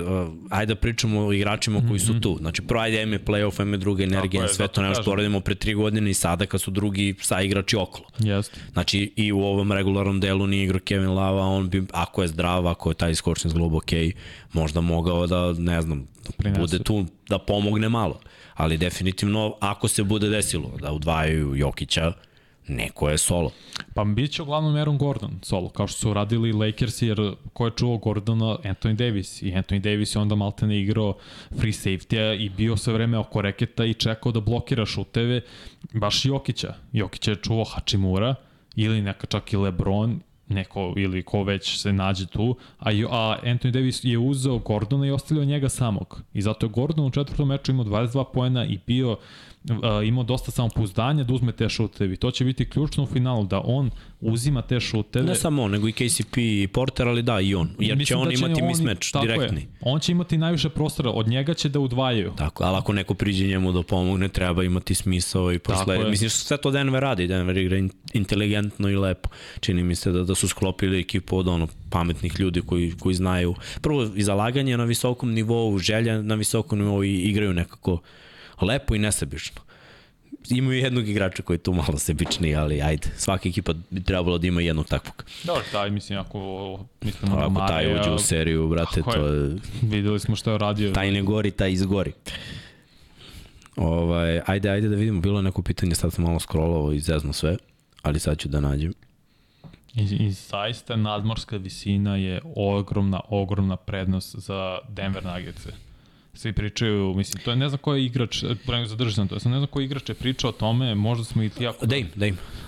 ajde 0.50 0.74
da 0.74 0.80
pričamo 0.80 1.20
o 1.20 1.32
igračima 1.32 1.80
koji 1.88 2.00
su 2.00 2.20
tu. 2.20 2.36
Znači, 2.40 2.62
prvo 2.62 2.80
ajde 2.80 2.98
ajme 2.98 3.18
playoff, 3.18 3.60
ajme 3.60 3.76
druga 3.76 4.04
energija, 4.04 4.16
Mhm. 4.36 4.44
Je, 4.44 4.54
sve 4.54 4.68
to 4.68 4.80
kažem. 4.80 5.04
poredimo 5.04 5.40
pre 5.40 5.54
tri 5.54 5.74
godine 5.74 6.10
i 6.10 6.14
sada 6.14 6.46
kad 6.46 6.60
su 6.60 6.70
drugi 6.70 7.14
sa 7.20 7.40
igrači 7.40 7.76
okolo. 7.76 8.04
Jeste. 8.18 8.60
Znači, 8.72 9.12
i 9.16 9.32
u 9.32 9.40
ovom 9.40 9.72
regularnom 9.72 10.20
delu 10.20 10.46
nije 10.46 10.64
igrao 10.64 10.80
Kevin 10.80 11.10
Lava, 11.10 11.42
on 11.42 11.68
bi, 11.68 11.84
ako 11.92 12.22
je 12.22 12.28
zdrav, 12.28 12.66
ako 12.68 12.90
je 12.90 12.94
taj 12.94 13.10
iskočni 13.10 13.50
zglob 13.50 13.74
ok, 13.74 13.90
možda 14.52 14.80
mogao 14.80 15.26
da, 15.26 15.52
ne 15.52 15.82
znam, 15.82 16.06
Prinese. 16.36 16.60
bude 16.60 16.78
tu 16.78 17.06
da 17.28 17.38
pomogne 17.38 17.88
malo. 17.88 18.20
Ali 18.56 18.78
definitivno, 18.78 19.54
ako 19.60 19.88
se 19.88 20.04
bude 20.04 20.28
desilo 20.28 20.72
da 20.80 20.92
udvajaju 20.92 21.56
Jokića, 21.56 22.12
neko 22.68 23.08
je 23.08 23.18
solo. 23.18 23.50
Pa 23.94 24.04
bit 24.04 24.32
će 24.32 24.42
uglavnom 24.42 24.76
Aaron 24.76 24.98
Gordon 24.98 25.38
solo, 25.42 25.68
kao 25.68 25.86
što 25.86 25.98
su 25.98 26.14
radili 26.14 26.52
Lakers, 26.52 27.02
jer 27.02 27.34
ko 27.52 27.66
je 27.66 27.72
čuo 27.76 27.98
Gordona? 27.98 28.58
Anthony 28.64 28.94
Davis. 28.94 29.42
I 29.42 29.52
Anthony 29.52 29.78
Davis 29.78 30.14
je 30.14 30.20
onda 30.20 30.34
maltene 30.34 30.80
igrao 30.80 31.14
free 31.58 31.72
safety 31.72 32.36
i 32.40 32.48
bio 32.48 32.76
sve 32.76 32.92
vreme 32.92 33.18
oko 33.18 33.42
reketa 33.42 33.84
i 33.84 33.94
čekao 33.94 34.32
da 34.32 34.40
blokira 34.40 34.86
šuteve 34.86 35.40
baš 35.92 36.24
Jokića. 36.24 36.74
Jokića 36.92 37.30
je 37.30 37.36
čuo 37.36 37.64
Hachimura 37.64 38.34
ili 38.76 39.02
neka 39.02 39.26
čak 39.26 39.52
i 39.52 39.56
Lebron 39.56 40.20
neko 40.48 40.94
ili 40.96 41.22
ko 41.22 41.42
već 41.42 41.80
se 41.80 41.92
nađe 41.92 42.26
tu, 42.26 42.56
a, 42.78 42.90
a 43.10 43.38
Anthony 43.44 43.70
Davis 43.70 44.04
je 44.04 44.18
uzeo 44.18 44.58
Gordona 44.58 45.06
i 45.06 45.10
ostavljao 45.10 45.44
njega 45.44 45.68
samog. 45.68 46.22
I 46.34 46.42
zato 46.42 46.66
je 46.66 46.70
Gordon 46.70 47.06
u 47.06 47.10
četvrtom 47.10 47.48
meču 47.48 47.72
imao 47.72 47.84
22 47.84 48.24
poena 48.32 48.66
i 48.66 48.78
bio 48.86 49.16
imao 50.04 50.24
dosta 50.24 50.50
samopouzdanja 50.50 51.24
da 51.24 51.34
uzme 51.34 51.52
te 51.52 51.68
šuteve. 51.68 52.14
I 52.14 52.16
to 52.16 52.30
će 52.30 52.44
biti 52.44 52.70
ključno 52.70 53.02
u 53.02 53.06
finalu, 53.06 53.44
da 53.44 53.60
on 53.60 53.90
uzima 54.20 54.62
te 54.62 54.80
šuteve. 54.80 55.26
Ne 55.26 55.34
samo 55.34 55.62
on, 55.62 55.70
nego 55.70 55.88
i 55.88 55.92
KCP 55.92 56.36
i 56.36 56.68
Porter, 56.72 57.08
ali 57.08 57.22
da, 57.22 57.40
i 57.40 57.54
on. 57.54 57.70
Jer 57.78 57.96
Mislim 57.96 58.06
će 58.06 58.16
on 58.16 58.28
da 58.28 58.34
imati 58.34 58.52
oni- 58.52 58.62
mismatch 58.62 59.12
tako 59.12 59.26
direktni. 59.26 59.60
Je. 59.60 59.66
On 59.80 60.00
će 60.00 60.12
imati 60.12 60.38
najviše 60.38 60.68
prostora, 60.68 61.10
od 61.10 61.28
njega 61.28 61.54
će 61.54 61.68
da 61.68 61.80
udvajaju. 61.80 62.32
Tako, 62.36 62.64
ali 62.64 62.76
ako 62.76 62.92
neko 62.92 63.14
priđe 63.14 63.46
njemu 63.46 63.72
da 63.72 63.82
pomogne, 63.82 64.28
treba 64.28 64.64
imati 64.64 64.94
smisao 64.94 65.52
i 65.52 65.58
Tako 65.58 65.78
posle... 65.78 65.96
je. 65.96 66.10
Mislim, 66.10 66.30
sve 66.30 66.56
to 66.56 66.70
Denver 66.70 67.02
radi. 67.02 67.26
Denver 67.26 67.56
igra 67.56 67.76
in- 67.76 67.90
inteligentno 68.14 68.88
i 68.88 68.96
lepo. 68.96 69.28
Čini 69.60 69.82
mi 69.82 69.94
se 69.94 70.12
da, 70.12 70.22
da 70.24 70.34
su 70.34 70.48
sklopili 70.48 71.00
ekipu 71.00 71.38
od 71.38 71.48
ono 71.48 71.68
pametnih 71.90 72.40
ljudi 72.40 72.60
koji, 72.60 72.92
koji 72.92 73.14
znaju. 73.14 73.54
Prvo, 73.80 74.06
i 74.16 74.22
zalaganje 74.22 74.76
na 74.76 74.84
visokom 74.84 75.32
nivou, 75.32 75.78
želja 75.78 76.22
na 76.22 76.34
visokom 76.34 76.78
nivou 76.78 77.04
i 77.04 77.14
igraju 77.14 77.52
nekako 77.52 77.98
lepo 78.64 78.94
i 78.94 78.98
nesebično. 78.98 79.60
Imaju 80.50 80.78
jednog 80.78 81.08
igrača 81.08 81.42
koji 81.42 81.54
je 81.54 81.62
tu 81.62 81.72
malo 81.72 81.98
sebičniji, 81.98 82.54
ali 82.54 82.82
ajde, 82.82 83.08
svaka 83.16 83.48
ekipa 83.48 83.72
bi 83.90 84.02
trebalo 84.02 84.38
da 84.38 84.46
ima 84.46 84.60
jednog 84.60 84.86
takvog. 84.86 85.24
Dobro, 85.44 85.62
taj, 85.72 85.90
mislim, 85.90 86.18
ako 86.18 86.38
mislimo 87.02 87.36
na 87.36 87.46
Ako 87.46 87.54
taj 87.54 87.84
Mareja, 87.84 88.00
uđe 88.00 88.10
u 88.10 88.18
seriju, 88.18 88.68
brate, 88.68 89.02
to 89.02 89.26
je... 89.26 89.56
videli 89.82 90.20
smo 90.20 90.36
šta 90.36 90.52
je 90.52 90.58
radio. 90.58 90.92
Taj 90.92 91.10
ne 91.10 91.22
gori, 91.22 91.50
taj 91.50 91.72
izgori. 91.72 92.12
Ovaj, 93.76 94.40
ajde, 94.46 94.70
ajde 94.70 94.88
da 94.88 94.96
vidimo, 94.96 95.20
bilo 95.20 95.38
je 95.38 95.42
neko 95.42 95.62
pitanje, 95.62 95.94
sad 95.94 96.12
sam 96.12 96.24
malo 96.24 96.40
scrollovao 96.40 96.92
i 96.92 97.00
zezno 97.00 97.32
sve, 97.32 97.56
ali 98.02 98.18
sad 98.18 98.38
ću 98.38 98.48
da 98.48 98.60
nađem. 98.60 98.92
I, 99.94 100.02
I 100.02 100.30
zaista 100.30 100.96
nadmorska 100.96 101.56
visina 101.56 102.16
je 102.16 102.40
ogromna, 102.56 103.20
ogromna 103.28 103.76
prednost 103.76 104.36
za 104.36 104.78
Denver 104.88 105.24
Nuggets. 105.24 105.66
Svi 106.36 106.52
pričaju, 106.52 107.14
mislim, 107.14 107.44
to 107.44 107.50
je 107.50 107.56
ne 107.56 107.68
znam 107.68 107.78
ko 107.78 107.94
je 107.94 108.04
igrač, 108.04 108.44
pre 108.66 108.76
nego 108.76 108.88
zadržim 108.88 109.12
sam 109.14 109.28
to, 109.28 109.40
sam 109.40 109.52
ne 109.52 109.58
znam 109.58 109.66
ko 109.66 109.80
igrač 109.80 110.08
je 110.08 110.14
pričao 110.14 110.50
o 110.50 110.52
tome, 110.52 110.94
možda 110.94 111.24
smo 111.24 111.42
i 111.42 111.48
ti 111.48 111.66
ako... 111.66 111.86
Da 111.86 111.96
im, 111.96 112.08
da. 112.14 112.26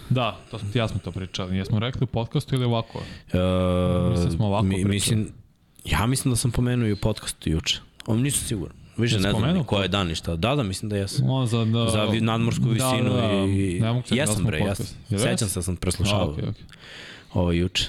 Da, 0.09 0.41
to 0.51 0.59
smo 0.59 0.69
ti 0.73 0.79
ja 0.79 0.89
smo 0.89 1.01
to 1.05 1.13
pričali. 1.13 1.57
Jesmo 1.57 1.79
rekli 1.79 2.05
u 2.05 2.07
podcastu 2.07 2.55
ili 2.55 2.65
ovako? 2.65 2.99
Uh, 2.99 4.11
Mislim 4.11 4.31
da 4.31 4.37
smo 4.37 4.47
ovako 4.47 4.67
pričali. 4.67 4.85
mislim, 4.85 5.33
ja 5.85 6.07
mislim 6.07 6.33
da 6.33 6.37
sam 6.37 6.51
pomenuo 6.51 6.89
i 6.89 6.93
u 6.93 6.97
podcastu 6.97 7.51
juče. 7.51 7.81
On 8.07 8.21
nisam 8.21 8.47
siguran. 8.49 8.77
Više 8.97 9.15
Jesi 9.15 9.27
ne 9.27 9.33
znam 9.33 9.57
ni 9.57 9.65
ko 9.65 9.83
je 9.83 9.89
dan 9.89 10.11
i 10.11 10.15
šta. 10.15 10.37
Da, 10.37 10.55
da, 10.55 10.63
mislim 10.63 10.89
da 10.89 10.97
jesam. 10.97 11.31
On 11.31 11.47
za, 11.47 11.65
da, 11.65 11.89
Za 11.89 12.07
nadmorsku 12.21 12.69
visinu 12.69 13.05
da, 13.05 13.21
da, 13.21 13.33
i... 13.33 13.79
Ne 13.81 13.93
mogu 13.93 14.09
se 14.09 14.17
jesam 14.17 14.45
bre, 14.45 14.59
jesam. 14.59 14.87
Sećam 15.09 15.49
se 15.49 15.59
da 15.59 15.63
sam 15.63 15.77
preslušavao. 15.77 16.37
Okay, 16.37 16.43
okay. 16.43 16.63
Ovo 17.35 17.53
juče. 17.53 17.89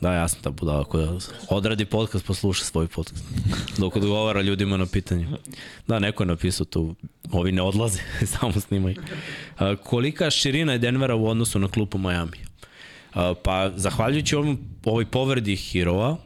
Da, 0.00 0.12
ja 0.12 0.28
sam 0.28 0.40
ta 0.42 0.50
budala 0.50 0.84
koja 0.84 1.08
odradi 1.48 1.84
podcast, 1.84 2.26
posluša 2.26 2.64
svoj 2.64 2.88
podcast. 2.88 3.24
Dok 3.78 3.96
odgovara 3.96 4.42
ljudima 4.42 4.76
na 4.76 4.86
pitanje. 4.86 5.28
Da, 5.86 5.98
neko 5.98 6.22
je 6.22 6.26
napisao 6.26 6.66
tu, 6.66 6.94
ovi 7.32 7.52
ne 7.52 7.62
odlaze, 7.62 7.98
samo 8.38 8.52
snimaju. 8.52 8.96
A, 9.58 9.76
kolika 9.76 10.30
širina 10.30 10.72
je 10.72 10.78
Denvera 10.78 11.14
u 11.14 11.26
odnosu 11.26 11.58
na 11.58 11.68
klupu 11.68 11.98
Miami? 11.98 12.38
A, 13.14 13.34
pa, 13.44 13.70
zahvaljujući 13.76 14.36
ovom, 14.36 14.58
ovoj 14.84 15.06
povredi 15.06 15.56
Hirova, 15.56 16.16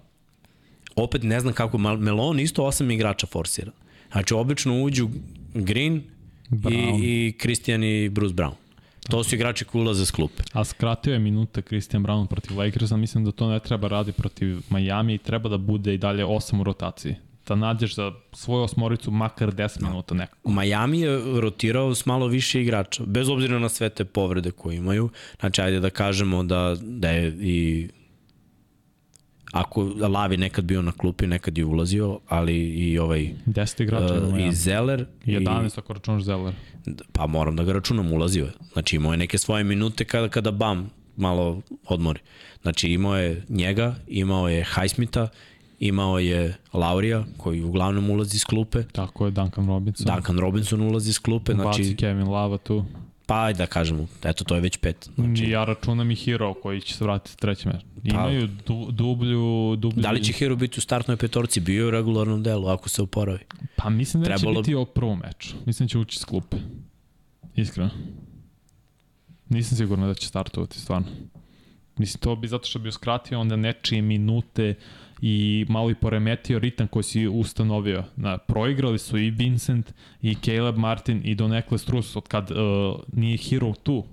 opet 0.96 1.22
ne 1.22 1.40
znam 1.40 1.52
kako, 1.52 1.78
Melon 1.78 2.40
isto 2.40 2.64
osam 2.64 2.90
igrača 2.90 3.26
forsira. 3.26 3.72
Znači, 4.12 4.34
obično 4.34 4.82
uđu 4.82 5.08
Green 5.54 6.02
Brown. 6.50 7.02
i, 7.02 7.28
i 7.28 7.32
Christian 7.38 7.84
i 7.84 8.08
Bruce 8.08 8.34
Brown. 8.34 8.63
To 9.09 9.24
su 9.24 9.34
igrači 9.34 9.64
koji 9.64 9.82
ulaze 9.82 10.07
s 10.07 10.11
klupe. 10.11 10.42
A 10.52 10.64
skratio 10.64 11.12
je 11.12 11.18
minuta 11.18 11.62
Christian 11.62 12.05
Brown 12.05 12.26
protiv 12.26 12.59
Lakersa, 12.59 12.96
mislim 12.96 13.24
da 13.24 13.32
to 13.32 13.48
ne 13.50 13.61
treba 13.61 13.88
radi 13.88 14.12
protiv 14.12 14.61
Miami 14.70 15.14
i 15.14 15.18
treba 15.18 15.48
da 15.48 15.59
bude 15.59 15.94
i 15.94 15.98
dalje 15.98 16.24
8 16.24 16.61
u 16.61 16.64
rotaciji. 16.64 17.14
Da 17.48 17.55
nađeš 17.55 17.94
za 17.94 18.12
svoju 18.32 18.62
osmoricu 18.62 19.11
makar 19.11 19.52
10 19.52 19.82
minuta 19.82 20.14
nekako. 20.14 20.50
Miami 20.50 21.00
je 21.00 21.40
rotirao 21.40 21.94
s 21.94 22.06
malo 22.06 22.26
više 22.26 22.62
igrača, 22.62 23.05
bez 23.06 23.28
obzira 23.28 23.59
na 23.59 23.68
sve 23.68 23.89
te 23.89 24.05
povrede 24.05 24.51
koje 24.51 24.76
imaju. 24.76 25.09
Znači, 25.40 25.60
ajde 25.60 25.81
da 25.81 25.90
kažemo 25.90 26.43
da, 26.43 26.76
da 26.81 27.10
je 27.10 27.36
i 27.40 27.89
ako 29.52 29.82
Lavi 29.82 30.36
nekad 30.36 30.64
bio 30.64 30.82
na 30.82 30.92
klupi, 30.92 31.26
nekad 31.26 31.58
je 31.58 31.64
ulazio, 31.64 32.18
ali 32.28 32.56
i 32.56 32.98
ovaj 32.98 33.30
10 33.46 33.82
igrača 33.82 34.14
uh, 34.14 34.40
i 34.40 34.52
Zeller 34.52 35.06
11 35.26 35.78
ako 35.78 35.92
računaš 35.92 36.22
Zeller. 36.22 36.54
i, 36.86 36.90
pa 37.12 37.26
moram 37.26 37.56
da 37.56 37.64
ga 37.64 37.72
računam, 37.72 38.12
ulazio 38.12 38.44
je. 38.44 38.52
Znači 38.72 38.96
imao 38.96 39.12
je 39.12 39.18
neke 39.18 39.38
svoje 39.38 39.64
minute 39.64 40.04
kada, 40.04 40.28
kada 40.28 40.50
bam 40.50 40.90
malo 41.16 41.60
odmori. 41.88 42.20
Znači 42.62 42.88
imao 42.88 43.16
je 43.16 43.42
njega, 43.48 43.94
imao 44.08 44.48
je 44.48 44.64
Highsmitha, 44.74 45.28
imao 45.80 46.18
je 46.18 46.56
Laurija 46.72 47.24
koji 47.36 47.62
uglavnom 47.62 48.10
ulazi 48.10 48.36
iz 48.36 48.44
klupe, 48.44 48.82
Tako 48.92 49.24
je 49.24 49.30
Duncan 49.30 49.66
Robinson. 49.66 50.06
Duncan 50.06 50.38
Robinson 50.38 50.80
ulazi 50.80 51.10
iz 51.10 51.18
klupe, 51.18 51.52
Znači, 51.52 51.84
znači 51.84 51.96
Kevin 51.96 52.28
Lava 52.28 52.58
tu. 52.58 52.84
Pa 53.26 53.44
ajde 53.44 53.59
da 53.59 53.66
kažemo, 53.66 54.06
eto 54.24 54.44
to 54.44 54.55
je 54.55 54.60
već 54.60 54.76
pet. 54.76 55.09
Znači, 55.14 55.51
ja 55.51 55.64
računam 55.64 56.10
i 56.10 56.14
Hero 56.14 56.55
koji 56.55 56.80
će 56.80 56.94
se 56.94 57.05
vratiti 57.05 57.36
treći 57.36 57.68
meč. 57.68 57.76
Imaju 58.02 58.48
du, 58.66 58.88
dublju, 58.90 59.76
dublju... 59.76 60.02
da 60.02 60.10
li 60.10 60.24
će 60.24 60.32
Hero 60.32 60.56
biti 60.56 60.78
u 60.78 60.82
startnoj 60.82 61.16
petorci? 61.16 61.60
Bio 61.60 61.82
je 61.82 61.88
u 61.88 61.90
regularnom 61.90 62.42
delu, 62.42 62.68
ako 62.68 62.88
se 62.88 63.02
oporavi. 63.02 63.38
Pa 63.76 63.90
mislim 63.90 64.22
da 64.22 64.28
Trebalo- 64.28 64.55
će 64.55 64.60
biti 64.60 64.74
ovog 64.74 64.88
prvom 64.90 65.18
meču. 65.18 65.55
Mislim 65.66 65.86
da 65.86 65.90
će 65.90 65.98
ući 65.98 66.18
s 66.18 66.24
klupe. 66.24 66.56
Iskreno. 67.56 67.90
Nisam 69.48 69.78
siguran 69.78 70.09
da 70.09 70.14
će 70.14 70.26
startovati, 70.26 70.80
stvarno. 70.80 71.06
Mislim, 71.96 72.20
to 72.20 72.36
bi 72.36 72.48
zato 72.48 72.66
što 72.68 72.78
bi 72.78 72.88
uskratio 72.88 73.40
onda 73.40 73.56
nečije 73.56 74.02
minute 74.02 74.74
i 75.23 75.66
malo 75.69 75.91
i 75.91 75.95
poremetio 75.95 76.59
ritam 76.59 76.86
koji 76.86 77.03
si 77.03 77.27
ustanovio. 77.27 78.05
Na, 78.16 78.39
proigrali 78.39 78.99
su 78.99 79.19
i 79.19 79.31
Vincent 79.31 79.93
i 80.23 80.35
Caleb 80.35 80.77
Martin 80.77 81.20
i 81.24 81.35
donekle 81.35 81.78
Strus 81.78 82.16
od 82.16 82.28
kad 82.28 82.51
uh, 82.51 82.57
nije 83.12 83.36
Hero 83.36 83.73
tu. 83.82 84.05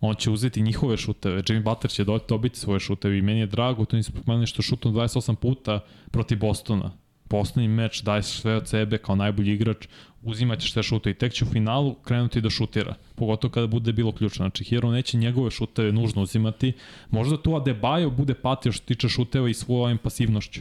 On 0.00 0.14
će 0.14 0.30
uzeti 0.30 0.62
njihove 0.62 0.96
šuteve. 0.96 1.42
Jimmy 1.42 1.62
Butler 1.62 1.90
će 1.90 2.04
do- 2.04 2.20
dobiti 2.28 2.58
svoje 2.58 2.80
šuteve 2.80 3.18
i 3.18 3.22
meni 3.22 3.40
je 3.40 3.46
drago, 3.46 3.84
to 3.84 3.96
nisam 3.96 4.14
spomenuo 4.22 4.46
što 4.46 4.62
šutno 4.62 4.90
28 4.90 5.34
puta 5.34 5.80
protiv 6.10 6.38
Bostona. 6.38 6.90
Poslednji 7.28 7.68
meč 7.68 8.02
daje 8.02 8.22
sve 8.22 8.56
od 8.56 8.68
sebe 8.68 8.98
kao 8.98 9.16
najbolji 9.16 9.52
igrač, 9.52 9.86
uzimaće 10.22 10.72
sve 10.72 10.82
šute 10.82 11.10
i 11.10 11.14
tek 11.14 11.32
će 11.32 11.44
u 11.44 11.48
finalu 11.48 11.94
krenuti 11.94 12.40
da 12.40 12.50
šutira. 12.50 12.94
Pogotovo 13.14 13.52
kada 13.52 13.66
bude 13.66 13.92
bilo 13.92 14.12
ključno. 14.12 14.42
Znači, 14.42 14.64
Hero 14.64 14.90
neće 14.90 15.16
njegove 15.16 15.50
šuteve 15.50 15.92
nužno 15.92 16.22
uzimati. 16.22 16.72
Možda 17.10 17.42
tu 17.42 17.50
Adebayo 17.50 18.10
bude 18.16 18.34
patio 18.34 18.72
što 18.72 18.86
tiče 18.86 19.08
šuteva 19.08 19.48
i 19.48 19.54
svojom 19.54 19.98
pasivnošću. 19.98 20.60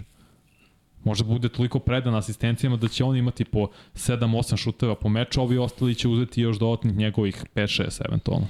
Možda 1.04 1.26
bude 1.26 1.50
toliko 1.50 1.80
predan 1.80 2.16
asistencijama 2.16 2.78
da 2.78 2.88
će 2.88 3.04
on 3.04 3.18
imati 3.18 3.46
po 3.46 3.68
7-8 3.96 4.58
šuteva 4.58 4.96
po 4.96 5.10
meču, 5.10 5.42
ovi 5.42 5.58
ostali 5.58 5.96
će 5.96 6.08
uzeti 6.08 6.42
još 6.42 6.60
dodatnih 6.60 6.96
njegovih 6.96 7.46
5-6 7.56 8.02
eventualno. 8.08 8.48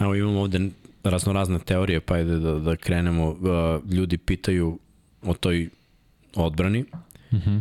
Evo 0.00 0.14
imamo 0.14 0.40
ovde 0.40 0.70
razno 1.04 1.32
razne 1.32 1.58
teorije, 1.58 2.00
pa 2.00 2.14
ajde 2.14 2.38
da, 2.38 2.54
da 2.54 2.76
krenemo. 2.76 3.28
Uh, 3.28 3.92
ljudi 3.92 4.18
pitaju 4.18 4.78
o 5.22 5.34
toj 5.34 5.68
odbrani. 6.34 6.84
Uh 7.30 7.38
-huh. 7.38 7.60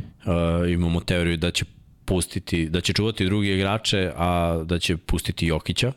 Uh, 0.66 0.72
imamo 0.72 1.00
teoriju 1.00 1.38
da 1.38 1.52
će 1.52 1.66
pustiti, 2.08 2.70
da 2.70 2.82
će 2.82 2.94
čuvati 2.94 3.26
drugi 3.26 3.54
igrače, 3.54 4.12
a 4.16 4.62
da 4.66 4.80
će 4.80 4.98
pustiti 4.98 5.48
Jokića. 5.48 5.92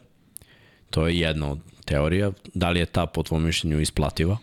To 0.91 1.07
je 1.07 1.19
jedna 1.19 1.51
od 1.51 1.59
teorija. 1.85 2.33
Da 2.55 2.71
li 2.71 2.79
je 2.79 2.87
ta 2.87 3.07
po 3.07 3.23
tvojom 3.23 3.47
mišljenju 3.47 3.81
isplativa? 3.81 4.39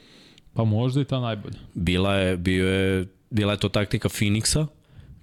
Pa 0.54 0.64
možda 0.64 1.02
i 1.02 1.06
ta 1.06 1.20
najbolja. 1.20 1.60
Bila 1.74 2.16
je, 2.16 2.38
bio 2.38 2.68
je, 2.68 3.08
bila 3.30 3.52
je 3.54 3.60
to 3.60 3.70
taktika 3.70 4.10
Phoenixa, 4.10 4.66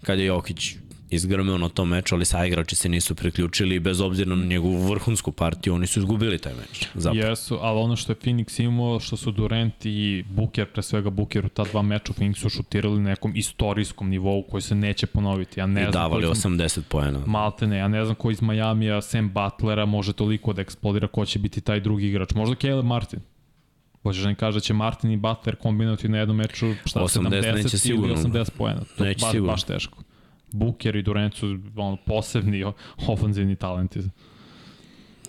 kad 0.02 0.18
je 0.18 0.26
Jokić 0.26 0.76
izgrmeo 1.10 1.58
na 1.58 1.68
tom 1.68 1.88
meču, 1.88 2.14
ali 2.14 2.24
sa 2.24 2.46
igrači 2.46 2.76
se 2.76 2.88
nisu 2.88 3.14
priključili 3.14 3.80
bez 3.80 4.00
obzira 4.00 4.34
na 4.34 4.44
njegovu 4.44 4.78
vrhunsku 4.82 5.32
partiju, 5.32 5.74
oni 5.74 5.86
su 5.86 5.98
izgubili 5.98 6.38
taj 6.38 6.52
meč. 6.54 6.86
Zapravo. 6.94 7.28
Jesu, 7.28 7.58
ali 7.60 7.80
ono 7.80 7.96
što 7.96 8.12
je 8.12 8.16
Phoenix 8.16 8.62
imao, 8.62 9.00
što 9.00 9.16
su 9.16 9.30
Durant 9.30 9.74
i 9.86 10.24
Booker, 10.28 10.66
pre 10.66 10.82
svega 10.82 11.10
Booker 11.10 11.46
u 11.46 11.48
ta 11.48 11.64
dva 11.64 11.82
meča 11.82 12.04
u 12.10 12.20
Phoenixu 12.20 12.50
šutirali 12.50 13.00
na 13.00 13.10
nekom 13.10 13.32
istorijskom 13.36 14.08
nivou 14.08 14.42
koji 14.42 14.60
se 14.62 14.74
neće 14.74 15.06
ponoviti. 15.06 15.60
Ja 15.60 15.66
ne 15.66 15.80
I 15.80 15.84
znam 15.84 15.92
davali 15.92 16.22
koji 16.22 16.36
su- 16.36 16.48
80 16.48 16.80
poena. 16.82 17.20
Maltene, 17.26 17.76
ja 17.78 17.88
ne 17.88 18.04
znam 18.04 18.14
ko 18.14 18.30
iz 18.30 18.42
Majamija, 18.42 19.02
Sam 19.02 19.30
Butlera 19.30 19.86
može 19.86 20.12
toliko 20.12 20.52
da 20.52 20.62
eksplodira 20.62 21.06
ko 21.06 21.24
će 21.26 21.38
biti 21.38 21.60
taj 21.60 21.80
drugi 21.80 22.06
igrač. 22.06 22.34
Možda 22.34 22.54
Caleb 22.56 22.84
Martin. 22.84 23.20
Hoćeš 24.02 24.22
da 24.22 24.28
mi 24.28 24.34
kaže 24.34 24.56
da 24.56 24.60
će 24.60 24.74
Martin 24.74 25.10
i 25.10 25.16
Butler 25.16 25.56
kombinovati 25.56 26.08
na 26.08 26.18
jednom 26.18 26.36
meču 26.36 26.74
šta, 26.84 27.00
80 27.00 27.20
70 27.20 27.32
neće 27.44 27.60
ili 27.62 27.68
sigurno. 27.70 28.14
80 28.14 28.50
poena. 28.50 28.80
To 28.98 29.04
je 29.04 29.08
Neće 29.08 29.20
baš, 29.20 29.30
sigurno. 29.30 29.52
baš 29.52 29.62
teško. 29.62 29.98
Booker 30.54 30.96
i 30.96 31.02
Durant 31.02 31.34
su 31.34 31.46
ono, 31.76 31.96
posebni 31.96 32.64
o- 32.64 32.72
ofanzivni 32.98 33.56
talenti. 33.56 34.00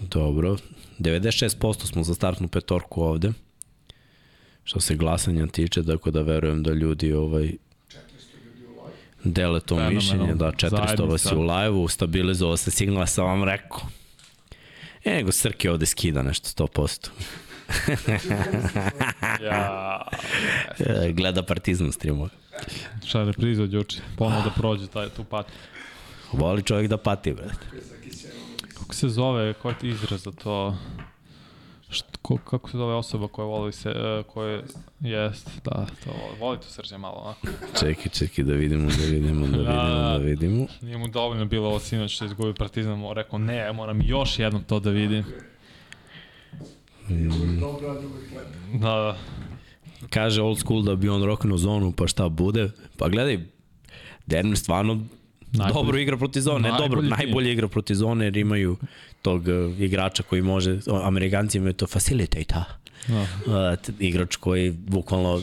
Dobro. 0.02 0.58
96% 1.00 1.86
smo 1.86 2.04
za 2.04 2.14
startnu 2.14 2.48
petorku 2.48 3.02
ovde. 3.04 3.32
Što 4.64 4.80
se 4.80 4.96
glasanja 4.96 5.48
tiče, 5.48 5.84
tako 5.84 6.12
da 6.12 6.22
verujem 6.22 6.64
da 6.64 6.72
ljudi 6.72 7.14
ovaj 7.14 7.52
dele 9.24 9.60
to 9.60 9.90
mišljenje, 9.90 10.36
da 10.36 10.52
400 10.52 11.10
vas 11.10 11.26
je 11.26 11.38
u 11.38 11.42
live-u, 11.42 11.88
stabilizovao 11.88 12.58
se 12.58 12.72
signal, 12.72 13.06
sam 13.08 13.26
vam 13.26 13.44
rekao. 13.44 13.80
E, 15.04 15.14
nego 15.14 15.32
Srki 15.32 15.70
ovde 15.70 15.86
skida 15.86 16.22
nešto 16.22 16.64
100%. 16.64 17.10
Ja, 19.42 20.02
Gleda 21.18 21.44
partizan 21.44 21.92
streamova. 21.92 22.30
Repriza 23.26 23.64
od 23.64 23.74
juče? 23.74 24.02
Ponovo 24.18 24.42
da 24.42 24.50
prođe 24.50 24.88
taj, 24.88 25.10
tu 25.10 25.24
pati. 25.24 25.52
Voli 26.32 26.64
čovjek 26.64 26.90
da 26.90 26.98
pati, 26.98 27.34
brate. 27.34 27.68
Kako 28.74 28.96
se 28.96 29.10
zove, 29.10 29.54
koji 29.54 29.74
je 29.74 29.80
ti 29.80 29.90
izraz 29.90 30.24
za 30.24 30.32
to? 30.32 30.78
Št, 31.90 32.06
ko, 32.22 32.38
kako 32.38 32.70
se 32.70 32.78
zove 32.78 32.94
osoba 32.94 33.28
koja 33.28 33.46
voli 33.46 33.74
se, 33.74 33.90
uh, 33.90 34.26
koja 34.34 34.62
jest, 35.00 35.50
da, 35.64 35.86
to 36.04 36.12
voli, 36.12 36.40
voli 36.40 36.58
to 36.58 36.68
srđe 36.68 36.98
malo, 36.98 37.16
onako. 37.16 37.48
Čekaj, 37.80 38.12
čekaj 38.12 38.46
da 38.46 38.54
vidimo, 38.54 38.90
da 38.90 39.06
vidimo, 39.06 39.48
da 39.48 39.58
vidimo, 39.58 39.68
da 39.68 40.18
vidimo. 40.18 40.66
Nije 40.82 40.98
mu 40.98 41.08
dovoljno 41.08 41.46
bilo 41.46 41.68
ovo 41.68 41.80
sinoć 41.80 42.16
što 42.16 42.26
je 42.26 42.28
izgubio 42.28 42.54
Partizan, 42.54 43.00
mu 43.00 43.14
rekao 43.14 43.40
ne, 43.40 43.74
moram 43.74 44.02
još 44.02 44.40
jednom 44.40 44.64
to 44.64 44.80
da 44.80 44.90
vidim. 44.90 45.26
Lepo. 47.10 47.36
Da, 48.74 48.96
da. 48.96 49.18
Kaže 50.10 50.42
old 50.42 50.60
school 50.60 50.84
da 50.84 50.96
bi 50.96 51.10
on 51.10 51.24
roknuo 51.24 51.58
zonu, 51.58 51.92
pa 51.92 52.08
šta 52.08 52.30
bude? 52.30 52.70
Pa 52.98 53.10
gledaj, 53.10 53.40
Denver 54.26 54.58
stvarno 54.58 55.04
Najbolji- 55.54 55.74
dobro 55.76 56.00
igra 56.00 56.18
protiv 56.18 56.42
zone, 56.42 56.60
ne 56.60 56.70
najbolji 56.70 56.88
dobro, 56.88 57.02
tim. 57.02 57.10
najbolje 57.10 57.52
igra 57.52 57.68
protiv 57.68 57.94
zone 57.96 58.26
jer 58.26 58.38
imaju 58.38 58.78
tog 59.22 59.42
uh, 59.42 59.80
igrača 59.80 60.24
koji 60.24 60.42
može, 60.42 60.80
Amerikanci 61.04 61.58
imaju 61.58 61.74
to 61.74 61.88
facilitator, 61.88 62.64
da. 63.08 63.22
uh, 63.22 64.00
igrač 64.00 64.36
koji 64.36 64.72
bukvalno 64.72 65.42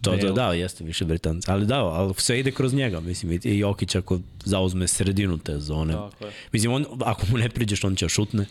to 0.00 0.10
da, 0.10 0.16
Bale. 0.18 0.32
da, 0.32 0.52
jeste 0.54 0.84
više 0.84 1.04
Britanci, 1.04 1.50
ali 1.50 1.66
da, 1.66 1.78
ali 1.78 2.14
sve 2.16 2.40
ide 2.40 2.50
kroz 2.50 2.74
njega, 2.74 3.00
mislim, 3.00 3.32
i- 3.34 3.40
i 3.44 3.58
Jokić 3.58 3.94
ako 3.94 4.20
zauzme 4.44 4.88
sredinu 4.88 5.38
te 5.38 5.58
zone, 5.58 5.92
Tako 5.92 6.24
je. 6.24 6.32
mislim, 6.52 6.72
on, 6.72 6.84
ako 7.00 7.26
mu 7.26 7.38
ne 7.38 7.48
priđeš, 7.48 7.84
on 7.84 7.96
će 7.96 8.08
šutne, 8.08 8.46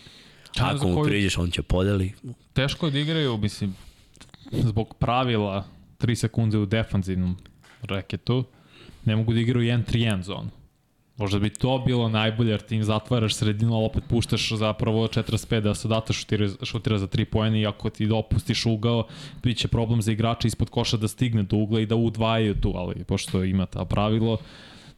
ako 0.57 0.87
mu 0.87 0.95
koju- 0.95 1.05
priđeš, 1.05 1.37
on 1.37 1.51
će 1.51 1.61
podeli, 1.61 2.11
Teško 2.53 2.85
je 2.85 2.91
da 2.91 2.99
igraju, 2.99 3.37
mislim, 3.37 3.75
zbog 4.51 4.93
pravila 4.99 5.63
3 5.99 6.15
sekunde 6.15 6.57
u 6.57 6.65
defanzivnom 6.65 7.37
reketu, 7.81 8.43
ne 9.05 9.15
mogu 9.15 9.33
da 9.33 9.39
igraju 9.39 9.77
1-3-1 9.77 10.21
zonu. 10.21 10.49
Možda 11.17 11.39
bi 11.39 11.49
to 11.49 11.83
bilo 11.85 12.09
najbolje, 12.09 12.49
jer 12.49 12.61
ti 12.61 12.75
im 12.75 12.83
zatvaraš 12.83 13.35
sredinu, 13.35 13.75
ali 13.75 13.85
opet 13.85 14.03
puštaš 14.09 14.51
zapravo 14.51 15.07
45 15.07 15.59
da 15.59 15.75
se 15.75 15.87
data 15.87 16.13
šutira, 16.13 16.47
šutira 16.63 16.97
za 16.97 17.07
3 17.07 17.25
poena 17.25 17.57
i 17.57 17.65
ako 17.65 17.89
ti 17.89 18.05
dopustiš 18.05 18.65
ugao, 18.65 19.07
bit 19.43 19.57
će 19.57 19.67
problem 19.67 20.01
za 20.01 20.11
igrača 20.11 20.47
ispod 20.47 20.69
koša 20.69 20.97
da 20.97 21.07
stigne 21.07 21.43
do 21.43 21.57
ugla 21.57 21.79
i 21.79 21.85
da 21.85 21.95
udvajaju 21.95 22.55
tu, 22.55 22.73
ali 22.75 23.03
pošto 23.03 23.43
ima 23.43 23.65
ta 23.65 23.85
pravilo, 23.85 24.37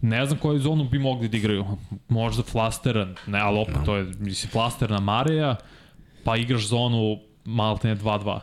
ne 0.02 0.26
znam 0.26 0.40
koju 0.40 0.60
zonu 0.60 0.84
bi 0.84 1.00
mogli 1.00 1.28
da 1.28 1.38
igraju. 1.38 1.66
Možda 2.10 2.44
flasteran, 2.44 3.16
ne, 3.28 3.40
ali 3.40 3.60
opet 3.60 3.76
to 3.86 3.96
je, 3.96 4.04
mislim, 4.20 4.52
flasterna 4.52 5.00
Marija, 5.00 5.56
pa 6.24 6.38
igraš 6.38 6.68
zonu 6.68 7.20
maltene 7.46 7.96
2-2. 7.96 8.40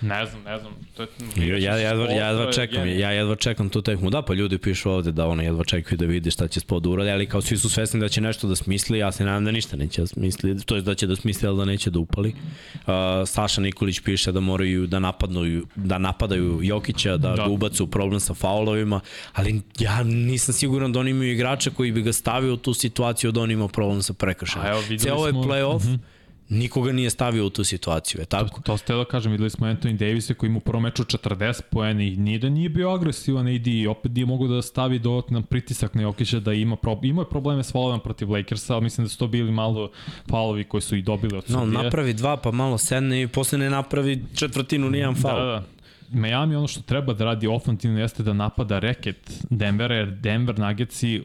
Ne 0.00 0.26
znam, 0.26 0.42
ne 0.42 0.58
znam. 0.58 0.72
To 0.96 1.02
je, 1.02 1.08
Ja, 1.38 1.56
ja, 1.58 1.76
jedva, 1.78 2.04
ja 2.06 2.28
jedva 2.28 2.42
je 2.42 2.52
čekam, 2.52 2.88
ja 2.90 3.10
jedva 3.10 3.36
čekam 3.36 3.68
tu 3.68 3.82
tekmu. 3.82 4.10
Da, 4.10 4.22
pa 4.22 4.34
ljudi 4.34 4.58
pišu 4.58 4.90
ovde 4.90 5.12
da 5.12 5.26
ono 5.26 5.42
jedva 5.42 5.64
čekaju 5.64 5.98
da 5.98 6.06
vide 6.06 6.30
šta 6.30 6.48
će 6.48 6.60
spod 6.60 6.86
urade, 6.86 7.10
ali 7.10 7.26
kao 7.26 7.40
svi 7.40 7.56
su 7.56 7.68
svesni 7.68 8.00
da 8.00 8.08
će 8.08 8.20
nešto 8.20 8.48
da 8.48 8.56
smisli, 8.56 8.98
ja 8.98 9.12
se 9.12 9.24
nadam 9.24 9.44
da 9.44 9.50
ništa 9.50 9.76
neće 9.76 10.00
da 10.00 10.06
smisli, 10.06 10.60
to 10.60 10.76
je 10.76 10.82
da 10.82 10.94
će 10.94 11.06
da 11.06 11.16
smisli, 11.16 11.48
ali 11.48 11.58
da 11.58 11.64
neće 11.64 11.90
da 11.90 11.98
upali. 11.98 12.34
Uh, 12.76 12.92
Saša 13.26 13.60
Nikolić 13.60 14.00
piše 14.00 14.32
da 14.32 14.40
moraju 14.42 14.86
da 14.86 14.98
napadnu, 14.98 15.40
da 15.76 15.98
napadaju 15.98 16.60
Jokića, 16.62 17.10
da, 17.12 17.28
da. 17.28 17.34
Ga 17.36 17.44
ubace 17.44 17.82
u 17.82 17.86
problem 17.86 18.20
sa 18.20 18.34
faulovima, 18.34 19.00
ali 19.32 19.60
ja 19.78 20.02
nisam 20.02 20.54
siguran 20.54 20.92
da 20.92 21.00
oni 21.00 21.10
imaju 21.10 21.32
igrača 21.32 21.70
koji 21.70 21.92
bi 21.92 22.02
ga 22.02 22.12
stavio 22.12 22.54
u 22.54 22.58
tu 22.58 22.74
situaciju 22.74 23.32
da 23.32 23.40
on 23.40 23.50
ima 23.50 23.68
problem 23.68 24.02
sa 24.02 24.12
prekršajem. 24.14 24.98
Ceo 24.98 25.14
ovaj 25.14 25.30
smo- 25.32 25.42
playoff, 25.44 25.84
Mhm. 25.84 25.94
Nikoga 26.48 26.92
nije 26.92 27.10
stavio 27.10 27.46
u 27.46 27.50
tu 27.50 27.64
situaciju, 27.64 28.20
je 28.20 28.24
tako? 28.24 28.60
To 28.60 28.76
ste 28.76 28.94
da 28.94 29.04
kažem, 29.04 29.32
videli 29.32 29.50
smo 29.50 29.66
Anthony 29.66 29.96
Davisa 29.96 30.34
koji 30.34 30.48
ima 30.48 30.56
u 30.56 30.60
prvom 30.60 30.82
meču 30.82 31.04
40 31.04 31.62
poena 31.70 32.02
i 32.02 32.16
nije 32.16 32.38
da 32.38 32.48
nije 32.48 32.68
bio 32.68 32.90
agresivan 32.90 33.46
AD 33.48 33.66
i 33.66 33.86
opet 33.86 34.12
nije 34.12 34.26
mogu 34.26 34.48
da 34.48 34.62
stavi 34.62 34.98
dodatno 34.98 35.42
pritisak 35.42 35.94
na 35.94 36.02
Jokića 36.02 36.40
da 36.40 36.52
ima, 36.52 36.76
pro, 36.76 37.00
ima 37.02 37.22
je 37.22 37.28
probleme 37.28 37.64
s 37.64 37.72
faulovima 37.72 38.02
protiv 38.02 38.30
Lakersa, 38.30 38.74
ali 38.74 38.82
mislim 38.84 39.04
da 39.04 39.08
su 39.08 39.18
to 39.18 39.26
bili 39.26 39.52
malo 39.52 39.90
faulovi 40.30 40.64
koji 40.64 40.80
su 40.80 40.96
i 40.96 41.02
dobili 41.02 41.36
od 41.36 41.44
No, 41.48 41.60
sudije. 41.64 41.82
napravi 41.82 42.12
dva, 42.12 42.36
pa 42.36 42.50
malo 42.50 42.78
sedne 42.78 43.22
i 43.22 43.28
posle 43.28 43.58
ne 43.58 43.70
napravi 43.70 44.24
četvrtinu, 44.34 44.90
nijedan 44.90 45.14
faul. 45.14 45.38
Da, 45.38 45.44
da. 45.44 45.62
Miami 46.12 46.56
ono 46.56 46.68
što 46.68 46.82
treba 46.82 47.12
da 47.12 47.24
radi 47.24 47.46
ofantivno 47.46 48.00
jeste 48.00 48.22
da 48.22 48.32
napada 48.32 48.78
reket 48.78 49.42
Denvera, 49.50 49.94
jer 49.94 50.10
Denver 50.10 50.58
Nuggetsi 50.58 51.22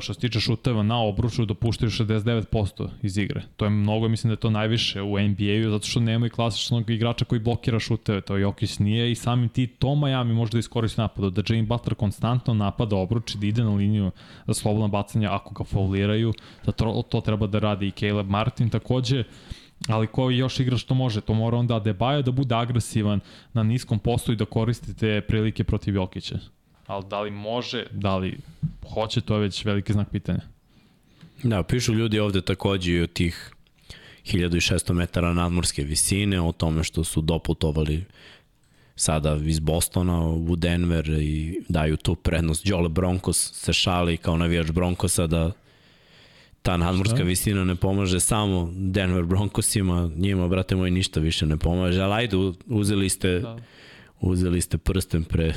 što 0.00 0.14
se 0.14 0.20
tiče 0.20 0.40
šuteva 0.40 0.82
na 0.82 1.00
obruču 1.02 1.44
dopuštaju 1.44 1.90
69% 1.90 2.88
iz 3.02 3.18
igre. 3.18 3.42
To 3.56 3.64
je 3.64 3.70
mnogo, 3.70 4.08
mislim 4.08 4.28
da 4.28 4.32
je 4.32 4.40
to 4.40 4.50
najviše 4.50 5.02
u 5.02 5.18
NBA-u, 5.18 5.70
zato 5.70 5.86
što 5.86 6.00
nema 6.00 6.26
i 6.26 6.30
klasičnog 6.30 6.90
igrača 6.90 7.24
koji 7.24 7.40
blokira 7.40 7.78
šuteve, 7.78 8.20
to 8.20 8.36
Jokić 8.36 8.78
nije 8.78 9.12
i 9.12 9.14
samim 9.14 9.48
ti 9.48 9.66
to 9.66 9.94
Miami 9.94 10.34
može 10.34 10.52
da 10.52 10.58
iskoristi 10.58 11.00
napadu, 11.00 11.30
da 11.30 11.42
Jane 11.48 11.66
Butler 11.66 11.94
konstantno 11.94 12.54
napada 12.54 12.96
obruč 12.96 13.34
i 13.34 13.38
da 13.38 13.46
ide 13.46 13.64
na 13.64 13.74
liniju 13.74 14.10
za 14.46 14.54
slobodno 14.54 14.88
bacanje 14.88 15.26
ako 15.26 15.54
ga 15.54 15.64
fauliraju, 15.64 16.32
da 16.66 16.72
to, 16.72 17.02
to 17.08 17.20
treba 17.20 17.46
da 17.46 17.58
radi 17.58 17.86
i 17.86 17.90
Caleb 17.90 18.28
Martin 18.28 18.70
takođe, 18.70 19.24
ali 19.88 20.06
ko 20.06 20.30
još 20.30 20.60
igra 20.60 20.76
što 20.76 20.94
može, 20.94 21.20
to 21.20 21.34
mora 21.34 21.56
onda 21.56 21.74
Adebayo 21.74 22.22
da 22.22 22.30
bude 22.30 22.54
agresivan 22.54 23.20
na 23.52 23.62
niskom 23.62 23.98
postu 23.98 24.32
i 24.32 24.36
da 24.36 24.44
koristi 24.44 24.96
te 24.96 25.20
prilike 25.20 25.64
protiv 25.64 25.94
Jokića. 25.94 26.38
Ali 26.88 27.04
da 27.10 27.20
li 27.20 27.30
može, 27.30 27.84
da 27.90 28.16
li 28.16 28.38
hoće, 28.94 29.20
to 29.20 29.34
je 29.34 29.40
već 29.40 29.64
veliki 29.64 29.92
znak 29.92 30.08
pitanja. 30.10 30.40
Da, 31.42 31.62
pišu 31.62 31.94
ljudi 31.94 32.18
ovde 32.18 32.40
takođe 32.40 32.92
i 32.92 33.02
o 33.02 33.06
tih 33.06 33.50
1600 34.24 34.92
metara 34.92 35.32
nadmorske 35.32 35.82
visine, 35.82 36.40
o 36.40 36.52
tome 36.52 36.84
što 36.84 37.04
su 37.04 37.20
doputovali 37.20 38.04
sada 38.96 39.38
iz 39.44 39.58
Bostona 39.60 40.28
u 40.28 40.56
Denver 40.56 41.08
i 41.08 41.60
daju 41.68 41.96
tu 41.96 42.14
prednost. 42.14 42.66
Jole 42.66 42.88
Broncos 42.88 43.52
se 43.54 43.72
šali 43.72 44.16
kao 44.16 44.36
navijač 44.36 44.70
Broncosa 44.70 45.26
da 45.26 45.52
ta 46.62 46.76
nadmorska 46.76 47.16
Šta? 47.16 47.24
visina 47.24 47.64
ne 47.64 47.76
pomaže 47.76 48.20
samo 48.20 48.72
Denver 48.76 49.24
Broncosima, 49.24 50.10
njima, 50.16 50.48
brate 50.48 50.76
moj, 50.76 50.90
ništa 50.90 51.20
više 51.20 51.46
ne 51.46 51.56
pomaže, 51.56 52.00
ali 52.02 52.12
ajde, 52.14 52.36
uzeli 52.66 53.08
ste, 53.08 53.38
Da. 53.40 53.56
uzeli 54.20 54.60
ste 54.60 54.78
prsten 54.78 55.24
pre 55.24 55.54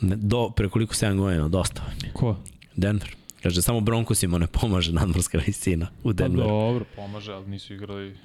do, 0.00 0.50
pre 0.50 0.68
koliko 0.68 0.94
7 0.94 1.16
godina, 1.16 1.48
dosta. 1.48 1.82
Ko? 2.12 2.36
Denver. 2.76 3.14
Kaže, 3.42 3.62
samo 3.62 3.80
Broncosima 3.80 4.38
ne 4.38 4.46
pomaže 4.46 4.92
nadmorska 4.92 5.38
visina 5.46 5.86
u 6.02 6.08
Pa 6.08 6.12
Denveru. 6.12 6.48
dobro, 6.48 6.84
pomaže, 6.96 7.32
ali 7.32 7.46
nisu 7.46 7.74
igrali... 7.74 8.16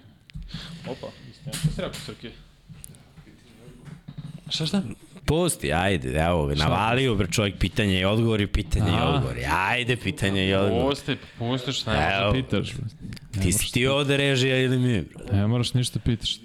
Opa, 0.87 1.07
istina, 1.31 1.53
šta 1.53 1.67
si 1.67 1.81
rekao, 1.81 1.99
Srki? 1.99 2.29
Šta 4.49 4.65
šta? 4.65 4.81
Pusti, 5.25 5.73
ajde, 5.73 6.09
evo, 6.11 6.51
navalio 6.55 7.15
bre 7.15 7.27
čovjek 7.27 7.57
pitanje 7.57 7.99
i 7.99 8.05
odgovori, 8.05 8.47
pitanje 8.47 8.91
i 8.91 8.95
A. 8.95 9.09
odgovori. 9.09 9.45
Ajde, 9.45 9.95
pitanje 9.95 10.47
i 10.47 10.53
odgovori. 10.53 10.89
Pusti, 10.89 11.17
pusti 11.39 11.71
šta 11.73 11.93
ne 11.93 12.15
Evo. 12.17 12.25
možda 12.25 12.43
pitaš. 12.43 12.73
Ne 13.35 13.41
Ti 13.43 13.51
si 13.51 13.73
ti 13.73 13.87
ovde 13.87 14.17
režija 14.17 14.57
ili 14.57 14.77
mi, 14.79 15.01
bro? 15.01 15.35
Ne 15.37 15.47
moraš 15.47 15.73
ništa 15.73 15.99
pitaš. 15.99 16.39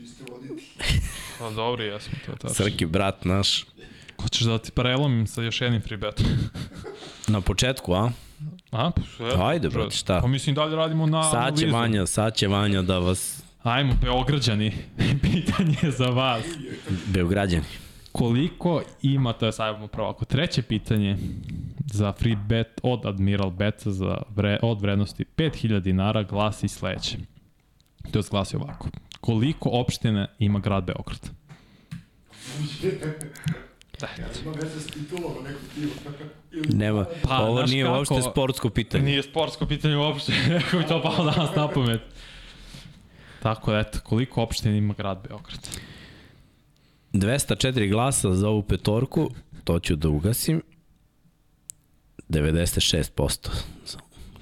Pa 1.38 1.50
dobro, 1.50 1.84
jesmo, 1.84 2.12
to 2.26 2.32
je 2.32 2.38
tačno. 2.38 2.54
Srki, 2.54 2.86
brat 2.86 3.24
naš. 3.24 3.64
Hoćeš 4.22 4.42
da 4.42 4.58
ti 4.58 4.70
parelomim 4.70 5.26
sa 5.26 5.42
još 5.42 5.60
jednim 5.60 5.82
free 5.82 5.96
betom? 5.96 6.26
Na 7.34 7.40
početku, 7.40 7.94
a? 7.94 8.10
A, 8.70 8.90
pa 8.90 9.02
sve. 9.16 9.32
Ajde, 9.38 9.68
brate, 9.68 9.96
šta? 9.96 10.20
Pa 10.20 10.26
mislim 10.26 10.54
dalje 10.54 10.76
radimo 10.76 11.06
na 11.06 11.22
Sad 11.22 11.32
će 11.32 11.64
analizu. 11.64 11.76
Vanja, 11.76 12.06
sad 12.06 12.34
će 12.34 12.48
Vanja 12.48 12.82
da 12.82 12.98
vas... 12.98 13.42
Ajmo, 13.62 13.92
Beograđani, 14.02 14.72
pitanje 15.22 15.90
za 15.98 16.06
vas. 16.06 16.44
Beograđani. 17.06 17.64
Koliko 18.12 18.82
ima, 19.02 19.32
to 19.32 19.46
je 19.46 19.52
sad 19.52 19.90
prvo, 19.90 20.08
ako 20.08 20.24
treće 20.24 20.62
pitanje, 20.62 21.16
za 21.86 22.12
free 22.12 22.36
bet 22.36 22.80
od 22.82 23.06
Admiral 23.06 23.50
Beta 23.50 23.90
za 23.90 24.22
vre, 24.36 24.58
od 24.62 24.80
vrednosti 24.80 25.24
5000 25.36 25.80
dinara 25.80 26.22
glasi 26.22 26.68
sledeće. 26.68 27.16
To 28.12 28.18
je 28.18 28.22
glasi 28.30 28.56
ovako. 28.56 28.88
Koliko 29.20 29.68
opštine 29.68 30.28
ima 30.38 30.58
grad 30.58 30.84
Beograd? 30.84 31.30
Ima 34.42 34.52
veze 34.52 34.80
s 34.80 34.86
titulom 34.86 35.32
nekog 35.44 35.62
tima. 35.74 35.90
Ili 36.52 36.68
Nema, 36.68 37.06
Pa, 37.22 37.38
ovo 37.38 37.62
nije 37.62 37.84
kako- 37.84 37.96
uopšte 37.96 38.22
sportsko 38.22 38.70
pitanje. 38.70 39.04
Nije 39.04 39.22
sportsko 39.22 39.66
pitanje 39.66 39.96
uopšte, 39.96 40.32
neko 40.48 40.76
mi 40.76 40.86
to 40.86 41.02
pao 41.02 41.24
danas 41.24 41.56
na 41.56 41.68
pamet. 41.68 42.00
Tako 43.42 43.72
da, 43.72 43.78
eto, 43.78 43.98
koliko 44.02 44.42
opština 44.42 44.76
ima 44.76 44.94
grad 44.94 45.18
Beograd? 45.28 45.68
204 47.12 47.90
glasa 47.90 48.34
za 48.34 48.48
ovu 48.48 48.62
petorku, 48.62 49.30
to 49.64 49.78
ću 49.80 49.96
da 49.96 50.08
ugasim. 50.08 50.62
96% 52.28 53.48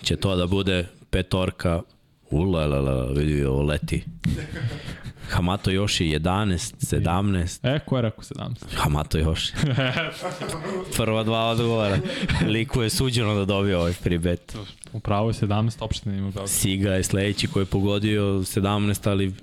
će 0.02 0.16
to 0.16 0.36
da 0.36 0.46
bude 0.46 0.86
petorka. 1.10 1.82
Ulalala, 2.30 3.12
vidi 3.12 3.44
ovo 3.44 3.62
leti. 3.62 4.04
Hamato 5.30 5.70
Yoshi 5.70 6.04
11, 6.04 6.74
17. 6.80 7.58
E, 7.62 7.78
ko 7.78 7.96
je 7.96 8.02
rekao 8.02 8.24
17? 8.24 8.54
Hamato 8.74 9.18
Yoshi. 9.18 9.54
Prva 10.96 11.22
dva 11.24 11.46
odgovora. 11.46 11.98
Liku 12.46 12.82
je 12.82 12.90
suđeno 12.90 13.34
da 13.34 13.44
dobije 13.44 13.76
ovaj 13.76 13.92
free 13.92 14.18
bet. 14.18 14.56
Upravo 14.92 15.28
je 15.28 15.34
17 15.34 15.76
opština 15.80 16.14
ima 16.14 16.26
Beograd. 16.26 16.48
Siga 16.48 16.92
je 16.92 17.02
sledeći 17.02 17.46
koji 17.46 17.62
je 17.62 17.66
pogodio 17.66 18.22
17, 18.22 19.10
ali 19.10 19.34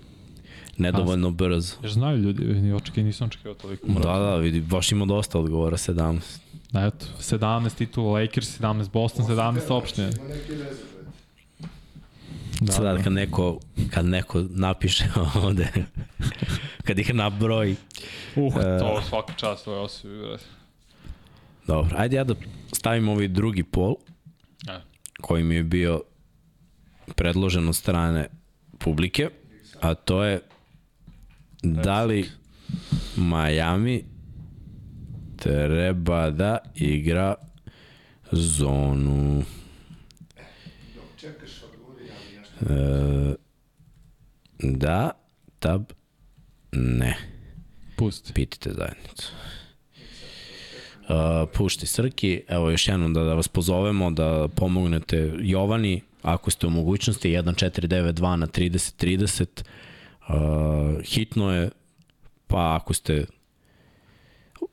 nedovoljno 0.77 1.31
brzo. 1.31 1.75
Jer 1.81 1.91
znaju 1.91 2.17
ljudi, 2.17 2.45
ni 2.45 2.73
očekaj, 2.73 3.03
nisam 3.03 3.27
očekivao 3.27 3.55
toliko. 3.55 3.87
Da, 3.87 4.19
da, 4.19 4.35
vidi, 4.35 4.61
baš 4.61 4.91
ima 4.91 5.05
dosta 5.05 5.39
odgovora, 5.39 5.77
17. 5.77 6.19
Da, 6.71 6.85
eto, 6.85 7.05
17 7.19 7.75
titula 7.75 8.21
Lakers, 8.21 8.59
17 8.59 8.89
Boston, 8.91 9.25
17 9.25 9.73
opštine. 9.73 10.11
Da, 12.65 12.71
Sada 12.73 12.93
da. 12.93 13.03
kad 13.03 13.13
neko, 13.13 13.59
kad 13.91 14.05
neko 14.05 14.43
napiše 14.49 15.05
ovde, 15.43 15.67
kad 16.83 16.99
ih 16.99 17.13
nabroji. 17.15 17.75
Uh, 18.35 18.53
E. 18.55 18.79
to 18.79 19.01
svaka 19.09 19.33
čast, 19.33 19.67
je 19.67 19.73
osobi. 19.73 20.13
Dobro, 21.67 21.95
ajde 21.97 22.15
ja 22.15 22.23
da 22.23 22.35
stavim 22.73 23.09
ovaj 23.09 23.27
drugi 23.27 23.63
pol, 23.63 23.95
E. 24.69 24.79
koji 25.21 25.43
mi 25.43 25.55
je 25.55 25.63
bio 25.63 26.01
predložen 27.15 27.67
od 27.67 27.75
strane 27.75 28.27
publike, 28.79 29.29
a 29.81 29.93
to 29.93 30.23
je 30.23 30.39
da 31.63 32.03
li 32.03 32.29
Miami 33.17 34.03
treba 35.37 36.29
da 36.29 36.57
igra 36.75 37.35
zonu. 38.31 39.43
Dok 40.95 41.03
čekaš 41.17 41.63
odgovori, 41.63 42.05
ja 42.07 42.13
mi 42.31 42.39
nešto. 42.39 42.52
E, 42.69 43.35
da, 44.59 45.11
tab, 45.59 45.83
ne. 46.71 47.17
Pusti. 47.95 48.33
Pitite 48.33 48.73
zajednicu. 48.73 49.31
Uh, 51.03 51.49
pušti 51.53 51.85
Srki, 51.85 52.43
evo 52.47 52.69
još 52.69 52.87
jednom 52.87 53.13
da, 53.13 53.23
da 53.23 53.33
vas 53.33 53.47
pozovemo 53.47 54.11
da 54.11 54.47
pomognete 54.55 55.31
Jovani, 55.39 56.01
ako 56.21 56.51
ste 56.51 56.67
u 56.67 56.69
mogućnosti 56.69 57.29
1492 57.29 58.35
na 58.35 58.47
3030 58.47 59.63
uh, 60.29 61.01
hitno 61.03 61.53
je 61.53 61.69
pa 62.47 62.75
ako 62.81 62.93
ste 62.93 63.25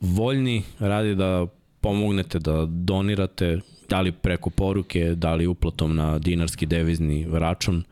voljni 0.01 0.63
radi 0.79 1.15
da 1.15 1.47
pomognete 1.81 2.39
da 2.39 2.67
donirate 2.69 3.61
da 3.91 4.01
li 4.01 4.13
preko 4.13 4.51
poruke, 4.51 5.15
da 5.15 5.35
li 5.35 5.47
uplatom 5.47 5.97
na 5.97 6.19
dinarski 6.19 6.67
devizni 6.67 7.27
račun 7.33 7.85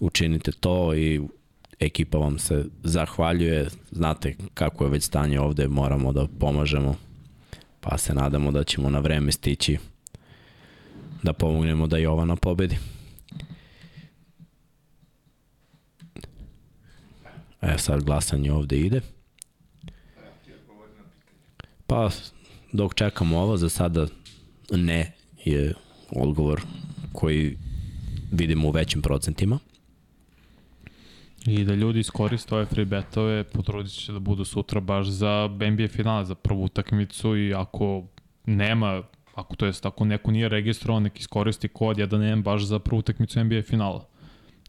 učinite 0.00 0.52
to 0.52 0.94
i 0.94 1.20
ekipa 1.80 2.18
vam 2.18 2.38
se 2.38 2.64
zahvaljuje, 2.82 3.68
znate 3.90 4.34
kako 4.54 4.84
je 4.84 4.90
već 4.90 5.04
stanje 5.04 5.40
ovde, 5.40 5.68
moramo 5.68 6.12
da 6.12 6.26
pomažemo, 6.40 6.96
pa 7.80 7.98
se 7.98 8.14
nadamo 8.14 8.50
da 8.50 8.64
ćemo 8.64 8.90
na 8.90 8.98
vreme 8.98 9.32
stići 9.32 9.78
da 11.22 11.32
pomognemo 11.32 11.86
da 11.86 11.98
Jovana 11.98 12.36
pobedi. 12.36 12.76
E, 17.62 17.78
sad 17.78 18.04
glasanje 18.04 18.52
ovde 18.52 18.76
ide. 18.76 19.00
Pa, 21.86 22.10
dok 22.72 22.94
čekamo 22.94 23.38
ovo, 23.38 23.56
za 23.56 23.68
sada 23.68 24.06
ne 24.70 25.12
je 25.44 25.74
odgovor 26.10 26.62
koji 27.12 27.56
vidimo 28.30 28.68
u 28.68 28.70
većim 28.70 29.02
procentima. 29.02 29.58
I 31.46 31.64
da 31.64 31.74
ljudi 31.74 32.00
iskoriste 32.00 32.54
ove 32.54 32.66
free 32.66 32.84
betove, 32.84 33.44
potrudit 33.44 33.92
će 33.92 34.12
da 34.12 34.18
budu 34.18 34.44
sutra 34.44 34.80
baš 34.80 35.06
za 35.06 35.50
NBA 35.70 35.88
finale, 35.88 36.24
za 36.24 36.34
prvu 36.34 36.64
utakmicu 36.64 37.36
i 37.36 37.54
ako 37.54 38.04
nema, 38.46 39.02
ako 39.34 39.56
to 39.56 39.66
jest 39.66 39.86
ako 39.86 40.04
neko 40.04 40.30
nije 40.30 40.48
registrovan, 40.48 41.02
nek 41.02 41.20
iskoristi 41.20 41.68
kod 41.68 41.96
1M 41.96 42.42
baš 42.42 42.62
za 42.62 42.78
prvu 42.78 42.98
utakmicu 42.98 43.44
NBA 43.44 43.62
finala. 43.62 44.06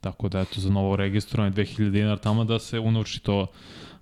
Tako 0.01 0.29
da 0.29 0.39
eto 0.39 0.61
za 0.61 0.69
novo 0.69 0.95
registrovanje 0.95 1.55
2000 1.55 1.89
dinara 1.89 2.17
tamo 2.17 2.43
da 2.43 2.59
se 2.59 2.79
unuči 2.79 3.19
to 3.19 3.47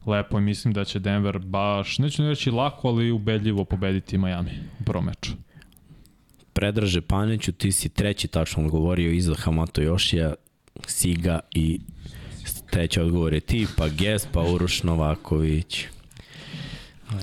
lepo 0.05 0.37
i 0.37 0.41
mislim 0.41 0.73
da 0.73 0.85
će 0.85 0.99
Denver 0.99 1.39
baš, 1.39 1.99
neću 1.99 2.23
ne 2.23 2.29
reći 2.29 2.51
lako, 2.51 2.87
ali 2.87 3.11
ubedljivo 3.11 3.65
pobediti 3.65 4.17
Miami 4.17 4.51
u 4.79 4.83
prvom 4.83 5.05
meču. 5.05 5.46
Predraže 6.57 7.01
Paniću, 7.01 7.51
ti 7.51 7.71
si 7.71 7.89
treći 7.89 8.27
tačno 8.27 8.63
odgovorio 8.65 9.11
iza 9.11 9.35
Hamato 9.35 9.81
Jošija, 9.81 10.33
Siga 10.87 11.39
i 11.51 11.79
treći 12.69 12.99
odgovor 12.99 13.33
je 13.33 13.39
ti, 13.39 13.67
pa 13.77 13.87
Ges, 13.89 14.25
pa 14.31 14.41
Uroš 14.41 14.83
Novaković. 14.83 15.85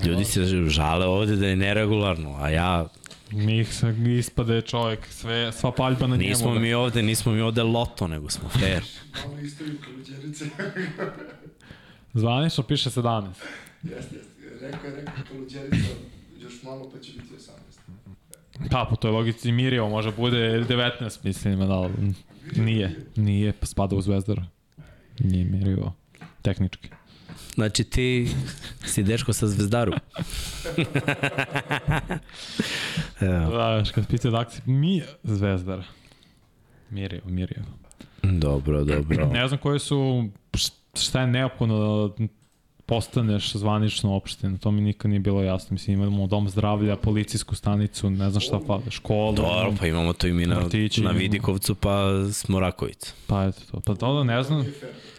Ljudi 0.05 0.25
se 0.25 0.45
žale 0.69 1.05
ovde 1.05 1.35
da 1.35 1.47
je 1.47 1.55
neregularno, 1.55 2.35
a 2.39 2.49
ja, 2.49 2.87
Mi 3.31 3.65
se 3.65 3.95
ispade 4.19 4.61
čovjek, 4.61 4.99
sve, 5.09 5.51
sva 5.51 5.71
paljba 5.71 6.07
na 6.07 6.15
njemu. 6.15 6.29
nismo 6.29 6.53
da- 6.53 6.59
mi 6.59 6.73
ovde, 6.73 7.01
nismo 7.03 7.31
mi 7.31 7.41
ovde 7.41 7.63
loto, 7.63 8.07
nego 8.07 8.29
smo 8.29 8.49
fair. 8.49 8.83
Malo 9.25 9.39
istoriju 9.39 9.77
Kaluđerice. 9.85 10.45
Zvanično 12.13 12.63
piše 12.63 12.89
17. 12.89 13.27
jeste, 13.83 14.15
jeste. 14.15 14.15
Rekao 14.61 14.89
je, 14.89 14.95
rekao 14.95 15.13
Kaluđerica, 15.27 15.93
još 16.41 16.63
malo 16.63 16.89
pa 16.93 16.99
će 16.99 17.11
biti 17.11 17.27
18. 17.33 18.04
Pa, 18.71 18.87
po 18.89 18.95
toj 18.95 19.11
logici 19.11 19.51
Mirjevo 19.51 19.89
može 19.89 20.11
bude 20.11 20.37
19, 20.37 21.19
mislim, 21.23 21.59
da 21.59 21.89
nije, 22.55 22.95
nije, 23.15 23.53
pa 23.53 23.65
spada 23.65 23.95
u 23.95 24.01
Zvezdaru. 24.01 24.41
Nije 25.19 25.45
Mirjevo, 25.45 25.93
tehnički. 26.41 26.89
Znači 27.55 27.83
ti 27.83 28.29
si 28.85 29.03
dečko 29.03 29.33
sa 29.33 29.47
zvezdaru. 29.47 29.91
Evo, 33.21 33.49
Znaš, 33.49 33.91
kad 33.91 34.07
pitaju 34.07 34.31
da 34.31 34.39
akcije, 34.39 34.61
mi 34.65 35.01
Zvezdar. 35.23 35.83
Mirjevo, 36.89 37.29
Mirjevo. 37.29 37.65
dobro, 38.23 38.83
dobro. 38.83 39.25
Ne 39.25 39.47
znam 39.47 39.59
koje 39.59 39.79
su, 39.79 40.29
šta 40.93 41.21
je 41.21 41.27
neophodno 41.27 42.07
da 42.07 42.23
postaneš 42.85 43.51
zvanično 43.51 44.13
opština, 44.13 44.57
to 44.57 44.71
mi 44.71 44.81
nikad 44.81 45.09
nije 45.09 45.19
bilo 45.19 45.43
jasno. 45.43 45.67
Mislim, 45.71 46.01
imamo 46.01 46.27
dom 46.27 46.49
zdravlja, 46.49 46.95
policijsku 46.95 47.55
stanicu, 47.55 48.09
ne 48.09 48.29
znam 48.29 48.41
šta 48.41 48.59
fali, 48.59 48.83
školu. 48.89 49.33
Dobro, 49.33 49.73
pa 49.79 49.87
imamo 49.87 50.13
to 50.13 50.27
i 50.27 50.33
mi 50.33 50.45
na, 50.45 50.55
Vrtići 50.55 51.01
na. 51.01 51.11
Vidikovcu, 51.11 51.75
pa 51.75 52.01
Smorakovica. 52.33 53.11
Pa 53.27 53.43
eto 53.43 53.61
to. 53.71 53.79
Pa 53.79 53.95
to 53.95 54.13
da 54.13 54.23
ne 54.25 54.43
znam, 54.43 54.59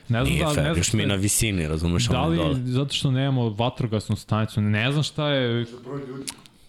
ne 0.09 0.25
znam 0.25 0.25
Nije 0.25 0.41
da, 0.41 0.49
ne 0.49 0.55
fair, 0.55 0.65
znam 0.65 0.77
još 0.77 0.93
mi 0.93 1.03
je- 1.03 1.07
na 1.07 1.15
visini, 1.15 1.69
razumeš, 1.69 2.07
Da 2.07 2.25
li, 2.25 2.37
dole. 2.37 2.55
zato 2.57 2.95
što 2.95 3.11
nemamo 3.11 3.49
vatrogasnu 3.49 4.17
stanicu, 4.17 4.61
ne 4.61 4.93
znam 4.93 5.03
šta 5.05 5.29
je, 5.29 5.67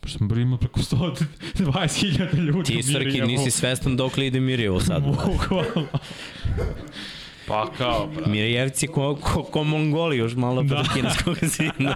pa 0.02 0.08
smo 0.10 0.28
bili 0.28 0.42
imali 0.42 0.60
preko 0.60 0.80
120.000 0.80 2.36
ljudi 2.38 2.64
Ti, 2.68 2.84
Srki, 2.84 3.22
nisi 3.22 3.52
svestan 3.52 3.98
dok 3.98 4.18
li 4.18 4.28
ide 4.28 4.40
Mirjevo 4.40 4.80
sad. 4.80 5.04
Bukvalno. 5.04 5.88
Pa 7.48 7.72
kao, 7.78 8.08
bra. 8.16 8.28
Mirjevci 8.28 8.88
ko, 8.88 9.16
ko, 9.16 9.44
ko 9.44 9.64
Mongoli 9.64 10.18
još 10.18 10.36
malo 10.36 10.64
da. 10.64 10.76
Pre 10.76 10.84
kineskog 10.94 11.38
zida. 11.58 11.96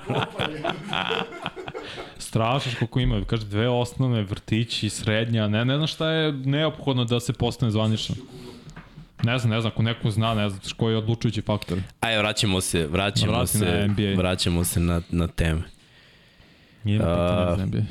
Strašno 2.17 2.71
koliko 2.79 2.99
ima, 2.99 3.21
kaže 3.27 3.45
dve 3.45 3.69
osnovne, 3.69 4.21
vrtići, 4.21 4.89
srednja, 4.89 5.47
ne, 5.47 5.65
ne 5.65 5.75
znam 5.75 5.87
šta 5.87 6.09
je 6.09 6.31
neophodno 6.31 7.05
da 7.05 7.19
se 7.19 7.33
postane 7.33 7.71
zvanično. 7.71 8.15
Ne 9.23 9.37
znam, 9.37 9.51
ne 9.51 9.61
znam, 9.61 9.71
ako 9.73 9.83
neko 9.83 10.11
zna, 10.11 10.33
ne 10.33 10.49
znam, 10.49 10.61
koji 10.77 10.93
je 10.93 10.97
odlučujući 10.97 11.41
faktor. 11.41 11.77
Ajde, 11.99 12.17
vraćamo 12.17 12.61
se, 12.61 12.87
vraćamo 12.87 13.31
Vrati 13.31 13.47
se, 13.47 13.87
na 13.87 14.15
vraćamo 14.15 14.63
se 14.63 14.79
na, 14.79 15.01
na 15.09 15.27
teme. 15.27 15.61
Nije 16.83 16.99
A, 17.03 17.03
pitanje 17.03 17.57
za 17.57 17.65
NBA. 17.65 17.81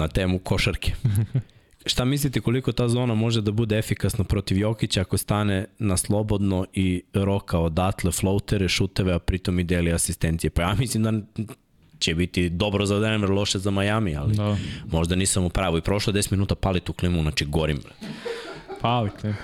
na 0.00 0.08
temu 0.08 0.38
košarke. 0.38 0.92
Šta 1.86 2.04
mislite 2.04 2.40
koliko 2.40 2.72
ta 2.72 2.88
zona 2.88 3.14
može 3.14 3.40
da 3.40 3.52
bude 3.52 3.78
efikasna 3.78 4.24
protiv 4.24 4.58
Jokića 4.58 5.00
ako 5.00 5.16
stane 5.18 5.66
na 5.78 5.96
slobodno 5.96 6.66
i 6.72 7.02
roka 7.14 7.58
odatle 7.58 8.12
floatere, 8.12 8.68
šuteve, 8.68 9.12
a 9.12 9.18
pritom 9.18 9.58
i 9.60 9.64
deli 9.64 9.92
asistencije? 9.92 10.50
Pa 10.50 10.62
ja 10.62 10.74
mislim 10.78 11.02
da 11.02 11.12
će 11.98 12.14
biti 12.14 12.48
dobro 12.48 12.86
za 12.86 12.98
Denver, 12.98 13.30
loše 13.30 13.58
za 13.58 13.70
Miami, 13.70 14.16
ali 14.16 14.34
Da. 14.36 14.56
možda 14.90 15.16
nisam 15.16 15.44
u 15.44 15.50
pravu. 15.50 15.78
I 15.78 15.82
prošlo 15.82 16.10
je 16.10 16.22
10 16.22 16.32
minuta 16.32 16.54
pali 16.54 16.80
tu 16.80 16.92
klimu, 16.92 17.22
znači 17.22 17.44
gorim. 17.44 17.80
Pali 18.80 19.10
klip. 19.20 19.34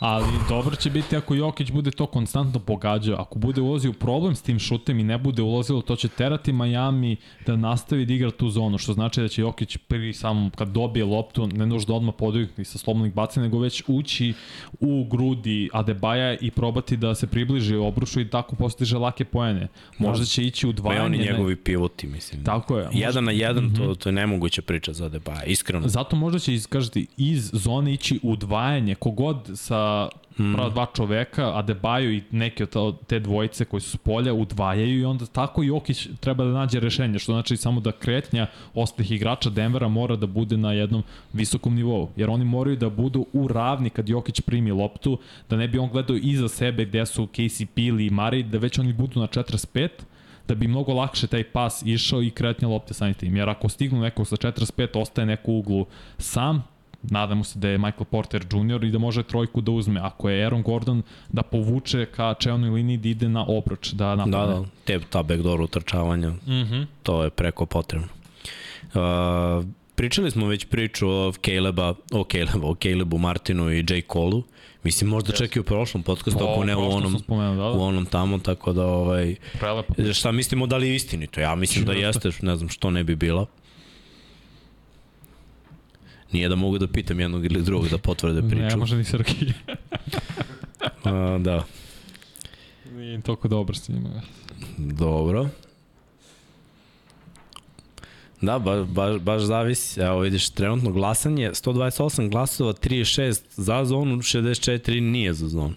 Ali 0.00 0.26
dobro 0.48 0.76
će 0.76 0.90
biti 0.90 1.16
ako 1.16 1.34
Jokić 1.34 1.70
bude 1.70 1.90
to 1.90 2.06
konstantno 2.06 2.60
pogađao. 2.60 3.16
Ako 3.16 3.38
bude 3.38 3.60
ulazio 3.60 3.92
problem 3.92 4.34
s 4.34 4.42
tim 4.42 4.58
šutem 4.58 4.98
i 4.98 5.04
ne 5.04 5.18
bude 5.18 5.42
ulazilo, 5.42 5.82
to 5.82 5.96
će 5.96 6.08
terati 6.08 6.52
Miami 6.52 7.16
da 7.46 7.56
nastavi 7.56 8.06
da 8.06 8.14
igra 8.14 8.30
tu 8.30 8.50
zonu, 8.50 8.78
što 8.78 8.92
znači 8.92 9.20
da 9.20 9.28
će 9.28 9.42
Jokić 9.42 9.76
prvi 9.78 10.12
samo 10.12 10.50
kad 10.50 10.68
dobije 10.68 11.04
loptu, 11.04 11.46
ne 11.46 11.66
nužno 11.66 11.86
da 11.86 11.94
odmah 11.94 12.14
podignuti 12.14 12.64
sa 12.64 12.78
slobodnih 12.78 13.14
bacanja, 13.14 13.44
nego 13.44 13.58
već 13.58 13.82
ući 13.88 14.32
u 14.80 15.04
grudi 15.04 15.68
Adebaja 15.72 16.36
i 16.36 16.50
probati 16.50 16.96
da 16.96 17.14
se 17.14 17.26
približi 17.26 17.76
obrušu 17.76 18.20
i 18.20 18.28
tako 18.28 18.56
postiže 18.56 18.98
lake 18.98 19.24
poene. 19.24 19.68
Možda 19.98 20.24
će 20.24 20.44
ići 20.44 20.66
u 20.66 20.72
Pa 20.72 20.76
dvajanje. 20.76 21.06
oni 21.06 21.18
ne- 21.18 21.24
njegovi 21.24 21.56
pivoti, 21.56 22.06
mislim. 22.06 22.44
Tako 22.44 22.78
je. 22.78 22.88
Jedan 22.92 23.24
na 23.24 23.32
jedan, 23.32 23.64
Mhm. 23.64 23.74
to, 23.76 23.94
to 23.94 24.08
je 24.08 24.12
nemoguća 24.12 24.62
priča 24.62 24.92
za 24.92 25.10
Adebayo, 25.10 25.44
iskreno. 25.46 25.88
Zato 25.88 26.16
možda 26.16 26.38
će 26.38 26.54
iskažiti 26.54 27.06
iz 27.16 27.50
zone 27.52 27.92
ići 27.92 28.20
u 28.22 28.30
udvajanje, 28.30 28.94
kogod 28.94 29.50
sa 29.54 29.89
Hmm. 30.40 30.54
prava 30.54 30.70
dva 30.70 30.86
čoveka, 30.96 31.42
Adebayo 31.42 32.10
i 32.10 32.22
neke 32.30 32.66
od 32.74 33.06
te 33.06 33.18
dvojice 33.20 33.64
koji 33.64 33.80
su 33.80 33.90
s 33.90 33.96
polja 33.96 34.34
udvajaju 34.34 35.00
i 35.00 35.04
onda 35.04 35.26
tako 35.26 35.62
Jokić 35.62 36.08
treba 36.20 36.44
da 36.44 36.50
nađe 36.50 36.80
rešenje, 36.80 37.18
što 37.18 37.32
znači 37.32 37.56
samo 37.56 37.80
da 37.80 37.92
kretnja 37.92 38.46
ostalih 38.74 39.12
igrača 39.12 39.50
Denvera 39.50 39.88
mora 39.88 40.16
da 40.16 40.26
bude 40.26 40.56
na 40.56 40.72
jednom 40.72 41.02
visokom 41.32 41.74
nivou, 41.74 42.08
jer 42.16 42.30
oni 42.30 42.44
moraju 42.44 42.76
da 42.76 42.90
budu 42.90 43.26
u 43.32 43.48
ravni 43.48 43.90
kad 43.90 44.08
Jokić 44.08 44.40
primi 44.40 44.70
loptu, 44.70 45.18
da 45.50 45.56
ne 45.56 45.68
bi 45.68 45.78
on 45.78 45.90
gledao 45.90 46.16
iza 46.16 46.48
sebe 46.48 46.84
gde 46.84 47.06
su 47.06 47.26
KCP 47.26 47.78
ili 47.78 48.10
Mari, 48.10 48.42
da 48.42 48.58
već 48.58 48.78
oni 48.78 48.92
budu 48.92 49.20
na 49.20 49.26
45, 49.26 49.88
da 50.48 50.54
bi 50.54 50.68
mnogo 50.68 50.94
lakše 50.94 51.26
taj 51.26 51.44
pas 51.44 51.82
išao 51.86 52.22
i 52.22 52.30
kretnja 52.30 52.68
lopte 52.68 52.94
samim 52.94 53.14
tim. 53.14 53.36
Jer 53.36 53.48
ako 53.48 53.68
stignu 53.68 54.00
nekog 54.00 54.26
sa 54.26 54.36
45, 54.36 55.00
ostaje 55.00 55.26
neko 55.26 55.52
u 55.52 55.58
uglu 55.58 55.86
sam, 56.18 56.64
nadamo 57.02 57.44
se 57.44 57.58
da 57.58 57.68
je 57.68 57.78
Michael 57.78 58.04
Porter 58.04 58.46
Jr. 58.52 58.84
i 58.84 58.90
da 58.90 58.98
može 58.98 59.22
trojku 59.22 59.60
da 59.60 59.70
uzme. 59.70 60.00
Ako 60.00 60.30
je 60.30 60.44
Aaron 60.44 60.62
Gordon 60.62 61.02
da 61.28 61.42
povuče 61.42 62.06
ka 62.06 62.34
čelnoj 62.34 62.70
liniji 62.70 62.96
da 62.96 63.08
ide 63.08 63.28
na 63.28 63.44
obruč, 63.48 63.92
da 63.92 64.14
napadne. 64.14 64.54
Da, 64.54 64.60
da, 64.60 64.64
te, 64.84 65.00
ta 65.10 65.22
backdoor 65.22 65.60
utrčavanja, 65.60 66.30
Mm 66.30 66.36
-hmm. 66.46 66.86
to 67.02 67.24
je 67.24 67.30
preko 67.30 67.66
potrebno. 67.66 68.08
Uh, 68.94 69.64
pričali 69.94 70.30
smo 70.30 70.46
već 70.46 70.64
priču 70.64 71.08
o 71.08 71.32
Caleba, 71.44 71.94
o 72.12 72.24
Caleba, 72.32 72.66
o 72.68 72.74
Calebu 72.74 73.18
Martinu 73.18 73.72
i 73.72 73.78
J. 73.78 74.02
Cole-u. 74.12 74.42
Mislim, 74.82 75.10
možda 75.10 75.32
čak 75.32 75.56
i 75.56 75.60
u 75.60 75.64
prošlom 75.64 76.02
podcastu, 76.02 76.48
ako 76.48 76.64
ne 76.64 76.76
u 76.76 76.90
onom, 76.90 77.18
Spomenuo, 77.18 77.54
da, 77.56 77.70
u 77.70 77.78
da. 77.78 77.84
onom 77.84 78.06
tamo, 78.06 78.38
tako 78.38 78.72
da, 78.72 78.86
ovaj, 78.86 79.34
Prelepo. 79.58 80.12
šta 80.12 80.32
mislimo 80.32 80.66
da 80.66 80.76
li 80.76 80.88
je 80.88 80.94
istinito? 80.94 81.40
Ja 81.40 81.54
mislim 81.54 81.84
da 81.84 81.92
jeste, 81.92 82.30
ne 82.42 82.56
znam 82.56 82.68
što 82.68 82.90
ne 82.90 83.04
bi 83.04 83.16
bila. 83.16 83.46
Nije 86.32 86.48
da 86.48 86.54
mogu 86.56 86.78
da 86.78 86.86
pitam 86.88 87.20
jednog 87.20 87.44
ili 87.44 87.62
drugog 87.62 87.88
da 87.88 87.98
potvrde 87.98 88.42
Ne 88.42 88.48
priču. 88.50 88.78
može 88.78 88.96
ni 88.96 89.04
Srki. 89.04 89.46
Uh, 91.04 91.42
da, 91.42 91.64
Nije 92.92 93.20
toliko 93.20 93.48
dobar 93.48 93.76
s 93.76 93.88
njima. 93.88 94.22
dobro. 94.76 95.48
Da, 98.40 98.58
ba, 98.58 98.84
baš, 98.84 99.20
baš 99.20 99.42
zavisi. 99.42 100.00
Evo 100.00 100.20
vidiš, 100.20 100.50
trenutno 100.50 100.92
glasanje, 100.92 101.50
128 101.50 102.30
glasova, 102.30 102.72
36 102.72 103.40
za 103.52 103.84
zonu, 103.84 104.16
64 104.16 105.00
nije 105.00 105.34
za 105.34 105.48
zonu. 105.48 105.74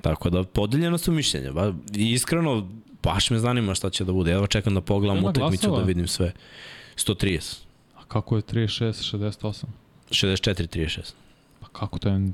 Tako 0.00 0.30
da, 0.30 0.42
podeljeno 0.44 0.98
su 0.98 1.12
mišljenja. 1.12 1.52
Ba, 1.52 1.72
iskreno, 1.94 2.68
baš 3.02 3.30
me 3.30 3.38
zanima 3.38 3.74
šta 3.74 3.90
će 3.90 4.04
da 4.04 4.12
bude. 4.12 4.32
Evo 4.32 4.46
čekam 4.46 4.74
da 4.74 4.80
pogledam 4.80 5.24
utakmicu 5.24 5.76
da 5.76 5.82
vidim 5.82 6.08
sve. 6.08 6.32
130. 6.96 7.58
Kako 8.10 8.36
je 8.36 8.42
36, 8.42 9.16
68? 9.16 9.64
64, 10.10 10.66
36. 10.66 11.14
Pa 11.60 11.68
kako 11.68 11.98
to 11.98 12.08
je... 12.08 12.32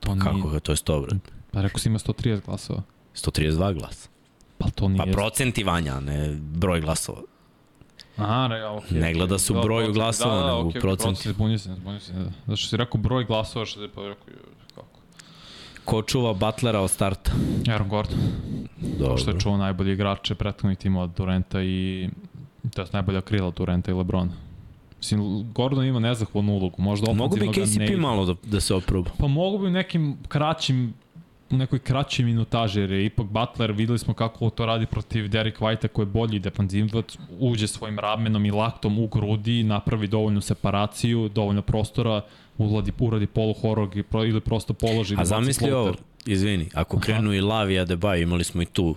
To 0.00 0.14
nije... 0.14 0.24
Kako 0.24 0.48
ga, 0.48 0.60
to 0.60 0.72
je 0.72 0.76
100, 0.76 1.06
brat. 1.06 1.22
Pa 1.50 1.62
rekao 1.62 1.78
si 1.78 1.88
ima 1.88 1.98
130 1.98 2.40
glasova. 2.46 2.82
132 3.14 3.74
glasa. 3.74 4.08
Pa 4.58 4.70
to 4.70 4.88
nije... 4.88 4.98
Pa 4.98 5.12
procenti 5.12 5.64
vanja, 5.64 6.00
ne 6.00 6.36
broj 6.40 6.80
glasova. 6.80 7.22
Aha, 8.16 8.46
re, 8.46 8.56
okay, 8.56 9.00
Ne 9.00 9.14
gleda 9.14 9.38
se 9.38 9.52
u 9.52 9.62
broju 9.62 9.92
glasova, 9.92 10.46
nego 10.46 10.68
u 10.68 10.70
okay, 10.70 10.80
procentima. 10.80 11.34
Zbunio 11.34 11.58
se, 11.58 11.74
zbunio 11.74 12.00
se. 12.00 12.12
Da. 12.12 12.24
Zato 12.46 12.56
što 12.56 12.68
si 12.68 12.76
rekao 12.76 13.00
broj 13.00 13.24
glasova, 13.24 13.66
što 13.66 13.82
je 13.82 13.88
pa 13.88 14.08
rekao, 14.08 14.24
kako. 14.74 15.00
Ko 15.84 16.02
čuva 16.02 16.32
Butlera 16.32 16.80
od 16.80 16.90
starta? 16.90 17.32
Aaron 17.68 17.88
Gordon, 17.88 18.18
Dobro. 18.98 19.16
što 19.16 19.30
je 19.30 19.40
čuo 19.40 19.56
najbolji 19.56 19.92
igrače 19.92 20.34
prethodnih 20.34 20.78
timova 20.78 21.06
Durenta 21.06 21.62
i 21.62 22.08
to 22.74 22.82
je 22.82 22.88
najbolja 22.92 23.20
krila 23.20 23.50
Durenta 23.50 23.90
i 23.90 23.94
Lebrona. 23.94 24.45
Mislim, 25.06 25.52
Gordon 25.52 25.84
ima 25.84 26.00
nezahvalnu 26.00 26.52
ulogu, 26.52 26.82
možda 26.82 27.12
Mogu 27.12 27.36
bi 27.36 27.46
ne 27.46 27.52
KCP 27.52 27.80
ide. 27.80 27.96
malo 27.96 28.24
da, 28.24 28.34
da 28.42 28.60
se 28.60 28.74
oproba. 28.74 29.10
Pa 29.18 29.26
mogu 29.26 29.58
bi 29.58 29.66
u 29.66 29.70
nekim 29.70 30.16
kraćim 30.28 30.94
u 31.50 31.56
nekoj 31.56 31.78
kraćoj 31.78 32.24
minutaži, 32.24 32.80
jer 32.80 32.90
je 32.90 33.06
ipak 33.06 33.26
Butler, 33.26 33.72
videli 33.72 33.98
smo 33.98 34.14
kako 34.14 34.50
to 34.50 34.66
radi 34.66 34.86
protiv 34.86 35.28
Derek 35.28 35.58
Whitea 35.60 35.88
koji 35.88 36.06
je 36.06 36.10
bolji 36.10 36.38
defanzivac, 36.38 37.16
uđe 37.38 37.66
svojim 37.66 37.98
ramenom 37.98 38.46
i 38.46 38.50
laktom 38.50 38.98
u 38.98 39.06
grudi, 39.06 39.62
napravi 39.62 40.06
dovoljnu 40.06 40.40
separaciju, 40.40 41.28
dovoljno 41.28 41.62
prostora, 41.62 42.20
uradi, 42.58 42.92
uradi 42.98 43.26
polu 43.26 43.54
horog 43.54 43.96
ili 44.26 44.40
prosto 44.40 44.74
položi. 44.74 45.16
A 45.18 45.24
zamisli 45.24 45.72
ovo, 45.72 45.94
izvini, 46.26 46.68
ako 46.74 46.96
Aha. 46.96 47.04
krenu 47.04 47.34
i 47.34 47.40
Lavi 47.40 47.74
i 47.74 47.78
Adebayo, 47.78 48.22
imali 48.22 48.44
smo 48.44 48.62
i 48.62 48.66
tu, 48.66 48.94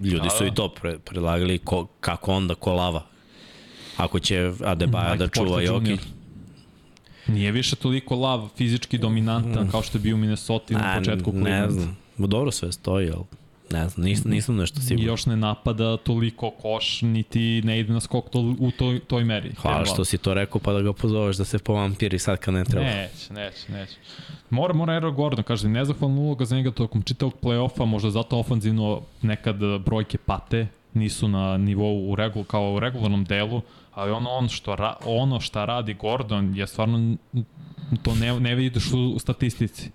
ljudi 0.00 0.24
Da, 0.24 0.30
su 0.30 0.46
i 0.46 0.54
to 0.54 0.68
pre, 0.68 0.98
predlagali, 0.98 1.58
ko, 1.58 1.86
kako 2.00 2.32
onda, 2.32 2.54
ko 2.54 2.72
lava. 2.72 3.11
Ako 3.96 4.18
će 4.18 4.34
Adebayo 4.60 5.16
da 5.16 5.28
čuva 5.28 5.62
Jokić. 5.62 6.00
Nije 7.26 7.52
više 7.52 7.76
toliko 7.76 8.16
lav 8.16 8.48
fizički 8.56 8.98
dominantan 8.98 9.68
kao 9.70 9.82
što 9.82 9.98
je 9.98 10.02
bio 10.02 10.14
u 10.14 10.18
Minnesota 10.18 10.74
na 10.74 10.94
početku 10.98 11.32
Ne 11.32 11.40
Cleveland. 11.40 11.72
znam, 11.72 11.96
Ma 12.16 12.26
dobro 12.26 12.50
sve 12.50 12.72
stoji, 12.72 13.10
ali 13.10 13.24
ne 13.70 13.88
znam, 13.88 14.04
nisam, 14.06 14.30
nisam 14.30 14.56
nešto 14.56 14.80
siguran. 14.80 15.06
još 15.06 15.26
ne 15.26 15.36
napada 15.36 15.96
toliko 15.96 16.50
koš, 16.50 17.02
niti 17.02 17.62
ne 17.64 17.80
ide 17.80 17.92
na 17.92 18.00
skok 18.00 18.30
to, 18.30 18.40
u 18.58 18.70
toj, 18.70 19.00
toj 19.00 19.24
meri. 19.24 19.52
Hvala 19.62 19.78
Jer 19.78 19.86
što 19.86 20.04
si 20.04 20.18
to 20.18 20.34
rekao 20.34 20.60
pa 20.60 20.72
da 20.72 20.80
ga 20.82 20.92
pozoveš 20.92 21.36
da 21.36 21.44
se 21.44 21.58
povampiri 21.58 22.18
sad 22.18 22.38
kad 22.38 22.54
ne 22.54 22.64
treba. 22.64 22.86
Neće, 22.86 23.32
neće, 23.32 23.72
neće. 23.72 23.92
Mora, 24.50 24.74
mora 24.74 24.92
Aaron 24.92 25.14
Gordon, 25.14 25.44
kaže, 25.44 25.68
nezahvalna 25.68 26.20
uloga 26.20 26.44
za 26.44 26.56
njega 26.56 26.70
tokom 26.70 27.02
čitavog 27.02 27.34
play-offa, 27.42 27.84
možda 27.84 28.10
zato 28.10 28.38
ofanzivno 28.38 29.00
nekad 29.22 29.56
brojke 29.84 30.18
pate, 30.18 30.66
nisu 30.94 31.28
na 31.28 31.56
nivou 31.56 32.10
u 32.10 32.14
regul, 32.16 32.44
kao 32.44 32.72
u 32.72 32.80
regularnom 32.80 33.24
delu, 33.24 33.60
ali 33.94 34.10
ono, 34.10 34.30
on 34.30 34.48
što 34.48 34.76
ra, 34.76 34.96
ono 35.04 35.40
šta 35.40 35.64
radi 35.64 35.94
Gordon 35.94 36.56
je 36.56 36.66
stvarno, 36.66 37.16
to 38.02 38.14
ne, 38.14 38.40
ne 38.40 38.54
vidiš 38.54 38.92
u 38.92 39.18
statistici. 39.18 39.90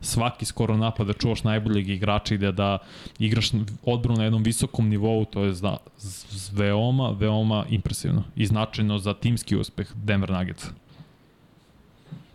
Svaki 0.00 0.44
skoro 0.44 0.76
napad 0.76 1.06
da 1.06 1.12
čuvaš 1.12 1.44
najboljeg 1.44 1.88
igrača 1.88 2.34
i 2.34 2.38
da, 2.38 2.52
da 2.52 2.78
igraš 3.18 3.50
odbranu 3.82 4.18
na 4.18 4.24
jednom 4.24 4.42
visokom 4.42 4.88
nivou, 4.88 5.24
to 5.24 5.44
je 5.44 5.52
za, 5.52 5.76
z, 5.98 6.50
veoma, 6.52 7.10
veoma 7.10 7.64
impresivno 7.68 8.24
i 8.36 8.46
značajno 8.46 8.98
za 8.98 9.14
timski 9.14 9.56
uspeh 9.56 9.92
Denver 9.94 10.30
Nuggetsa. 10.30 10.68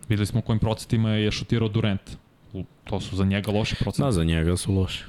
Videli 0.08 0.26
smo 0.26 0.40
kojim 0.40 0.58
procentima 0.58 1.10
je 1.10 1.30
šutirao 1.30 1.68
Durant. 1.68 2.16
To 2.84 3.00
su 3.00 3.16
za 3.16 3.24
njega 3.24 3.52
loši 3.52 3.76
procenti. 3.76 4.02
Da, 4.02 4.12
za 4.12 4.24
njega 4.24 4.56
su 4.56 4.74
loši. 4.74 5.04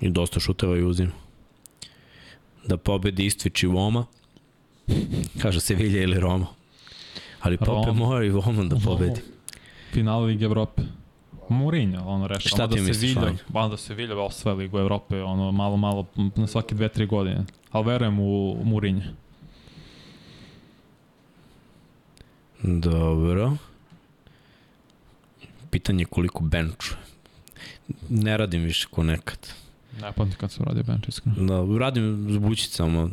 I 0.00 0.10
dosta 0.10 0.40
šuteva 0.40 0.76
i 0.76 0.82
uzima. 0.82 1.12
Da 2.66 2.76
pobedi 2.76 3.26
Istvić 3.26 3.62
i 3.62 3.66
Voma. 3.66 4.04
Kaže 5.42 5.60
se 5.60 5.74
Vilja 5.74 6.02
ili 6.02 6.20
Roma. 6.20 6.46
Ali 7.40 7.56
Pope 7.56 7.86
Roma. 7.86 7.92
mora 7.92 8.24
i 8.24 8.30
Voma 8.30 8.64
da 8.64 8.76
pobedi. 8.84 9.20
Finale 9.92 10.26
Lige 10.26 10.44
Evrope. 10.44 10.82
Mourinho, 11.48 12.04
ono 12.06 12.26
rešava. 12.26 12.48
Šta 12.48 12.68
ti 12.68 12.76
da 12.76 12.82
misliš? 12.82 13.16
Vilja, 13.16 13.68
da 13.68 13.76
se 13.76 13.94
Vilja 13.94 14.16
osvaja 14.18 14.56
Ligu 14.56 14.78
Evrope, 14.78 15.22
ono 15.22 15.52
malo, 15.52 15.76
malo, 15.76 16.06
na 16.36 16.46
svake 16.46 16.74
dve, 16.74 16.88
tri 16.88 17.06
godine. 17.06 17.44
Ali 17.70 17.86
verujem 17.86 18.20
u 18.20 18.56
Mourinho. 18.64 19.10
Dobro. 22.62 23.56
Pitanje 25.70 26.02
je 26.02 26.06
koliko 26.06 26.44
benčuje. 26.44 26.98
Ne 28.08 28.36
radim 28.36 28.62
više 28.62 28.86
ko 28.90 29.02
nekad. 29.02 29.38
Ne 30.00 30.12
pamtim 30.12 30.38
kad 30.38 30.52
sam 30.52 30.64
radio 30.66 30.82
bench, 30.82 31.08
iskreno. 31.08 31.36
Da, 31.46 31.78
radim 31.78 32.26
s 32.30 32.38
bućicama, 32.38 33.10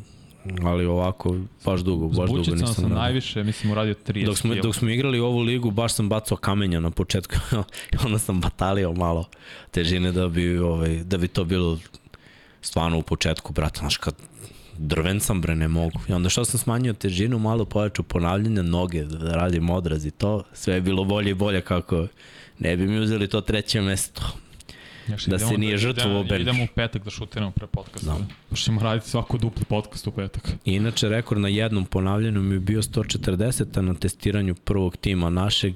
ali 0.64 0.86
ovako 0.86 1.36
baš 1.66 1.82
dugo, 1.82 2.08
baš 2.08 2.16
dugo 2.16 2.44
Zbučicama 2.44 2.62
nisam 2.62 2.76
sam 2.76 2.84
radio. 2.84 2.98
najviše, 2.98 3.44
mislim, 3.44 3.72
uradio 3.72 3.96
30 4.08 4.26
Dok 4.26 4.38
smo, 4.38 4.56
dok 4.56 4.76
smo 4.76 4.90
igrali 4.90 5.20
ovu 5.20 5.40
ligu, 5.40 5.72
baš 5.72 5.94
sam 5.94 6.10
bacao 6.10 6.38
kamenja 6.38 6.80
na 6.80 6.92
početku 6.92 7.36
onda 8.06 8.20
sam 8.20 8.42
batalio 8.42 8.94
malo 8.94 9.26
težine 9.72 10.12
da 10.12 10.28
bi, 10.28 10.58
ovaj, 10.58 11.04
da 11.04 11.18
bi 11.18 11.28
to 11.28 11.44
bilo 11.44 11.80
stvarno 12.62 12.98
u 12.98 13.02
početku, 13.02 13.54
brate, 13.54 13.80
znaš 13.80 13.98
kad 13.98 14.16
drven 14.78 15.20
sam 15.20 15.42
bre, 15.42 15.56
ne 15.56 15.68
mogu. 15.68 16.00
I 16.10 16.14
onda 16.14 16.30
što 16.30 16.46
sam 16.46 16.60
smanjio 16.60 16.94
težinu, 16.94 17.40
malo 17.40 17.66
pojačao 17.66 18.04
ponavljanja 18.04 18.62
noge, 18.62 19.04
da 19.04 19.36
radim 19.36 19.70
odraz 19.70 20.06
i 20.06 20.12
to, 20.12 20.44
sve 20.54 20.74
je 20.74 20.82
bilo 20.82 21.04
bolje 21.04 21.32
i 21.32 21.34
bolje 21.34 21.62
kako 21.62 22.08
ne 22.60 22.78
bi 22.78 22.88
mi 22.88 23.00
uzeli 23.00 23.28
to 23.28 23.42
treće 23.42 23.82
mesto. 23.82 24.22
Još 25.08 25.26
da 25.26 25.40
se 25.40 25.58
nije 25.58 25.78
žrtvovao 25.78 26.12
idemo- 26.14 26.30
bench. 26.30 26.42
Idemo 26.42 26.64
u 26.64 26.68
petak 26.76 27.04
da 27.04 27.10
šutiramo 27.10 27.52
pre 27.52 27.68
podcasta. 27.68 28.12
Da. 28.12 28.18
Da. 28.18 28.26
Pošto 28.50 28.66
ćemo 28.66 28.82
raditi 28.82 29.10
svaku 29.10 29.38
dupli 29.38 29.66
podcast 29.66 30.08
u 30.08 30.12
petak. 30.12 30.52
Inače, 30.66 31.10
rekord 31.10 31.42
na 31.42 31.48
jednom 31.48 31.86
ponavljanju 31.86 32.42
mi 32.42 32.56
je 32.56 32.60
bio 32.60 32.82
140, 32.82 33.78
a 33.78 33.82
na 33.82 33.94
testiranju 33.94 34.56
prvog 34.56 34.98
tima 34.98 35.30
našeg 35.30 35.74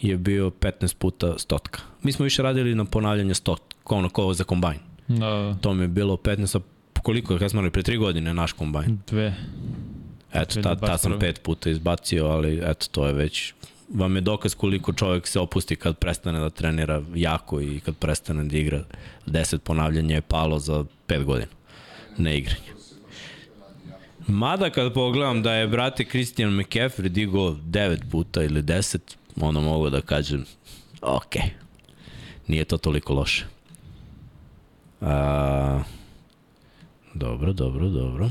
je 0.00 0.16
bio 0.16 0.50
15 0.50 0.96
puta 0.96 1.38
stotka. 1.38 1.80
Mi 2.02 2.12
smo 2.12 2.24
više 2.24 2.42
radili 2.42 2.74
na 2.74 2.84
ponavljanje 2.84 3.34
stot, 3.34 3.62
kao 3.84 3.98
ono 3.98 4.08
kao 4.08 4.34
za 4.34 4.44
kombajn. 4.44 4.78
Da, 5.08 5.16
da. 5.18 5.54
To 5.54 5.74
mi 5.74 5.84
je 5.84 5.88
bilo 5.88 6.16
15, 6.16 6.58
a 6.58 6.60
koliko, 7.02 7.34
kada 7.34 7.48
smo 7.48 7.60
radili, 7.60 7.72
pre 7.72 7.82
tri 7.82 7.96
godine 7.96 8.34
naš 8.34 8.52
kombajn. 8.52 8.98
Dve. 9.06 9.34
Eto, 10.32 10.62
ta, 10.62 10.74
ta 10.76 10.98
sam 10.98 11.12
2021. 11.12 11.20
pet 11.20 11.42
puta 11.42 11.70
izbacio, 11.70 12.26
ali 12.26 12.60
eto, 12.64 12.86
to 12.90 13.06
je 13.06 13.12
već 13.12 13.54
vam 13.94 14.16
je 14.16 14.20
dokaz 14.20 14.54
koliko 14.54 14.92
čovjek 14.92 15.26
se 15.26 15.40
opusti 15.40 15.76
kad 15.76 15.98
prestane 15.98 16.40
da 16.40 16.50
trenira 16.50 17.02
jako 17.14 17.60
i 17.60 17.80
kad 17.80 17.96
prestane 17.96 18.44
da 18.44 18.56
igra 18.56 18.84
10 19.26 19.58
ponavljanja 19.58 20.14
je 20.14 20.20
palo 20.20 20.58
za 20.58 20.84
5 21.08 21.24
godina 21.24 21.52
ne 22.18 22.38
igranje. 22.38 22.72
Mada 24.26 24.70
kad 24.70 24.94
pogledam 24.94 25.42
da 25.42 25.54
je 25.54 25.66
brate 25.66 26.04
Christian 26.04 26.50
McCaffrey 26.50 27.08
digao 27.08 27.50
9 27.50 27.98
puta 28.10 28.42
ili 28.42 28.62
10, 28.62 28.98
onda 29.40 29.60
mogu 29.60 29.90
da 29.90 30.00
kažem 30.00 30.44
ok, 31.02 31.34
nije 32.46 32.64
to 32.64 32.78
toliko 32.78 33.14
loše. 33.14 33.44
A, 35.00 35.82
dobro, 37.14 37.52
dobro, 37.52 37.88
dobro. 37.88 38.30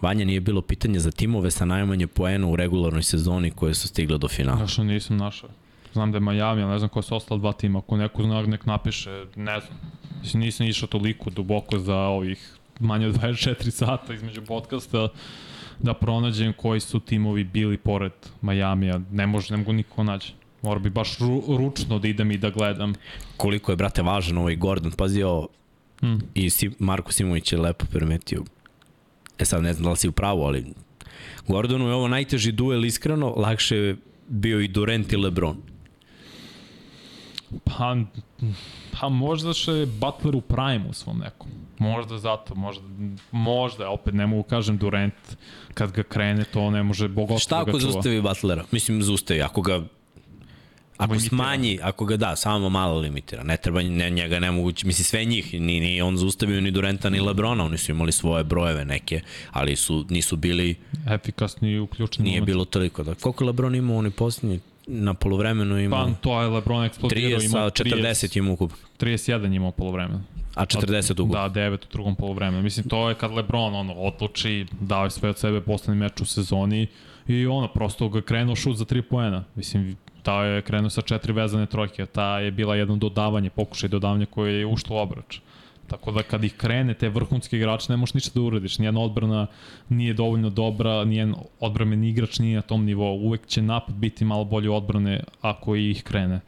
Vanja 0.00 0.24
nije 0.24 0.40
bilo 0.40 0.62
pitanje 0.62 0.98
za 1.00 1.10
timove 1.10 1.50
sa 1.50 1.64
najmanje 1.64 2.06
poena 2.06 2.46
u 2.46 2.56
regularnoj 2.56 3.02
sezoni 3.02 3.50
koje 3.50 3.74
su 3.74 3.88
stigle 3.88 4.18
do 4.18 4.28
finala. 4.28 4.58
Našao 4.58 4.84
nisam 4.84 5.16
našao. 5.16 5.50
Znam 5.92 6.12
da 6.12 6.16
je 6.16 6.20
Miami, 6.20 6.62
ali 6.62 6.72
ne 6.72 6.78
znam 6.78 6.88
ko 6.88 7.02
su 7.02 7.16
ostala 7.16 7.38
dva 7.38 7.52
tima. 7.52 7.78
Ako 7.78 7.96
neko 7.96 8.22
zna, 8.22 8.42
nek 8.42 8.66
napiše, 8.66 9.24
ne 9.36 9.60
znam. 9.60 9.78
Mislim, 10.20 10.40
nisam 10.42 10.66
išao 10.66 10.88
toliko 10.88 11.30
duboko 11.30 11.78
za 11.78 11.96
ovih 11.96 12.56
manje 12.80 13.06
od 13.06 13.14
24 13.20 13.70
sata 13.70 14.14
između 14.14 14.42
podcasta 14.42 15.08
da 15.78 15.94
pronađem 15.94 16.52
koji 16.52 16.80
su 16.80 17.00
timovi 17.00 17.44
bili 17.44 17.76
pored 17.76 18.12
Majamija. 18.40 19.00
Ne 19.12 19.26
može, 19.26 19.54
ne 19.54 19.56
mogu 19.56 19.72
niko 19.72 20.04
naći. 20.04 20.32
Mora 20.62 20.80
bi 20.80 20.90
baš 20.90 21.18
ru, 21.18 21.42
ručno 21.48 21.98
da 21.98 22.08
idem 22.08 22.30
i 22.30 22.38
da 22.38 22.50
gledam. 22.50 22.94
Koliko 23.36 23.72
je, 23.72 23.76
brate, 23.76 24.02
važan 24.02 24.38
ovaj 24.38 24.56
Gordon. 24.56 24.92
Pazi 24.92 25.22
ovo, 25.22 25.48
Hmm. 26.00 26.20
i 26.34 26.50
si, 26.50 26.70
Marko 26.78 27.12
Simović 27.12 27.52
je 27.52 27.58
lepo 27.58 27.86
primetio. 27.86 28.44
E 29.40 29.44
sad 29.44 29.62
ne 29.62 29.72
znam 29.72 29.84
da 29.84 29.90
li 29.90 29.96
si 29.96 30.08
u 30.08 30.12
pravu, 30.12 30.42
ali 30.42 30.64
Gordonu 31.48 31.88
je 31.88 31.94
ovo 31.94 32.08
najteži 32.08 32.52
duel 32.52 32.84
iskreno, 32.84 33.34
lakše 33.36 33.76
je 33.76 33.96
bio 34.28 34.60
i 34.60 34.68
Durant 34.68 35.12
i 35.12 35.16
Lebron. 35.16 35.56
Pa, 37.64 37.96
pa 39.00 39.08
možda 39.08 39.52
što 39.52 39.72
je 39.72 39.86
Butler 39.86 40.36
u 40.36 40.40
prime 40.40 40.84
u 40.88 40.92
svom 40.92 41.18
nekom. 41.18 41.48
Možda 41.78 42.18
zato, 42.18 42.54
možda, 42.54 42.84
možda, 43.30 43.90
opet 43.90 44.14
ne 44.14 44.26
mogu 44.26 44.42
kažem 44.42 44.78
Durant, 44.78 45.14
kad 45.74 45.92
ga 45.92 46.02
krene 46.02 46.44
to 46.44 46.70
ne 46.70 46.82
može 46.82 47.08
bogostvo 47.08 47.38
Šta 47.38 47.56
da 47.56 47.62
ako 47.62 47.80
čuva. 47.80 47.92
zaustavi 47.92 48.22
Butlera? 48.22 48.64
Mislim, 48.70 49.02
zaustavi. 49.02 49.42
Ako 49.42 49.62
ga 49.62 49.82
Ako 51.00 51.12
Limitira. 51.12 51.28
smanji, 51.28 51.78
ako 51.82 52.04
ga 52.04 52.16
da, 52.16 52.36
samo 52.36 52.68
malo 52.68 52.98
limitira. 52.98 53.42
Ne 53.42 53.56
treba 53.56 53.82
ne, 53.82 54.10
njega 54.10 54.38
nemoguće, 54.38 54.86
misli 54.86 55.04
sve 55.04 55.24
njih, 55.24 55.54
ni, 55.54 55.80
ni 55.80 56.02
on 56.02 56.16
zaustavio 56.16 56.60
ni 56.60 56.70
Durenta 56.70 57.10
ni 57.10 57.20
Lebrona, 57.20 57.64
oni 57.64 57.78
su 57.78 57.92
imali 57.92 58.12
svoje 58.12 58.44
brojeve 58.44 58.84
neke, 58.84 59.20
ali 59.50 59.76
su 59.76 60.06
nisu 60.08 60.36
bili, 60.36 60.74
Efikasni 61.08 61.70
i 61.70 61.78
uključeni 61.78 62.24
nije 62.28 62.40
moment. 62.40 62.46
bilo 62.46 62.64
toliko. 62.64 63.02
Da, 63.02 63.14
koliko 63.14 63.44
Lebron 63.44 63.74
imao 63.74 63.96
oni 63.96 64.10
posljednji 64.10 64.60
na 64.86 65.14
polovremenu 65.14 65.78
imao? 65.78 66.06
Pa 66.06 66.12
to 66.20 66.42
je 66.42 66.48
Lebron 66.48 66.84
eksplodirao, 66.84 67.40
30, 67.40 67.44
imao 67.44 67.66
a 67.66 67.70
40 67.70 68.38
imao 68.38 68.52
ukupno. 68.52 68.76
31 69.00 69.56
imao 69.56 69.70
polovremena. 69.70 70.22
A 70.54 70.66
40 70.66 71.12
ukupno. 71.12 71.48
Da, 71.48 71.60
9 71.60 71.74
u 71.74 71.92
drugom 71.92 72.14
polovremenu. 72.14 72.62
Mislim, 72.62 72.88
to 72.88 73.08
je 73.08 73.14
kad 73.14 73.30
Lebron 73.30 73.74
ono, 73.74 73.92
odluči, 73.92 74.66
dao 74.80 75.04
je 75.04 75.10
sve 75.10 75.28
od 75.30 75.38
sebe 75.38 75.60
poslednji 75.60 76.00
meč 76.00 76.20
u 76.20 76.24
sezoni 76.24 76.86
i 77.28 77.46
ono, 77.46 77.68
prosto 77.68 78.08
ga 78.08 78.22
krenuo 78.22 78.56
šut 78.56 78.76
za 78.76 78.84
3 78.84 79.02
poena. 79.02 79.44
Mislim, 79.54 79.96
dao 80.24 80.44
je 80.44 80.62
krenuo 80.62 80.90
sa 80.90 81.02
četiri 81.02 81.32
vezane 81.32 81.66
trojke, 81.66 82.06
ta 82.06 82.38
je 82.38 82.50
bila 82.50 82.76
jedno 82.76 82.96
dodavanje, 82.96 83.50
pokušaj 83.50 83.88
dodavanja 83.88 84.26
koje 84.26 84.58
je 84.58 84.66
ušlo 84.66 84.96
u 84.96 84.98
obrač. 84.98 85.40
Tako 85.86 86.12
da 86.12 86.22
kad 86.22 86.44
ih 86.44 86.54
krene 86.56 86.94
te 86.94 87.08
vrhunski 87.08 87.56
igrače 87.56 87.92
ne 87.92 87.96
možeš 87.96 88.14
ništa 88.14 88.30
da 88.34 88.40
uradiš. 88.40 88.78
Nijedna 88.78 89.00
odbrana 89.00 89.46
nije 89.88 90.14
dovoljno 90.14 90.50
dobra, 90.50 91.04
nijedan 91.04 91.34
odbrameni 91.60 92.08
igrač 92.08 92.38
nije 92.38 92.56
na 92.56 92.62
tom 92.62 92.84
nivou. 92.84 93.18
Uvek 93.18 93.46
će 93.46 93.62
napad 93.62 93.94
biti 93.94 94.24
malo 94.24 94.44
bolje 94.44 94.70
odbrane 94.70 95.24
ako 95.40 95.76
ih 95.76 96.02
krene. 96.02 96.40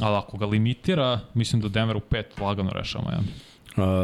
Ali 0.00 0.16
ako 0.16 0.38
ga 0.38 0.46
limitira, 0.46 1.20
mislim 1.34 1.62
da 1.62 1.68
Denver 1.68 1.96
u 1.96 2.00
pet 2.00 2.40
lagano 2.40 2.70
rešava. 2.70 3.18
Uh, 3.18 3.24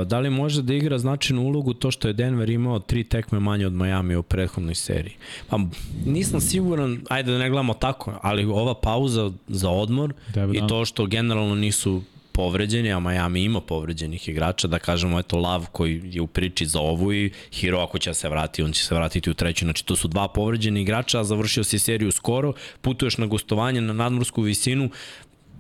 da 0.06 0.20
li 0.20 0.30
može 0.30 0.62
da 0.62 0.74
igra 0.74 0.98
značajnu 0.98 1.42
ulogu 1.42 1.74
to 1.74 1.90
što 1.90 2.08
je 2.08 2.14
Denver 2.14 2.50
imao 2.50 2.78
tri 2.78 3.04
tekme 3.04 3.40
manje 3.40 3.66
od 3.66 3.72
Miami 3.72 4.16
u 4.16 4.22
prethodnoj 4.22 4.74
seriji? 4.74 5.14
Pa 5.48 5.58
nisam 6.06 6.40
siguran, 6.40 7.00
ajde 7.08 7.32
da 7.32 7.38
ne 7.38 7.50
gledamo 7.50 7.74
tako, 7.74 8.12
ali 8.22 8.44
ova 8.44 8.74
pauza 8.74 9.30
za 9.48 9.70
odmor 9.70 10.12
Devet 10.34 10.56
i 10.56 10.66
to 10.68 10.84
što 10.84 11.06
generalno 11.06 11.54
nisu 11.54 12.02
povređeni, 12.34 12.92
a 12.92 13.00
Miami 13.00 13.44
ima 13.44 13.60
povređenih 13.60 14.28
igrača, 14.28 14.68
da 14.68 14.78
kažemo, 14.78 15.18
eto, 15.18 15.38
Lav 15.38 15.66
koji 15.72 16.00
je 16.04 16.20
u 16.20 16.26
priči 16.26 16.66
za 16.66 16.80
ovu 16.80 17.12
i 17.12 17.30
Hiro 17.52 17.78
ako 17.78 17.98
će 17.98 18.14
se 18.14 18.28
vrati, 18.28 18.62
on 18.62 18.72
će 18.72 18.84
se 18.84 18.94
vratiti 18.94 19.30
u 19.30 19.34
treću, 19.34 19.64
znači 19.64 19.84
to 19.86 19.96
su 19.96 20.08
dva 20.08 20.28
povređeni 20.28 20.82
igrača, 20.82 21.20
a 21.20 21.24
završio 21.24 21.64
si 21.64 21.78
seriju 21.78 22.12
skoro, 22.12 22.52
putuješ 22.80 23.18
na 23.18 23.26
gostovanje 23.26 23.80
na 23.80 23.92
nadmorsku 23.92 24.42
visinu, 24.42 24.90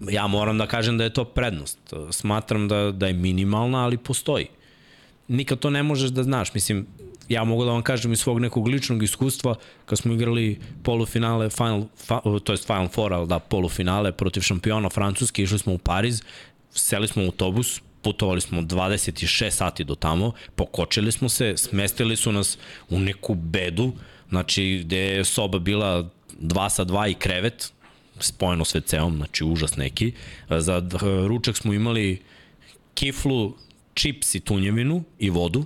ja 0.00 0.26
moram 0.26 0.58
da 0.58 0.66
kažem 0.66 0.98
da 0.98 1.04
je 1.04 1.12
to 1.12 1.24
prednost. 1.24 1.78
Smatram 2.10 2.68
da, 2.68 2.90
da 2.92 3.06
je 3.06 3.12
minimalna, 3.12 3.84
ali 3.84 3.96
postoji. 3.96 4.46
Nikad 5.28 5.58
to 5.58 5.70
ne 5.70 5.82
možeš 5.82 6.10
da 6.10 6.22
znaš. 6.22 6.54
Mislim, 6.54 6.86
ja 7.28 7.44
mogu 7.44 7.64
da 7.64 7.70
vam 7.70 7.82
kažem 7.82 8.12
iz 8.12 8.20
svog 8.20 8.38
nekog 8.38 8.68
ličnog 8.68 9.02
iskustva, 9.02 9.54
kad 9.86 9.98
smo 9.98 10.12
igrali 10.12 10.60
polufinale, 10.82 11.50
final, 11.50 11.84
fa, 12.06 12.20
to 12.44 12.52
jest 12.52 12.66
Final 12.66 12.88
Four, 12.88 13.12
ali 13.12 13.28
da, 13.28 13.38
polufinale 13.38 14.12
protiv 14.12 14.40
šampiona 14.40 14.90
Francuske, 14.90 15.42
išli 15.42 15.58
smo 15.58 15.72
u 15.72 15.78
Pariz, 15.78 16.22
seli 16.70 17.08
smo 17.08 17.22
u 17.22 17.26
autobus, 17.26 17.80
putovali 18.02 18.40
smo 18.40 18.62
26 18.62 19.50
sati 19.50 19.84
do 19.84 19.94
tamo, 19.94 20.32
pokočili 20.54 21.12
smo 21.12 21.28
se, 21.28 21.56
smestili 21.56 22.16
su 22.16 22.32
nas 22.32 22.58
u 22.88 22.98
neku 22.98 23.34
bedu, 23.34 23.92
znači 24.28 24.80
gde 24.84 24.98
je 24.98 25.24
soba 25.24 25.58
bila 25.58 26.10
2 26.40 26.68
sa 26.68 26.84
2 26.84 27.10
i 27.10 27.14
krevet, 27.14 27.72
spojeno 28.20 28.64
s 28.64 28.74
WC-om, 28.74 29.16
znači 29.16 29.44
užas 29.44 29.76
neki. 29.76 30.12
Za 30.50 30.82
ručak 31.28 31.56
smo 31.56 31.72
imali 31.72 32.22
kiflu, 32.94 33.54
čips 33.94 34.34
i 34.34 34.40
tunjevinu 34.40 35.04
i 35.18 35.30
vodu. 35.30 35.64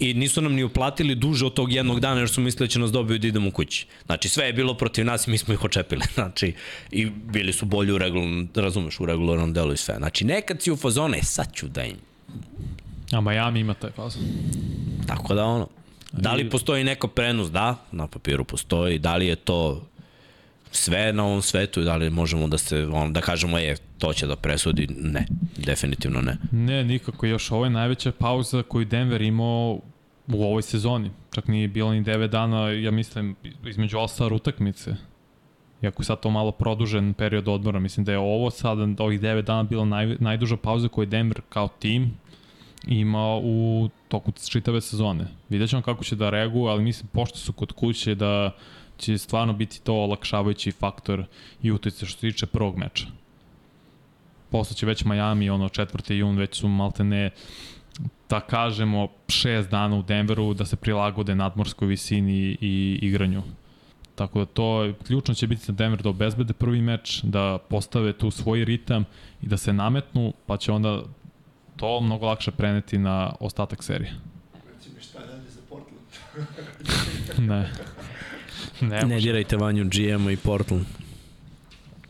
I 0.00 0.14
nisu 0.14 0.40
nam 0.40 0.52
ni 0.52 0.64
uplatili 0.64 1.14
duže 1.14 1.46
od 1.46 1.54
tog 1.54 1.72
jednog 1.72 2.00
dana 2.00 2.20
jer 2.20 2.28
su 2.28 2.40
mislili 2.40 2.68
da 2.68 2.72
će 2.72 2.78
nas 2.78 2.92
dobiju 2.92 3.18
da 3.18 3.26
idemo 3.26 3.50
kući. 3.50 3.86
Znači 4.06 4.28
sve 4.28 4.46
je 4.46 4.52
bilo 4.52 4.74
protiv 4.74 5.04
nas 5.04 5.26
i 5.26 5.30
mi 5.30 5.38
smo 5.38 5.54
ih 5.54 5.64
očepili. 5.64 6.02
Znači 6.14 6.54
i 6.90 7.06
bili 7.06 7.52
su 7.52 7.66
bolji 7.66 7.92
u 7.92 7.98
regularnom, 7.98 8.48
razumeš, 8.54 9.00
u 9.00 9.06
regularnom 9.06 9.52
delu 9.52 9.72
i 9.72 9.76
sve. 9.76 9.94
Znači 9.98 10.24
nekad 10.24 10.62
si 10.62 10.70
u 10.70 10.76
fazone, 10.76 11.22
sad 11.22 11.54
ću 11.54 11.68
da 11.68 11.84
im. 11.84 11.96
A 13.12 13.20
Miami 13.20 13.60
ima 13.60 13.74
taj 13.74 13.90
fazon. 13.90 14.22
Tako 15.06 15.34
da 15.34 15.44
ono, 15.44 15.68
da 16.12 16.34
li 16.34 16.50
postoji 16.50 16.84
neko 16.84 17.08
prenos? 17.08 17.50
Da, 17.50 17.76
na 17.92 18.06
papiru 18.06 18.44
postoji. 18.44 18.98
Da 18.98 19.16
li 19.16 19.26
je 19.26 19.36
to 19.36 19.86
sve 20.70 21.12
na 21.12 21.24
ovom 21.24 21.42
svetu 21.42 21.80
i 21.80 21.84
da 21.84 21.96
li 21.96 22.10
možemo 22.10 22.48
da 22.48 22.58
se, 22.58 22.86
on, 22.92 23.12
da 23.12 23.20
kažemo 23.20 23.58
je, 23.58 23.76
to 23.98 24.12
će 24.12 24.26
da 24.26 24.36
presudi? 24.36 24.86
Ne, 24.86 25.26
definitivno 25.56 26.20
ne. 26.20 26.36
Ne, 26.52 26.84
nikako. 26.84 27.26
Još 27.26 27.50
ovo 27.50 27.64
je 27.64 27.70
najveća 27.70 28.12
pauza 28.12 28.62
koju 28.62 28.84
Denver 28.84 29.22
imao 29.22 29.80
u 30.26 30.44
ovoj 30.44 30.62
sezoni. 30.62 31.10
Čak 31.34 31.48
nije 31.48 31.68
bilo 31.68 31.92
ni 31.92 32.04
9 32.04 32.26
dana, 32.26 32.70
ja 32.70 32.90
mislim, 32.90 33.36
između 33.66 33.96
All-Star 33.96 34.32
utakmice. 34.32 34.94
Iako 35.82 36.04
sad 36.04 36.20
to 36.20 36.30
malo 36.30 36.52
produžen 36.52 37.14
period 37.14 37.48
odmora, 37.48 37.78
mislim 37.78 38.04
da 38.04 38.12
je 38.12 38.18
ovo 38.18 38.50
sada, 38.50 38.82
ovih 38.98 39.20
9 39.20 39.42
dana 39.42 39.62
bila 39.62 39.84
naj, 39.84 40.16
najduža 40.20 40.56
pauza 40.56 40.88
koju 40.88 41.06
Denver 41.06 41.40
kao 41.48 41.68
tim 41.68 42.16
imao 42.86 43.40
u 43.44 43.88
toku 44.08 44.32
čitave 44.50 44.80
sezone. 44.80 45.26
Vidjet 45.48 45.70
ćemo 45.70 45.82
kako 45.82 46.04
će 46.04 46.16
da 46.16 46.30
reaguju, 46.30 46.64
ali 46.64 46.82
mislim, 46.82 47.08
pošto 47.12 47.38
su 47.38 47.52
kod 47.52 47.72
kuće, 47.72 48.14
da 48.14 48.50
će 48.98 49.18
stvarno 49.18 49.52
biti 49.52 49.82
to 49.82 49.94
olakšavajući 49.94 50.72
faktor 50.72 51.24
i 51.62 51.72
utice 51.72 52.06
što 52.06 52.20
se 52.20 52.32
tiče 52.32 52.46
prvog 52.46 52.76
meča 52.76 53.06
posle 54.50 54.76
će 54.76 54.86
već 54.86 55.04
Miami, 55.04 55.50
ono, 55.50 55.68
4. 55.68 56.12
jun, 56.12 56.36
već 56.36 56.60
su 56.60 56.68
malte 56.68 57.04
ne, 57.04 57.30
da 58.28 58.40
kažemo, 58.40 59.08
šest 59.28 59.70
dana 59.70 59.96
u 59.96 60.02
Denveru 60.02 60.54
da 60.54 60.64
se 60.64 60.76
prilagode 60.76 61.34
nadmorskoj 61.34 61.88
visini 61.88 62.56
i 62.60 62.98
igranju. 63.02 63.42
Tako 64.14 64.38
da 64.38 64.46
to, 64.46 64.92
ključno 65.06 65.34
će 65.34 65.46
biti 65.46 65.64
za 65.64 65.72
Denver 65.72 66.02
da 66.02 66.08
obezbede 66.08 66.52
prvi 66.52 66.80
meč, 66.82 67.20
da 67.22 67.58
postave 67.68 68.12
tu 68.12 68.30
svoj 68.30 68.64
ritam 68.64 69.04
i 69.42 69.46
da 69.46 69.56
se 69.56 69.72
nametnu, 69.72 70.32
pa 70.46 70.56
će 70.56 70.72
onda 70.72 71.02
to 71.78 72.00
mnogo 72.00 72.26
lakše 72.26 72.50
preneti 72.50 72.98
na 72.98 73.32
ostatak 73.40 73.84
serije. 73.84 74.14
Reci 74.74 74.90
mi 74.96 75.02
šta 75.02 75.18
dalje 75.26 75.50
za 75.50 75.60
Portland. 75.68 76.00
Ne. 77.50 77.70
Ne, 78.80 79.02
Ne 79.06 79.20
dirajte 79.20 79.56
Vanju 79.56 79.84
GM-a 79.84 80.32
i 80.32 80.36
Portland. 80.36 80.84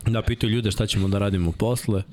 Da, 0.05 0.21
pitaju 0.21 0.53
ljude 0.53 0.71
šta 0.71 0.87
ćemo 0.87 1.07
da 1.07 1.19
radimo 1.19 1.51
posle, 1.51 2.03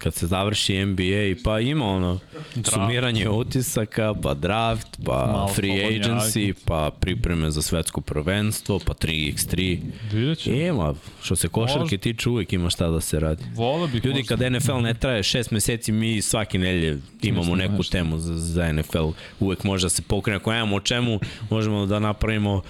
kad 0.00 0.14
se 0.14 0.26
završi 0.26 0.84
NBA, 0.84 1.02
pa 1.44 1.60
ima 1.60 1.86
ono, 1.86 2.18
sumiranje 2.64 3.28
utisaka, 3.28 4.14
pa 4.14 4.34
draft, 4.34 4.86
pa 5.06 5.26
Malo 5.26 5.48
free 5.48 5.70
agency, 5.70 6.42
agent. 6.42 6.58
pa 6.64 6.90
pripreme 6.92 7.50
za 7.50 7.62
svetsko 7.62 8.00
prvenstvo, 8.00 8.78
pa 8.78 8.94
3x3. 8.94 9.78
Vidjet 10.12 10.38
ćemo. 10.38 10.56
Ima, 10.56 10.94
što 11.22 11.36
se 11.36 11.48
košarke 11.48 11.80
Možda. 11.80 11.96
tiče, 11.98 12.28
uvek 12.28 12.52
ima 12.52 12.70
šta 12.70 12.88
da 12.88 13.00
se 13.00 13.20
radi. 13.20 13.44
Vole 13.54 13.88
bih 13.88 14.04
Ljudi, 14.04 14.18
možda- 14.20 14.36
kad 14.36 14.52
NFL 14.52 14.78
ne 14.78 14.94
traje 14.94 15.22
šest 15.22 15.50
meseci, 15.50 15.92
mi 15.92 16.22
svake 16.22 16.58
nelje 16.58 16.98
imamo 17.22 17.56
neku 17.56 17.72
nešto. 17.72 17.92
temu 17.92 18.18
za, 18.18 18.34
za 18.36 18.72
NFL. 18.72 19.08
Uvek 19.40 19.64
može 19.64 19.84
da 19.84 19.90
se 19.90 20.02
pokrene. 20.02 20.36
Ako 20.36 20.52
nemamo 20.52 20.76
o 20.76 20.80
čemu, 20.80 21.20
možemo 21.50 21.86
da 21.86 21.98
napravimo 21.98 22.62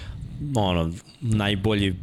ono, 0.55 0.93
najbolji 1.21 1.95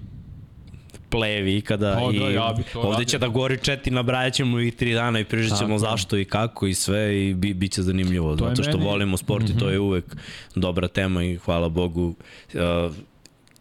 plejevi 1.11 1.57
ikada 1.57 1.99
O, 1.99 2.13
da, 2.13 2.19
i 2.21 2.35
ja 2.35 2.55
ovde 2.77 3.05
će 3.05 3.19
da 3.19 3.29
gori 3.29 3.59
četi, 3.59 3.91
nabrajat 3.91 4.35
ćemo 4.35 4.61
ih 4.61 4.75
tri 4.75 4.93
dana 4.93 5.21
i 5.21 5.25
pričat 5.25 5.59
ćemo 5.59 5.73
je. 5.73 5.79
zašto 5.79 6.17
i 6.17 6.25
kako 6.27 6.67
i 6.67 6.75
sve 6.75 6.99
i 7.21 7.35
bi, 7.35 7.55
bit 7.55 7.73
će 7.73 7.83
zanimljivo, 7.83 8.37
To 8.37 8.45
je 8.45 8.49
zato 8.49 8.63
što 8.63 8.73
meni- 8.73 8.85
volimo 8.85 9.17
sport 9.17 9.43
i 9.43 9.51
Mhm. 9.51 9.59
to 9.59 9.71
je 9.71 9.79
uvek 9.79 10.05
dobra 10.55 10.89
tema 10.89 11.25
i 11.25 11.37
hvala 11.37 11.69
Bogu 11.69 12.15
uh, 12.55 12.95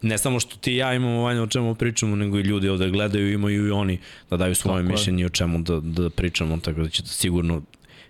ne 0.02 0.18
samo 0.18 0.40
što 0.40 0.56
ti 0.56 0.72
i 0.72 0.76
ja 0.76 0.94
imamo 0.94 1.22
vanje 1.22 1.40
o 1.40 1.46
čemu 1.46 1.74
pričamo, 1.74 2.16
nego 2.16 2.38
i 2.38 2.42
ljudi 2.42 2.68
ovde 2.68 2.90
gledaju, 2.90 3.32
imaju 3.32 3.66
i 3.66 3.72
oni 3.72 3.98
da 4.30 4.36
daju 4.36 4.54
svoje 4.54 4.76
Tako 4.76 4.88
je. 4.88 4.92
mišljenje 4.92 5.26
o 5.26 5.30
čemu 5.30 5.58
da, 5.60 5.80
da 5.80 6.10
pričamo, 6.10 6.58
tako 6.58 6.80
da 6.80 6.88
će 6.88 7.02
to 7.02 7.08
sigurno 7.08 7.62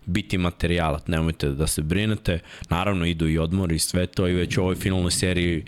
biti 0.06 0.38
materijala, 0.38 1.00
nemojte 1.06 1.48
da 1.48 1.66
se 1.66 1.82
brinete. 1.82 2.38
Naravno, 2.68 3.06
idu 3.06 3.28
i 3.28 3.38
odmori 3.38 3.74
i 3.74 3.80
sve 3.80 4.06
to 4.06 4.28
i 4.28 4.32
već 4.32 4.56
u 4.56 4.62
ovoj 4.62 4.74
finalnoj 4.76 5.10
seriji 5.10 5.64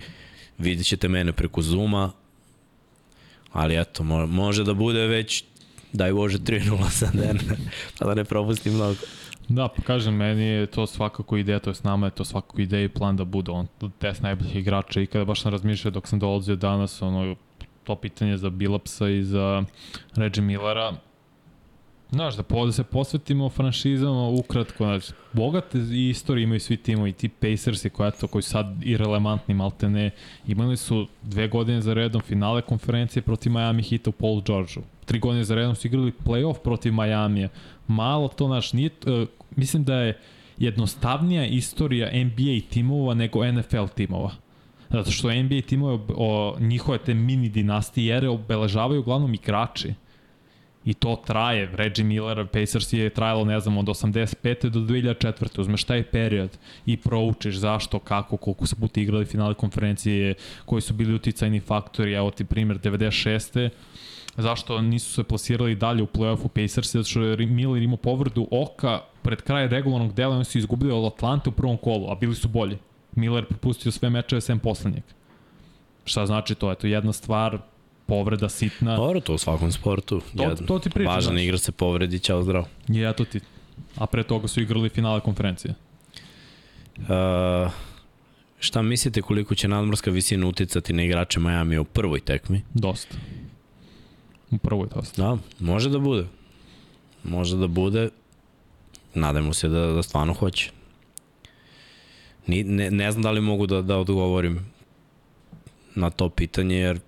vidjet 0.59 0.87
ćete 0.87 1.09
mene 1.09 1.33
preko 1.33 1.63
Zuma, 1.63 2.13
ali 3.53 3.81
eto, 3.81 4.05
mo 4.05 4.27
može 4.27 4.65
da 4.65 4.75
bude 4.75 5.07
već 5.07 5.45
daj 5.93 6.13
Bože 6.13 6.39
3-0 6.39 6.91
sa 6.91 7.11
Denver, 7.15 7.59
pa 7.99 8.07
da 8.07 8.15
ne 8.15 8.25
propustim 8.25 8.75
mnogo. 8.75 8.97
Da, 9.49 9.69
pa 9.69 9.83
kažem, 9.83 10.15
meni 10.15 10.45
je 10.45 10.67
to 10.67 10.87
svakako 10.87 11.37
ideja, 11.37 11.59
to 11.59 11.71
je 11.71 11.75
s 11.75 11.83
nama 11.83 12.07
je 12.07 12.11
to 12.11 12.25
svakako 12.25 12.61
ideja 12.61 12.85
i 12.85 12.89
plan 12.89 13.17
da 13.17 13.25
bude 13.25 13.51
on 13.51 13.67
test 13.99 14.23
najboljih 14.23 14.57
igrača 14.57 15.01
i 15.01 15.07
kada 15.07 15.25
baš 15.25 15.43
sam 15.43 15.53
razmišljao 15.53 15.91
dok 15.91 16.09
sam 16.09 16.19
dolazio 16.19 16.57
danas, 16.57 17.03
ono, 17.03 17.37
to 17.85 17.97
pitanje 17.97 18.37
za 18.37 18.51
Bilapsa 18.51 19.09
i 19.09 19.23
za 19.23 19.65
Reggie 20.15 20.45
Millera, 20.45 20.93
Znaš, 22.11 22.37
da, 22.37 22.43
da 22.67 22.73
se 22.73 22.85
posvetimo 22.85 23.49
franšizama 23.49 24.29
ukratko, 24.29 24.85
znači, 24.85 25.13
bogate 25.33 25.79
istorije 26.11 26.45
imaju 26.45 26.61
svi 26.61 26.77
timovi, 26.77 27.11
i 27.11 27.13
ti 27.13 27.29
Pacersi 27.29 27.91
koji, 27.91 28.09
eto, 28.09 28.27
koji 28.27 28.43
su 28.43 28.51
sad 28.51 28.67
irelevantni 28.83 29.55
maltene, 29.55 30.11
imali 30.47 30.77
su 30.77 31.07
dve 31.23 31.49
godine 31.49 31.81
za 31.81 31.95
redom 31.95 32.21
finale 32.21 32.63
konferencije 32.63 33.23
protiv 33.23 33.53
Miami 33.53 33.83
Heata 33.83 34.11
u 34.11 34.13
Paul 34.13 34.43
Georgeu. 34.43 34.83
Tri 35.05 35.19
godine 35.19 35.45
za 35.45 35.55
redom 35.55 35.75
su 35.75 35.87
igrali 35.87 36.13
playoff 36.25 36.59
protiv 36.65 36.93
Majamija. 36.93 37.49
Malo 37.87 38.29
to, 38.29 38.49
naš, 38.49 38.73
nije, 38.73 38.91
uh, 39.07 39.29
mislim 39.57 39.85
da 39.85 39.95
je 39.95 40.19
jednostavnija 40.59 41.47
istorija 41.47 42.25
NBA 42.25 42.71
timova 42.71 43.15
nego 43.15 43.53
NFL 43.53 43.87
timova. 43.95 44.31
Zato 44.91 45.11
što 45.11 45.35
NBA 45.43 45.61
timove, 45.61 45.99
o, 46.17 46.57
njihove 46.61 46.99
te 46.99 47.15
mini 47.15 47.49
dinastije 47.49 48.17
ere 48.17 48.29
obeležavaju 48.29 49.01
uglavnom 49.01 49.35
igrači. 49.35 49.95
I 50.85 50.95
to 50.95 51.17
traje. 51.27 51.71
Reggie 51.73 52.05
Miller, 52.05 52.47
Pacers 52.47 52.93
je 52.93 53.11
trajalo, 53.11 53.45
ne 53.45 53.61
znam, 53.61 53.79
od 53.79 53.87
85. 53.87 54.69
do 54.69 54.81
2004. 54.81 55.61
Uzmeš 55.61 55.85
taj 55.85 56.03
period 56.03 56.59
i 56.87 56.97
proučiš 56.97 57.57
zašto, 57.57 57.99
kako, 57.99 58.37
koliko 58.37 58.67
su 58.67 58.77
puta 58.77 59.01
igrali 59.01 59.25
finale 59.25 59.55
konferencije, 59.55 60.35
koji 60.65 60.83
su 60.83 60.95
bili 60.95 61.15
uticajni 61.15 61.61
faktori, 61.61 62.13
evo 62.13 62.31
ti 62.31 62.45
primjer 62.45 62.79
96. 62.79 63.71
Zašto 64.37 64.83
nisu 64.83 65.13
se 65.13 65.25
plasirali 65.25 65.75
dalje 65.75 66.03
u 66.03 66.07
play-offu 66.07 66.49
Pacers, 66.49 66.93
zato 66.93 67.09
što 67.09 67.23
je 67.23 67.47
Miller 67.47 67.83
imao 67.83 67.97
povrdu 67.97 68.49
oka 68.51 69.01
pred 69.23 69.43
kraj 69.43 69.69
regularnog 69.69 70.15
dela, 70.15 70.37
oni 70.37 70.45
su 70.45 70.59
izgubili 70.59 70.93
od 70.93 71.13
Atlante 71.13 71.49
u 71.49 71.53
prvom 71.53 71.77
kolu, 71.77 72.11
a 72.11 72.15
bili 72.15 72.35
su 72.35 72.49
bolji. 72.49 72.79
Miller 73.15 73.45
propustio 73.45 73.93
sve 73.93 74.11
mečeve 74.11 74.41
sem 74.41 74.59
poslednjeg. 74.59 75.03
Šta 76.05 76.27
znači 76.27 76.55
to? 76.55 76.73
Eto, 76.73 76.87
jedna 76.87 77.13
stvar, 77.13 77.59
povreda 78.11 78.49
sitna. 78.49 78.97
Dobro, 78.97 79.21
to 79.21 79.35
u 79.35 79.39
svakom 79.39 79.73
sportu. 79.73 80.21
To- 80.37 80.43
Jedan 80.43 80.67
to 80.67 80.79
ti 80.79 80.91
pričam, 80.91 81.15
Važan 81.15 81.39
igra 81.39 81.59
se 81.59 81.73
povredi, 81.73 82.19
ćao 82.19 82.43
zdravo. 82.43 82.67
Je, 82.89 83.11
eto 83.11 83.25
ti. 83.25 83.41
A 83.97 84.07
pre 84.07 84.23
toga 84.23 84.49
su 84.49 84.61
igrali 84.61 84.89
finale 84.89 85.21
konferencije. 85.21 85.75
Uh, 86.99 87.71
šta 88.59 88.83
mislite 88.83 89.23
koliko 89.23 89.55
će 89.55 89.69
nadmorska 89.69 90.11
visina 90.11 90.47
uticati 90.47 90.93
na 90.93 91.03
igrače 91.03 91.41
Miami 91.41 91.79
u 91.79 91.85
prvoj 91.85 92.21
tekmi? 92.21 92.63
Dosta. 92.75 93.17
U 94.51 94.59
prvoj 94.59 94.89
dosta. 94.95 95.23
Da, 95.23 95.39
može 95.61 95.91
da 95.91 95.99
bude. 95.99 96.27
Može 97.25 97.57
da 97.57 97.67
bude. 97.67 98.09
Nadajmo 99.15 99.53
se 99.55 99.69
da, 99.69 99.87
da 99.87 100.03
stvarno 100.03 100.35
hoće. 100.35 100.71
Ni, 102.47 102.65
ne, 102.65 102.91
ne 102.91 103.13
znam 103.13 103.23
da 103.23 103.31
li 103.31 103.41
mogu 103.41 103.67
da, 103.67 103.83
da 103.83 103.97
odgovorim 103.99 104.67
na 105.95 106.11
to 106.11 106.29
pitanje, 106.29 106.77
jer 106.77 107.01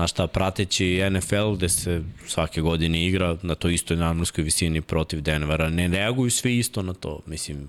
znaš 0.00 0.10
šta, 0.10 0.26
prateći 0.26 1.00
NFL 1.10 1.52
gde 1.56 1.68
se 1.68 2.02
svake 2.26 2.60
godine 2.60 3.06
igra 3.06 3.36
na 3.42 3.54
to 3.54 3.68
istoj 3.68 3.96
nadmorskoj 3.96 4.44
visini 4.44 4.80
protiv 4.80 5.20
Denvera, 5.20 5.68
ne 5.68 5.88
reaguju 5.88 6.30
svi 6.30 6.58
isto 6.58 6.82
na 6.82 6.94
to. 6.94 7.20
Mislim, 7.26 7.68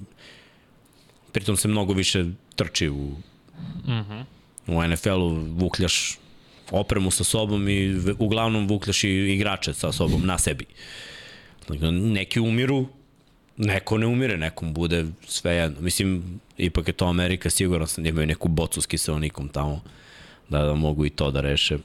pritom 1.32 1.58
se 1.58 1.68
mnogo 1.68 1.94
više 1.94 2.26
trči 2.56 2.90
u. 2.90 3.16
Uh 3.84 3.88
-huh. 3.88 4.24
u 4.68 4.88
NFL-u, 4.88 5.30
vukljaš 5.60 6.18
opremu 6.72 7.12
sa 7.12 7.24
sobom 7.24 7.70
i 7.70 7.95
uglavnom 8.20 8.68
vukljaš 8.68 9.03
i 9.03 9.10
igrače 9.10 9.74
sa 9.74 9.91
sobom 9.91 10.26
na 10.26 10.38
sebi. 10.38 10.66
Dakle, 11.68 11.91
Neki 11.91 12.40
umiru, 12.40 12.86
neko 13.58 13.98
ne 13.98 14.08
umire, 14.08 14.38
nekom 14.38 14.74
bude 14.74 15.06
sve 15.28 15.56
jedno. 15.56 15.82
Mislim, 15.82 16.40
ipak 16.58 16.88
je 16.88 16.94
to 16.94 17.06
Amerika, 17.06 17.49
siguran 17.49 17.88
sam 17.88 18.03
da 18.03 18.10
imaju 18.10 18.28
neku 18.28 18.48
bocu 18.48 18.82
s 18.82 18.86
kiselnikom 18.86 19.49
tamo, 19.49 19.82
da, 20.49 20.66
da 20.66 20.74
mogu 20.74 21.06
i 21.06 21.10
to 21.10 21.32
da 21.32 21.41
reše. 21.41 21.78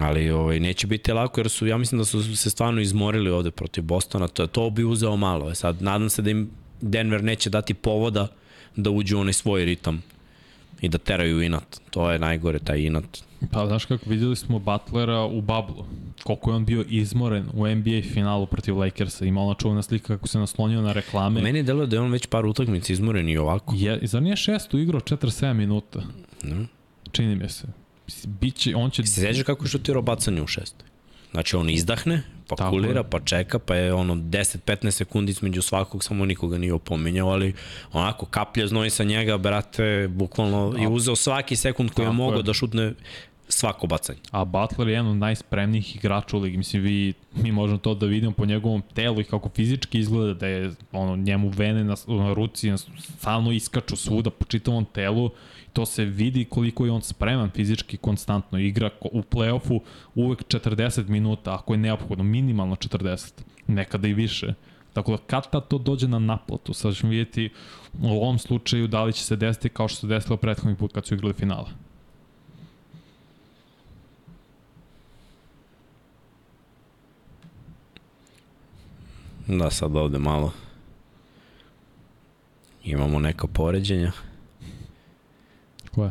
Ali 0.00 0.30
ovaj, 0.30 0.60
neće 0.60 0.86
biti 0.86 1.12
lako 1.12 1.40
jer 1.40 1.48
su, 1.48 1.66
ja 1.66 1.78
mislim 1.78 1.98
da 1.98 2.04
su 2.04 2.36
se 2.36 2.50
stvarno 2.50 2.80
izmorili 2.80 3.30
ovde 3.30 3.50
protiv 3.50 3.84
Bostona, 3.84 4.28
to, 4.28 4.46
to 4.46 4.70
bi 4.70 4.84
uzeo 4.84 5.16
malo. 5.16 5.50
E 5.50 5.54
sad, 5.54 5.82
nadam 5.82 6.10
se 6.10 6.22
da 6.22 6.30
im 6.30 6.50
Denver 6.80 7.24
neće 7.24 7.50
dati 7.50 7.74
povoda 7.74 8.28
da 8.76 8.90
uđu 8.90 9.16
u 9.16 9.20
onaj 9.20 9.32
svoj 9.32 9.64
ritam 9.64 10.02
i 10.80 10.88
da 10.88 10.98
teraju 10.98 11.42
inat. 11.42 11.80
To 11.90 12.10
je 12.10 12.18
najgore, 12.18 12.58
taj 12.58 12.80
inat. 12.80 13.18
Pa 13.52 13.66
znaš 13.66 13.84
kako, 13.84 14.10
videli 14.10 14.36
smo 14.36 14.58
Butlera 14.58 15.24
u 15.24 15.40
bablu. 15.40 15.84
Koliko 16.24 16.50
je 16.50 16.56
on 16.56 16.64
bio 16.64 16.84
izmoren 16.88 17.46
u 17.54 17.66
NBA 17.66 18.02
finalu 18.12 18.46
protiv 18.46 18.78
Lakersa. 18.78 19.24
Ima 19.24 19.40
ona 19.40 19.54
čuvena 19.54 19.82
slika 19.82 20.06
kako 20.06 20.28
se 20.28 20.38
naslonio 20.38 20.82
na 20.82 20.92
reklame. 20.92 21.42
Meni 21.42 21.62
deluje 21.62 21.86
da 21.86 21.96
je 21.96 22.00
on 22.00 22.12
već 22.12 22.26
par 22.26 22.46
utakmica 22.46 22.92
izmoren 22.92 23.28
i 23.28 23.36
ovako. 23.36 23.74
Je, 23.76 23.98
zar 24.02 24.22
nije 24.22 24.36
šestu 24.36 24.78
igrao 24.78 25.00
47 25.00 25.52
minuta? 25.52 26.02
Ne? 26.42 26.66
Čini 27.12 27.36
mi 27.36 27.48
se. 27.48 27.66
Biće, 28.26 28.76
on 28.76 28.90
će... 28.90 29.06
Se 29.06 29.20
seđa 29.20 29.42
kako 29.42 29.64
je 29.64 29.68
šutirao 29.68 30.02
bacanje 30.02 30.42
u 30.42 30.46
šestoj. 30.46 30.88
Znači 31.30 31.56
on 31.56 31.70
izdahne, 31.70 32.22
pa 32.46 32.56
Tako 32.56 32.70
kulira, 32.70 33.00
je. 33.00 33.10
pa 33.10 33.20
čeka, 33.20 33.58
pa 33.58 33.74
je 33.74 33.92
ono 33.92 34.14
10-15 34.14 34.90
sekundi 34.90 35.30
između 35.30 35.62
svakog, 35.62 36.04
samo 36.04 36.24
nikoga 36.24 36.58
nije 36.58 36.72
opominjao, 36.72 37.28
ali 37.28 37.54
onako 37.92 38.26
kaplje 38.26 38.66
znoj 38.66 38.90
sa 38.90 39.04
njega, 39.04 39.38
brate, 39.38 40.08
bukvalno 40.08 40.74
je 40.78 40.88
uzeo 40.88 41.16
svaki 41.16 41.56
sekund 41.56 41.90
koji 41.90 42.06
je 42.06 42.12
mogao 42.12 42.38
je. 42.38 42.42
da 42.42 42.54
šutne 42.54 42.92
svako 43.48 43.86
bacanje. 43.86 44.18
A 44.30 44.44
Butler 44.44 44.88
je 44.88 44.92
jedan 44.94 45.10
od 45.10 45.16
najspremnijih 45.16 45.96
igrača 45.96 46.36
u 46.36 46.40
ligi. 46.40 46.56
Mislim, 46.56 46.82
vi, 46.82 47.14
mi 47.34 47.52
možemo 47.52 47.78
to 47.78 47.94
da 47.94 48.06
vidimo 48.06 48.32
po 48.32 48.46
njegovom 48.46 48.82
telu 48.94 49.20
i 49.20 49.24
kako 49.24 49.48
fizički 49.48 49.98
izgleda, 49.98 50.34
da 50.34 50.46
je 50.46 50.72
ono, 50.92 51.16
njemu 51.16 51.48
vene 51.48 51.84
na, 51.84 51.94
na 52.06 52.32
ruci 52.32 52.70
na, 52.70 52.78
stalno 53.18 53.52
iskaču 53.52 53.96
svuda 53.96 54.30
po 54.30 54.44
čitavom 54.44 54.84
telu. 54.84 55.30
To 55.78 55.86
se 55.86 56.04
vidi 56.04 56.44
koliko 56.44 56.84
je 56.84 56.92
on 56.92 57.02
spreman 57.02 57.50
fizički 57.50 57.96
konstantno. 57.96 58.58
Igra 58.58 58.90
u 59.12 59.22
play-offu 59.22 59.80
uvek 60.14 60.38
40 60.38 61.08
minuta, 61.08 61.54
ako 61.54 61.74
je 61.74 61.78
neophodno, 61.78 62.24
minimalno 62.24 62.76
40, 62.76 63.32
nekada 63.66 64.08
i 64.08 64.14
više. 64.14 64.54
Tako 64.92 65.10
da 65.10 65.18
kad 65.26 65.50
tad 65.50 65.68
to 65.68 65.78
dođe 65.78 66.08
na 66.08 66.18
naplatu, 66.18 66.72
sad 66.72 66.96
ćemo 66.96 67.10
vidjeti 67.10 67.50
u 68.02 68.08
ovom 68.08 68.38
slučaju 68.38 68.88
da 68.88 69.04
li 69.04 69.12
će 69.12 69.24
se 69.24 69.36
desiti 69.36 69.68
kao 69.68 69.88
što 69.88 70.00
se 70.00 70.06
desilo 70.06 70.36
prethodni 70.36 70.76
put 70.76 70.92
kad 70.92 71.06
su 71.06 71.14
igrali 71.14 71.34
finale. 71.34 71.68
Da, 79.46 79.70
sad 79.70 79.96
ovde 79.96 80.18
malo 80.18 80.52
imamo 82.84 83.18
neka 83.18 83.46
poređenja. 83.46 84.12
Koje? 85.98 86.10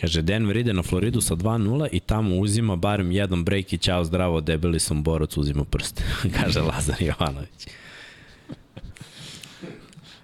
Kaže, 0.00 0.22
Denver 0.22 0.56
ide 0.56 0.72
na 0.72 0.82
Floridu 0.82 1.20
sa 1.20 1.34
2-0 1.34 1.88
i 1.92 2.00
tamo 2.00 2.36
uzima 2.36 2.76
barem 2.76 3.12
jedan 3.12 3.44
break 3.44 3.72
i 3.72 3.78
ćao 3.78 4.04
zdravo, 4.04 4.40
debeli 4.40 4.80
sam 4.80 5.02
borac, 5.02 5.36
uzima 5.36 5.64
prste, 5.64 6.04
kaže 6.40 6.60
Lazar 6.60 6.96
Jovanović. 7.02 7.66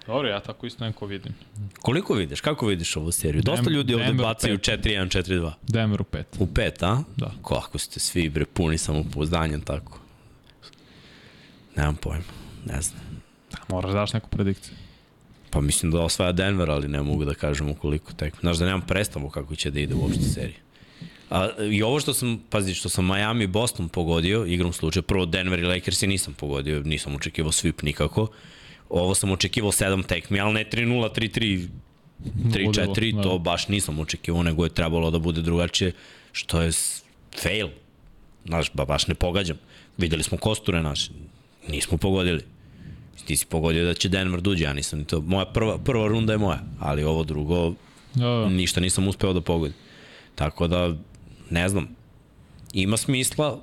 Dobro, 0.07 0.27
ja 0.29 0.39
tako 0.39 0.65
isto 0.65 0.85
neko 0.85 1.05
vidim. 1.05 1.33
Koliko 1.81 2.13
vidiš? 2.13 2.41
Kako 2.41 2.67
vidiš 2.67 2.95
ovu 2.97 3.11
seriju? 3.11 3.41
Dosta 3.41 3.63
Dem- 3.63 3.73
ljudi 3.73 3.93
ovde 3.93 4.13
bacaju 4.13 4.57
pet. 4.57 4.85
4-1, 4.85 5.23
4-2. 5.23 5.51
Denver 5.67 6.01
u 6.01 6.03
pet. 6.03 6.27
U 6.39 6.47
pet, 6.47 6.83
a? 6.83 7.03
Da. 7.17 7.31
Kako 7.47 7.77
ste 7.77 7.99
svi 7.99 8.29
bre 8.29 8.45
puni 8.45 8.77
samopouzdanja 8.77 9.59
tako. 9.65 9.99
Nemam 11.75 11.95
pojma, 11.95 12.23
ne 12.65 12.81
znam. 12.81 13.01
Moraš 13.69 13.91
da 13.91 13.99
daš 13.99 14.13
neku 14.13 14.29
predikciju. 14.29 14.75
Pa 15.49 15.61
mislim 15.61 15.91
da 15.91 16.01
osvaja 16.01 16.31
Denver, 16.31 16.69
ali 16.71 16.87
ne 16.87 17.01
mogu 17.01 17.25
da 17.25 17.33
kažem 17.33 17.69
ukoliko 17.69 18.13
tek. 18.13 18.33
Znaš 18.39 18.57
da 18.57 18.65
nemam 18.65 18.81
predstavu 18.81 19.29
kako 19.29 19.55
će 19.55 19.71
da 19.71 19.79
ide 19.79 19.95
uopšte 19.95 20.23
serija. 20.23 20.57
A, 21.29 21.49
I 21.71 21.83
ovo 21.83 21.99
što 21.99 22.13
sam, 22.13 22.41
pazi, 22.49 22.73
što 22.73 22.89
sam 22.89 23.05
Miami 23.05 23.43
i 23.43 23.47
Boston 23.47 23.89
pogodio, 23.89 24.45
igrom 24.45 24.73
slučaja, 24.73 25.03
prvo 25.03 25.25
Denver 25.25 25.59
i 25.59 25.63
Lakers 25.63 26.01
i 26.01 26.07
nisam 26.07 26.33
pogodio, 26.33 26.79
nisam 26.79 27.15
očekivao 27.15 27.51
sweep 27.51 27.83
nikako. 27.83 28.27
Ovo 28.89 29.15
sam 29.15 29.31
očekivao 29.31 29.71
7 29.71 30.05
tekmi, 30.05 30.39
ali 30.39 30.53
ne 30.53 30.65
3-0, 30.71 31.09
3-3, 31.15 31.67
3-4, 32.53 33.15
Da. 33.15 33.21
to 33.21 33.37
baš 33.39 33.67
nisam 33.67 33.99
očekivao, 33.99 34.43
nego 34.43 34.63
je 34.63 34.69
trebalo 34.69 35.11
da 35.11 35.19
bude 35.19 35.41
drugačije, 35.41 35.91
što 36.31 36.61
je 36.61 36.71
fail. 37.41 37.67
Znaš, 38.45 38.71
ba, 38.73 38.85
baš 38.85 39.07
ne 39.07 39.15
pogađam. 39.15 39.57
Videli 39.97 40.23
smo 40.23 40.37
kosture 40.37 40.81
naše, 40.81 41.11
nismo 41.67 41.97
pogodili. 41.97 42.41
Ti 43.27 43.35
si 43.35 43.45
pogodio 43.45 43.85
da 43.85 43.93
će 43.93 44.09
Denver 44.09 44.41
duđe, 44.41 44.63
ja 44.63 44.73
nisam 44.73 44.99
ni 44.99 45.05
to. 45.05 45.21
Moja 45.21 45.45
prva, 45.45 45.77
prva 45.77 46.07
runda 46.07 46.33
je 46.33 46.37
moja, 46.37 46.59
ali 46.79 47.03
ovo 47.03 47.23
drugo, 47.23 47.73
Da, 48.13 48.25
da. 48.25 48.49
ništa 48.49 48.79
nisam 48.81 49.07
uspeo 49.07 49.33
da 49.33 49.41
pogodim. 49.41 49.75
Tako 50.35 50.67
da, 50.67 50.93
ne 51.49 51.69
znam, 51.69 51.87
ima 52.73 52.97
smisla, 52.97 53.59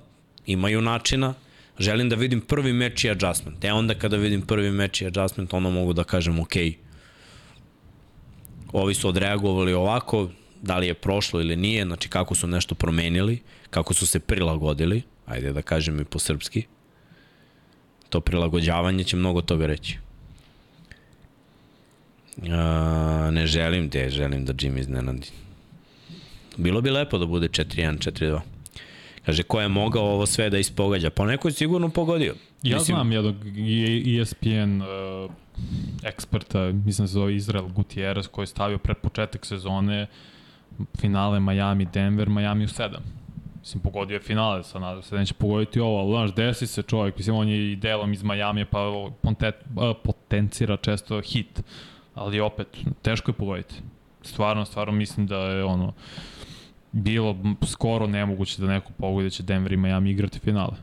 imaju 0.47 0.82
načina, 0.82 1.35
želim 1.78 2.09
da 2.09 2.16
vidim 2.16 2.41
prvi 2.41 2.73
meč 2.73 3.05
i 3.05 3.11
adjustment. 3.11 3.65
E 3.65 3.73
onda 3.73 3.95
kada 3.95 4.16
vidim 4.16 4.43
prvi 4.43 4.70
meč 4.70 5.01
i 5.01 5.07
adjustment, 5.07 5.55
onda 5.55 5.70
mogu 5.70 5.93
da 5.93 6.05
kažem, 6.05 6.39
ok, 6.39 6.53
ovi 8.73 8.95
su 8.95 9.09
odreagovali 9.09 9.73
ovako, 9.73 10.28
da 10.62 10.78
li 10.78 10.86
je 10.86 10.95
prošlo 10.95 11.41
ili 11.41 11.57
nije, 11.57 11.85
znači 11.85 12.09
kako 12.09 12.35
su 12.35 12.47
nešto 12.47 12.74
promenili, 12.74 13.39
kako 13.70 13.95
su 13.95 14.07
se 14.07 14.20
prilagodili, 14.20 15.03
ajde 15.27 15.53
da 15.53 15.62
kažem 15.62 16.01
i 16.01 16.05
po 16.05 16.19
srpski, 16.19 16.62
to 18.15 18.20
prilagođavanje 18.20 19.05
će 19.05 19.16
mnogo 19.16 19.43
toga 19.43 19.66
reći. 19.66 19.99
A, 22.51 23.31
ne 23.32 23.47
želim 23.47 23.91
te, 23.91 24.11
želim 24.11 24.45
da 24.45 24.53
Jimmy 24.53 24.81
iznenadi. 24.81 25.31
Bilo 26.57 26.81
bi 26.81 26.91
lepo 26.91 27.19
da 27.19 27.27
bude 27.27 27.49
4-1, 27.49 28.11
4-2. 28.11 28.41
Kaže, 29.27 29.43
ko 29.43 29.61
je 29.61 29.69
mogao 29.69 30.05
ovo 30.05 30.27
sve 30.27 30.51
da 30.51 30.59
ispogađa? 30.59 31.11
Pa 31.11 31.27
neko 31.27 31.49
je 31.49 31.53
sigurno 31.53 31.89
pogodio. 31.89 32.35
Ja 32.62 32.77
Mislim, 32.77 32.97
znam 32.97 33.12
jednog 33.12 33.36
E- 33.47 34.20
ESPN 34.20 34.81
uh, 34.82 35.31
eksperta, 36.05 36.73
mislim 36.73 37.05
da 37.05 37.09
se 37.09 37.12
zove 37.12 37.36
Izrael 37.36 37.66
Gutierrez, 37.69 38.28
koji 38.28 38.43
je 38.43 38.47
stavio 38.47 38.78
pred 38.78 38.97
početak 38.97 39.47
sezone 39.47 40.07
finale 41.01 41.41
Miami, 41.41 41.86
Denver, 41.93 42.28
Miami 42.28 42.65
u 42.65 42.69
7. 42.69 42.97
Mislim, 43.65 43.82
pogodio 43.82 44.15
je 44.15 44.20
finale, 44.20 44.65
sad 44.65 44.82
nadam 44.82 45.03
se 45.03 45.15
da 45.15 45.20
neće 45.20 45.35
pogoditi 45.35 45.81
ovo, 45.81 45.99
ali 45.99 46.11
znaš, 46.11 46.35
desi 46.35 46.66
se 46.66 46.82
čovjek, 46.82 47.16
mislim, 47.16 47.36
on 47.36 47.49
je 47.49 47.73
i 47.73 47.77
delom 47.77 48.12
iz 48.12 48.23
Miami, 48.23 48.65
pa 48.65 48.78
pontet, 49.23 49.55
potencira 50.05 50.77
često 50.77 51.20
hit, 51.20 51.62
ali 52.15 52.41
opet, 52.41 52.66
teško 53.03 53.31
je 53.31 53.35
pogoditi. 53.35 53.74
Stvarno, 54.23 54.65
stvarno 54.65 54.93
mislim 54.93 55.27
da 55.27 55.36
je 55.36 55.65
ono, 55.65 55.93
bilo 56.93 57.36
skoro 57.66 58.07
nemoguće 58.07 58.62
da 58.62 58.69
neko 58.69 58.93
pogodi 58.99 59.27
da 59.27 59.31
će 59.31 59.43
Denver 59.43 59.73
i 59.73 59.77
Miami 59.77 60.11
igrati 60.11 60.39
finale. 60.39 60.77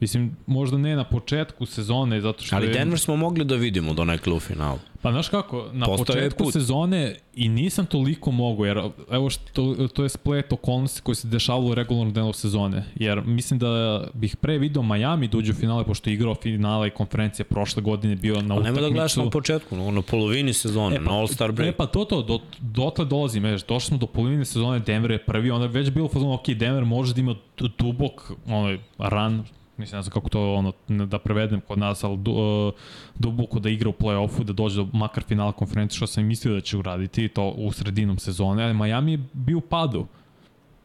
Mislim, 0.00 0.36
možda 0.46 0.78
ne 0.78 0.96
na 0.96 1.04
početku 1.04 1.66
sezone, 1.66 2.20
zato 2.20 2.44
što 2.44 2.56
Ali 2.56 2.66
je... 2.66 2.72
Denver 2.72 2.98
smo 2.98 3.16
mogli 3.16 3.44
da 3.44 3.54
vidimo 3.54 3.94
do 3.94 4.04
nekle 4.04 4.32
u 4.32 4.40
finalu. 4.40 4.78
Pa 5.02 5.12
znaš 5.12 5.28
kako, 5.28 5.68
na 5.72 5.86
Postao 5.86 6.14
je 6.14 6.20
početku 6.20 6.44
put. 6.44 6.52
sezone 6.52 7.14
i 7.34 7.48
nisam 7.48 7.86
toliko 7.86 8.30
mogu, 8.30 8.66
jer 8.66 8.80
evo 9.10 9.30
što, 9.30 9.88
to 9.88 10.02
je 10.02 10.08
splet 10.08 10.52
okolnosti 10.52 11.00
koji 11.02 11.14
se 11.14 11.28
dešavalo 11.28 11.66
u 11.66 11.74
regularnom 11.74 12.12
delu 12.12 12.32
sezone. 12.32 12.84
Jer 12.94 13.22
mislim 13.22 13.58
da 13.58 13.68
bih 14.14 14.36
pre 14.36 14.58
video 14.58 14.82
Miami 14.82 15.28
da 15.28 15.38
uđe 15.38 15.52
u 15.52 15.54
finale, 15.54 15.84
pošto 15.84 16.10
je 16.10 16.14
igrao 16.14 16.34
finale 16.34 16.88
i 16.88 16.92
konferencije 16.92 17.44
prošle 17.46 17.82
godine, 17.82 18.16
bio 18.16 18.34
na 18.34 18.40
Pa 18.40 18.44
utakmicu. 18.44 18.64
nema 18.64 18.80
da 18.80 18.88
gledaš 18.88 19.16
na 19.16 19.30
početku, 19.30 19.76
na 19.76 20.02
polovini 20.02 20.52
sezone, 20.52 20.96
E, 20.96 21.00
na 21.00 21.10
All-Star 21.12 21.52
break. 21.52 21.68
E 21.68 21.76
pa 21.76 21.86
to 21.86 22.04
to, 22.04 22.22
do, 22.22 22.38
dotle 22.60 23.04
dolazim, 23.04 23.42
već, 23.42 23.64
došli 23.64 23.86
smo 23.86 23.98
do 23.98 24.06
polovine 24.06 24.44
sezone, 24.44 24.78
Denver 24.78 25.10
je 25.10 25.18
prvi, 25.18 25.50
onda 25.50 25.64
je 25.64 25.70
već 25.70 25.90
bilo 25.90 26.08
fazon, 26.08 26.32
ok, 26.32 26.48
Denver 26.48 26.84
može 26.84 27.14
da 27.14 27.20
ima 27.20 27.34
du- 27.58 27.68
dubok 27.78 28.12
onaj, 28.46 28.78
run, 29.00 29.44
mislim, 29.78 29.98
ne 29.98 30.02
znam 30.02 30.12
kako 30.12 30.28
to 30.28 30.54
ono, 30.54 30.72
da 30.88 31.18
prevedem 31.18 31.60
kod 31.60 31.78
nas, 31.78 32.04
ali 32.04 32.16
du, 32.16 32.32
uh, 32.32 32.72
duboko 33.14 33.58
da 33.60 33.70
igra 33.70 33.88
u 33.88 33.92
play-offu, 33.92 34.44
da 34.44 34.52
dođe 34.52 34.76
do 34.76 34.88
makar 34.92 35.24
finala 35.24 35.52
konferencije, 35.52 35.96
što 35.96 36.06
sam 36.06 36.24
i 36.24 36.26
mislio 36.26 36.54
da 36.54 36.60
će 36.60 36.76
uraditi, 36.76 37.28
to 37.28 37.48
u 37.48 37.72
sredinom 37.72 38.18
sezone, 38.18 38.64
ali 38.64 38.74
Miami 38.74 39.12
je 39.12 39.24
bio 39.32 39.58
u 39.58 39.60
padu. 39.60 40.06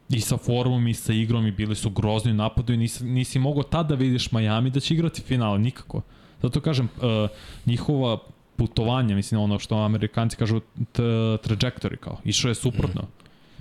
I 0.08 0.20
sa 0.20 0.36
formom 0.36 0.88
i 0.88 0.94
sa 0.94 1.12
igrom 1.12 1.46
i 1.46 1.50
bili 1.50 1.74
su 1.74 1.90
grozni 1.90 2.30
u 2.30 2.34
napadu 2.34 2.72
i 2.72 2.76
nisi, 2.76 3.04
nisi 3.04 3.38
mogao 3.38 3.62
tada 3.62 3.88
da 3.88 3.94
vidiš 3.94 4.32
Miami 4.32 4.70
da 4.70 4.80
će 4.80 4.94
igrati 4.94 5.22
final, 5.22 5.60
nikako. 5.60 6.02
Zato 6.42 6.60
kažem, 6.60 6.88
uh, 6.96 7.30
njihova 7.66 8.18
putovanja, 8.56 9.14
mislim 9.14 9.40
ono 9.40 9.58
što 9.58 9.76
Amerikanci 9.76 10.36
kažu 10.36 10.60
trajectory 11.42 11.96
kao, 11.96 12.18
išao 12.24 12.48
je 12.48 12.54
suprotno. 12.54 13.02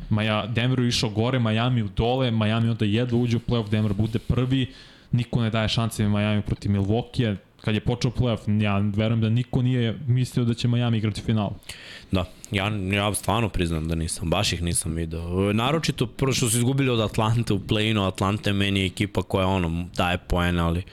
Maja, 0.10 0.48
Denver 0.48 0.80
je 0.80 0.88
išao 0.88 1.10
gore, 1.10 1.40
Miami 1.40 1.84
u 1.84 1.90
dole, 1.98 2.32
Miami 2.32 2.70
onda 2.70 2.86
jedva 2.86 3.18
uđe 3.18 3.38
u 3.38 3.40
playoff, 3.40 3.70
Denver 3.70 3.94
bude 3.94 4.20
prvi, 4.20 4.74
niko 5.12 5.42
ne 5.42 5.50
daje 5.50 5.70
šanse 5.70 6.08
Miami 6.08 6.42
protiv 6.42 6.72
Milwaukee, 6.72 7.36
kad 7.62 7.76
je 7.76 7.82
počeo 7.82 8.12
playoff, 8.12 8.62
ja 8.62 8.78
verujem 8.78 9.22
da 9.22 9.30
niko 9.30 9.62
nije 9.62 10.00
mislio 10.08 10.46
da 10.46 10.54
će 10.54 10.68
Miami 10.68 10.98
igrati 10.98 11.22
final. 11.22 11.50
Da, 12.12 12.26
ja, 12.52 12.72
ja 12.94 13.14
stvarno 13.14 13.50
priznam 13.50 13.88
da 13.88 13.96
nisam, 13.96 14.30
baš 14.30 14.54
ih 14.54 14.62
nisam 14.62 14.94
video. 14.94 15.54
Naročito 15.54 16.08
prvo 16.08 16.34
što 16.34 16.50
su 16.50 16.58
izgubili 16.58 16.90
od 16.90 17.00
Atlante 17.00 17.54
u 17.54 17.60
play-inu, 17.60 18.08
Atlanta 18.08 18.50
je 18.50 18.54
meni 18.54 18.86
ekipa 18.86 19.22
koja 19.22 19.48
ono 19.48 19.86
daje 19.96 20.18
poene, 20.18 20.62
ali 20.62 20.84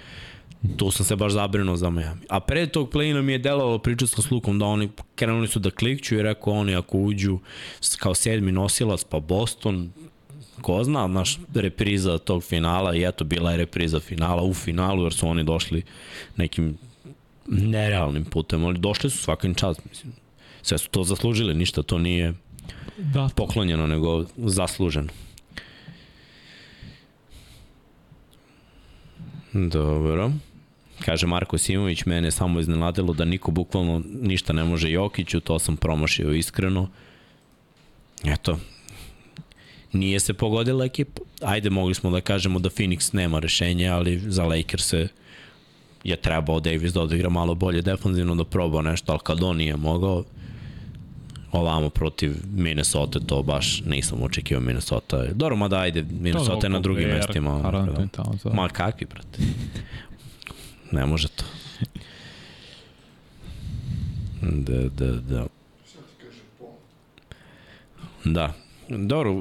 tu 0.76 0.90
sam 0.90 1.06
se 1.06 1.16
baš 1.16 1.32
zabrinuo 1.32 1.76
za 1.76 1.90
Miami. 1.90 2.20
A 2.28 2.40
pre 2.40 2.66
tog 2.66 2.90
play-ina 2.90 3.22
mi 3.22 3.32
je 3.32 3.38
delovalo 3.38 3.78
pričao 3.78 4.08
sam 4.08 4.22
s 4.22 4.30
Lukom 4.30 4.58
da 4.58 4.64
oni 4.64 4.88
krenuli 5.14 5.48
su 5.48 5.58
da 5.58 5.70
klikću 5.70 6.14
i 6.14 6.22
rekao 6.22 6.52
oni 6.52 6.74
ako 6.74 6.98
uđu 6.98 7.38
kao 7.98 8.14
sedmi 8.14 8.52
nosilac 8.52 9.04
pa 9.04 9.20
Boston, 9.20 9.90
ko 10.62 10.84
zna, 10.84 11.06
naš 11.06 11.38
repriza 11.54 12.18
tog 12.18 12.44
finala 12.44 12.94
i 12.96 13.04
eto 13.04 13.24
bila 13.24 13.50
je 13.50 13.56
repriza 13.56 14.00
finala 14.00 14.42
u 14.42 14.54
finalu 14.54 15.02
jer 15.02 15.12
su 15.12 15.28
oni 15.28 15.44
došli 15.44 15.82
nekim 16.36 16.78
nerealnim 17.46 18.24
putem, 18.24 18.64
ali 18.64 18.78
došli 18.78 19.10
su 19.10 19.18
svakim 19.18 19.54
čast, 19.54 19.80
mislim. 19.88 20.12
Sve 20.62 20.78
su 20.78 20.88
to 20.90 21.04
zaslužili, 21.04 21.54
ništa 21.54 21.82
to 21.82 21.98
nije 21.98 22.34
Da, 22.98 23.28
poklonjeno, 23.36 23.86
nego 23.86 24.24
zasluženo. 24.36 25.08
Dobro. 29.52 30.30
Kaže 31.04 31.26
Marko 31.26 31.58
Simović, 31.58 32.04
mene 32.04 32.26
je 32.26 32.32
samo 32.32 32.60
iznenadilo 32.60 33.12
da 33.12 33.24
niko 33.24 33.50
bukvalno 33.50 34.02
ništa 34.20 34.52
ne 34.52 34.64
može 34.64 34.90
Jokiću, 34.90 35.40
to 35.40 35.58
sam 35.58 35.76
promašio 35.76 36.32
iskreno. 36.32 36.88
Eto, 38.24 38.58
nije 39.92 40.20
se 40.20 40.34
pogodila 40.34 40.84
ekipa. 40.84 41.22
Ajde, 41.40 41.70
mogli 41.70 41.94
smo 41.94 42.10
da 42.10 42.20
kažemo 42.20 42.58
da 42.58 42.68
Phoenix 42.68 43.14
nema 43.14 43.38
rešenja, 43.38 43.94
ali 43.94 44.18
za 44.18 44.44
Lakers 44.44 44.84
se 44.84 45.08
je 46.04 46.16
trebao 46.16 46.60
Davis 46.60 46.92
da 46.92 47.00
odigra 47.00 47.28
malo 47.28 47.54
bolje 47.54 47.82
defanzivno, 47.82 48.34
da 48.34 48.44
proba 48.44 48.82
nešto, 48.82 49.12
ali 49.12 49.20
kad 49.24 49.42
on 49.42 49.56
nije 49.56 49.76
mogao, 49.76 50.24
ovamo 51.52 51.90
protiv 51.90 52.36
Minnesota, 52.54 53.20
to 53.20 53.42
baš 53.42 53.82
nisam 53.86 54.22
očekivao 54.22 54.62
Minnesota. 54.62 55.24
Dobro, 55.34 55.56
mada 55.56 55.78
ajde, 55.78 56.04
Minnesota 56.20 56.66
je 56.66 56.70
na 56.70 56.80
drugim 56.80 57.08
mestima. 57.08 57.70
da. 58.44 58.50
Ma 58.52 58.68
kakvi, 58.68 59.06
brate? 59.06 59.38
Ne 60.92 61.06
može 61.06 61.28
to. 61.28 61.44
Da, 64.42 64.88
da, 64.88 65.12
da. 65.12 65.46
Da. 68.24 68.52
Dobro, 68.88 69.32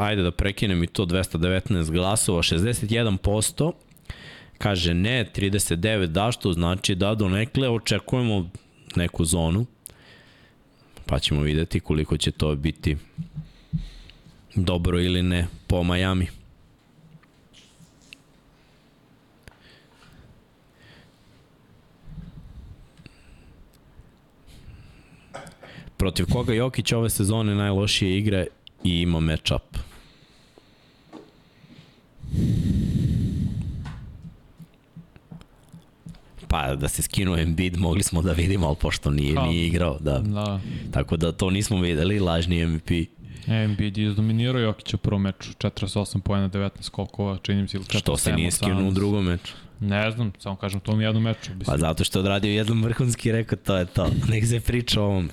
ajde 0.00 0.22
da 0.22 0.30
prekinem 0.30 0.84
i 0.84 0.86
to 0.86 1.06
219 1.06 1.90
glasova, 1.90 2.42
61%. 2.42 3.72
Kaže 4.58 4.94
ne, 4.94 5.30
39 5.36 6.06
da, 6.06 6.32
što 6.32 6.52
znači 6.52 6.94
da 6.94 7.14
do 7.14 7.28
nekle 7.28 7.68
očekujemo 7.68 8.50
neku 8.96 9.24
zonu. 9.24 9.66
Pa 11.06 11.18
ćemo 11.18 11.40
videti 11.40 11.80
koliko 11.80 12.16
će 12.16 12.30
to 12.30 12.56
biti 12.56 12.96
dobro 14.54 15.00
ili 15.00 15.22
ne 15.22 15.46
po 15.66 15.84
Miami. 15.84 16.26
Protiv 25.96 26.26
koga 26.32 26.54
Jokić 26.54 26.92
ove 26.92 27.10
sezone 27.10 27.54
najlošije 27.54 28.18
igra 28.18 28.44
i 28.84 29.00
ima 29.00 29.20
match-up. 29.20 29.78
Pa 36.48 36.74
da 36.74 36.88
se 36.88 37.02
skinuo 37.02 37.38
Embiid 37.38 37.76
mogli 37.78 38.02
smo 38.02 38.22
da 38.22 38.32
vidimo, 38.32 38.66
ali 38.66 38.76
pošto 38.80 39.10
nije, 39.10 39.34
Kao. 39.34 39.46
nije 39.46 39.66
igrao, 39.66 39.98
da. 40.00 40.18
Da. 40.18 40.60
Tako 40.90 41.16
da 41.16 41.32
to 41.32 41.50
nismo 41.50 41.80
videli, 41.80 42.20
lažni 42.20 42.66
MVP. 42.66 42.90
Embiid 43.48 43.98
je 43.98 44.06
izdominirao 44.08 44.60
Jokić 44.60 44.94
u 44.94 44.98
prvom 44.98 45.22
meču, 45.22 45.52
48 45.52 46.20
pojena, 46.20 46.48
19 46.48 46.70
skokova, 46.80 47.38
čini 47.42 47.62
mi 47.62 47.68
se 47.68 47.76
ili 47.76 47.84
47. 47.84 47.98
Što 47.98 48.16
se 48.16 48.32
nije 48.32 48.50
skinuo 48.50 48.82
u 48.82 48.90
18. 48.90 48.94
drugom 48.94 49.24
meču. 49.24 49.52
Ne 49.80 50.10
znam, 50.10 50.32
samo 50.38 50.56
kažem, 50.56 50.80
to 50.80 50.96
mi 50.96 51.04
jednom 51.04 51.22
meču. 51.22 51.50
Pa 51.50 51.54
Mislim, 51.54 51.78
zato 51.78 52.04
što 52.04 52.18
je 52.18 52.20
odradio 52.20 52.50
jedan 52.50 52.82
vrhunski 52.82 53.32
rekao 53.32 53.58
to 53.58 53.76
je 53.76 53.86
to. 53.86 54.08
Nek 54.28 54.46
se 54.46 54.60
priča 54.60 55.00
o 55.00 55.04
ovome. 55.04 55.28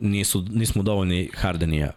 Nisu, 0.00 0.44
nismo 0.50 0.82
dovoljni 0.82 1.30
Harden 1.34 1.74
i 1.74 1.76
ja. 1.76 1.90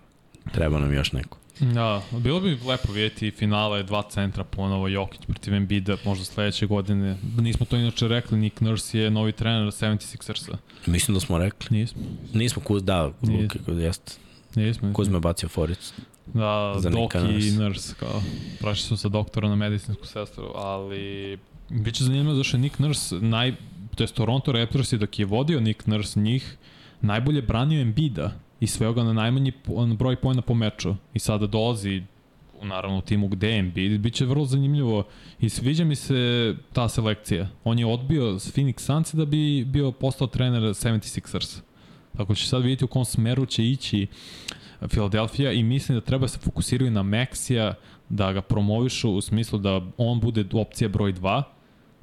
Treba 0.53 0.79
nam 0.79 0.93
još 0.93 1.11
neko. 1.11 1.37
Da, 1.59 2.01
bilo 2.11 2.39
bi 2.39 2.57
lepo 2.67 2.91
vidjeti 2.91 3.31
finale 3.31 3.83
dva 3.83 4.03
centra 4.09 4.43
ponovo 4.43 4.87
Jokić 4.87 5.21
protiv 5.27 5.53
Embida 5.53 5.97
možda 6.05 6.25
sledeće 6.25 6.65
godine. 6.65 7.17
Nismo 7.37 7.65
to 7.65 7.77
inače 7.77 8.07
rekli, 8.07 8.37
Nick 8.37 8.61
Nurse 8.61 8.99
je 8.99 9.11
novi 9.11 9.31
trener 9.31 9.67
76ersa. 9.67 10.57
Mislim 10.85 11.13
da 11.13 11.19
smo 11.19 11.37
rekli. 11.37 11.77
Nismo. 11.77 12.01
Nismo 12.33 12.61
Kuz, 12.61 12.83
da, 12.83 13.11
kako 13.47 13.71
jeste. 13.71 14.13
Nismo. 14.55 14.93
Kuzma 14.93 15.17
je 15.17 15.21
bacio 15.21 15.49
foricu. 15.49 15.93
Da, 16.33 16.75
za 16.77 16.89
Doki 16.89 17.17
i 17.17 17.21
Nurse. 17.21 17.59
Nurse, 17.59 17.93
kao, 17.99 18.21
prašli 18.59 18.83
su 18.83 18.97
sa 18.97 19.09
doktora 19.09 19.49
na 19.49 19.55
medicinsku 19.55 20.05
sestru, 20.05 20.51
ali 20.55 21.37
biće 21.69 22.03
zanimljivo 22.03 22.35
zašto 22.35 22.57
je 22.57 22.61
Nick 22.61 22.79
Nurse, 22.79 23.15
naj, 23.15 23.55
to 23.95 24.03
je 24.03 24.07
Toronto 24.07 24.51
Raptors 24.51 24.93
i 24.93 24.97
dok 24.97 25.19
je 25.19 25.25
vodio 25.25 25.59
Nick 25.59 25.87
Nurse 25.87 26.19
njih, 26.19 26.57
najbolje 27.01 27.41
branio 27.41 27.81
Embida 27.81 28.39
i 28.59 28.67
sveo 28.67 28.93
ga 28.93 29.03
na 29.03 29.13
najmanji 29.13 29.51
na 29.67 29.93
broj 29.93 30.15
pojena 30.15 30.41
po 30.41 30.53
meču. 30.53 30.95
I 31.13 31.19
sada 31.19 31.47
dolazi 31.47 32.03
naravno 32.61 32.97
u 32.97 33.01
timu 33.01 33.27
gde 33.27 33.49
je 33.49 33.59
Embiid, 33.59 34.01
bit 34.01 34.13
će 34.13 34.25
vrlo 34.25 34.45
zanimljivo 34.45 35.03
i 35.39 35.49
sviđa 35.49 35.83
mi 35.83 35.95
se 35.95 36.55
ta 36.73 36.89
selekcija. 36.89 37.47
On 37.63 37.79
je 37.79 37.85
odbio 37.85 38.23
Phoenix 38.23 38.79
Suns 38.79 39.13
da 39.13 39.25
bi 39.25 39.65
bio 39.65 39.91
postao 39.91 40.27
trener 40.27 40.61
76ers. 40.61 41.59
Tako 42.17 42.35
će 42.35 42.47
sad 42.47 42.61
vidjeti 42.61 42.85
u 42.85 42.87
kom 42.87 43.05
smeru 43.05 43.45
će 43.45 43.65
ići 43.65 44.07
Philadelphia 44.87 45.51
i 45.51 45.63
mislim 45.63 45.97
da 45.97 46.05
treba 46.05 46.27
se 46.27 46.39
fokusiraju 46.39 46.91
na 46.91 47.03
Maxija, 47.03 47.73
da 48.09 48.33
ga 48.33 48.41
promovišu 48.41 49.11
u 49.11 49.21
smislu 49.21 49.59
da 49.59 49.81
on 49.97 50.19
bude 50.19 50.45
opcija 50.53 50.89
broj 50.89 51.13
2 51.13 51.43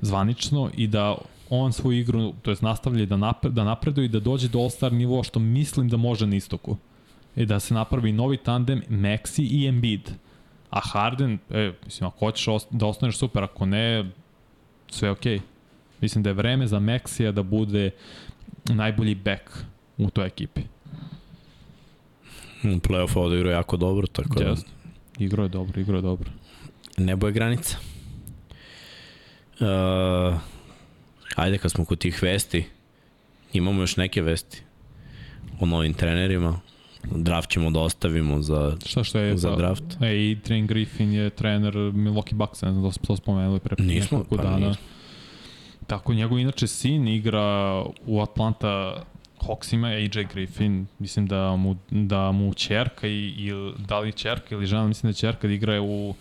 zvanično 0.00 0.70
i 0.76 0.86
da 0.86 1.16
on 1.60 1.72
svoju 1.72 1.98
igru, 1.98 2.32
to 2.42 2.50
jest 2.50 2.62
nastavlja 2.62 3.06
da, 3.06 3.16
napred, 3.16 3.52
da 3.52 3.64
napreduje 3.64 4.04
i 4.04 4.08
da 4.08 4.20
dođe 4.20 4.48
do 4.48 4.58
All-Star 4.58 4.92
nivoa 4.92 5.22
što 5.22 5.38
mislim 5.38 5.88
da 5.88 5.96
može 5.96 6.26
na 6.26 6.36
istoku. 6.36 6.76
I 7.36 7.46
da 7.46 7.60
se 7.60 7.74
napravi 7.74 8.12
novi 8.12 8.36
tandem 8.36 8.82
Maxi 8.88 9.42
i 9.50 9.66
Embiid. 9.66 10.10
A 10.70 10.80
Harden, 10.80 11.38
e, 11.50 11.72
mislim, 11.84 12.08
ako 12.08 12.18
hoćeš 12.18 12.46
ost- 12.46 12.66
da 12.70 12.86
ostaneš 12.86 13.18
super, 13.18 13.44
ako 13.44 13.66
ne, 13.66 14.10
sve 14.88 15.08
je 15.08 15.12
okej. 15.12 15.38
Okay. 15.38 15.42
Mislim 16.00 16.22
da 16.22 16.30
je 16.30 16.34
vreme 16.34 16.66
za 16.66 16.80
Maxija 16.80 17.32
da 17.32 17.42
bude 17.42 17.90
najbolji 18.64 19.14
back 19.14 19.42
u 19.98 20.10
toj 20.10 20.26
ekipi. 20.26 20.60
U 22.64 22.66
play-offu 22.66 23.18
odigrao 23.18 23.52
jako 23.52 23.76
dobro, 23.76 24.06
tako 24.06 24.38
da. 24.38 24.54
Igro 25.18 25.42
je 25.42 25.48
dobro, 25.48 25.80
igro 25.80 25.96
je 25.96 26.02
dobro. 26.02 26.30
nebo 26.98 27.26
je 27.26 27.32
granica. 27.32 27.76
Uh, 29.60 29.66
ajde 31.36 31.58
kad 31.58 31.70
smo 31.70 31.84
kod 31.84 31.98
tih 31.98 32.22
vesti, 32.22 32.64
imamo 33.52 33.80
još 33.80 33.96
neke 33.96 34.22
vesti 34.22 34.62
o 35.60 35.66
novim 35.66 35.94
trenerima. 35.94 36.60
Draft 37.06 37.50
ćemo 37.50 37.70
da 37.70 37.80
ostavimo 37.80 38.42
za, 38.42 38.76
Šta 38.86 39.04
što 39.04 39.18
je 39.18 39.36
za 39.36 39.50
pa- 39.50 39.56
draft. 39.56 39.84
E, 40.00 40.06
Adrian 40.32 40.66
Griffin 40.66 41.12
je 41.12 41.30
trener 41.30 41.74
Milwaukee 41.74 42.34
Bucks, 42.34 42.62
ne 42.62 42.70
znam 42.70 42.82
da 42.82 42.92
smo 42.92 43.04
to 43.06 43.16
spomenuli 43.16 43.60
pre 43.60 43.76
Nismo, 43.78 44.18
nekoliko 44.18 44.36
pa 44.36 44.42
dana. 44.42 44.68
nismo. 44.68 44.82
Tako, 45.86 46.14
njegov 46.14 46.38
inače 46.38 46.66
sin 46.66 47.08
igra 47.08 47.74
u 48.06 48.20
Atlanta 48.20 49.02
Hawksima, 49.38 49.86
AJ 49.88 50.24
Griffin, 50.24 50.86
mislim 50.98 51.26
da 51.26 51.56
mu, 51.56 51.76
da 51.90 52.32
mu 52.32 52.54
čerka 52.54 53.06
i, 53.06 53.12
i 53.28 53.50
da 53.78 53.98
li 53.98 54.12
čerka 54.12 54.46
ili 54.50 54.66
žena, 54.66 54.86
mislim 54.86 55.12
da 55.12 55.16
čerka 55.16 55.46
da 55.46 55.52
igra 55.54 55.82
u 55.82 56.14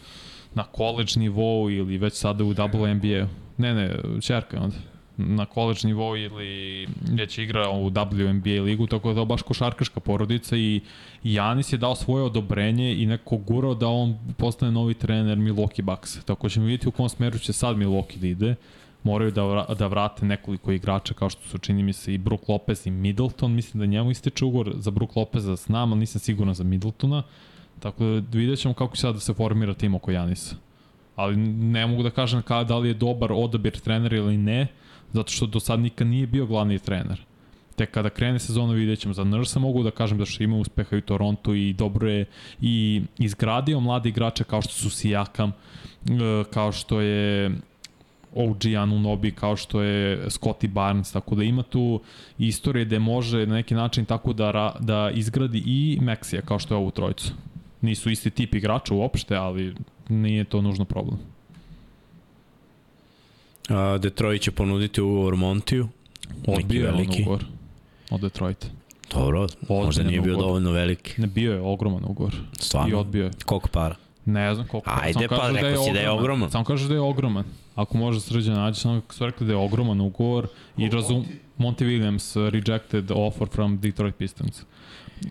na 0.53 0.65
college 0.75 1.11
nivou 1.15 1.69
ili 1.69 1.97
već 1.97 2.13
sada 2.13 2.43
u 2.43 2.49
WNBA. 2.49 3.27
Ne, 3.57 3.73
ne, 3.73 3.91
čerka 4.21 4.57
je 4.57 4.63
onda 4.63 4.75
na 5.17 5.45
college 5.45 5.79
nivou 5.83 6.17
ili 6.17 6.87
već 7.11 7.37
igra 7.37 7.69
u 7.69 7.89
WNBA 7.89 8.63
ligu, 8.63 8.87
tako 8.87 9.13
da 9.13 9.19
je 9.19 9.25
baš 9.25 9.41
košarkaška 9.41 9.99
porodica 9.99 10.57
i 10.57 10.81
Janis 11.23 11.73
je 11.73 11.77
dao 11.77 11.95
svoje 11.95 12.23
odobrenje 12.23 12.95
i 12.95 13.05
neko 13.05 13.37
gurao 13.37 13.75
da 13.75 13.87
on 13.87 14.17
postane 14.37 14.71
novi 14.71 14.93
trener 14.93 15.37
Milwaukee 15.37 15.81
Bucks. 15.81 16.25
Tako 16.25 16.49
ćemo 16.49 16.65
vidjeti 16.65 16.87
u 16.87 16.91
kom 16.91 17.09
smeru 17.09 17.39
će 17.39 17.53
sad 17.53 17.77
Milwaukee 17.77 18.17
da 18.17 18.27
ide. 18.27 18.55
Moraju 19.03 19.31
da, 19.31 19.43
vra, 19.43 19.65
da 19.79 19.87
vrate 19.87 20.25
nekoliko 20.25 20.71
igrača 20.71 21.13
kao 21.13 21.29
što 21.29 21.47
su 21.47 21.57
čini 21.57 21.83
mi 21.83 21.93
se 21.93 22.13
i 22.13 22.17
Brook 22.17 22.49
Lopez 22.49 22.87
i 22.87 22.91
Middleton. 22.91 23.51
Mislim 23.51 23.79
da 23.79 23.85
njemu 23.85 24.11
ističe 24.11 24.45
ugor 24.45 24.73
za 24.75 24.91
Brook 24.91 25.15
Lopeza 25.15 25.57
s 25.57 25.67
nama, 25.67 25.95
nisam 25.95 26.19
siguran 26.19 26.53
za 26.53 26.63
Middletona. 26.63 27.23
Tako 27.79 28.03
da 28.03 28.37
vidjet 28.37 28.59
ćemo 28.59 28.73
kako 28.73 28.95
će 28.95 29.01
sad 29.01 29.13
da 29.13 29.19
se 29.19 29.33
formira 29.33 29.73
tim 29.73 29.95
oko 29.95 30.11
Janisa. 30.11 30.55
Ali 31.15 31.37
ne 31.37 31.87
mogu 31.87 32.03
da 32.03 32.09
kažem 32.09 32.41
ka, 32.41 32.63
da 32.63 32.77
li 32.77 32.87
je 32.87 32.93
dobar 32.93 33.31
odabir 33.31 33.79
trenera 33.79 34.17
ili 34.17 34.37
ne, 34.37 34.67
zato 35.13 35.31
što 35.31 35.45
do 35.45 35.59
sad 35.59 35.79
nikad 35.79 36.07
nije 36.07 36.27
bio 36.27 36.45
glavni 36.45 36.79
trener. 36.79 37.21
Tek 37.75 37.91
kada 37.91 38.09
krene 38.09 38.39
sezona 38.39 38.73
vidjet 38.73 38.99
ćemo. 38.99 39.13
Za 39.13 39.23
Nursa 39.23 39.59
mogu 39.59 39.83
da 39.83 39.91
kažem 39.91 40.17
da 40.17 40.25
što 40.25 40.43
ima 40.43 40.57
uspeha 40.57 40.95
i 40.95 40.99
u 40.99 41.01
Torontu 41.01 41.55
i 41.55 41.73
dobro 41.73 42.09
je 42.09 42.25
i 42.61 43.01
izgradio 43.17 43.79
mlade 43.79 44.09
igrače 44.09 44.43
kao 44.43 44.61
što 44.61 44.73
su 44.73 44.89
Sijakam, 44.89 45.49
e, 45.49 46.43
kao 46.53 46.71
što 46.71 47.01
je 47.01 47.51
OG 48.35 48.65
Anunobi, 48.77 49.31
kao 49.31 49.55
što 49.55 49.81
je 49.81 50.25
Scotty 50.25 50.67
Barnes, 50.67 51.11
tako 51.11 51.35
da 51.35 51.43
ima 51.43 51.63
tu 51.63 52.01
istorije 52.37 52.85
gde 52.85 52.99
može 52.99 53.45
na 53.45 53.55
neki 53.55 53.75
način 53.75 54.05
tako 54.05 54.33
da, 54.33 54.75
da 54.79 55.11
izgradi 55.13 55.63
i 55.65 55.99
Maxija 56.01 56.41
kao 56.41 56.59
što 56.59 56.73
je 56.73 56.77
ovu 56.77 56.91
trojicu. 56.91 57.33
Nisu 57.81 58.09
isti 58.09 58.29
tip 58.29 58.55
igrača 58.55 58.93
uopšte, 58.93 59.35
ali 59.35 59.75
nije 60.09 60.43
to 60.43 60.61
nužno 60.61 60.85
problem. 60.85 61.17
A, 63.69 63.97
Detroit 63.97 64.41
će 64.41 64.51
ponuditi 64.51 65.01
ugovor 65.01 65.35
Montiju. 65.35 65.87
Odbio 66.47 66.81
je 66.83 66.89
on 66.89 66.95
veliki. 66.95 67.21
ugovor 67.21 67.45
od 68.11 68.21
Detroita. 68.21 68.67
Dobro, 69.13 69.47
možda 69.69 69.87
Ozbiljan 69.87 70.07
nije 70.07 70.21
bio 70.21 70.33
ugovor. 70.33 70.47
dovoljno 70.47 70.71
veliki. 70.71 71.21
Ne, 71.21 71.27
bio 71.27 71.53
je 71.53 71.61
ogroman 71.61 72.03
ugovor. 72.07 72.33
I 72.33 72.63
Stvarno. 72.63 72.99
odbio 72.99 73.25
je. 73.25 73.31
Koliko 73.45 73.69
para? 73.69 73.95
Ne 74.25 74.55
znam 74.55 74.67
koliko. 74.67 74.89
Ajde, 75.03 75.27
pa, 75.27 75.37
kažu 75.37 75.53
rekao 75.55 75.83
si 75.83 75.93
da 75.93 75.99
je 75.99 76.09
ogroman. 76.09 76.51
Samo 76.51 76.63
kažu 76.63 76.87
da 76.87 76.93
je 76.93 76.99
ogroman. 76.99 77.43
Ako 77.75 77.97
može 77.97 78.21
srđan 78.21 78.55
nađe, 78.55 78.79
samo 78.79 79.01
su 79.09 79.25
rekli 79.25 79.47
da 79.47 79.53
je 79.53 79.57
ogroman 79.57 80.01
ugovor 80.01 80.47
i 80.77 80.89
razum... 80.89 81.25
Monty 81.57 81.85
Williams 81.85 82.49
rejected 82.49 83.11
offer 83.11 83.47
from 83.47 83.79
Detroit 83.79 84.15
Pistons. 84.15 84.61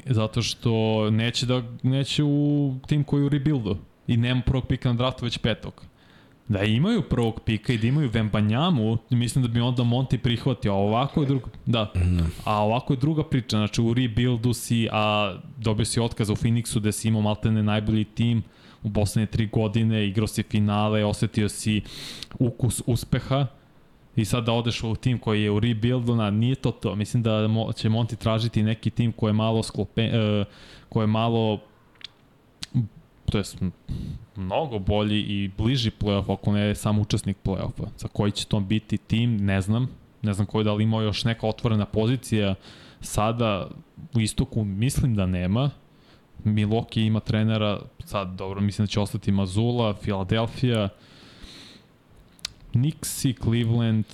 Zato 0.07 0.43
što 0.43 0.71
neće 1.11 1.47
da 1.47 1.63
neće 1.83 2.23
u 2.25 2.75
tim 2.87 3.05
koji 3.05 3.21
je 3.21 3.27
u 3.27 3.29
rebuildu 3.29 3.77
i 4.07 4.17
nema 4.17 4.43
prvog 4.47 4.67
pika 4.67 4.89
na 4.89 4.95
draftu 4.95 5.25
već 5.25 5.39
petog. 5.39 5.85
Da 6.49 6.63
imaju 6.63 7.03
prvog 7.03 7.41
pika 7.41 7.73
i 7.73 7.79
da 7.79 7.87
imaju 7.87 8.11
Vembanjamu, 8.13 8.99
mislim 9.11 9.43
da 9.45 9.49
bi 9.49 9.61
onda 9.61 9.83
Monty 9.83 10.17
prihvatio, 10.19 10.73
a 10.73 10.77
ovako 10.77 11.21
je 11.21 11.27
druga, 11.27 11.47
da, 11.67 11.93
a 12.45 12.63
ovako 12.65 12.93
je 12.93 12.97
druga 12.97 13.25
priča, 13.25 13.57
znači 13.57 13.83
u 13.83 13.95
rebuildu 13.95 14.53
si, 14.53 14.89
a 14.93 15.35
dobio 15.59 15.85
si 15.85 16.01
otkaz 16.01 16.31
u 16.31 16.35
Phoenixu 16.37 16.79
gde 16.81 16.93
si 16.93 17.09
imao 17.09 17.23
maltene 17.23 17.63
najbolji 17.63 18.05
tim 18.05 18.43
u 18.83 18.93
poslednje 18.93 19.27
tri 19.27 19.47
godine, 19.47 20.07
igrao 20.07 20.27
si 20.27 20.43
finale, 20.43 21.05
osetio 21.05 21.49
si 21.49 21.83
ukus 22.39 22.83
uspeha 22.87 23.47
i 24.17 24.25
sad 24.25 24.45
da 24.45 24.53
odeš 24.53 24.83
u 24.85 24.95
tim 24.95 25.19
koji 25.19 25.43
je 25.43 25.51
u 25.51 25.61
rebuildu, 25.61 26.17
na, 26.17 26.31
nije 26.31 26.55
to 26.55 26.71
to. 26.71 26.95
Mislim 26.95 27.23
da 27.23 27.31
mo- 27.31 27.73
će 27.73 27.89
Monty 27.89 28.17
tražiti 28.17 28.63
neki 28.63 28.91
tim 28.91 29.13
koji 29.13 29.29
je 29.29 29.35
malo 29.35 29.63
sklope, 29.63 30.07
uh, 30.09 30.47
koji 30.89 31.03
je 31.03 31.07
malo 31.07 31.61
to 33.33 33.39
jest 33.39 33.59
mnogo 34.37 34.79
bolji 34.79 35.21
i 35.21 35.51
bliži 35.59 35.91
play-off, 36.01 36.33
ako 36.33 36.53
ne 36.53 36.61
je 36.61 36.75
sam 36.75 36.99
učesnik 36.99 37.37
play-offa. 37.45 37.87
Za 37.97 38.09
koji 38.09 38.33
će 38.33 38.47
to 38.47 38.61
biti 38.61 38.99
tim, 38.99 39.37
ne 39.37 39.61
znam. 39.61 39.89
Ne 40.23 40.33
znam 40.33 40.47
koji 40.47 40.65
da 40.65 40.73
li 40.73 40.85
ima 40.85 41.03
još 41.03 41.25
neka 41.25 41.47
otvorena 41.47 41.87
pozicija 41.87 42.55
sada 43.01 43.69
u 44.15 44.21
istoku, 44.21 44.65
mislim 44.65 45.15
da 45.15 45.27
nema. 45.27 45.71
Milwaukee 46.45 47.07
ima 47.07 47.21
trenera, 47.21 47.81
sad 48.05 48.29
dobro, 48.29 48.61
mislim 48.61 48.87
da 48.87 48.91
će 48.91 49.01
ostati 49.01 49.33
Mazula, 49.33 49.95
Philadelphia, 49.95 50.89
Knicks 52.71 53.25
i 53.25 53.35
Cleveland, 53.43 54.07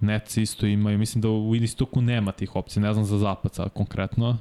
Nets 0.00 0.36
isto 0.36 0.66
imaju, 0.66 0.98
mislim 0.98 1.22
da 1.22 1.28
u 1.28 1.54
istoku 1.54 2.02
nema 2.02 2.32
tih 2.32 2.56
opcija, 2.56 2.82
ne 2.82 2.92
znam 2.92 3.04
za 3.04 3.18
zapad 3.18 3.54
sad 3.54 3.72
konkretno, 3.72 4.38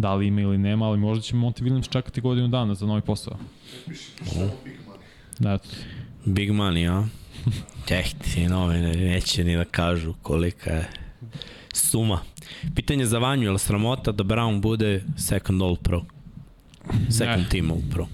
da 0.00 0.14
li 0.14 0.26
ima 0.26 0.40
ili 0.40 0.58
nema, 0.58 0.86
ali 0.86 0.98
možda 0.98 1.22
će 1.22 1.36
Monty 1.36 1.62
Williams 1.62 1.90
čekati 1.92 2.20
godinu 2.20 2.48
dana 2.48 2.74
za 2.74 2.86
novi 2.86 3.00
posao. 3.00 3.36
Da. 5.38 5.58
Big 6.24 6.50
money, 6.50 6.90
a? 6.90 7.06
Eh, 7.90 8.04
ti 8.24 8.46
novine 8.48 8.92
neće 8.92 9.44
ni 9.44 9.56
da 9.56 9.64
kažu 9.64 10.14
kolika 10.22 10.70
je 10.70 10.88
suma. 11.74 12.20
Pitanje 12.74 13.06
za 13.06 13.18
Vanju, 13.18 13.42
je 13.42 13.50
li 13.50 13.58
sramota 13.58 14.12
da 14.12 14.24
Brown 14.24 14.60
bude 14.60 15.04
second 15.16 15.62
all 15.62 15.76
pro? 15.76 16.02
Second 17.10 17.42
Ne. 17.42 17.48
team 17.50 17.70
all 17.70 17.80
pro. 17.90 18.06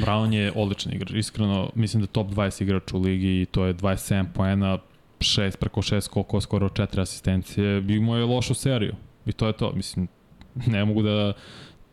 Brown 0.00 0.32
je 0.32 0.52
odličan 0.54 0.92
igrač, 0.92 1.10
iskreno 1.14 1.70
mislim 1.74 2.00
da 2.00 2.06
top 2.06 2.28
20 2.30 2.62
igrač 2.62 2.92
u 2.92 2.98
ligi 2.98 3.40
i 3.42 3.46
to 3.46 3.64
je 3.64 3.74
27 3.74 4.26
poena, 4.34 4.78
šest, 5.20 5.58
preko 5.58 5.82
šest, 5.82 6.08
koliko 6.08 6.40
skoro 6.40 6.68
četiri 6.68 7.00
asistencije, 7.00 7.84
imao 7.88 8.16
je 8.16 8.24
lošu 8.24 8.54
seriju. 8.54 8.94
I 9.26 9.32
to 9.32 9.46
je 9.46 9.52
to, 9.52 9.72
mislim, 9.72 10.08
ne 10.72 10.84
mogu 10.84 11.02
da, 11.02 11.32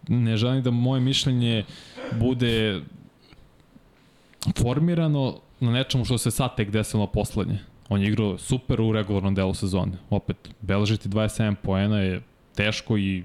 ne 0.07 0.37
želim 0.37 0.63
da 0.63 0.71
moje 0.71 1.01
mišljenje 1.01 1.63
bude 2.19 2.81
formirano 4.57 5.39
na 5.59 5.71
nečemu 5.71 6.05
što 6.05 6.17
se 6.17 6.31
sad 6.31 6.55
tek 6.55 6.71
desilo 6.71 7.07
poslednje. 7.07 7.59
On 7.89 8.01
je 8.01 8.07
igrao 8.07 8.37
super 8.37 8.81
u 8.81 8.91
regularnom 8.91 9.35
delu 9.35 9.53
sezone. 9.53 9.91
Opet, 10.09 10.49
beležiti 10.61 11.09
27 11.09 11.55
poena 11.55 11.99
je 11.99 12.21
teško 12.55 12.97
i 12.97 13.23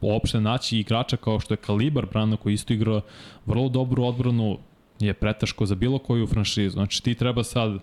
uopšte 0.00 0.40
naći 0.40 0.78
igrača 0.78 1.16
kao 1.16 1.40
što 1.40 1.54
je 1.54 1.58
Kalibar 1.58 2.06
Brana 2.06 2.36
koji 2.36 2.54
isto 2.54 2.72
igra 2.72 3.00
vrlo 3.46 3.68
dobru 3.68 4.04
odbranu 4.04 4.58
je 5.00 5.14
preteško 5.14 5.66
za 5.66 5.74
bilo 5.74 5.98
koju 5.98 6.26
franšizu. 6.26 6.70
Znači 6.70 7.02
ti 7.02 7.14
treba 7.14 7.44
sad 7.44 7.78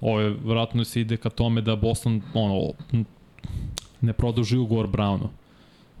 ovo 0.00 0.20
je, 0.20 0.30
vratno 0.44 0.84
se 0.84 1.00
ide 1.00 1.16
ka 1.16 1.30
tome 1.30 1.60
da 1.60 1.76
Boston 1.76 2.22
ono, 2.34 2.72
ne 4.00 4.12
produži 4.12 4.56
ugovor 4.56 4.86
Brownu. 4.86 5.28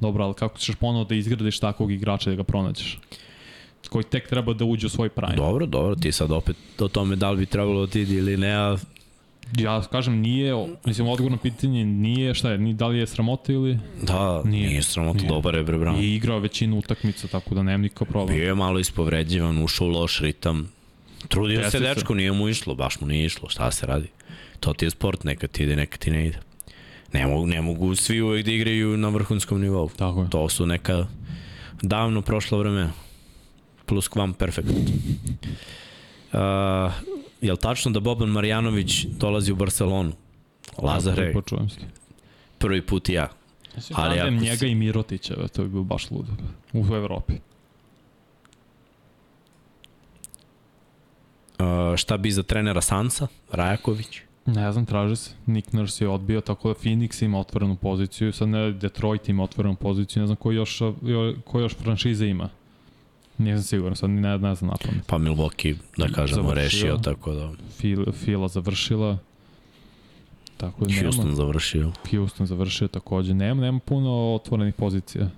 Dobro, 0.00 0.24
ali 0.24 0.34
kako 0.34 0.58
ćeš 0.58 0.74
ponovo 0.74 1.04
da 1.04 1.14
izgradiš 1.14 1.58
takvog 1.58 1.92
igrača 1.92 2.30
da 2.30 2.36
ga 2.36 2.44
pronađeš? 2.44 2.98
Koji 3.88 4.04
tek 4.04 4.28
treba 4.28 4.52
da 4.54 4.64
uđe 4.64 4.86
u 4.86 4.90
svoj 4.90 5.08
prime. 5.08 5.36
Dobro, 5.36 5.66
dobro, 5.66 5.94
ti 5.94 6.12
sad 6.12 6.30
opet 6.32 6.56
o 6.78 6.88
tome 6.88 7.16
da 7.16 7.30
li 7.30 7.36
bi 7.38 7.46
trebalo 7.46 7.86
da 7.86 7.92
ti 7.92 8.00
ili 8.00 8.36
ne, 8.36 8.54
a 8.54 8.76
Ja 9.58 9.82
kažem, 9.92 10.20
nije, 10.20 10.54
mislim, 10.84 11.08
odgovor 11.08 11.32
na 11.32 11.38
pitanje 11.38 11.84
nije, 11.84 12.34
šta 12.34 12.50
je, 12.50 12.58
ni 12.58 12.74
da 12.74 12.86
li 12.86 12.98
je 12.98 13.06
sramota 13.06 13.52
ili... 13.52 13.78
da, 14.02 14.42
Nije. 14.44 14.68
nije, 14.68 14.82
sramota, 14.82 15.18
Nije. 15.18 15.28
dobar 15.28 15.54
je 15.54 15.64
bre 15.64 15.78
Brown. 15.78 16.00
I 16.00 16.14
igrao 16.14 16.38
većinu 16.38 16.78
utakmica, 16.78 17.28
tako 17.28 17.54
da 17.54 17.62
nema 17.62 17.82
nikakav 17.82 18.08
problem. 18.08 18.36
Bio 18.38 18.46
je 18.46 18.54
malo 18.54 18.78
ispovređivan, 18.78 19.62
ušao 19.64 19.86
u 19.86 19.90
loš 19.90 20.20
ritam. 20.20 20.72
Trudio 21.28 21.60
Jeste 21.60 21.70
se 21.70 21.78
se. 21.78 21.94
dečko, 21.94 22.14
nije 22.14 22.32
mu 22.32 22.48
išlo, 22.48 22.74
baš 22.74 23.00
mu 23.00 23.06
nije 23.06 23.26
išlo, 23.26 23.48
šta 23.48 23.70
se 23.70 23.86
radi. 23.86 24.06
To 24.60 24.72
ti 24.72 24.84
je 24.84 24.90
sport, 24.90 25.24
nekad 25.24 25.50
ti 25.50 25.62
ide, 25.62 25.76
nekad 25.76 25.98
ti 26.00 26.10
ne 26.10 26.26
ide. 26.26 26.38
Ne 27.14 27.26
mogu, 27.26 27.46
ne 27.46 27.60
mogu 27.62 27.94
svi 27.94 28.20
uvek 28.20 28.44
da 28.44 28.50
igraju 28.52 28.96
na 28.96 29.08
vrhunskom 29.08 29.60
nivou. 29.60 29.88
Tako 29.88 30.22
je. 30.22 30.30
To 30.30 30.48
su 30.48 30.66
neka 30.66 31.06
davno 31.82 32.22
prošla 32.22 32.58
vremena. 32.58 32.92
Plus 33.86 34.08
kvam 34.08 34.32
perfekt. 34.34 34.68
Uh, 34.68 36.38
je 37.40 37.52
li 37.52 37.58
tačno 37.58 37.90
da 37.90 38.00
Boban 38.00 38.28
Marjanović 38.28 39.04
dolazi 39.04 39.52
u 39.52 39.56
Barcelonu? 39.56 40.12
Lazare, 40.78 41.32
Počujem 41.32 41.68
se. 41.68 41.80
prvi 42.58 42.82
put 42.82 43.08
ja. 43.08 43.28
Ali 43.92 44.10
Ali 44.10 44.20
ako 44.20 44.30
njega 44.32 44.56
si- 44.56 44.68
i 44.68 44.74
Mirotića, 44.74 45.48
to 45.48 45.62
bi 45.62 45.68
bilo 45.68 45.82
baš 45.84 46.10
ludo. 46.10 46.32
U 46.72 46.86
Evropi. 46.86 47.32
Uh, 51.58 51.66
šta 51.96 52.16
bi 52.16 52.30
za 52.30 52.42
trenera 52.42 52.80
Sansa? 52.80 53.26
Rajaković? 53.50 54.20
Ne 54.46 54.72
znam, 54.72 54.86
traži 54.86 55.16
se. 55.16 55.30
Nick 55.46 55.72
Nurse 55.72 56.04
je 56.04 56.08
odbio, 56.08 56.40
tako 56.40 56.68
da 56.68 56.74
Phoenix 56.74 57.24
ima 57.24 57.40
otvorenu 57.40 57.76
poziciju, 57.76 58.32
sad 58.32 58.48
ne, 58.48 58.72
Detroit 58.72 59.28
ima 59.28 59.42
otvorenu 59.42 59.74
poziciju, 59.76 60.20
ne 60.20 60.26
znam 60.26 60.36
ko 60.36 60.52
još, 60.52 60.80
jo, 60.80 61.34
ko 61.44 61.60
još 61.60 61.74
franšize 61.76 62.26
ima. 62.26 62.48
Nisam 63.38 63.62
siguran, 63.62 63.96
sad 63.96 64.10
ni 64.10 64.20
ne, 64.20 64.38
ne 64.38 64.54
znam 64.54 64.70
na 64.70 64.76
pamet. 64.86 65.06
Pa 65.06 65.18
Milwaukee, 65.18 65.76
da 65.96 66.08
kažemo, 66.08 66.42
Završio. 66.42 66.64
rešio, 66.64 66.96
tako 66.96 67.32
da 67.32 67.52
Fil, 67.76 68.12
Fila 68.12 68.48
završila. 68.48 69.18
Tako 70.56 70.84
da 70.84 70.90
nema. 70.90 71.02
Houston 71.02 71.34
završio. 71.34 71.92
Houston 72.10 72.46
završio 72.46 72.88
takođe. 72.88 73.34
Nema, 73.34 73.62
nema 73.62 73.78
puno 73.78 74.34
otvorenih 74.34 74.74
pozicija. 74.74 75.30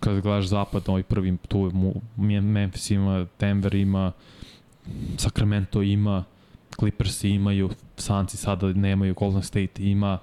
Kad 0.00 0.20
gledaš 0.20 0.46
zapad, 0.46 0.82
ovaj 0.86 1.02
prvi 1.02 1.36
tu 1.48 1.70
Memphis 2.16 2.90
ima, 2.90 3.26
Denver 3.40 3.74
ima, 3.74 4.12
Sacramento 5.16 5.82
ima, 5.82 6.24
Clippers 6.78 7.24
imaju, 7.24 7.70
Sanci 7.96 8.36
sada 8.36 8.72
nemaju, 8.72 9.14
Golden 9.14 9.42
State 9.42 9.70
ima, 9.78 10.18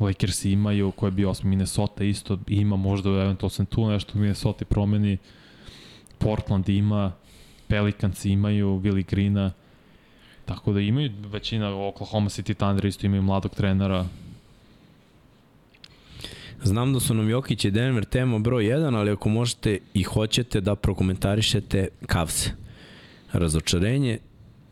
Lakers 0.00 0.44
imaju, 0.44 0.90
ko 0.90 1.06
je 1.06 1.10
bio 1.10 1.30
osmi, 1.30 1.50
Minnesota 1.50 2.04
isto 2.04 2.38
ima, 2.46 2.76
možda 2.76 3.10
eventualno 3.10 3.50
se 3.50 3.64
tu 3.64 3.90
nešto 3.90 4.18
Minnesota 4.18 4.64
promeni, 4.64 5.18
Portland 6.18 6.68
ima, 6.68 7.12
Pelicans 7.68 8.24
imaju, 8.24 8.66
Willi 8.66 9.04
Greena, 9.10 9.52
Tako 10.48 10.72
da 10.72 10.80
imaju 10.80 11.10
većina 11.32 11.86
Oklahoma 11.88 12.28
City 12.28 12.54
Thunder 12.54 12.84
isto 12.84 13.06
imaju 13.06 13.22
mladog 13.22 13.54
trenera. 13.54 14.06
Znam 16.62 16.92
da 16.92 17.00
su 17.00 17.14
nam 17.14 17.30
Jokić 17.30 17.64
i 17.64 17.70
Denver 17.70 18.04
tema 18.04 18.38
broj 18.38 18.64
1, 18.64 18.96
ali 18.96 19.10
ako 19.10 19.28
možete 19.28 19.78
i 19.94 20.02
hoćete 20.02 20.60
da 20.60 20.74
prokomentarišete 20.74 21.88
Cavs. 22.12 22.48
Razočarenje 23.32 24.18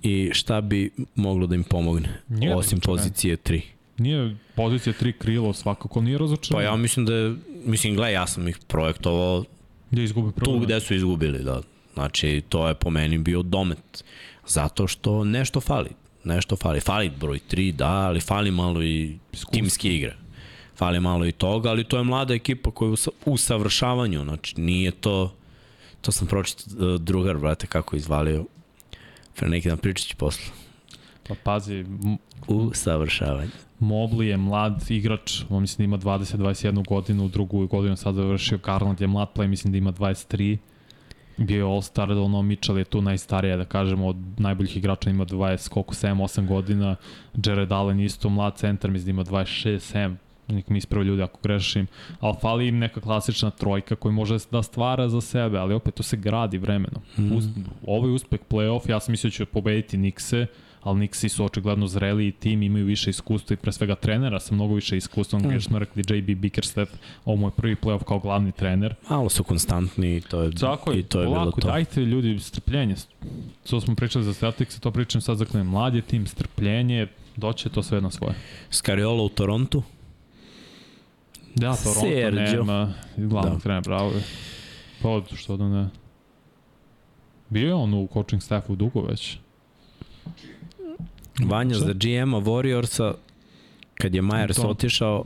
i 0.02 0.31
šta 0.32 0.60
bi 0.60 0.90
moglo 1.14 1.47
da 1.47 1.55
im 1.55 1.64
pomogne, 1.64 2.09
Nije 2.28 2.55
osim 2.56 2.81
pozicije 2.81 3.36
3. 3.36 3.60
Nije 3.98 4.36
pozicija 4.56 4.93
tri 4.93 5.12
krilo 5.12 5.52
svakako, 5.52 6.01
nije 6.01 6.18
Pa 6.18 6.23
razočaran. 6.23 6.64
ja 6.64 6.77
mislim 6.77 7.06
da 7.06 7.14
je, 7.14 7.35
mislim, 7.64 7.94
gledaj, 7.94 8.12
ja 8.12 8.27
sam 8.27 8.48
ih 8.48 8.59
projektovao 8.68 9.44
Da 9.90 10.02
izgubi 10.02 10.28
tu 10.28 10.35
problem. 10.35 10.62
gde 10.62 10.81
su 10.81 10.94
izgubili, 10.94 11.39
da. 11.40 11.60
Znači, 11.94 12.43
to 12.48 12.68
je 12.68 12.74
po 12.74 12.90
meni 12.90 13.18
bio 13.18 13.43
domet. 13.43 14.05
Zato 14.47 14.86
što 14.86 15.24
nešto 15.24 15.60
fali. 15.60 15.90
Nešto 16.24 16.56
fali. 16.56 16.81
Fali 16.81 17.10
broj 17.10 17.40
3, 17.51 17.73
da, 17.73 17.86
ali 17.89 18.20
fali 18.20 18.51
malo 18.51 18.82
i 18.82 19.18
timske 19.51 19.89
igre. 19.90 20.16
Fali 20.77 21.01
malo 21.01 21.27
i 21.27 21.32
toga, 21.32 21.70
ali 21.70 21.85
to 21.85 21.97
je 21.97 22.05
mlada 22.05 22.35
ekipa 22.35 22.70
koja 22.70 22.86
je 22.86 22.93
u 22.93 22.97
sa- 22.97 23.10
u 23.27 23.36
savršavanju. 23.36 24.23
Znači, 24.23 24.60
nije 24.60 24.90
to... 24.90 25.32
To 26.01 26.12
sam 26.12 26.27
pročitao 26.27 26.98
drugar, 26.98 27.39
brate, 27.39 27.66
kako 27.66 27.97
izvalio. 27.97 28.44
Pre 29.37 29.49
neki 29.49 29.69
dan 29.69 29.79
pričat 29.79 30.09
ću 30.09 30.17
posle. 30.17 30.45
Pa 31.29 31.35
pazi, 31.45 31.75
M- 31.75 32.19
U 32.49 32.71
savršavanju. 32.75 33.51
Mobley 33.81 34.23
je 34.23 34.37
mlad 34.37 34.85
igrač, 34.89 35.43
on 35.49 35.61
mislim 35.61 35.79
da 35.79 35.85
ima 35.85 36.19
20-21 36.19 36.89
godinu, 36.89 37.25
u 37.25 37.29
drugu 37.29 37.67
godinu 37.67 37.97
sad 37.97 38.15
završio, 38.15 38.59
Garland 38.59 39.01
je 39.01 39.07
mlad 39.07 39.29
play, 39.35 39.47
mislim 39.47 39.73
da 39.73 39.79
ima 39.79 39.93
23. 39.93 40.57
Bio 41.37 41.57
je 41.57 41.65
All-Star, 41.65 42.11
ono 42.25 42.43
Mitchell 42.43 42.79
je 42.79 42.85
tu 42.85 43.03
najstarija, 43.03 43.57
da 43.57 43.65
kažemo, 43.65 44.07
od 44.07 44.17
najboljih 44.37 44.77
igrača 44.77 45.11
ima 45.11 45.27
20, 45.27 45.69
koliko, 45.69 45.95
7-8 45.95 46.47
godina. 46.47 46.97
Jared 47.47 47.73
Allen 47.73 48.01
isto 48.01 48.29
mlad 48.29 48.57
centar, 48.57 48.91
mislim 48.91 49.07
da 49.07 49.11
ima 49.11 49.25
26-7, 49.25 50.17
nek 50.48 50.68
mi 50.68 50.78
ispravo 50.78 51.02
ljudi 51.05 51.23
ako 51.23 51.39
grešim, 51.43 51.86
ali 52.20 52.36
fali 52.40 52.68
im 52.68 52.78
neka 52.78 53.01
klasična 53.01 53.51
trojka 53.51 53.97
koji 53.97 54.12
može 54.14 54.39
da 54.51 54.62
stvara 54.62 55.09
za 55.09 55.20
sebe, 55.20 55.59
ali 55.59 55.74
opet 55.74 55.94
to 55.94 56.02
se 56.02 56.16
gradi 56.16 56.59
vremenom. 56.59 57.02
Mm. 57.18 57.36
Us, 57.36 57.44
ovo 57.86 58.06
je 58.06 58.12
uspeh 58.12 58.40
playoff, 58.51 58.90
ja 58.90 59.01
sam 59.01 59.12
mislio 59.12 59.28
da 59.28 59.35
će 59.35 59.44
pobediti 59.44 59.97
Nikse, 59.97 60.47
ali 60.86 61.01
Nixi 61.01 61.28
su 61.28 61.44
očigledno 61.44 61.86
zreliji 61.86 62.32
tim, 62.32 62.62
imaju 62.62 62.86
više 62.86 63.10
iskustva 63.10 63.55
i 63.55 63.56
pre 63.56 63.73
svega 63.73 63.94
trenera 63.94 64.40
sa 64.40 64.55
mnogo 64.55 64.74
više 64.74 64.97
iskustva. 64.97 65.39
Mm. 65.39 65.60
smo 65.60 65.78
rekli 65.78 66.02
JB 66.16 66.39
Bickerstaff, 66.39 66.93
ovo 67.24 67.36
mu 67.36 67.47
je 67.47 67.51
prvi 67.51 67.77
playoff 67.77 68.05
kao 68.05 68.18
glavni 68.18 68.52
trener. 68.52 68.94
Malo 69.10 69.28
su 69.28 69.44
konstantni 69.44 70.16
i 70.16 70.20
to 70.20 70.43
je, 70.43 70.51
Tako 70.51 70.93
i 70.93 71.02
to 71.02 71.20
je 71.20 71.27
bilo 71.27 71.39
polako, 71.39 71.60
to. 71.60 71.68
dajte 71.68 72.01
ljudi 72.01 72.39
strpljenje. 72.39 72.94
To 73.70 73.81
smo 73.81 73.94
pričali 73.94 74.24
za 74.24 74.32
Celtics, 74.35 74.81
to 74.81 74.90
pričam 74.90 75.20
sad 75.20 75.36
za 75.36 75.44
Cleveland. 75.44 75.70
Mlad 75.70 75.94
je 75.94 76.02
tim, 76.02 76.27
strpljenje, 76.27 77.06
doće 77.36 77.68
to 77.68 77.82
sve 77.82 78.01
na 78.01 78.10
svoje. 78.10 78.35
Scariolo 78.70 79.24
u 79.24 79.28
Torontu. 79.28 79.82
Da, 81.57 81.74
Toronto 81.74 82.01
Sergio. 82.01 82.43
nema 82.55 82.93
glavnog 83.16 83.53
Da. 83.53 83.59
trenera, 83.59 83.81
bravo. 83.81 84.12
Pa 85.03 85.37
što 85.37 85.57
da 85.57 85.69
ne. 85.69 85.89
Bio 87.49 87.66
je 87.66 87.74
on 87.74 87.95
u 87.95 88.09
coaching 88.12 88.43
staffu 88.43 88.77
dugo 88.77 89.01
već. 89.03 89.39
Vanja 91.41 91.74
Šta? 91.74 91.85
za 91.85 91.93
GM-a 91.93 92.41
Warriorsa, 92.41 93.12
kad 93.95 94.15
je 94.15 94.23
Myers 94.23 94.57
To. 94.57 94.69
otišao, 94.69 95.24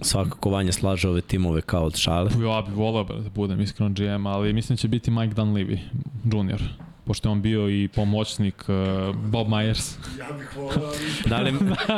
svakako 0.00 0.50
Vanja 0.50 0.72
slaže 0.72 1.08
ove 1.08 1.20
timove 1.20 1.60
kao 1.60 1.84
od 1.84 1.96
šale. 1.96 2.30
Ja 2.46 2.62
bih 2.62 2.74
volao 2.74 3.04
da 3.04 3.30
budem 3.30 3.60
iskreno 3.60 3.90
GM, 3.90 4.26
ali 4.26 4.52
mislim 4.52 4.76
da 4.76 4.80
će 4.80 4.88
biti 4.88 5.10
Mike 5.10 5.34
Dunleavy 5.34 5.78
Jr. 6.24 6.62
Pošto 7.06 7.28
je 7.28 7.32
on 7.32 7.42
bio 7.42 7.68
i 7.68 7.88
pomoćnik 7.88 8.64
uh, 8.68 9.16
Bob 9.16 9.48
Myers. 9.48 9.96
Ja 10.18 10.32
bih 10.38 10.56
volao. 10.56 10.92
Da 11.26 11.40
li, 11.40 11.52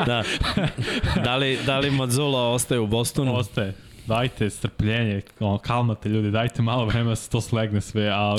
da, 0.06 0.22
da 1.24 1.36
li, 1.36 1.59
da 1.66 1.78
li 1.78 1.90
Mazzula 1.90 2.48
ostaje 2.48 2.80
u 2.80 2.86
Bostonu? 2.86 3.35
Ostaje. 3.35 3.74
Dajte 4.06 4.51
strpljenje, 4.51 5.22
ono, 5.40 5.59
kalmate 5.59 6.09
ljudi, 6.09 6.30
dajte 6.30 6.62
malo 6.62 6.85
vremena 6.85 7.10
da 7.10 7.16
se 7.16 7.30
to 7.30 7.40
slegne 7.40 7.80
sve, 7.80 8.09
a 8.09 8.36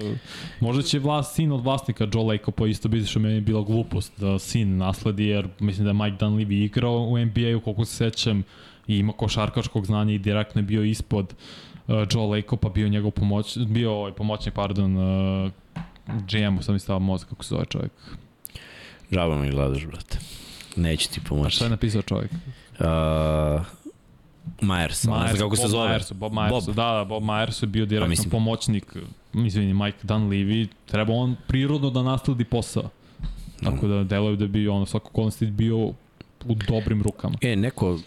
možda 0.59 0.83
će 0.83 0.99
vlast, 0.99 1.35
sin 1.35 1.51
od 1.51 1.63
vlasnika 1.63 2.07
Joe 2.13 2.23
Lacopa 2.23 2.67
isto 2.67 2.89
biti 2.89 3.07
što 3.07 3.19
meni 3.19 3.35
je 3.35 3.41
bila 3.41 3.63
glupost 3.63 4.19
da 4.19 4.39
sin 4.39 4.77
nasledi, 4.77 5.25
jer 5.25 5.47
mislim 5.59 5.83
da 5.85 5.89
je 5.89 6.11
Mike 6.11 6.25
Dunleavy 6.25 6.65
igrao 6.65 6.97
u 6.97 7.17
NBA-u, 7.17 7.61
koliko 7.61 7.85
se 7.85 7.95
sećam, 7.95 8.43
i 8.87 8.97
ima 8.97 9.13
košarkaškog 9.13 9.85
znanja 9.85 10.13
i 10.13 10.17
direktno 10.17 10.59
je 10.59 10.65
bio 10.65 10.83
ispod 10.83 11.33
uh, 11.87 11.95
Joe 12.11 12.25
Lacopa, 12.25 12.69
bio 12.69 12.89
njegov 12.89 13.11
pomoć, 13.11 13.57
bio 13.57 13.91
ovaj 13.91 14.11
pomoćnik, 14.11 14.53
pardon, 14.53 14.97
uh, 14.97 15.51
GM-u, 16.09 16.61
sam 16.61 16.73
mi 16.73 16.79
stava 16.79 16.99
mozak 16.99 17.29
kako 17.29 17.43
se 17.43 17.49
zove 17.49 17.65
čovjek. 17.65 17.91
Žaba 19.11 19.35
mi 19.35 19.51
gledaš, 19.51 19.85
brate. 19.85 20.17
Neće 20.75 21.09
ti 21.09 21.19
A 21.25 21.27
pomoći. 21.29 21.55
šta 21.55 21.65
je 21.65 21.69
napisao 21.69 22.01
čovjek? 22.01 22.31
Uh, 22.31 22.85
Myers, 24.61 25.07
Myers, 25.07 25.21
ne 25.21 25.27
znam 25.27 25.37
kako 25.39 25.55
se 25.55 25.61
Bob 25.61 25.71
zove. 25.71 25.89
Myersu, 25.89 26.13
Bob 26.13 26.33
Myersu, 26.33 26.65
Bob. 26.65 26.75
da, 26.75 26.93
da, 26.93 27.05
Bob 27.05 27.23
Myersu 27.23 27.63
je 27.63 27.67
bio 27.67 27.85
direktno 27.85 28.09
mislim- 28.09 28.29
pomoćnik, 28.29 28.85
izvini, 29.35 29.73
Mike 29.73 29.97
Dunleavy, 30.03 30.67
treba 30.85 31.13
on 31.13 31.35
prirodno 31.47 31.89
da 31.89 32.03
nasledi 32.03 32.43
posao. 32.43 32.89
Tako 33.63 33.87
da 33.87 34.03
deluje 34.03 34.35
da 34.35 34.47
bi 34.47 34.67
ono 34.67 34.85
svako 34.85 35.31
State 35.31 35.51
bio 35.51 35.77
u 35.77 35.95
dobrim 36.67 37.01
rukama. 37.01 37.35
E, 37.41 37.55
neko, 37.55 37.99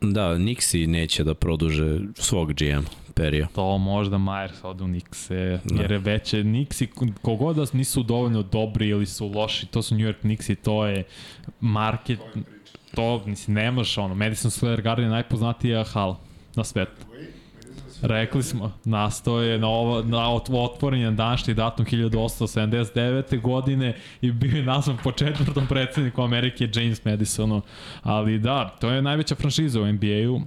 da, 0.00 0.34
Nixi 0.34 0.86
neće 0.86 1.24
da 1.24 1.34
produže 1.34 2.00
svog 2.14 2.52
GM 2.52 2.84
perija. 3.16 3.46
To 3.54 3.78
možda 3.78 4.16
Myers 4.16 4.64
ode 4.64 4.84
u 4.84 4.86
Knickse, 4.86 5.60
Da. 5.64 5.82
jer 5.82 5.90
je 5.90 5.98
veće 5.98 6.42
Knicksi, 6.42 6.88
kogod 7.22 7.56
da 7.56 7.64
nisu 7.72 8.02
dovoljno 8.02 8.42
dobri 8.42 8.88
ili 8.88 9.06
su 9.06 9.28
loši, 9.28 9.66
to 9.66 9.82
su 9.82 9.94
New 9.94 10.06
York 10.06 10.20
Knicksi, 10.20 10.54
to 10.54 10.86
je 10.86 11.04
market, 11.60 12.18
To 12.94 13.14
je 13.14 13.20
mislim, 13.26 13.54
nemaš 13.54 13.98
ono, 13.98 14.14
Madison 14.14 14.50
Square 14.50 14.82
Garden 14.82 15.04
je 15.04 15.10
najpoznatija 15.10 15.84
hala 15.84 16.16
na 16.54 16.64
svetu. 16.64 17.06
Rekli 18.02 18.42
smo, 18.42 18.72
nastao 18.84 19.42
je 19.42 19.58
na, 19.58 19.66
ovo, 19.68 20.02
na 20.02 20.18
ot- 20.18 20.64
otvoren 20.64 21.00
je 21.00 21.10
današnji 21.10 21.54
datum 21.54 21.86
1879. 21.86 23.40
godine 23.40 23.96
i 24.20 24.32
bio 24.32 24.56
je 24.56 24.62
nazvan 24.62 24.96
po 25.02 25.12
četvrtom 25.12 25.66
predsedniku 25.66 26.22
Amerike 26.22 26.68
James 26.74 27.04
Madisonu. 27.04 27.62
Ali 28.02 28.38
da, 28.38 28.76
to 28.80 28.90
je 28.90 29.02
najveća 29.02 29.34
franšiza 29.34 29.80
u 29.80 29.92
NBA-u 29.92 30.40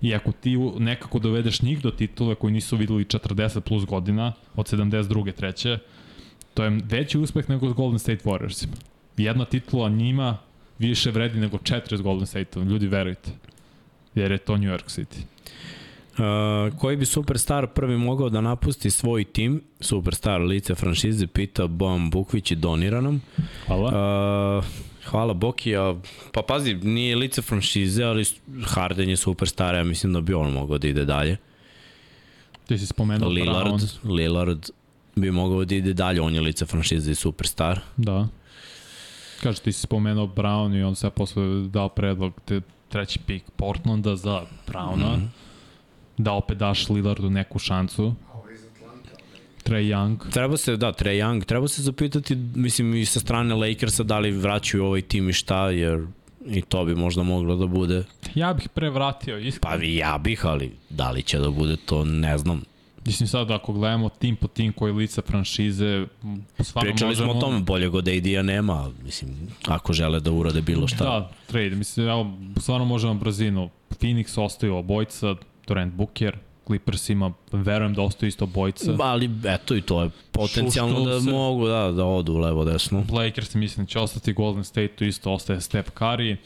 i 0.00 0.14
ako 0.14 0.32
ti 0.32 0.56
nekako 0.78 1.18
dovedeš 1.18 1.62
njih 1.62 1.82
do 1.82 1.90
titule 1.90 2.34
koji 2.34 2.52
nisu 2.52 2.76
videli 2.76 3.04
40 3.04 3.60
plus 3.60 3.84
godina 3.84 4.32
od 4.54 4.66
72. 4.66 5.32
treće, 5.32 5.78
to 6.54 6.64
je 6.64 6.80
veći 6.84 7.18
uspeh 7.18 7.50
nego 7.50 7.72
Golden 7.72 7.98
State 7.98 8.24
Warriorsima. 8.24 8.76
Jedna 9.16 9.44
titula 9.44 9.88
njima 9.88 10.38
više 10.78 11.10
vredi 11.10 11.40
nego 11.40 11.58
četiri 11.58 11.98
s 11.98 12.00
Golden 12.00 12.26
State-om, 12.26 12.68
ljudi 12.68 12.86
verujte. 12.86 13.30
Jer 14.14 14.32
je 14.32 14.38
to 14.38 14.56
New 14.56 14.70
York 14.70 14.84
City. 14.86 15.22
Uh, 16.18 16.78
koji 16.78 16.96
bi 16.96 17.06
superstar 17.06 17.66
prvi 17.66 17.96
mogao 17.96 18.28
da 18.28 18.40
napusti 18.40 18.90
svoj 18.90 19.24
tim, 19.24 19.62
superstar 19.80 20.40
lice 20.40 20.74
franšize, 20.74 21.26
pita 21.26 21.66
Bojan 21.66 22.10
Bukvić 22.10 22.50
i 22.50 22.56
donira 22.56 23.00
nam. 23.00 23.22
Hvala. 23.66 24.58
Uh, 24.58 24.64
hvala 25.10 25.34
Boki, 25.34 25.76
a, 25.76 25.94
pa 26.32 26.42
pazi, 26.42 26.74
nije 26.74 27.16
lice 27.16 27.42
franšize, 27.42 28.04
ali 28.04 28.24
Harden 28.64 29.10
je 29.10 29.16
superstar, 29.16 29.74
ja 29.74 29.84
mislim 29.84 30.12
da 30.12 30.20
bi 30.20 30.34
on 30.34 30.52
mogao 30.52 30.78
da 30.78 30.88
ide 30.88 31.04
dalje. 31.04 31.36
Ti 32.66 32.78
si 32.78 32.86
spomenuo 32.86 33.28
Lillard, 33.28 33.66
Brown. 33.66 34.14
Lillard 34.14 34.70
bi 35.16 35.30
mogao 35.30 35.64
da 35.64 35.74
ide 35.74 35.92
dalje, 35.92 36.20
on 36.20 36.34
je 36.34 36.40
lice 36.40 36.66
franšize 36.66 37.10
i 37.10 37.14
superstar. 37.14 37.80
Da. 37.96 38.28
Kaže, 39.42 39.60
ti 39.60 39.72
si 39.72 39.80
spomenuo 39.80 40.26
Brown 40.26 40.74
i 40.74 40.82
on 40.82 40.94
se 40.96 41.10
posle 41.10 41.68
dao 41.68 41.88
predlog 41.88 42.32
te 42.44 42.60
treći 42.88 43.18
pik 43.18 43.44
Portlanda 43.56 44.16
za 44.16 44.42
Browna. 44.68 45.16
Mm 45.16 45.20
-hmm. 45.20 45.28
Da 46.18 46.32
opet 46.32 46.58
daš 46.58 46.88
Lillardu 46.88 47.30
neku 47.30 47.58
šancu. 47.58 48.14
A 48.32 48.38
ovo 48.38 48.48
je 48.48 48.54
iz 48.54 48.64
Atlanta. 48.64 49.10
ovaj. 49.10 49.55
Trae 49.66 49.82
Young. 49.82 50.30
Treba 50.30 50.56
se, 50.56 50.76
da, 50.76 50.92
Trae 50.92 51.14
Young, 51.14 51.44
treba 51.44 51.68
se 51.68 51.82
zapitati, 51.82 52.34
mislim, 52.54 52.94
i 52.94 53.04
sa 53.04 53.20
strane 53.20 53.54
Lakersa 53.54 54.02
da 54.02 54.18
li 54.18 54.30
vraćaju 54.30 54.84
ovaj 54.84 55.02
tim 55.02 55.28
i 55.28 55.32
šta, 55.32 55.70
jer 55.70 56.06
i 56.46 56.62
to 56.62 56.84
bi 56.84 56.94
možda 56.94 57.22
moglo 57.22 57.56
da 57.56 57.66
bude. 57.66 58.04
Ja 58.34 58.54
bih 58.54 58.68
pre 58.68 58.90
vratio, 58.90 59.38
iskreno. 59.38 59.76
Pa 59.76 59.84
ja 59.84 60.18
bih, 60.18 60.46
ali 60.46 60.72
da 60.90 61.10
li 61.10 61.22
će 61.22 61.38
da 61.38 61.50
bude 61.50 61.76
to, 61.76 62.04
ne 62.04 62.38
znam. 62.38 62.62
Mislim 63.06 63.28
sad 63.28 63.50
ako 63.50 63.72
gledamo 63.72 64.08
tim 64.08 64.36
po 64.36 64.48
tim 64.48 64.72
koji 64.72 64.92
lica 64.92 65.22
franšize, 65.22 66.06
stvarno 66.60 66.90
Pričali 66.90 67.10
možemo... 67.10 67.32
smo 67.32 67.38
o 67.38 67.40
tome, 67.40 67.60
bolje 67.60 67.88
god 67.88 68.08
AD-a 68.08 68.42
nema, 68.42 68.90
mislim, 69.04 69.30
ako 69.66 69.92
žele 69.92 70.20
da 70.20 70.32
urade 70.32 70.60
bilo 70.60 70.88
šta. 70.88 71.04
Da, 71.04 71.30
trade. 71.46 71.70
Mislim, 71.70 72.08
evo, 72.08 72.38
stvarno 72.56 72.84
možemo 72.84 73.14
brzinu. 73.14 73.70
Phoenix 73.90 74.40
ostaju 74.40 74.76
obojca, 74.76 75.34
Durant 75.66 75.94
Booker, 75.94 76.38
Clippers 76.66 77.08
ima, 77.10 77.32
verujem 77.52 77.94
da 77.94 78.02
ostaju 78.02 78.28
isto 78.28 78.44
obojca. 78.44 78.96
Ali 79.00 79.30
eto 79.44 79.76
i 79.76 79.82
to 79.82 80.02
je 80.02 80.10
potencijalno 80.32 81.04
da 81.04 81.20
se. 81.20 81.30
mogu 81.30 81.66
da, 81.66 81.92
da 81.92 82.04
odu 82.04 82.36
levo 82.36 82.64
desno. 82.64 83.04
Lakers 83.12 83.54
mislim 83.54 83.86
da 83.86 83.90
će 83.90 83.98
ostati 83.98 84.32
Golden 84.32 84.64
State, 84.64 85.06
isto 85.06 85.32
ostaje 85.32 85.60
Steph 85.60 85.90
Curry, 85.98 86.36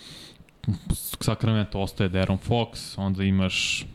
Sacramento 1.21 1.81
ostaje 1.81 2.09
Deron 2.09 2.39
Fox, 2.49 2.95
onda 2.97 3.25
imaš 3.25 3.87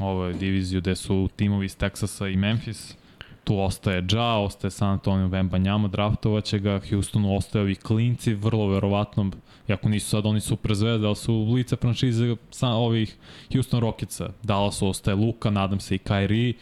ovu 0.00 0.32
diviziju 0.32 0.80
gde 0.80 0.96
su 0.96 1.28
timovi 1.36 1.66
iz 1.66 1.76
Texasa 1.78 2.32
i 2.32 2.36
Memphis, 2.36 2.94
tu 3.44 3.58
ostaje 3.58 4.04
Ja, 4.12 4.38
ostaje 4.38 4.70
San 4.70 4.90
Antonio 4.90 5.28
Vembanjama, 5.28 5.88
draftovaće 5.88 6.58
ga, 6.58 6.80
Houstonu 6.90 7.36
ostaje 7.36 7.62
ovi 7.62 7.74
klinci, 7.74 8.34
vrlo 8.34 8.68
verovatno, 8.68 9.30
iako 9.68 9.88
nisu 9.88 10.08
sad 10.08 10.26
oni 10.26 10.40
super 10.40 10.74
zvezde, 10.74 11.06
ali 11.06 11.16
su 11.16 11.52
lice 11.54 11.76
franšize 11.76 12.36
sa 12.50 12.68
ovih 12.68 13.16
Houston 13.52 13.80
Rocketsa, 13.80 14.28
Dallasu 14.42 14.88
ostaje 14.88 15.14
Luka, 15.14 15.50
nadam 15.50 15.80
se 15.80 15.94
i 15.94 15.98
Kyrie, 15.98 16.52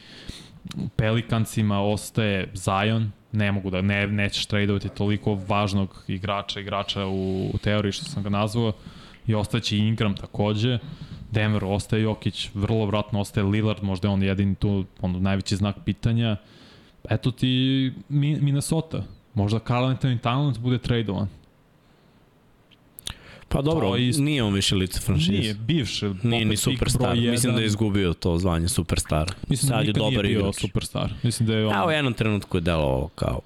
Pelikancima 0.97 1.81
ostaje 1.81 2.51
Zion, 2.55 3.13
ne 3.33 3.53
mogu 3.53 3.71
da, 3.71 3.83
ne, 3.83 4.07
nećeš 4.07 4.47
tradovati 4.47 4.89
toliko 4.89 5.39
važnog 5.49 6.05
igrača, 6.09 6.61
igrača 6.61 7.07
u, 7.07 7.51
u 7.55 7.59
teoriji 7.59 7.93
što 7.93 8.05
sam 8.05 8.23
ga 8.23 8.29
nazvao, 8.29 8.73
i 9.27 9.35
ostaće 9.35 9.79
Ingram 9.79 10.15
takođe, 10.17 10.79
Denver 11.31 11.65
ostaje 11.65 12.03
Jokić, 12.03 12.51
vrlo 12.55 12.87
vratno 12.87 13.21
ostaje 13.21 13.45
Lillard, 13.45 13.83
možda 13.83 14.09
je 14.09 14.13
on 14.13 14.23
jedini 14.23 14.55
tu 14.55 14.85
ono, 15.01 15.21
najveći 15.21 15.57
znak 15.57 15.77
pitanja. 15.85 16.37
Eto 17.05 17.31
ti 17.31 17.47
Mi- 18.09 18.41
Minnesota, 18.41 19.05
možda 19.35 19.59
Carl 19.59 19.85
Anthony 19.85 20.19
Towns 20.19 20.59
bude 20.59 20.79
tradovan. 20.79 21.29
Pa 23.49 23.63
dobro, 23.63 23.89
To 23.89 23.97
je 23.97 24.09
isto. 24.09 24.23
nije 24.23 24.43
on 24.43 24.55
više 24.55 24.75
lice 24.75 25.01
franšize. 25.01 25.33
Nije, 25.33 25.55
bivši. 25.57 26.11
Nije 26.23 26.45
ni 26.45 26.57
superstar. 26.57 27.17
Mislim 27.17 27.55
da 27.55 27.61
je 27.61 27.67
izgubio 27.67 28.13
to 28.13 28.39
zvanje 28.39 28.69
superstar. 28.69 29.33
Mislim 29.49 29.69
da 29.69 29.75
Sad 29.75 29.81
je 29.81 29.87
nikad 29.87 30.03
dobar 30.03 30.25
nije 30.25 30.29
bio 30.29 30.41
igrač. 30.41 30.55
superstar. 30.57 31.13
Mislim 31.23 31.47
da 31.47 31.55
je 31.55 31.67
on... 31.67 31.75
A 31.75 31.87
u 31.87 31.91
jednom 31.91 32.13
trenutku 32.15 32.57
je 32.57 32.61
delovao 32.61 33.09
kao 33.09 33.41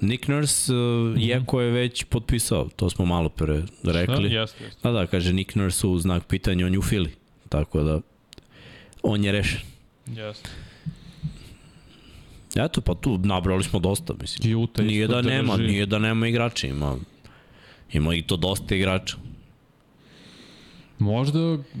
Nick 0.00 0.28
Nurse, 0.28 0.74
uh, 0.74 1.10
Mhm. 1.10 1.20
iako 1.20 1.60
je 1.60 1.70
već 1.70 2.04
potpisao, 2.04 2.68
to 2.76 2.90
smo 2.90 3.04
malo 3.04 3.28
pre 3.28 3.62
rekli. 3.84 4.28
Da, 4.28 4.34
jeste, 4.34 4.64
jeste. 4.64 4.80
Da, 4.82 4.92
da, 4.92 5.06
kaže 5.06 5.32
Nick 5.32 5.54
Nurse 5.54 5.86
u 5.86 5.98
znak 5.98 6.26
pitanja, 6.26 6.66
on 6.66 6.72
je 6.72 6.78
u 6.78 6.82
Fili. 6.82 7.10
Tako 7.48 7.82
da, 7.82 8.00
on 9.02 9.24
je 9.24 9.32
rešen. 9.32 9.60
Jeste. 10.06 10.50
Eto, 12.56 12.80
pa 12.80 12.94
tu 12.94 13.18
nabrali 13.18 13.64
smo 13.64 13.78
dosta, 13.78 14.14
mislim. 14.20 14.58
Utah 14.58 14.84
Nije 14.86 15.06
da 15.06 15.22
nema, 15.22 15.56
drži. 15.56 15.68
nije 15.68 15.86
da 15.86 15.98
nema 15.98 16.28
igrača, 16.28 16.66
ima, 16.66 16.96
ima 17.92 18.14
i 18.14 18.22
to 18.22 18.36
dosta 18.36 18.74
igrača. 18.74 19.16
Možda 20.98 21.38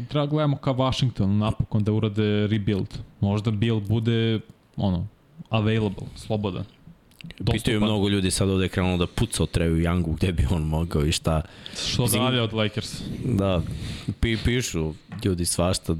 treba 0.08 0.26
gledamo 0.26 0.56
ka 0.56 0.70
Washingtonu 0.70 1.34
napokon 1.34 1.84
da 1.84 1.92
urade 1.92 2.46
rebuild. 2.46 2.98
Možda 3.20 3.50
Bill 3.50 3.80
bude 3.80 4.40
ono, 4.76 5.06
available, 5.50 6.06
slobodan. 6.16 6.64
Pitaju 7.52 7.80
mnogo 7.80 8.08
ljudi 8.08 8.30
sad 8.30 8.50
ovde 8.50 8.64
je 8.64 8.68
krenulo 8.68 8.96
da 8.96 9.06
puca 9.06 9.42
o 9.42 9.46
Treju 9.46 9.76
Youngu, 9.76 10.16
gde 10.16 10.32
bi 10.32 10.46
on 10.50 10.62
mogao 10.62 11.04
i 11.04 11.12
šta. 11.12 11.42
Što 11.88 12.02
Mislim- 12.02 12.22
dalje 12.22 12.42
od 12.42 12.52
Lakers. 12.52 13.02
Da, 13.24 13.62
pi, 14.20 14.36
pišu 14.44 14.94
ljudi 15.24 15.46
svašta. 15.46 15.96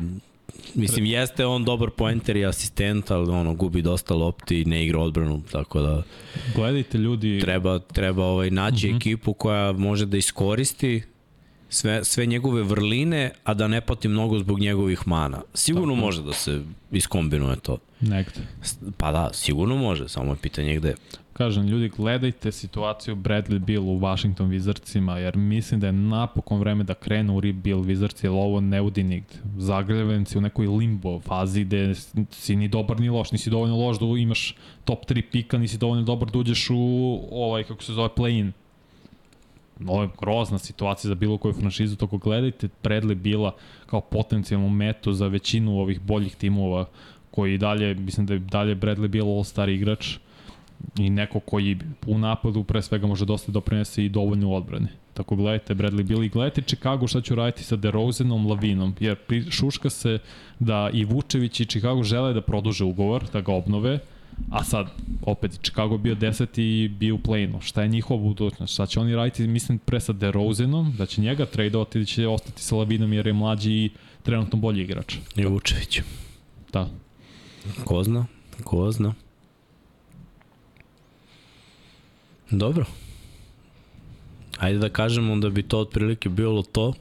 Mislim, 0.75 1.05
jeste 1.07 1.47
on 1.47 1.65
dobar 1.65 1.91
poenter 1.91 2.37
i 2.37 2.47
asistent, 2.47 3.11
ali 3.11 3.31
ono, 3.31 3.55
gubi 3.55 3.83
dosta 3.83 4.15
lopti 4.15 4.61
i 4.61 4.65
ne 4.65 4.85
igra 4.85 5.01
odbranu, 5.01 5.43
tako 5.43 5.81
da 5.81 6.03
Gledajte 6.55 6.99
ljudi, 6.99 7.41
treba, 7.41 7.79
treba 7.79 8.25
ovaj, 8.25 8.51
naći 8.51 8.87
Mhm. 8.87 8.97
ekipu 8.97 9.33
koja 9.33 9.73
može 9.73 10.07
da 10.07 10.17
iskoristi 10.17 11.03
sve, 11.69 12.05
sve 12.05 12.27
njegove 12.27 12.63
vrline, 12.63 13.31
a 13.45 13.55
da 13.55 13.69
ne 13.69 13.81
pati 13.81 14.09
mnogo 14.09 14.39
zbog 14.39 14.61
njegovih 14.61 15.09
mana. 15.09 15.43
Sigurno 15.55 15.95
Tako. 15.95 16.01
može 16.01 16.23
da 16.23 16.33
se 16.33 16.63
iskombinuje 16.93 17.57
to. 17.57 17.79
negde. 18.01 18.33
S- 18.63 18.77
Pa 18.97 19.13
da, 19.13 19.31
sigurno 19.33 19.77
može, 19.77 20.09
samo 20.09 20.33
je 20.33 20.37
pitanje 20.37 20.77
gde. 20.77 20.95
Kažem, 21.39 21.67
ljudi, 21.67 21.89
gledajte 21.89 22.53
situaciju 22.53 23.17
Bradley 23.17 23.59
Bill 23.59 23.89
u 23.89 24.01
Washington 24.01 24.51
Wizardsima, 24.51 25.17
jer 25.17 25.37
mislim 25.37 25.81
da 25.81 25.87
je 25.87 25.93
napokon 25.93 26.59
vreme 26.59 26.85
da 26.85 26.95
krenu 26.95 27.37
u 27.37 27.41
rebuild 27.41 27.87
Wizards, 27.87 28.25
jer 28.25 28.33
ovo 28.33 28.61
ne 28.61 28.81
udi 28.83 29.03
nigde. 29.03 29.35
Zagreven 29.59 30.27
si 30.27 30.39
u 30.39 30.41
nekoj 30.41 30.67
limbo 30.67 31.21
fazi 31.21 31.65
gde 31.65 31.95
si 32.31 32.57
ni 32.57 32.69
dobar 32.69 33.01
ni 33.01 33.09
loš, 33.09 33.33
nisi 33.33 33.51
dovoljno 33.51 33.77
loš 33.77 33.99
da 33.99 34.07
imaš 34.07 34.57
top 34.85 35.07
3 35.07 35.23
pika, 35.33 35.59
nisi 35.59 35.79
dovoljno 35.79 36.05
dobar 36.05 36.31
da 36.31 36.39
uđeš 36.39 36.71
u 36.71 37.21
ovaj, 37.31 37.65
kako 37.65 37.83
se 37.83 37.93
zove, 37.93 38.09
play-in. 38.17 38.53
Ovo 39.87 40.03
je 40.03 40.09
grozna 40.21 40.59
situacija 40.59 41.09
za 41.09 41.15
bilo 41.15 41.39
koju 41.39 41.55
franšizu, 41.55 41.97
toko 41.97 42.19
gledajte 42.19 42.69
Bradley 42.83 43.15
Billa 43.15 43.55
kao 43.87 44.01
potencijalnu 44.01 44.69
metu 44.69 45.13
za 45.13 45.27
većinu 45.27 45.79
ovih 45.79 46.01
boljih 46.01 46.37
timova 46.37 46.87
koji 47.31 47.59
dalje, 47.59 47.95
mislim 47.95 48.27
da 48.27 48.35
je 48.35 48.39
dalje 48.39 48.77
Bradley 48.77 49.09
Bill 49.09 49.29
all-star 49.29 49.69
igrač 49.69 50.19
i 50.99 51.11
neko 51.11 51.41
koji 51.41 51.77
u 52.07 52.19
napadu 52.19 52.65
pre 52.65 52.83
svega 52.83 53.07
može 53.07 53.25
dosta 53.25 53.53
doprinese 53.53 54.05
i 54.05 54.09
dovoljno 54.09 54.49
u 54.49 54.55
odbrane. 54.55 54.89
Tako 55.15 55.37
gledajte 55.37 55.75
Bradley 55.75 56.03
Bill 56.03 56.25
i 56.25 56.29
gledajte 56.29 56.63
Chicago 56.63 57.07
šta 57.07 57.21
će 57.21 57.33
uraditi 57.33 57.65
sa 57.65 57.77
DeRozanom, 57.77 58.47
Lavinom, 58.47 58.95
jer 59.01 59.17
šuška 59.51 59.91
se 59.91 60.19
da 60.59 60.91
i 60.93 61.05
Vučević 61.05 61.61
i 61.61 61.65
Chicago 61.65 62.03
žele 62.03 62.33
da 62.33 62.41
produže 62.41 62.85
ugovor, 62.85 63.25
da 63.33 63.41
ga 63.41 63.53
obnove, 63.53 63.99
a 64.51 64.65
sad, 64.65 64.87
opet, 65.23 65.59
Chicago 65.63 65.99
bio 65.99 66.15
10 66.15 66.61
i 66.61 66.89
bio 66.89 67.15
u 67.15 67.19
play-inu. 67.19 67.61
Šta 67.61 67.83
je 67.83 67.89
njihova 67.89 68.23
budućnost? 68.23 68.75
Šta 68.75 68.87
će 68.87 69.01
oni 69.01 69.15
raditi, 69.15 69.47
mislim, 69.47 69.79
pre 69.79 70.01
sa 70.01 70.13
DeRozanom, 70.13 70.95
da 70.99 71.07
će 71.07 71.21
njega 71.21 71.47
tradeovati, 71.47 71.99
da 71.99 72.05
će 72.05 72.29
ostati 72.29 72.63
sa 72.63 72.77
Lavinom 72.77 73.13
jer 73.13 73.27
je 73.27 73.33
mlađi 73.33 73.73
i 73.73 73.91
trenutno 74.23 74.59
bolji 74.59 74.83
igrač. 74.83 75.17
I 75.37 75.45
Vučević. 75.45 76.01
Da. 76.73 76.89
Ko 77.85 78.05
zna? 78.05 78.27
Ko 78.65 78.93
zna? 78.93 79.15
Dobro. 82.51 82.85
ajde 84.59 84.79
da 84.79 84.89
kažemo 84.89 85.37
da 85.37 85.51
bi 85.51 85.63
to 85.63 85.79
otprilike 85.79 86.29
bilo 86.29 86.63
to. 86.63 86.93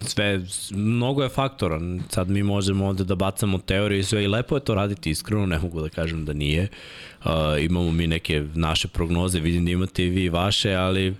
Sve, 0.00 0.40
mnogo 0.70 1.22
je 1.22 1.28
faktora. 1.28 1.80
Sad 2.08 2.30
mi 2.30 2.42
možemo 2.42 2.86
ovde 2.86 3.04
da 3.04 3.14
bacamo 3.14 3.58
teorije 3.58 4.00
i 4.00 4.04
sve 4.04 4.24
i 4.24 4.26
lepo 4.26 4.56
je 4.56 4.64
to 4.64 4.74
raditi 4.74 5.10
iskreno, 5.10 5.46
ne 5.46 5.58
mogu 5.58 5.80
da 5.80 5.88
kažem 5.88 6.24
da 6.24 6.32
nije. 6.32 6.68
Uh, 7.24 7.30
imamo 7.60 7.90
mi 7.92 8.06
neke 8.06 8.44
naše 8.54 8.88
prognoze, 8.88 9.40
vidim 9.40 9.64
da 9.64 9.70
imate 9.70 10.04
i 10.06 10.08
vi 10.08 10.28
vaše, 10.28 10.74
ali 10.74 11.10
uh, 11.10 11.16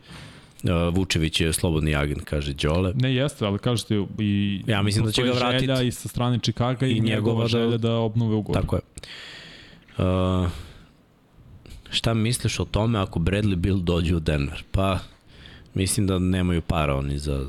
Vučević 0.93 1.41
je 1.41 1.53
slobodni 1.53 1.95
agent, 1.95 2.25
kaže 2.25 2.53
Đole. 2.53 2.93
Ne 2.95 3.15
jeste, 3.15 3.47
ali 3.47 3.59
kažete 3.59 4.05
i 4.19 4.63
Ja 4.67 4.83
mislim 4.83 5.05
da 5.05 5.13
će 5.13 5.23
ga 5.23 5.33
vratiti. 5.33 5.87
i 5.87 5.93
sa 5.93 6.09
strane 6.09 6.39
Čikaga 6.39 6.87
i, 6.87 6.91
I 6.91 7.01
njegova 7.01 7.15
njegova 7.17 7.43
da- 7.45 7.49
želja 7.49 7.77
da 7.77 7.93
obnove 7.93 8.35
ugovor. 8.35 8.63
Tako 8.63 8.77
je. 8.77 8.83
Uh, 9.99 10.49
šta 11.95 12.15
misliš 12.15 12.61
o 12.61 12.65
tome 12.65 12.99
ako 12.99 13.19
Bradley 13.19 13.57
Bill 13.57 13.79
dođe 13.79 14.17
u 14.17 14.21
Denver? 14.21 14.65
Pa, 14.71 14.99
mislim 15.75 16.07
da 16.07 16.19
nemaju 16.19 16.63
para 16.63 16.97
oni 16.97 17.19
za 17.19 17.47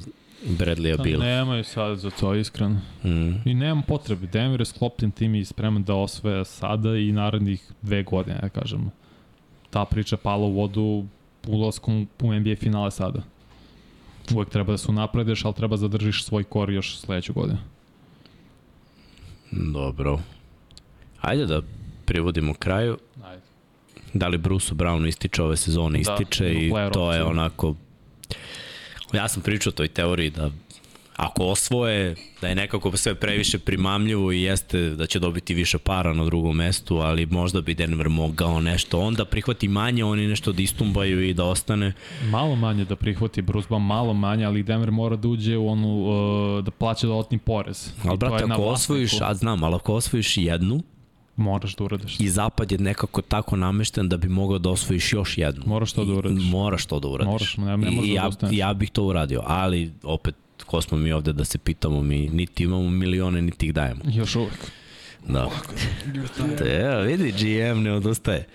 Bradleya 0.49 0.97
Da, 0.97 1.03
Billa. 1.03 1.25
nemaju 1.25 1.63
sad 1.63 1.97
za 1.99 2.09
to, 2.09 2.35
iskreno. 2.35 2.81
Mm. 3.03 3.49
I 3.49 3.53
nema 3.53 3.81
potrebe. 3.87 4.27
Denver 4.27 4.61
je 4.61 4.65
sklopljen 4.65 5.11
tim 5.11 5.35
i 5.35 5.45
spreman 5.45 5.83
da 5.83 5.93
osvoja 5.95 6.43
sada 6.43 6.97
i 6.97 7.11
narednih 7.11 7.71
dve 7.81 8.03
godine, 8.03 8.39
ja 8.43 8.49
kažem. 8.49 8.91
Ta 9.69 9.85
priča 9.85 10.17
pala 10.17 10.45
u 10.45 10.51
vodu 10.51 11.05
ulaskom 11.47 12.07
u 12.21 12.33
NBA 12.33 12.55
finale 12.55 12.91
sada. 12.91 13.23
Uvek 14.33 14.49
treba 14.49 14.71
da 14.73 14.77
se 14.77 14.91
unapredeš, 14.91 15.45
ali 15.45 15.53
treba 15.53 15.77
zadržiš 15.77 16.23
svoj 16.23 16.43
kor 16.43 16.69
još 16.69 16.97
sledeću 16.99 17.33
godinu. 17.33 17.59
Dobro. 19.51 20.19
Ajde 21.21 21.45
da 21.45 21.61
privodimo 22.05 22.53
kraju. 22.53 22.97
Ajde. 23.25 23.41
Da 24.15 24.27
li 24.27 24.37
Bruce 24.37 24.73
Brownu 24.73 25.07
ističe 25.07 25.43
ove 25.43 25.57
sezone? 25.57 25.99
Da, 25.99 26.13
Ističe 26.13 26.53
i 26.53 26.71
player 26.71 26.93
to 26.93 27.13
je 27.13 27.23
opcija. 27.23 27.27
onako... 27.27 27.75
Ja 29.13 29.27
sam 29.27 29.41
pričao 29.41 29.69
o 29.69 29.73
toj 29.73 29.87
teoriji 29.87 30.29
da 30.29 30.51
ako 31.15 31.43
osvoje, 31.43 32.15
da 32.41 32.47
je 32.47 32.55
nekako 32.55 32.97
sve 32.97 33.15
previše 33.15 33.59
primamljivo 33.59 34.31
i 34.31 34.41
jeste 34.41 34.89
da 34.89 35.05
će 35.05 35.19
dobiti 35.19 35.53
više 35.53 35.77
para 35.77 36.13
na 36.13 36.25
drugom 36.25 36.55
mestu, 36.55 36.97
ali 36.97 37.25
možda 37.25 37.61
bi 37.61 37.73
Denver 37.73 38.09
mogao 38.09 38.61
nešto. 38.61 38.99
Onda 38.99 39.25
prihvati 39.25 39.67
manje, 39.67 40.03
oni 40.03 40.27
nešto 40.27 40.51
da 40.51 40.61
istumbaju 40.61 41.29
i 41.29 41.33
da 41.33 41.45
ostane. 41.45 41.93
Malo 42.23 42.55
manje 42.55 42.85
da 42.85 42.95
prihvati 42.95 43.41
Bruce 43.41 43.67
Brown, 43.69 43.79
malo 43.79 44.13
manje, 44.13 44.45
ali 44.45 44.63
Denver 44.63 44.91
mora 44.91 45.15
da 45.15 45.27
uđe 45.27 45.57
u 45.57 45.69
onu, 45.69 45.87
uh, 45.87 46.63
da 46.63 46.71
plaća 46.71 47.07
dodatni 47.07 47.37
porez. 47.37 47.87
I 48.05 48.07
Ali, 48.07 48.17
brate, 48.17 48.43
ako 48.43 48.61
osvojiš, 48.61 49.21
a 49.21 49.33
znam, 49.33 49.63
ali 49.63 49.75
ako 49.75 49.93
osvojiš 49.93 50.37
jednu, 50.37 50.81
Moraš 51.35 51.75
da 51.75 51.83
uradiš. 51.83 52.19
i 52.19 52.29
zapad 52.29 52.71
je 52.71 52.77
nekako 52.77 53.21
tako 53.21 53.55
namešten 53.55 54.09
da 54.09 54.17
bi 54.17 54.29
mogao 54.29 54.59
da 54.59 54.69
osvojiš 54.69 55.13
još 55.13 55.37
jednu. 55.37 55.63
Moraš 55.65 55.93
to 55.93 56.05
da 56.05 56.13
I 56.13 56.15
uradiš. 56.15 56.43
Moraš 56.43 56.85
to 56.85 56.99
da 56.99 57.07
uradiš. 57.07 57.31
Moraš, 57.31 57.57
ne- 57.57 57.65
ne 57.65 57.91
možeš 57.91 58.09
I 58.09 58.13
da 58.13 58.15
ja, 58.15 58.25
odustaneš. 58.25 58.57
ja 58.57 58.73
bih 58.73 58.91
to 58.91 59.03
uradio, 59.03 59.41
ali 59.45 59.91
opet, 60.03 60.35
ko 60.65 60.81
smo 60.81 60.97
mi 60.97 61.11
ovde 61.11 61.33
da 61.33 61.45
se 61.45 61.57
pitamo, 61.57 62.01
mi 62.01 62.29
niti 62.29 62.63
imamo 62.63 62.89
milione, 62.89 63.41
niti 63.41 63.65
ih 63.65 63.73
dajemo. 63.73 64.01
Još 64.05 64.35
uvek. 64.35 64.71
Da. 65.27 65.49
Te, 66.57 67.01
vidi, 67.07 67.31
GM 67.31 67.81
ne 67.83 67.91
odustaje. 67.93 68.47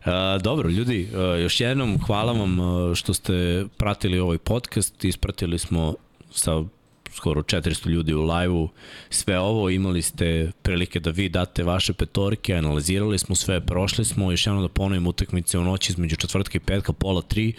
Uh, 0.00 0.12
dobro, 0.42 0.68
ljudi, 0.68 1.08
uh, 1.12 1.40
još 1.42 1.60
jednom 1.60 1.98
hvala 2.06 2.32
vam 2.32 2.58
uh, 2.60 2.94
što 2.94 3.14
ste 3.14 3.64
pratili 3.76 4.18
ovaj 4.18 4.38
podcast, 4.38 5.04
ispratili 5.04 5.58
smo 5.58 5.94
sa 6.30 6.62
skoro 7.12 7.42
400 7.42 7.88
ljudi 7.88 8.14
u 8.14 8.22
live-u. 8.22 8.68
Sve 9.10 9.38
ovo, 9.38 9.70
imali 9.70 10.02
ste 10.02 10.50
prilike 10.62 11.00
da 11.00 11.10
vi 11.10 11.28
date 11.28 11.62
vaše 11.62 11.92
petorke, 11.92 12.54
analizirali 12.54 13.18
smo 13.18 13.34
sve, 13.34 13.60
prošli 13.60 14.04
smo, 14.04 14.30
još 14.30 14.46
jednom 14.46 14.62
da 14.62 14.68
ponovim 14.68 15.06
utakmice 15.06 15.58
u 15.58 15.64
noći 15.64 15.92
između 15.92 16.16
četvrtka 16.16 16.58
i 16.58 16.60
petka, 16.60 16.92
pola 16.92 17.22
tri, 17.22 17.52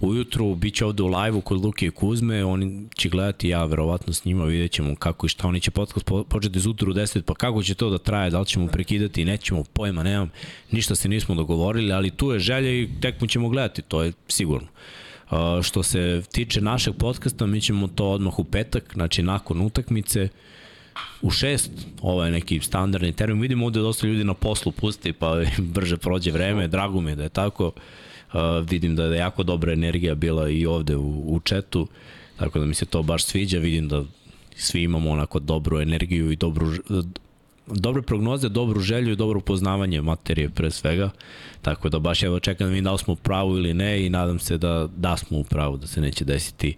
ujutru, 0.00 0.54
bit 0.54 0.74
će 0.74 0.84
ovde 0.84 1.02
u 1.02 1.06
live-u 1.06 1.40
kod 1.40 1.64
Luke 1.64 1.86
i 1.86 1.90
Kuzme, 1.90 2.44
oni 2.44 2.86
će 2.96 3.08
gledati 3.08 3.48
ja 3.48 3.64
verovatno 3.64 4.12
s 4.12 4.24
njima, 4.24 4.44
vidjet 4.44 4.72
ćemo 4.72 4.94
kako 4.94 5.26
i 5.26 5.28
šta, 5.28 5.48
oni 5.48 5.60
će 5.60 5.70
podcast 5.70 6.06
po, 6.06 6.24
početi 6.24 6.58
izutru 6.58 6.90
u 6.90 6.94
10, 6.94 7.22
pa 7.22 7.34
kako 7.34 7.62
će 7.62 7.74
to 7.74 7.90
da 7.90 7.98
traje, 7.98 8.30
da 8.30 8.40
li 8.40 8.46
ćemo 8.46 8.66
prekidati, 8.66 9.24
nećemo, 9.24 9.64
pojma 9.72 10.02
nemam, 10.02 10.30
ništa 10.70 10.94
se 10.94 11.08
nismo 11.08 11.34
dogovorili, 11.34 11.92
ali 11.92 12.10
tu 12.10 12.32
je 12.32 12.38
želja 12.38 12.70
i 12.70 12.88
tekmu 13.00 13.26
ćemo 13.26 13.48
gledati, 13.48 13.82
to 13.82 14.02
je 14.02 14.12
sigurno. 14.28 14.68
Što 15.62 15.82
se 15.82 16.22
tiče 16.32 16.60
našeg 16.60 16.94
podcasta, 16.98 17.46
mi 17.46 17.60
ćemo 17.60 17.88
to 17.88 18.10
odmah 18.10 18.38
u 18.38 18.44
petak, 18.44 18.92
znači 18.94 19.22
nakon 19.22 19.60
utakmice, 19.60 20.28
u 21.22 21.30
šest, 21.30 21.70
ovo 22.02 22.24
je 22.24 22.30
neki 22.30 22.60
standardni 22.60 23.12
termin, 23.12 23.40
vidimo 23.40 23.66
ovde 23.66 23.80
dosta 23.80 24.06
ljudi 24.06 24.24
na 24.24 24.34
poslu 24.34 24.72
pusti, 24.72 25.12
pa 25.12 25.34
brže 25.74 25.96
prođe 25.96 26.30
vreme, 26.30 26.68
drago 26.68 27.00
mi 27.00 27.10
je 27.10 27.16
da 27.16 27.22
je 27.22 27.28
tako, 27.28 27.72
vidim 28.70 28.96
da 28.96 29.04
je 29.04 29.18
jako 29.18 29.42
dobra 29.42 29.72
energija 29.72 30.14
bila 30.14 30.48
i 30.48 30.66
ovde 30.66 30.96
u, 30.96 31.34
u 31.34 31.40
četu, 31.40 31.88
tako 32.36 32.58
da 32.58 32.66
mi 32.66 32.74
se 32.74 32.86
to 32.86 33.02
baš 33.02 33.24
sviđa, 33.24 33.58
vidim 33.58 33.88
da 33.88 34.04
svi 34.56 34.82
imamo 34.82 35.10
onako 35.10 35.38
dobru 35.38 35.80
energiju 35.80 36.32
i 36.32 36.36
dobru, 36.36 36.72
dobre 37.70 38.02
prognoze, 38.02 38.48
dobru 38.48 38.80
želju 38.80 39.12
i 39.12 39.16
dobro 39.16 39.40
poznavanje 39.40 40.02
materije 40.02 40.48
pre 40.48 40.70
svega. 40.70 41.10
Tako 41.62 41.88
da 41.88 41.98
baš 41.98 42.22
evo 42.22 42.40
čekam 42.40 42.66
da 42.66 42.70
vidim 42.70 42.84
da 42.84 42.92
li 42.92 42.98
smo 42.98 43.12
u 43.12 43.16
pravu 43.16 43.56
ili 43.56 43.74
ne 43.74 44.06
i 44.06 44.10
nadam 44.10 44.38
se 44.38 44.58
da 44.58 44.88
da 44.96 45.16
smo 45.16 45.38
u 45.38 45.44
pravu, 45.44 45.76
da 45.76 45.86
se 45.86 46.00
neće 46.00 46.24
desiti 46.24 46.74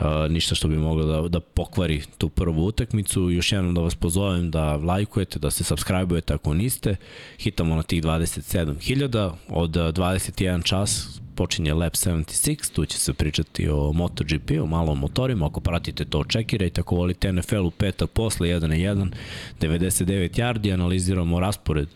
uh, 0.00 0.06
ništa 0.30 0.54
što 0.54 0.68
bi 0.68 0.76
moglo 0.76 1.04
da, 1.04 1.28
da 1.28 1.40
pokvari 1.40 2.02
tu 2.18 2.28
prvu 2.28 2.66
utakmicu. 2.66 3.30
Još 3.30 3.52
jednom 3.52 3.74
da 3.74 3.80
vas 3.80 3.94
pozovem 3.94 4.50
da 4.50 4.76
lajkujete, 4.76 5.38
da 5.38 5.50
se 5.50 5.64
subscribe-ujete 5.64 6.34
ako 6.34 6.54
niste. 6.54 6.96
Hitamo 7.38 7.76
na 7.76 7.82
tih 7.82 8.02
27.000 8.02 9.30
od 9.48 9.76
uh, 9.76 9.82
21 9.82 10.64
čas 10.64 11.20
počinje 11.38 11.74
Lab 11.74 11.92
76, 11.92 12.72
tu 12.72 12.86
će 12.86 12.98
se 12.98 13.12
pričati 13.14 13.68
o 13.68 13.92
MotoGP, 13.92 14.50
o 14.62 14.66
malo 14.66 14.92
o 14.92 14.94
motorima, 14.94 15.46
ako 15.46 15.60
pratite 15.60 16.04
to 16.04 16.24
čekirajte, 16.24 16.80
ako 16.80 16.96
volite 16.96 17.32
NFL 17.32 17.66
u 17.66 17.70
petak 17.70 18.10
posle 18.10 18.48
1 18.48 18.66
na 18.66 18.74
1, 18.74 19.12
99 19.60 20.38
yardi, 20.38 20.74
analiziramo 20.74 21.40
raspored 21.40 21.88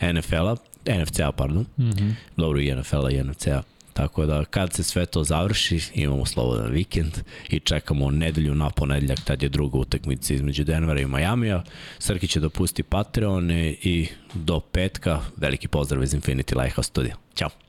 NFL-a, 0.00 0.56
NFC-a, 0.86 1.32
pardon, 1.32 1.66
mm 1.78 1.90
-hmm. 1.90 2.12
dobro 2.36 2.60
i 2.60 2.74
NFL-a 2.74 3.10
i 3.10 3.22
NFC-a, 3.24 3.62
Tako 3.92 4.26
da 4.26 4.44
kad 4.44 4.72
se 4.72 4.82
sve 4.82 5.06
to 5.06 5.24
završi, 5.24 5.80
imamo 5.94 6.26
slobodan 6.26 6.72
vikend 6.72 7.18
i 7.48 7.60
čekamo 7.60 8.10
nedelju 8.10 8.54
na 8.54 8.70
ponedeljak, 8.70 9.20
tad 9.24 9.42
je 9.42 9.48
druga 9.48 9.78
utakmica 9.78 10.34
između 10.34 10.64
Denvera 10.64 11.00
i 11.00 11.06
Majamija. 11.06 11.64
Srki 11.98 12.28
će 12.28 12.40
da 12.40 12.48
pusti 12.48 12.82
Patreone 12.82 13.70
i 13.82 14.08
do 14.34 14.60
petka 14.60 15.20
veliki 15.36 15.68
pozdrav 15.68 16.02
iz 16.02 16.14
Infinity 16.14 16.62
Lighthouse 16.62 16.88
Studio. 16.88 17.16
Ćao! 17.34 17.65